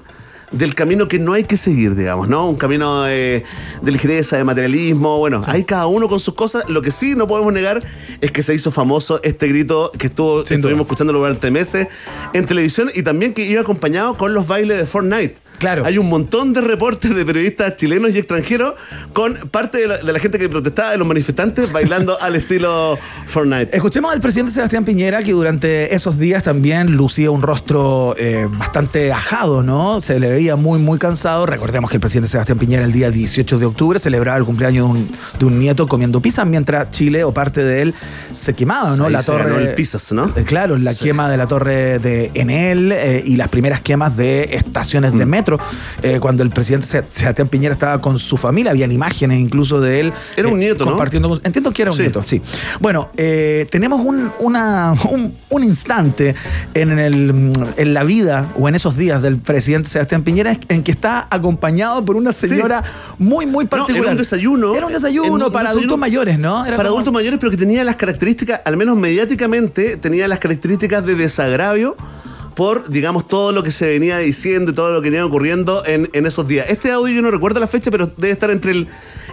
del 0.52 0.76
camino 0.76 1.08
que 1.08 1.20
no 1.20 1.34
hay 1.34 1.44
que 1.44 1.58
seguir, 1.58 1.96
digamos, 1.96 2.30
¿no? 2.30 2.48
Un 2.48 2.56
camino 2.56 3.08
eh, 3.08 3.44
de 3.82 3.92
ligereza, 3.92 4.38
de 4.38 4.44
materialismo, 4.44 5.18
bueno, 5.18 5.42
hay 5.46 5.64
cada 5.64 5.88
uno 5.88 6.08
con 6.08 6.20
sus 6.20 6.34
cosas. 6.34 6.64
Lo 6.70 6.82
que 6.82 6.92
sí 6.92 7.16
no 7.16 7.28
podemos 7.28 7.52
negar 7.52 7.84
es 8.22 8.32
que 8.32 8.42
se 8.42 8.54
hizo 8.54 8.72
famoso 8.72 9.20
este 9.24 9.48
grito 9.48 9.92
que 9.98 10.08
estuvo, 10.08 10.44
estuvimos 10.44 10.82
escuchándolo 10.82 11.20
durante 11.20 11.52
meses 11.52 11.88
en 12.34 12.46
televisión 12.46 12.90
y 12.94 13.04
también 13.04 13.34
que 13.34 13.46
iba 13.46 13.62
acompañado 13.62 14.16
con 14.16 14.34
los 14.34 14.48
bailes 14.48 14.78
de 14.78 14.86
Fortnite. 14.86 15.47
Claro. 15.58 15.86
Hay 15.86 15.98
un 15.98 16.08
montón 16.08 16.54
de 16.54 16.62
reportes 16.62 17.16
de 17.16 17.26
periodistas 17.26 17.76
chilenos 17.76 18.14
y 18.14 18.20
extranjeros 18.20 18.74
con 19.14 19.36
parte 19.50 19.80
de 19.80 19.88
la, 19.88 19.98
de 19.98 20.14
la 20.14 20.20
gente 20.20 20.38
que 20.38 20.50
protestaba, 20.50 20.92
de 20.92 20.98
los 20.98 21.08
manifestantes, 21.08 21.72
bailando 21.72 22.20
al 22.22 22.36
estilo 22.36 22.98
Fortnite. 23.26 23.76
Escuchemos 23.76 24.12
al 24.14 24.22
presidente 24.22 24.52
Sebastián 24.52 24.86
Piñera 24.86 25.24
que 25.24 25.32
durante 25.32 25.96
esos 25.96 26.18
días 26.18 26.44
también 26.44 26.92
lucía 26.96 27.32
un 27.32 27.42
rostro 27.42 28.16
eh, 28.18 28.48
bastante 28.50 29.12
ajado, 29.12 29.64
¿no? 29.64 30.00
Se 30.02 30.20
le 30.20 30.30
veía 30.30 30.56
muy, 30.56 30.80
muy 30.80 31.00
cansado. 31.00 31.46
Recordemos 31.46 31.90
que 31.90 31.98
el 31.98 32.02
presidente 32.02 32.30
Sebastián 32.30 32.58
Piñera 32.58 32.86
el 32.86 32.92
día 32.92 33.10
18 33.10 33.58
de 33.60 33.66
octubre 33.66 34.00
celebraba 34.00 34.38
el 34.38 34.46
cumpleaños 34.46 34.86
de 34.86 34.92
un, 35.00 35.12
de 35.40 35.46
un 35.46 35.60
nieto 35.60 35.88
comiendo 35.88 36.22
pizza 36.22 36.46
mientras 36.46 36.92
Chile 36.92 37.24
o 37.24 37.32
parte 37.34 37.64
de 37.64 37.82
él 37.82 37.94
se 38.32 38.54
quemaba, 38.54 38.96
¿no? 38.96 39.10
La 39.10 39.22
se 39.22 39.32
torre. 39.32 39.44
ganó 39.46 39.58
el 39.60 39.74
pizzas, 39.76 40.12
¿no? 40.12 40.32
Eh, 40.36 40.44
Claro, 40.44 40.78
la 40.78 40.94
quema 40.94 41.30
de 41.30 41.38
la 41.38 41.48
torre 41.48 42.00
de 42.00 42.32
Enel 42.34 42.92
eh, 42.92 43.24
y 43.26 43.36
las 43.38 43.50
primeras 43.50 43.82
quemas 43.82 44.16
de 44.18 44.50
estaciones 44.56 45.14
Mm. 45.14 45.18
de 45.18 45.26
metro. 45.26 45.47
Eh, 46.04 46.20
cuando 46.20 46.44
el 46.44 46.50
presidente 46.50 46.88
Se- 46.88 47.04
Sebastián 47.10 47.48
Piñera 47.48 47.74
estaba 47.74 48.00
con 48.02 48.18
su 48.20 48.38
familia, 48.38 48.72
habían 48.72 48.92
imágenes 48.92 49.40
incluso 49.40 49.80
de 49.80 50.00
él. 50.02 50.14
Era 50.36 50.48
un 50.48 50.56
eh, 50.56 50.66
nieto, 50.66 50.86
¿no? 50.86 50.92
compartiendo 50.92 51.30
con- 51.30 51.42
Entiendo 51.44 51.72
que 51.72 51.82
era 51.84 51.92
un 51.92 51.98
Sí. 51.98 52.04
nieto, 52.04 52.22
sí. 52.24 52.42
Bueno, 52.80 53.10
eh, 53.18 53.68
tenemos 53.72 54.04
un, 54.06 54.32
una- 54.40 54.94
un, 55.12 55.36
un 55.50 55.64
instante 55.64 56.36
en, 56.74 56.98
el, 57.00 57.52
en 57.78 57.94
la 57.94 58.04
vida 58.04 58.48
o 58.58 58.68
en 58.68 58.76
esos 58.76 58.96
días 58.98 59.22
del 59.22 59.38
presidente 59.38 59.90
Sebastián 59.90 60.24
Piñera 60.24 60.54
en 60.70 60.84
que 60.84 60.92
está 60.92 61.28
acompañado 61.30 62.04
por 62.04 62.16
una 62.16 62.32
señora 62.32 62.84
muy, 63.18 63.46
muy 63.46 63.66
No, 63.66 63.70
particular. 63.70 64.02
era 64.04 64.12
un 64.12 64.18
desayuno. 64.18 64.76
Era 64.76 64.86
un 64.88 64.94
desayuno 64.94 65.34
un 65.48 65.52
para 65.52 65.66
desayuno 65.70 65.70
adultos 65.80 65.98
mayores, 66.00 66.40
¿no? 66.40 66.66
Era 66.66 66.76
para 66.78 66.90
como- 66.90 66.98
adultos 67.00 67.14
mayores, 67.14 67.40
pero 67.40 67.52
que 67.52 67.58
tenía 67.58 67.84
las 67.84 67.96
características, 67.96 68.62
al 68.66 68.78
menos 68.78 68.96
mediáticamente, 68.98 69.98
tenía 69.98 70.28
las 70.28 70.40
características 70.40 71.06
de 71.06 71.16
desagravio 71.16 71.96
por, 72.58 72.90
digamos, 72.90 73.28
todo 73.28 73.52
lo 73.52 73.62
que 73.64 73.72
se 73.72 73.88
venía 73.88 74.18
diciendo 74.18 74.72
y 74.72 74.74
todo 74.74 74.92
lo 74.92 75.02
que 75.02 75.12
venía 75.12 75.24
ocurriendo 75.26 75.86
en, 75.86 76.10
en 76.12 76.26
esos 76.26 76.48
días. 76.48 76.66
Este 76.70 76.92
audio 76.92 77.14
yo 77.16 77.22
no 77.22 77.30
recuerdo 77.32 77.60
la 77.60 77.68
fecha, 77.68 77.92
pero 77.92 78.08
debe 78.08 78.32
estar 78.32 78.50
entre 78.50 78.72
el, 78.72 78.88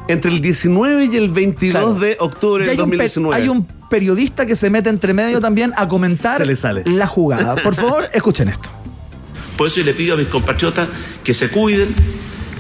entre 0.09 0.31
el 0.31 0.41
19 0.43 1.07
y 1.11 1.17
el 1.17 1.31
22 1.31 1.73
Claro. 1.73 1.95
de 1.95 2.17
octubre 2.21 2.67
del 2.67 2.73
hay 2.73 2.81
un, 2.85 2.91
pe- 2.91 2.97
2019. 2.99 3.37
hay 3.43 3.49
un 3.49 3.67
periodista 3.89 4.45
que 4.45 4.55
se 4.55 4.69
mete 4.69 4.91
entre 4.91 5.15
medio 5.15 5.41
también 5.41 5.73
a 5.77 5.89
comentar 5.89 6.37
Se 6.39 6.45
le 6.45 6.55
sale. 6.55 6.83
la 6.85 7.07
jugada. 7.07 7.57
Por 7.57 7.75
favor, 7.75 8.05
escuchen 8.13 8.49
esto. 8.49 8.69
Por 9.57 9.69
eso 9.69 9.77
yo 9.77 9.85
le 9.85 9.95
pido 9.95 10.15
a 10.15 10.17
mis 10.19 10.29
compatriotas 10.29 10.89
que 11.25 11.33
se 11.33 11.49
cuiden, 11.49 11.95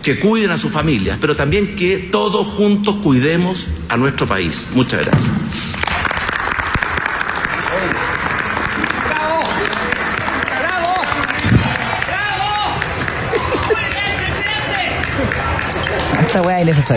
que 0.03 0.19
cuiden 0.19 0.51
a 0.51 0.57
sus 0.57 0.73
familias, 0.73 1.19
pero 1.21 1.37
también 1.37 1.77
que 1.77 1.99
todos 2.11 2.47
juntos 2.47 2.97
cuidemos 3.03 3.67
a 3.91 3.99
nuestro 3.99 4.27
país. 4.27 4.69
Muchas 4.75 5.05
gracias. 5.05 5.31
Esta 16.69 16.97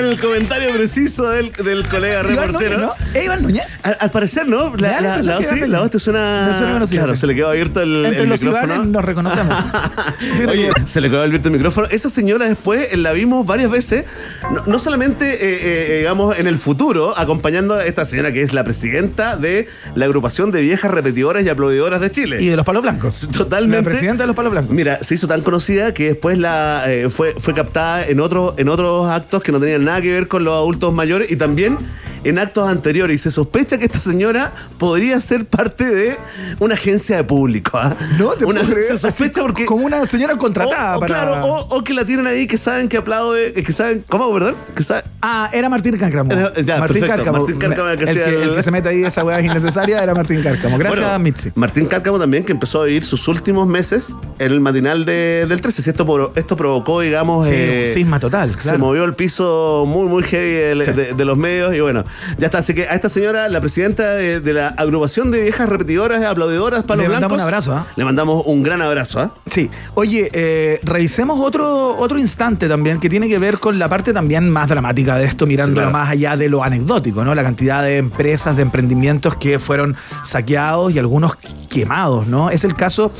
El 0.00 0.20
comentario 0.20 0.72
preciso 0.74 1.28
del, 1.30 1.52
del 1.52 1.86
colega 1.88 2.22
reportero. 2.22 2.78
¿no? 2.78 2.94
¿Es 3.14 3.24
Iván 3.24 3.42
Núñez? 3.42 3.64
Al, 3.82 3.96
al 4.00 4.10
parecer, 4.10 4.48
¿no? 4.48 4.74
La, 4.76 5.00
la 5.00 5.22
la, 5.22 5.38
que 5.38 5.44
sí, 5.44 5.60
la 5.66 5.80
voz 5.80 5.90
te 5.90 5.98
suena. 5.98 6.54
Suena 6.56 6.86
claro, 6.86 7.16
se 7.16 7.26
le 7.26 7.34
quedó 7.34 7.48
abierto 7.48 7.80
el, 7.80 8.06
Entre 8.06 8.22
el 8.22 8.28
los 8.28 8.42
micrófono. 8.42 8.84
Nos 8.84 9.04
reconocemos. 9.04 9.56
Oye, 10.48 10.70
se 10.84 11.00
le 11.00 11.10
quedó 11.10 11.22
abierto 11.22 11.48
el 11.48 11.54
micrófono. 11.54 11.88
Esa 11.90 12.10
señora 12.10 12.46
después 12.46 12.88
eh, 12.92 12.96
la 12.96 13.12
vimos 13.12 13.46
varias 13.46 13.70
veces, 13.70 14.04
no, 14.52 14.64
no 14.66 14.78
solamente, 14.78 15.34
eh, 15.34 15.58
eh, 15.94 15.98
digamos, 15.98 16.38
en 16.38 16.46
el 16.46 16.58
futuro, 16.58 17.16
acompañando 17.16 17.74
a 17.74 17.84
esta 17.84 18.04
señora 18.04 18.32
que 18.32 18.42
es 18.42 18.52
la 18.52 18.64
presidenta 18.64 19.36
de 19.36 19.68
la 19.94 20.06
agrupación 20.06 20.50
de 20.50 20.60
viejas 20.62 20.90
repetidoras 20.90 21.44
y 21.44 21.48
aplaudidoras 21.48 22.00
de 22.00 22.10
Chile. 22.10 22.38
Y 22.40 22.46
de 22.48 22.56
los 22.56 22.64
palos 22.64 22.82
blancos. 22.82 23.28
Totalmente. 23.32 23.84
La 23.84 23.90
presidenta 23.90 24.22
de 24.22 24.26
los 24.28 24.36
palos 24.36 24.52
blancos. 24.52 24.70
Mira, 24.74 25.02
se 25.02 25.14
hizo 25.14 25.26
tan 25.28 25.42
conocida 25.42 25.92
que 25.94 26.08
después 26.08 26.38
la 26.38 26.84
eh, 26.86 27.10
fue, 27.10 27.34
fue 27.38 27.54
captada 27.54 28.06
en, 28.06 28.20
otros 28.20 28.54
en 28.58 28.68
otros 28.68 29.08
actos 29.10 29.42
que 29.42 29.52
no 29.52 29.60
tenían 29.60 29.84
nada 29.84 29.89
que 29.98 30.12
ver 30.12 30.28
con 30.28 30.44
los 30.44 30.54
adultos 30.54 30.92
mayores 30.92 31.30
y 31.30 31.36
también 31.36 31.78
en 32.24 32.38
actos 32.38 32.68
anteriores. 32.68 33.14
Y 33.14 33.18
se 33.18 33.30
sospecha 33.30 33.78
que 33.78 33.84
esta 33.86 34.00
señora 34.00 34.52
podría 34.78 35.20
ser 35.20 35.44
parte 35.46 35.84
de 35.84 36.16
una 36.58 36.74
agencia 36.74 37.16
de 37.16 37.24
público. 37.24 37.78
¿ah? 37.78 37.94
No 38.18 38.30
te 38.32 38.44
Una- 38.44 38.60
puedo 38.60 38.72
creer, 38.74 38.86
Se 38.88 38.92
así 38.94 39.02
sospecha 39.02 39.42
porque. 39.42 39.66
Como 39.66 39.86
una 39.86 40.06
señora 40.06 40.36
contratada 40.36 40.94
o, 40.94 40.96
o 40.96 41.00
para... 41.00 41.14
claro, 41.14 41.40
o, 41.46 41.76
o 41.76 41.84
que 41.84 41.94
la 41.94 42.04
tienen 42.04 42.26
ahí 42.26 42.46
que 42.46 42.56
saben 42.58 42.88
que 42.88 42.96
aplaude, 42.96 43.52
que 43.52 43.72
saben. 43.72 44.04
¿Cómo? 44.08 44.30
Que 44.74 44.82
saben. 44.82 45.04
Ah, 45.22 45.50
era 45.52 45.68
Martín 45.68 45.96
Cárcamo. 45.98 46.30
Martín. 46.34 46.66
Martín 46.78 47.06
Cárcamo 47.06 47.46
el 47.46 47.56
que 47.58 48.04
el, 48.04 48.14
que, 48.16 48.24
el- 48.24 48.42
el 48.42 48.54
que 48.56 48.62
se 48.62 48.70
mete 48.70 48.88
ahí 48.88 49.02
esa 49.04 49.22
weá 49.24 49.38
es 49.40 49.46
innecesaria 49.46 50.02
era 50.02 50.14
Martín 50.14 50.42
Cárcamo. 50.42 50.78
Gracias, 50.78 51.04
Bueno, 51.04 51.18
Mitzi. 51.18 51.50
Martín 51.54 51.86
Cárcamo 51.86 52.18
también, 52.18 52.44
que 52.44 52.52
empezó 52.52 52.82
a 52.82 52.84
vivir 52.86 53.04
sus 53.04 53.26
últimos 53.28 53.66
meses 53.66 54.16
en 54.38 54.52
el 54.52 54.60
matinal 54.60 55.04
de- 55.04 55.46
del 55.48 55.60
13. 55.60 55.82
Si 55.82 55.90
esto, 55.90 56.32
esto 56.34 56.56
provocó, 56.56 57.00
digamos. 57.00 57.46
Sí, 57.46 57.52
eh, 57.54 57.84
un 57.88 57.94
cisma 57.94 58.20
total. 58.20 58.54
Se 58.58 58.78
movió 58.78 59.04
el 59.04 59.14
piso 59.14 59.84
muy, 59.86 60.06
muy 60.08 60.22
heavy 60.22 60.50
de, 60.78 60.84
Sí. 60.84 60.92
de- 60.92 61.12
de 61.14 61.24
los 61.24 61.36
medios 61.36 61.74
y 61.74 61.80
bueno, 61.80 62.04
ya 62.38 62.46
está. 62.46 62.58
Así 62.58 62.74
que 62.74 62.82
a 62.88 62.94
esta 62.94 63.08
señora, 63.08 63.48
la 63.48 63.60
presidenta 63.60 64.14
de, 64.14 64.40
de 64.40 64.52
la 64.52 64.68
agrupación 64.68 65.30
de 65.30 65.40
viejas 65.42 65.68
repetidoras, 65.68 66.22
aplaudidoras, 66.24 66.82
palos 66.84 67.04
Le 67.04 67.08
mandamos 67.10 67.36
blancos. 67.38 67.42
un 67.42 67.48
abrazo, 67.48 67.72
¿ah? 67.74 67.86
Le 67.96 68.04
mandamos 68.04 68.42
un 68.46 68.62
gran 68.62 68.82
abrazo. 68.82 69.20
¿ah? 69.20 69.32
Sí. 69.50 69.70
Oye, 69.94 70.30
eh, 70.32 70.80
revisemos 70.82 71.40
otro, 71.40 71.96
otro 71.96 72.18
instante 72.18 72.68
también 72.68 73.00
que 73.00 73.08
tiene 73.08 73.28
que 73.28 73.38
ver 73.38 73.58
con 73.58 73.78
la 73.78 73.88
parte 73.88 74.12
también 74.12 74.48
más 74.50 74.68
dramática 74.68 75.16
de 75.16 75.24
esto, 75.26 75.46
Sí, 75.46 75.56
claro. 75.56 75.90
más 75.90 76.10
allá 76.10 76.36
de 76.36 76.48
lo 76.48 76.62
anecdótico, 76.62 77.24
¿no? 77.24 77.34
La 77.34 77.42
cantidad 77.42 77.82
de 77.82 77.96
empresas, 77.98 78.56
de 78.56 78.62
emprendimientos 78.62 79.34
que 79.36 79.58
fueron 79.58 79.96
saqueados 80.24 80.92
y 80.92 80.98
algunos 80.98 81.36
quemados, 81.68 82.26
¿no? 82.26 82.50
Es 82.50 82.64
el 82.64 82.74
caso 82.74 83.12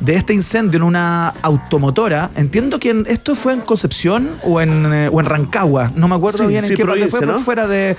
de 0.00 0.16
este 0.16 0.32
incendio 0.34 0.76
en 0.78 0.82
una 0.82 1.28
automotora. 1.42 2.30
Entiendo 2.36 2.78
que 2.78 2.90
en- 2.90 3.06
esto 3.08 3.34
fue 3.34 3.52
en 3.52 3.60
Concepción 3.60 4.30
o 4.42 4.60
en, 4.60 4.92
eh, 4.92 5.08
o 5.12 5.20
en 5.20 5.26
Rancagua. 5.26 5.90
No 5.94 6.08
me 6.08 6.14
acuerdo 6.14 6.38
Sí, 6.38 6.46
bien 6.46 6.64
en 6.64 6.68
sí, 6.70 6.74
qué 6.76 6.84
parte 6.84 6.98
provincia, 7.00 7.18
fue, 7.18 7.26
fue 7.26 7.34
¿no? 7.36 7.40
fuera 7.44 7.66
de, 7.68 7.96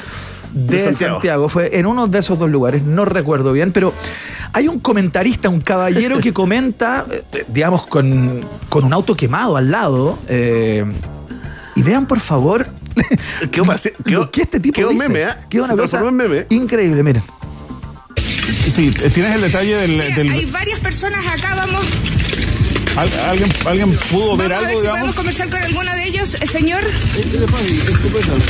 de 0.65 0.75
De 0.77 0.79
Santiago. 0.84 1.15
Santiago. 1.15 1.49
Fue 1.49 1.77
en 1.77 1.85
uno 1.85 2.07
de 2.07 2.19
esos 2.19 2.38
dos 2.39 2.49
lugares, 2.49 2.85
no 2.85 3.05
recuerdo 3.05 3.53
bien, 3.53 3.71
pero 3.71 3.93
hay 4.53 4.67
un 4.67 4.79
comentarista, 4.79 5.49
un 5.49 5.61
caballero 5.61 6.19
que 6.19 6.34
comenta, 6.34 7.05
eh, 7.11 7.23
eh, 7.34 7.45
digamos, 7.47 7.85
con, 7.85 8.45
con 8.69 8.84
un 8.85 8.93
auto 8.93 9.15
quemado 9.15 9.57
al 9.57 9.69
lado. 9.71 10.17
eh, 10.27 10.85
y 11.75 11.84
vean, 11.84 12.07
por 12.07 12.19
favor, 12.19 12.65
pareci- 13.51 13.93
lo 14.05 14.31
que 14.31 14.41
este 14.41 14.59
tipo 14.59 14.75
quedó 14.75 14.89
dice. 14.89 15.07
meme, 15.07 15.25
¿ah? 15.25 15.45
Quedó 15.47 15.67
Se 15.67 15.73
una 15.73 15.84
cosa 15.84 15.97
transformó 15.99 16.23
en 16.23 16.29
meme. 16.31 16.45
increíble, 16.49 17.03
miren. 17.03 17.21
Sí, 18.67 18.91
tienes 19.13 19.35
el 19.35 19.41
detalle 19.41 19.75
del... 19.75 19.91
Mira, 19.91 20.15
del- 20.15 20.29
hay 20.31 20.45
varias 20.45 20.79
personas 20.79 21.25
acá, 21.27 21.55
vamos, 21.55 21.85
¿al- 22.98 23.19
¿Alguien, 23.30 23.53
¿Alguien 23.65 23.91
pudo 24.11 24.22
vamos 24.36 24.38
ver 24.40 24.53
a 24.53 24.60
ver 24.60 24.68
algo, 24.69 24.82
si 24.82 24.88
podemos 24.88 25.15
conversar 25.15 25.49
con 25.49 25.64
alguno 25.64 25.94
de 25.95 26.03
ellos. 26.07 26.34
Eh, 26.41 26.48
Señor, 26.48 26.84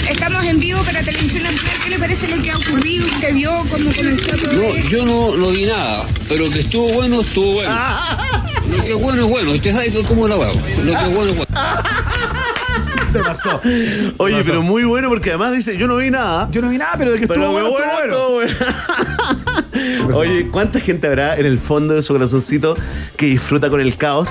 estamos 0.10 0.46
en 0.46 0.60
vivo 0.60 0.82
para 0.84 1.02
Televisión 1.04 1.44
Nacional. 1.44 1.74
¿Qué 1.84 1.90
le 1.90 2.00
parece 2.00 2.28
lo 2.28 2.42
que 2.42 2.52
ha 2.52 2.58
ocurrido? 2.58 3.06
¿Usted 3.08 3.34
vio 3.34 3.52
cómo 3.70 3.94
comenzó 3.96 4.28
todo 4.30 4.54
No, 4.54 4.64
esto? 4.64 4.90
yo 4.90 5.06
no, 5.06 5.38
no 5.38 5.50
vi 5.52 5.66
nada, 5.66 6.06
pero 6.28 6.50
que 6.50 6.60
estuvo 6.62 6.88
bueno, 6.94 7.22
estuvo 7.22 7.54
bueno. 7.54 7.76
Lo 8.70 8.84
que 8.84 8.90
es 8.94 9.02
bueno 9.02 9.22
es 9.24 9.30
bueno, 9.30 9.52
usted 9.52 9.74
sabe 9.74 9.94
cómo 10.08 10.28
lo 10.28 10.36
hago. 10.44 10.54
Lo 10.84 10.98
que 10.98 11.04
es 11.06 11.14
bueno 11.14 11.32
es 11.32 11.38
bueno. 11.38 11.48
Se 13.12 13.20
pasó. 13.20 13.62
Oye, 14.18 14.44
pero 14.44 14.62
muy 14.62 14.84
bueno 14.84 15.08
porque 15.08 15.30
además 15.30 15.54
dice, 15.54 15.78
yo 15.78 15.88
no 15.88 15.96
vi 15.96 16.12
nada. 16.12 16.50
Yo 16.52 16.62
no 16.62 16.70
vi 16.70 16.78
nada, 16.78 16.96
pero 16.98 17.12
de 17.14 17.20
que 17.20 17.28
Pero 17.28 17.42
estuvo 17.42 17.54
bueno, 17.54 17.72
bueno, 17.72 17.86
estuvo 18.10 18.32
bueno. 18.34 18.50
estuvo 18.50 18.66
bueno. 18.66 19.64
Oye, 20.14 20.48
¿cuánta 20.50 20.80
gente 20.80 21.08
habrá 21.08 21.38
en 21.38 21.46
el 21.46 21.58
fondo 21.58 21.94
de 21.94 22.02
su 22.02 22.14
corazoncito 22.14 22.76
que 23.16 23.26
disfruta 23.28 23.70
con 23.70 23.82
el 23.82 23.96
caos 23.98 24.30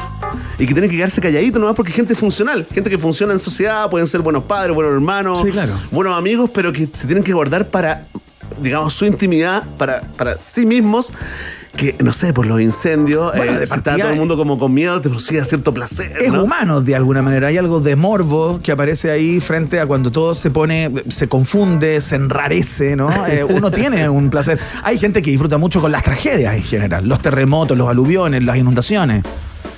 y 0.59 0.66
que 0.66 0.73
tiene 0.73 0.89
que 0.89 0.97
quedarse 0.97 1.20
calladito 1.20 1.59
nomás 1.59 1.74
porque 1.74 1.90
es 1.90 1.97
gente 1.97 2.14
funcional, 2.14 2.66
gente 2.73 2.89
que 2.90 2.98
funciona 2.98 3.32
en 3.32 3.39
sociedad, 3.39 3.89
pueden 3.90 4.06
ser 4.09 4.20
buenos 4.23 4.44
padres, 4.44 4.74
buenos 4.74 4.93
hermanos, 4.93 5.40
Sí, 5.44 5.51
claro. 5.51 5.74
buenos 5.90 6.16
amigos, 6.16 6.51
pero 6.52 6.73
que 6.73 6.89
se 6.93 7.06
tienen 7.06 7.23
que 7.23 7.32
guardar 7.32 7.68
para, 7.68 8.06
digamos, 8.60 8.94
su 8.94 9.05
intimidad, 9.05 9.62
para, 9.77 10.02
para 10.16 10.40
sí 10.40 10.64
mismos? 10.66 11.12
Que, 11.76 11.94
no 12.02 12.12
sé, 12.12 12.32
por 12.32 12.46
los 12.46 12.60
incendios, 12.60 13.32
Bueno, 13.36 13.52
eh, 13.52 13.58
de 13.58 13.66
si 13.66 13.74
está 13.74 13.96
todo 13.96 14.10
el 14.10 14.16
mundo 14.16 14.36
como 14.36 14.58
con 14.58 14.72
miedo, 14.72 15.00
te 15.00 15.08
producía 15.08 15.44
cierto 15.44 15.74
placer. 15.74 16.12
es 16.20 16.32
¿no? 16.32 16.44
humano 16.44 16.80
de 16.80 16.94
alguna 16.94 17.22
manera. 17.22 17.48
Hay 17.48 17.58
algo 17.58 17.80
de 17.80 17.96
morbo 17.96 18.60
que 18.62 18.72
aparece 18.72 19.10
ahí 19.10 19.40
frente 19.40 19.78
a 19.80 19.86
cuando 19.86 20.10
todo 20.10 20.34
se 20.34 20.50
pone, 20.50 20.90
se 21.08 21.28
confunde, 21.28 22.00
se 22.00 22.16
enrarece, 22.16 22.96
¿no? 22.96 23.10
Eh, 23.26 23.42
uno 23.42 23.72
tiene 23.72 24.08
un 24.08 24.30
placer. 24.30 24.58
Hay 24.84 24.98
gente 24.98 25.20
que 25.20 25.30
disfruta 25.30 25.58
mucho 25.58 25.80
con 25.80 25.90
las 25.90 26.04
tragedias 26.04 26.54
en 26.54 26.62
general, 26.62 27.08
los 27.08 27.20
terremotos, 27.20 27.76
los 27.76 27.88
aluviones, 27.88 28.44
las 28.44 28.56
inundaciones. 28.56 29.24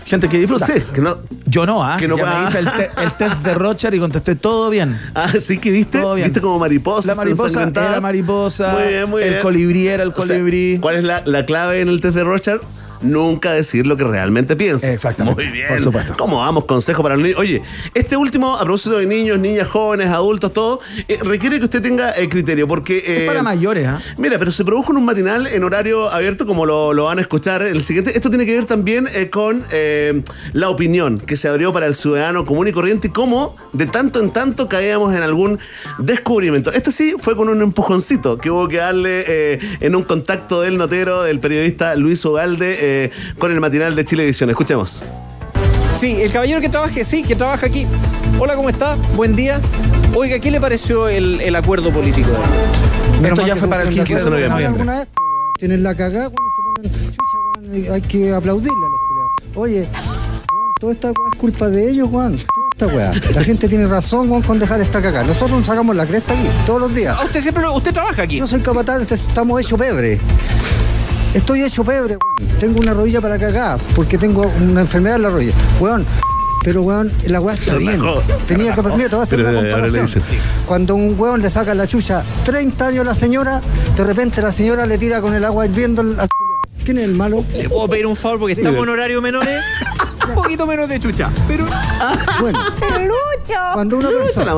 Gente 0.08 0.28
que 0.28 0.38
disfruta. 0.38 0.66
Sí, 0.66 0.72
que 0.94 1.00
no. 1.00 1.18
Yo 1.46 1.66
no, 1.66 1.84
¿ah? 1.84 1.96
Que 1.98 2.08
no 2.08 2.16
Ya 2.16 2.24
me 2.24 2.44
hice 2.48 2.58
el, 2.60 2.70
te- 2.70 2.90
el 3.02 3.12
test 3.12 3.36
de 3.42 3.54
Rocher 3.54 3.94
y 3.94 3.98
contesté 3.98 4.34
todo 4.34 4.70
bien. 4.70 4.98
Ah, 5.14 5.28
sí 5.38 5.58
que 5.58 5.70
viste, 5.70 6.00
Todo 6.00 6.14
bien. 6.14 6.26
viste 6.28 6.40
como 6.40 6.58
mariposas. 6.58 7.06
La 7.06 7.14
mariposa 7.14 7.62
era 7.64 8.00
mariposa, 8.00 8.72
Muy 8.72 8.88
bien, 8.88 9.08
muy 9.10 9.22
el 9.22 9.30
bien. 9.30 9.42
colibrí 9.42 9.88
era 9.88 10.02
el 10.02 10.08
O 10.10 10.12
sea, 10.12 10.26
colibrí. 10.26 10.78
¿Cuál 10.80 10.96
es 10.96 11.04
la, 11.04 11.22
la 11.26 11.44
clave 11.44 11.80
en 11.80 11.88
el 11.88 12.00
test 12.00 12.14
de 12.14 12.24
Rochard? 12.24 12.60
Nunca 13.02 13.52
decir 13.52 13.86
lo 13.86 13.96
que 13.96 14.04
realmente 14.04 14.56
piensas. 14.56 14.90
Exactamente, 14.90 15.42
Muy 15.44 15.52
bien. 15.52 15.68
por 15.68 15.80
supuesto. 15.80 16.14
¿Cómo 16.18 16.38
vamos? 16.38 16.64
Consejo 16.64 17.02
para 17.02 17.16
los 17.16 17.24
niños. 17.24 17.38
Oye, 17.38 17.62
este 17.94 18.16
último, 18.16 18.54
a 18.56 18.60
propósito 18.62 18.98
de 18.98 19.06
niños, 19.06 19.38
niñas, 19.38 19.68
jóvenes, 19.68 20.10
adultos, 20.10 20.52
todo, 20.52 20.80
eh, 21.08 21.18
requiere 21.22 21.58
que 21.58 21.64
usted 21.64 21.82
tenga 21.82 22.12
eh, 22.16 22.28
criterio, 22.28 22.66
porque. 22.68 22.98
eh, 22.98 23.20
es 23.22 23.26
para 23.26 23.42
mayores, 23.42 23.86
¿ah? 23.86 24.00
Mira, 24.16 24.38
pero 24.38 24.50
se 24.50 24.64
produjo 24.64 24.92
en 24.92 24.98
un 24.98 25.04
matinal 25.04 25.46
en 25.46 25.64
horario 25.64 26.10
abierto, 26.10 26.46
como 26.46 26.66
lo, 26.66 26.92
lo 26.94 27.04
van 27.04 27.18
a 27.18 27.20
escuchar 27.22 27.62
el 27.62 27.82
siguiente. 27.82 28.16
Esto 28.16 28.28
tiene 28.28 28.46
que 28.46 28.54
ver 28.54 28.64
también 28.64 29.08
eh, 29.14 29.30
con 29.30 29.64
eh, 29.70 30.22
la 30.52 30.68
opinión 30.70 31.18
que 31.18 31.36
se 31.36 31.48
abrió 31.48 31.72
para 31.72 31.86
el 31.86 31.94
ciudadano 31.94 32.44
común 32.46 32.68
y 32.68 32.72
corriente 32.72 33.08
y 33.08 33.10
cómo 33.10 33.56
de 33.72 33.86
tanto 33.86 34.20
en 34.20 34.30
tanto 34.30 34.68
caíamos 34.68 35.14
en 35.14 35.22
algún 35.22 35.58
descubrimiento. 35.98 36.72
Este 36.72 36.92
sí 36.92 37.14
fue 37.18 37.36
con 37.36 37.48
un 37.48 37.62
empujoncito 37.62 38.38
que 38.38 38.50
hubo 38.50 38.68
que 38.68 38.78
darle 38.78 39.24
eh, 39.26 39.58
en 39.80 39.94
un 39.94 40.02
contacto 40.02 40.62
del 40.62 40.76
notero, 40.76 41.22
del 41.22 41.40
periodista 41.40 41.94
Luis 41.96 42.24
Ogalde, 42.24 42.76
eh, 42.88 43.10
con 43.38 43.52
el 43.52 43.60
matinal 43.60 43.94
de 43.94 44.04
Chile 44.04 44.24
Edición. 44.24 44.50
Escuchemos. 44.50 45.02
Sí, 46.00 46.20
el 46.22 46.30
caballero 46.32 46.60
que 46.60 46.68
trabaje, 46.68 47.04
sí, 47.04 47.22
que 47.22 47.34
trabaja 47.34 47.66
aquí. 47.66 47.86
Hola, 48.38 48.54
¿cómo 48.54 48.68
está? 48.68 48.96
Buen 49.16 49.34
día. 49.34 49.60
Oiga, 50.14 50.38
¿qué 50.38 50.50
le 50.50 50.60
pareció 50.60 51.08
el, 51.08 51.40
el 51.40 51.56
acuerdo 51.56 51.90
político? 51.90 52.30
Esto 53.22 53.46
ya 53.46 53.56
fue 53.56 53.68
para 53.68 53.82
el 53.82 53.88
15 53.90 54.14
de 54.14 54.30
noviembre. 54.30 54.66
alguna 54.66 54.98
vez, 55.00 55.08
tienen 55.58 55.82
la 55.82 55.94
cagada, 55.96 56.28
se 56.28 56.34
ponen, 56.76 56.92
chucha, 56.92 57.94
hay 57.94 58.00
que 58.02 58.32
aplaudirle 58.32 58.70
a 58.72 58.90
los 58.90 59.00
culiados. 59.08 59.56
Oye, 59.56 59.88
toda 60.80 60.92
esta 60.92 61.08
weá 61.08 61.30
es 61.32 61.38
culpa 61.38 61.68
de 61.68 61.90
ellos, 61.90 62.08
Juan. 62.10 62.38
Toda 62.78 62.92
esta 62.92 62.96
weá. 62.96 63.32
La 63.34 63.42
gente 63.42 63.68
tiene 63.68 63.88
razón, 63.88 64.28
Juan, 64.28 64.42
con 64.42 64.60
dejar 64.60 64.80
esta 64.80 65.02
cagada. 65.02 65.24
Nosotros 65.24 65.50
nos 65.58 65.66
sacamos 65.66 65.96
la 65.96 66.06
cresta 66.06 66.32
aquí, 66.32 66.48
todos 66.64 66.80
los 66.80 66.94
días. 66.94 67.16
Ah, 67.18 67.24
usted 67.24 67.42
siempre, 67.42 67.64
usted 67.68 67.92
trabaja 67.92 68.22
aquí. 68.22 68.36
Yo 68.38 68.46
soy 68.46 68.60
capataz, 68.60 69.00
este- 69.02 69.16
estamos 69.16 69.60
hechos 69.60 69.78
pebre. 69.78 70.20
Estoy 71.38 71.62
hecho 71.62 71.84
pebre, 71.84 72.16
weón. 72.16 72.58
Tengo 72.58 72.80
una 72.80 72.92
rodilla 72.92 73.20
para 73.20 73.38
cagar, 73.38 73.78
porque 73.94 74.18
tengo 74.18 74.42
una 74.60 74.80
enfermedad 74.80 75.16
en 75.16 75.22
la 75.22 75.30
rodilla. 75.30 75.52
Weón, 75.78 76.04
pero 76.64 76.82
weón, 76.82 77.12
la 77.28 77.40
weá 77.40 77.54
está 77.54 77.76
bien. 77.76 78.02
Tenía 78.48 78.74
que, 78.74 78.82
mira, 78.82 79.08
te 79.08 79.14
voy 79.14 79.20
a 79.20 79.22
hacer 79.22 79.38
Pero 79.38 79.50
una 79.50 79.60
comparación. 79.60 80.22
Cuando 80.66 80.96
un 80.96 81.14
weón 81.16 81.40
le 81.40 81.48
saca 81.48 81.76
la 81.76 81.86
chucha 81.86 82.24
30 82.44 82.88
años 82.88 83.00
a 83.02 83.04
la 83.04 83.14
señora, 83.14 83.60
de 83.96 84.04
repente 84.04 84.42
la 84.42 84.50
señora 84.50 84.84
le 84.84 84.98
tira 84.98 85.20
con 85.20 85.32
el 85.32 85.44
agua 85.44 85.64
hirviendo 85.64 86.02
al. 86.02 86.28
¿Quién 86.84 86.98
es 86.98 87.04
el 87.04 87.14
malo? 87.14 87.44
¿Le 87.52 87.68
puedo 87.68 87.86
pedir 87.86 88.06
un 88.06 88.16
favor 88.16 88.40
porque 88.40 88.54
estamos 88.54 88.82
en 88.82 88.88
horario 88.88 89.22
menores? 89.22 89.62
Un 90.28 90.34
poquito 90.34 90.66
menos 90.66 90.88
de 90.88 90.98
chucha. 90.98 91.30
Pero. 91.46 91.66
Bueno, 92.40 92.58
¡Lucho! 92.98 93.54
cuando 93.74 93.96
una 93.96 94.10
la 94.10 94.18
persona. 94.18 94.56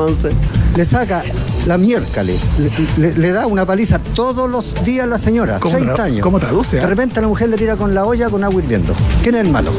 Le 0.75 0.85
saca 0.85 1.23
la 1.65 1.77
miércale, 1.77 2.37
le, 2.57 2.71
le- 2.97 3.15
le 3.17 3.31
da 3.31 3.45
una 3.47 3.65
paliza 3.65 3.99
todos 3.99 4.49
los 4.49 4.83
días 4.83 5.03
a 5.03 5.07
la 5.07 5.19
señora, 5.19 5.59
¿Cómo 5.59 5.75
30 5.75 5.95
tra- 5.95 6.03
años. 6.05 6.21
cómo 6.21 6.39
traduce, 6.39 6.77
De 6.77 6.83
ah? 6.83 6.87
repente 6.87 7.21
la 7.21 7.27
mujer 7.27 7.49
le 7.49 7.57
tira 7.57 7.75
con 7.75 7.93
la 7.93 8.05
olla 8.05 8.29
con 8.29 8.43
agua 8.43 8.61
hirviendo. 8.61 8.93
¿Quién 9.23 9.35
es 9.35 9.41
el 9.41 9.49
malo? 9.51 9.71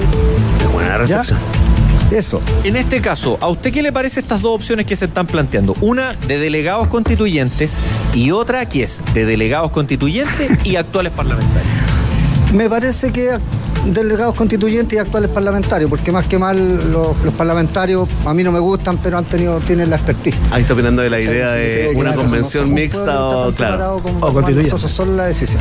Buena. 0.73 0.99
Eso. 2.11 2.43
En 2.65 2.77
este 2.77 3.01
caso, 3.01 3.39
¿a 3.41 3.49
usted 3.49 3.73
qué 3.73 3.81
le 3.83 3.91
parece 3.91 4.21
estas 4.21 4.43
dos 4.43 4.55
opciones 4.55 4.85
que 4.85 4.97
se 4.97 5.07
están 5.07 5.27
planteando? 5.27 5.75
Una 5.81 6.13
de 6.29 6.39
delegados 6.39 6.89
constituyentes 6.89 7.77
y 8.13 8.33
otra 8.33 8.69
que 8.69 8.83
es 8.83 9.01
de 9.15 9.25
delegados 9.25 9.71
constituyentes 9.71 10.51
y 10.65 10.77
actuales 10.77 11.13
parlamentarios. 11.15 11.73
Me 12.53 12.69
parece 12.69 13.13
que 13.13 13.39
delegados 13.87 14.35
constituyentes 14.37 14.97
y 14.97 15.01
actuales 15.01 15.31
parlamentarios, 15.31 15.91
porque 15.91 16.13
más 16.13 16.27
que 16.27 16.39
mal 16.39 16.93
los, 16.93 17.19
los 17.25 17.35
parlamentarios 17.35 18.09
a 18.25 18.33
mí 18.35 18.45
no 18.45 18.53
me 18.53 18.61
gustan, 18.61 18.99
pero 18.99 19.19
han 19.19 19.25
tenido, 19.25 19.59
tienen 19.61 19.91
la 19.91 19.97
expertise. 19.97 20.37
Ahí 20.53 20.63
está 20.63 20.75
opinando 20.75 21.03
de 21.03 21.11
la 21.11 21.19
idea 21.19 21.49
Sí, 21.49 21.55
de 21.59 21.89
sí, 21.91 21.97
una 21.97 22.13
claro, 22.13 22.23
convención 22.23 22.69
no 22.69 22.75
mixta 22.75 23.25
o, 23.27 23.53
claro. 23.53 24.01
como 24.03 24.25
O 24.25 24.33
constituyente. 24.33 24.79
Solo 24.89 25.17
la 25.17 25.25
decisión. 25.25 25.61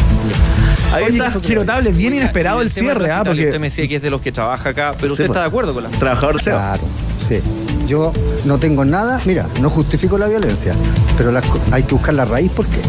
Ahí 0.94 1.06
Oye, 1.06 1.18
está. 1.26 1.42
Chiro 1.42 1.62
notable, 1.62 1.92
bien 1.92 2.14
inesperado 2.14 2.62
el 2.62 2.70
cierre, 2.70 3.10
¿ah? 3.12 3.24
Porque 3.26 3.46
Usted 3.46 3.60
me 3.60 3.68
decía 3.70 3.88
que 3.88 3.96
es 3.96 4.02
de 4.02 4.10
los 4.10 4.22
que 4.22 4.32
trabaja 4.32 4.70
acá, 4.70 4.94
pero 5.00 5.08
Sí, 5.08 5.14
usted 5.14 5.28
pues. 5.28 5.38
está 5.38 5.42
de 5.42 5.48
acuerdo 5.48 5.74
con 5.74 5.84
la. 5.84 5.90
Trabajador 5.90 6.42
SEO. 6.42 6.58
Claro, 6.58 6.84
sí. 7.28 7.40
Yo 7.88 8.12
no 8.46 8.60
tengo 8.60 8.86
nada, 8.86 9.20
mira, 9.26 9.48
no 9.62 9.70
justifico 9.70 10.18
la 10.18 10.28
violencia, 10.28 10.76
pero 11.18 11.32
hay 11.72 11.84
que 11.84 11.94
buscar 11.96 12.14
la 12.14 12.26
raíz, 12.26 12.52
¿por 12.52 12.68
qué? 12.68 12.80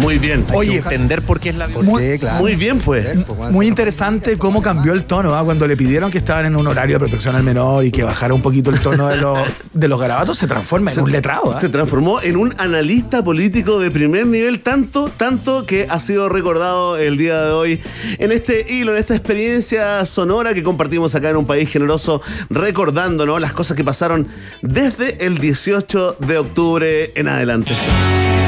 Muy 0.00 0.18
bien. 0.18 0.44
Oye, 0.54 0.76
entender 0.78 1.22
por 1.22 1.38
qué 1.40 1.50
es 1.50 1.56
la 1.56 1.66
¿Por 1.68 1.84
Muy- 1.84 2.02
qué? 2.02 2.18
Claro. 2.18 2.40
Muy 2.40 2.56
bien, 2.56 2.80
pues. 2.80 3.14
Muy 3.50 3.66
interesante 3.66 4.36
cómo 4.36 4.62
cambió 4.62 4.92
el 4.92 5.04
tono 5.04 5.34
¿ah? 5.36 5.44
cuando 5.44 5.66
le 5.66 5.76
pidieron 5.76 6.10
que 6.10 6.18
estaban 6.18 6.46
en 6.46 6.56
un 6.56 6.66
horario 6.66 6.96
de 6.96 7.00
protección 7.00 7.36
al 7.36 7.42
menor 7.42 7.84
y 7.84 7.90
que 7.90 8.02
bajara 8.02 8.34
un 8.34 8.42
poquito 8.42 8.70
el 8.70 8.80
tono 8.80 9.08
de 9.08 9.16
los, 9.16 9.38
de 9.72 9.88
los 9.88 10.00
garabatos, 10.00 10.38
se 10.38 10.46
transforma 10.46 10.92
en 10.92 11.00
un 11.00 11.12
letrado. 11.12 11.50
¿ah? 11.50 11.58
Se 11.58 11.68
transformó 11.68 12.20
en 12.20 12.36
un 12.36 12.54
analista 12.58 13.22
político 13.22 13.80
de 13.80 13.90
primer 13.90 14.26
nivel, 14.26 14.60
tanto, 14.60 15.08
tanto 15.16 15.66
que 15.66 15.86
ha 15.88 16.00
sido 16.00 16.28
recordado 16.28 16.96
el 16.96 17.16
día 17.16 17.40
de 17.42 17.52
hoy 17.52 17.80
en 18.18 18.32
este 18.32 18.72
hilo, 18.72 18.92
en 18.92 18.98
esta 18.98 19.14
experiencia 19.14 20.04
sonora 20.04 20.54
que 20.54 20.62
compartimos 20.62 21.14
acá 21.14 21.30
en 21.30 21.36
un 21.36 21.46
país 21.46 21.68
generoso, 21.70 22.22
recordándonos 22.50 23.40
las 23.40 23.52
cosas 23.52 23.76
que 23.76 23.84
pasaron 23.84 24.28
desde 24.62 25.24
el 25.24 25.38
18 25.38 26.16
de 26.20 26.38
octubre 26.38 27.12
en 27.14 27.28
adelante. 27.28 27.72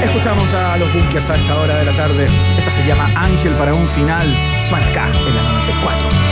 Escuchamos 0.02 0.52
a 0.54 0.76
los 0.76 0.92
bunkers 0.92 1.30
a 1.30 1.36
esta 1.36 1.60
hora 1.60 1.76
de 1.76 1.84
la 1.84 1.92
tarde. 1.92 2.26
Esta 2.58 2.70
se 2.70 2.86
llama 2.86 3.10
Ángel 3.14 3.52
para 3.54 3.74
un 3.74 3.86
final. 3.88 4.26
Suena 4.68 4.88
acá 4.88 5.08
en 5.08 5.34
la 5.34 5.42
94. 5.42 6.23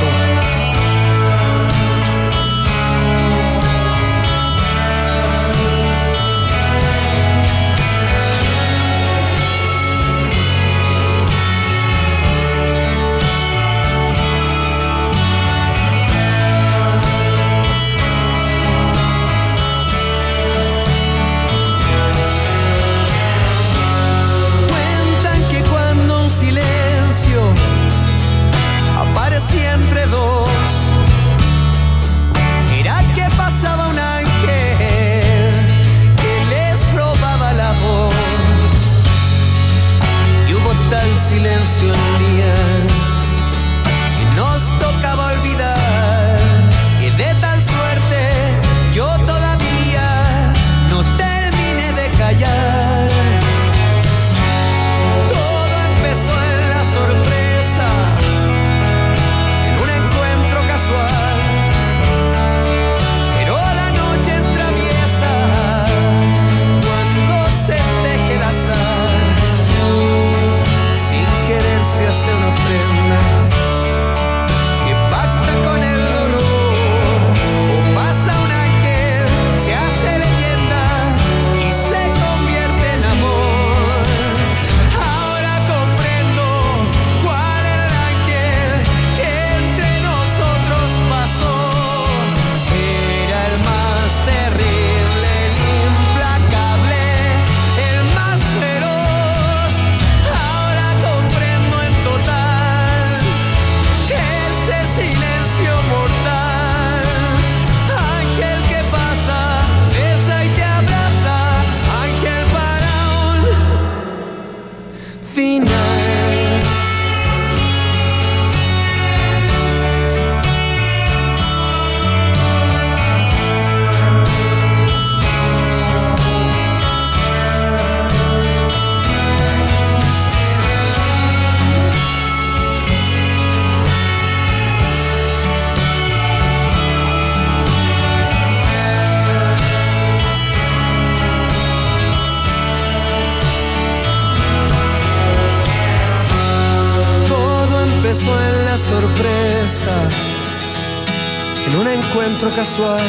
Casual. 152.55 153.01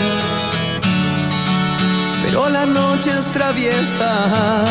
Pero 2.26 2.49
la 2.49 2.65
noche 2.65 3.11
es 3.18 3.32
traviesa 3.32 4.64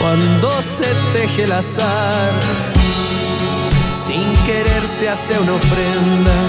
cuando 0.00 0.62
se 0.62 0.86
teje 1.12 1.44
el 1.44 1.52
azar. 1.52 2.32
Sin 3.94 4.34
querer 4.44 4.86
se 4.86 5.08
hace 5.08 5.38
una 5.38 5.54
ofrenda 5.54 6.45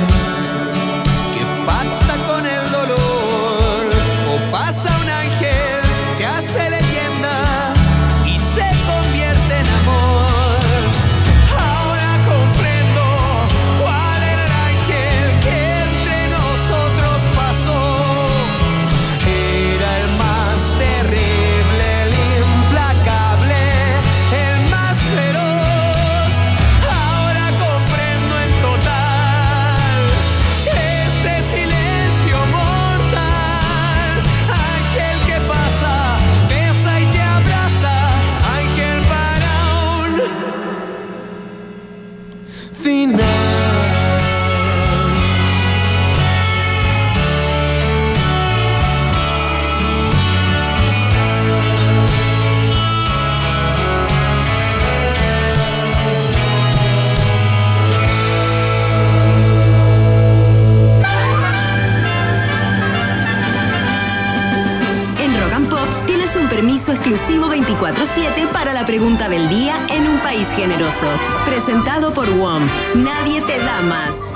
del 69.29 69.49
día 69.49 69.85
en 69.89 70.07
un 70.07 70.19
país 70.19 70.47
generoso. 70.55 71.07
Presentado 71.45 72.13
por 72.13 72.29
WOM. 72.29 72.63
Nadie 72.95 73.41
te 73.41 73.57
da 73.59 73.81
más. 73.81 74.33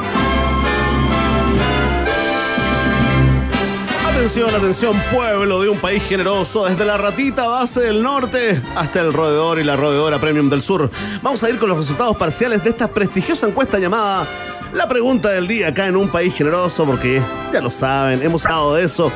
Atención, 4.10 4.54
atención, 4.54 4.96
pueblo 5.12 5.62
de 5.62 5.70
un 5.70 5.80
país 5.80 6.04
generoso, 6.04 6.66
desde 6.66 6.84
la 6.84 6.98
ratita 6.98 7.48
base 7.48 7.82
del 7.82 8.04
norte 8.04 8.62
hasta 8.76 9.02
el 9.02 9.14
roedor 9.14 9.60
y 9.60 9.64
la 9.64 9.76
roedora 9.76 10.20
premium 10.20 10.50
del 10.50 10.62
sur. 10.62 10.90
Vamos 11.22 11.44
a 11.44 11.50
ir 11.50 11.58
con 11.58 11.70
los 11.70 11.78
resultados 11.78 12.18
parciales 12.18 12.64
de 12.64 12.72
esta 12.72 12.88
prestigiosa 12.90 13.48
encuesta 13.48 13.80
llamada 13.80 14.28
La 14.74 14.88
Pregunta 14.88 15.30
del 15.30 15.48
Día 15.48 15.70
acá 15.70 15.88
en 15.88 15.96
un 15.96 16.10
país 16.10 16.36
generoso, 16.36 16.86
porque 16.86 17.22
ya 17.54 17.62
lo 17.62 17.72
saben, 17.72 18.22
hemos 18.22 18.46
hablado 18.46 18.76
de 18.76 18.84
eso. 18.84 19.12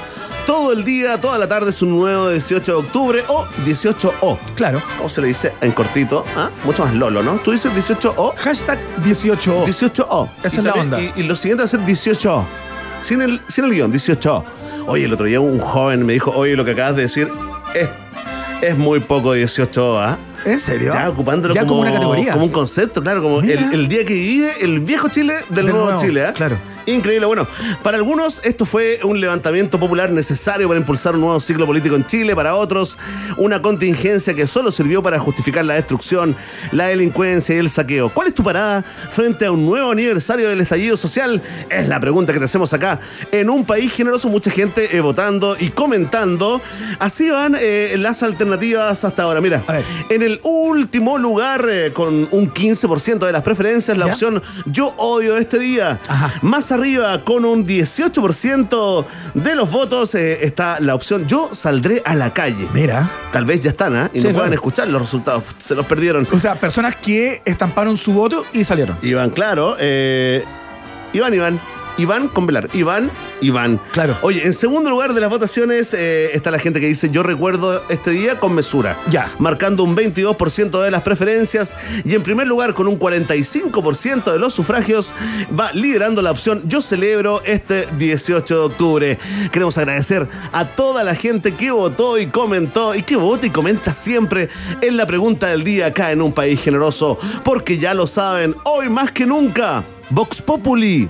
Todo 0.46 0.74
el 0.74 0.84
día, 0.84 1.20
toda 1.20 1.40
la 1.40 1.48
tarde 1.48 1.72
es 1.72 1.82
un 1.82 1.90
nuevo 1.90 2.30
18 2.30 2.72
de 2.72 2.78
octubre 2.78 3.24
o 3.30 3.46
18O. 3.66 4.38
Claro. 4.56 4.82
¿Cómo 4.98 5.10
se 5.10 5.22
le 5.22 5.28
dice 5.28 5.54
en 5.62 5.72
cortito? 5.72 6.24
¿Ah? 6.36 6.52
Mucho 6.64 6.86
más 6.86 6.94
lolo, 6.94 7.24
¿no? 7.24 7.38
Tú 7.38 7.52
dices 7.52 7.72
18O. 7.72 8.36
Hashtag 8.36 8.80
18O. 9.04 9.66
18O. 9.66 10.30
Esa 10.44 10.56
Y 10.56 10.60
es 10.60 10.64
la 10.66 10.74
onda. 10.74 11.02
Y, 11.02 11.14
y 11.16 11.24
lo 11.24 11.36
siguiente 11.36 11.64
va 11.64 11.66
a 11.66 11.68
ser 11.68 11.80
18O. 11.80 12.44
Sin 13.02 13.24
el, 13.24 13.42
sin 13.48 13.66
el 13.66 13.72
guion, 13.72 13.92
18O. 13.92 14.44
Oye, 14.86 15.06
el 15.06 15.14
otro 15.14 15.26
día 15.26 15.40
un 15.40 15.60
joven 15.60 16.06
me 16.06 16.14
dijo, 16.14 16.32
oye, 16.32 16.56
lo 16.56 16.64
que 16.64 16.72
acabas 16.72 16.96
de 16.96 17.02
decir 17.04 17.32
es, 17.74 17.90
es 18.62 18.78
muy 18.78 19.00
poco 19.00 19.36
18O, 19.36 20.00
¿ah? 20.00 20.20
¿En 20.46 20.60
serio? 20.60 20.94
Ya 20.94 21.10
ocupándolo 21.10 21.56
Ya 21.56 21.62
como, 21.62 21.72
como 21.74 21.82
una 21.82 21.92
categoría. 21.92 22.34
Como 22.34 22.46
un 22.46 22.52
concepto, 22.52 23.02
claro, 23.02 23.24
como 23.24 23.42
el, 23.42 23.88
día 23.88 24.06
que 24.06 24.14
vive 24.14 24.54
el 24.62 24.80
viejo 24.80 25.10
Chile 25.10 25.38
del 25.50 25.56
Del 25.56 25.66
nuevo, 25.70 25.86
nuevo, 25.86 26.00
Chile, 26.00 26.26
¿ah? 26.28 26.34
claro. 26.34 26.58
Increíble. 26.86 27.26
Bueno, 27.26 27.48
para 27.84 27.98
algunos 27.98 28.44
esto 28.46 28.66
fue 28.66 29.00
un 29.04 29.20
levantamiento 29.20 29.80
popular 29.80 30.12
necesario 30.12 30.68
para 30.68 30.80
impulsar 30.80 31.16
un 31.16 31.22
nuevo 31.22 31.40
ciclo 31.40 31.66
político 31.66 31.96
en 31.96 32.06
Chile. 32.06 32.36
Para 32.36 32.56
otros, 32.56 32.98
una 33.38 33.62
contingencia 33.62 34.34
que 34.34 34.46
solo 34.48 34.72
sirvió 34.72 35.02
para 35.02 35.20
justificar 35.20 35.66
la 35.66 35.76
destrucción, 35.76 36.36
la 36.72 36.88
delincuencia 36.88 37.56
y 37.56 37.60
el 37.60 37.70
saqueo. 37.70 38.10
¿Cuál 38.10 38.28
es 38.28 38.36
tu 38.36 38.44
parada 38.44 38.84
frente 39.10 39.46
a 39.46 39.52
un 39.52 39.66
nuevo 39.66 39.92
aniversario 39.92 40.50
del 40.50 40.62
estallido 40.62 40.98
social? 40.98 41.42
Es 41.70 41.88
la 41.88 42.00
pregunta 42.00 42.34
que 42.34 42.40
te 42.40 42.46
hacemos 42.46 42.74
acá. 42.74 43.00
En 43.32 43.50
un 43.50 43.66
país 43.66 43.92
generoso, 43.94 44.30
mucha 44.30 44.52
gente 44.52 44.96
eh, 44.96 45.02
votando 45.02 45.56
y 45.60 45.70
comentando. 45.70 46.62
Así 47.00 47.30
van 47.30 47.56
eh, 47.60 47.96
las 47.98 48.22
alternativas 48.24 49.04
hasta 49.04 49.24
ahora. 49.24 49.42
Mira, 49.42 49.64
en 50.10 50.22
el 50.22 50.40
último 50.44 51.18
lugar, 51.18 51.66
eh, 51.70 51.92
con 51.94 52.28
un 52.32 52.54
15% 52.54 53.26
de 53.26 53.32
las 53.32 53.42
preferencias, 53.42 53.98
la 53.98 54.08
¿Ya? 54.08 54.12
opción 54.12 54.44
Yo 54.66 54.94
odio 54.98 55.38
este 55.38 55.60
día. 55.60 56.00
Más 56.42 56.72
arriba, 56.76 57.24
con 57.24 57.44
un 57.46 57.66
18% 57.66 59.06
de 59.34 59.56
los 59.56 59.72
votos, 59.72 60.16
eh, 60.16 60.46
está 60.46 60.80
la 60.80 60.96
opción 60.96 61.28
Yo 61.28 61.50
saldré 61.54 62.02
a 62.06 62.16
la 62.16 62.34
calle. 62.34 62.68
Mira. 62.74 63.10
Tal 63.32 63.46
vez 63.46 63.62
ya 63.62 63.72
están, 63.72 63.96
¿ah? 63.96 64.10
Y 64.14 64.20
Sí, 64.22 64.28
no 64.28 64.34
puedan 64.34 64.54
escuchar 64.54 64.88
los 64.88 65.02
resultados. 65.02 65.44
Se 65.58 65.76
los 65.76 65.86
perdieron. 65.86 66.28
O 66.32 66.40
sea, 66.40 66.56
personas 66.56 66.96
que 66.96 67.42
estamparon 67.46 67.98
su 67.98 68.14
voto 68.14 68.46
y 68.54 68.64
salieron. 68.64 68.98
Iván, 69.02 69.32
claro. 69.32 69.76
eh, 69.80 70.44
Iván, 71.14 71.34
Iván. 71.34 71.60
Iván 71.98 72.28
con 72.28 72.46
velar. 72.46 72.70
Iván, 72.74 73.12
Iván. 73.42 73.80
Claro. 73.92 74.18
Oye, 74.22 74.46
en 74.46 74.54
segundo 74.54 74.90
lugar 74.90 75.14
de 75.14 75.22
las 75.22 75.30
votaciones 75.30 75.94
eh, 75.94 76.32
está 76.34 76.52
la 76.52 76.60
gente 76.60 76.80
que 76.80 76.88
dice 76.88 77.10
yo 77.10 77.24
recuerdo 77.24 77.84
este 77.90 78.12
día 78.12 78.40
con 78.40 78.54
mesura. 78.54 78.98
Ya. 79.10 79.32
Marcando 79.40 79.84
un 79.84 79.96
22% 79.96 80.82
de 80.82 80.92
las 80.92 81.02
preferencias. 81.02 81.78
Y 82.04 82.16
en 82.16 82.24
primer 82.24 82.48
lugar, 82.48 82.74
con 82.74 82.88
un 82.88 83.00
45% 83.00 84.32
de 84.32 84.40
los 84.40 84.54
sufragios, 84.54 85.14
va 85.58 85.72
liderando 85.74 86.22
la 86.22 86.32
opción 86.32 86.64
yo 86.66 86.82
celebro 86.82 87.42
este 87.46 87.88
18 87.98 88.54
de 88.54 88.62
octubre. 88.62 89.20
Queremos 89.52 89.78
agradecer 89.78 90.28
a 90.52 90.66
toda 90.66 91.04
la 91.04 91.16
gente 91.16 91.54
que 91.54 91.72
votó 91.72 92.18
y 92.18 92.28
comentó 92.28 92.96
y 92.96 93.02
que 93.02 93.16
vota 93.16 93.48
y 93.48 93.50
comenta 93.50 93.94
siempre 93.94 94.50
en 94.82 94.98
la 94.98 95.06
pregunta 95.06 95.48
del 95.48 95.64
día 95.64 95.88
acá 95.88 96.12
en 96.12 96.22
un 96.22 96.34
país 96.34 96.62
generoso. 96.62 97.18
Porque 97.44 97.78
ya 97.78 97.94
lo 97.94 98.08
saben, 98.08 98.56
hoy 98.64 98.90
más 98.90 99.12
que 99.12 99.26
nunca, 99.26 99.84
Vox 100.10 100.42
Populi, 100.42 101.10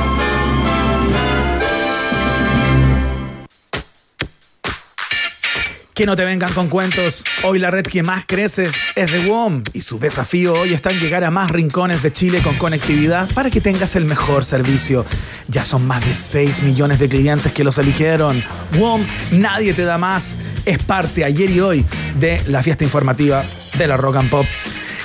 Que 6.01 6.07
no 6.07 6.15
te 6.15 6.25
vengan 6.25 6.51
con 6.53 6.67
cuentos. 6.67 7.23
Hoy 7.43 7.59
la 7.59 7.69
red 7.69 7.83
que 7.83 8.01
más 8.01 8.23
crece 8.25 8.71
es 8.95 9.11
de 9.11 9.27
WOM 9.27 9.61
y 9.71 9.83
su 9.83 9.99
desafío 9.99 10.55
hoy 10.55 10.73
está 10.73 10.89
en 10.89 10.99
llegar 10.99 11.23
a 11.23 11.29
más 11.29 11.51
rincones 11.51 12.01
de 12.01 12.11
Chile 12.11 12.41
con 12.43 12.55
conectividad 12.55 13.29
para 13.35 13.51
que 13.51 13.61
tengas 13.61 13.95
el 13.95 14.05
mejor 14.05 14.43
servicio. 14.43 15.05
Ya 15.47 15.63
son 15.63 15.85
más 15.85 16.03
de 16.03 16.11
6 16.11 16.63
millones 16.63 16.97
de 16.97 17.07
clientes 17.07 17.51
que 17.51 17.63
los 17.63 17.77
eligieron. 17.77 18.43
WOM, 18.79 19.05
nadie 19.33 19.75
te 19.75 19.83
da 19.83 19.99
más. 19.99 20.37
Es 20.65 20.81
parte 20.81 21.23
ayer 21.23 21.51
y 21.51 21.59
hoy 21.59 21.85
de 22.19 22.41
la 22.47 22.63
fiesta 22.63 22.83
informativa 22.83 23.43
de 23.77 23.85
la 23.85 23.95
Rock 23.95 24.15
and 24.15 24.29
Pop 24.31 24.47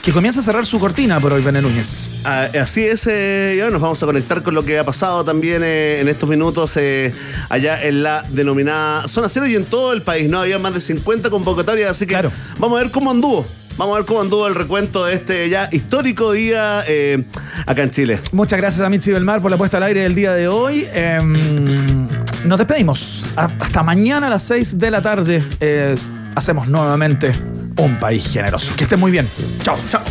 que 0.06 0.12
comienza 0.12 0.38
a 0.38 0.42
cerrar 0.44 0.64
su 0.64 0.78
cortina 0.78 1.18
por 1.18 1.32
hoy, 1.32 1.42
Bené 1.42 1.60
Núñez. 1.60 2.20
Ah, 2.24 2.46
así 2.62 2.84
es, 2.84 3.08
eh, 3.08 3.54
y 3.56 3.60
ahora 3.60 3.72
nos 3.72 3.82
vamos 3.82 4.00
a 4.00 4.06
conectar 4.06 4.40
con 4.40 4.54
lo 4.54 4.64
que 4.64 4.78
ha 4.78 4.84
pasado 4.84 5.24
también 5.24 5.62
eh, 5.64 5.98
en 6.00 6.06
estos 6.06 6.28
minutos 6.28 6.76
eh, 6.76 7.12
allá 7.48 7.82
en 7.82 8.04
la 8.04 8.22
denominada 8.28 9.08
Zona 9.08 9.28
Cero 9.28 9.48
y 9.48 9.56
en 9.56 9.64
todo 9.64 9.92
el 9.92 10.02
país. 10.02 10.30
No 10.30 10.38
había 10.38 10.60
más 10.60 10.74
de 10.74 10.80
50 10.80 11.28
convocatorias, 11.28 11.90
así 11.90 12.06
que 12.06 12.14
vamos 12.56 12.78
a 12.78 12.84
ver 12.84 12.92
cómo 12.92 13.10
anduvo. 13.10 13.44
Vamos 13.78 13.94
a 13.94 13.98
ver 13.98 14.06
cómo 14.06 14.20
anduvo 14.20 14.46
el 14.46 14.54
recuento 14.54 15.04
de 15.04 15.14
este 15.14 15.48
ya 15.48 15.68
histórico 15.72 16.30
día 16.30 16.84
eh, 16.86 17.24
acá 17.66 17.82
en 17.82 17.90
Chile. 17.90 18.20
Muchas 18.30 18.60
gracias 18.60 18.86
a 18.86 18.88
Mitzi 18.88 19.10
Belmar 19.10 19.42
por 19.42 19.50
la 19.50 19.58
puesta 19.58 19.78
al 19.78 19.82
aire 19.82 20.02
del 20.02 20.14
día 20.14 20.34
de 20.34 20.46
hoy. 20.46 20.86
Em, 20.92 22.08
nos 22.44 22.58
despedimos. 22.58 23.26
Hasta 23.34 23.82
mañana 23.82 24.28
a 24.28 24.30
las 24.30 24.44
6 24.44 24.78
de 24.78 24.90
la 24.92 25.02
tarde. 25.02 25.42
eh, 25.58 25.96
hacemos 26.36 26.68
nuevamente 26.68 27.32
un 27.78 27.98
país 27.98 28.26
generoso. 28.32 28.74
Que 28.76 28.84
estén 28.84 29.00
muy 29.00 29.10
bien. 29.10 29.26
Chao, 29.62 29.78
chao. 29.88 30.02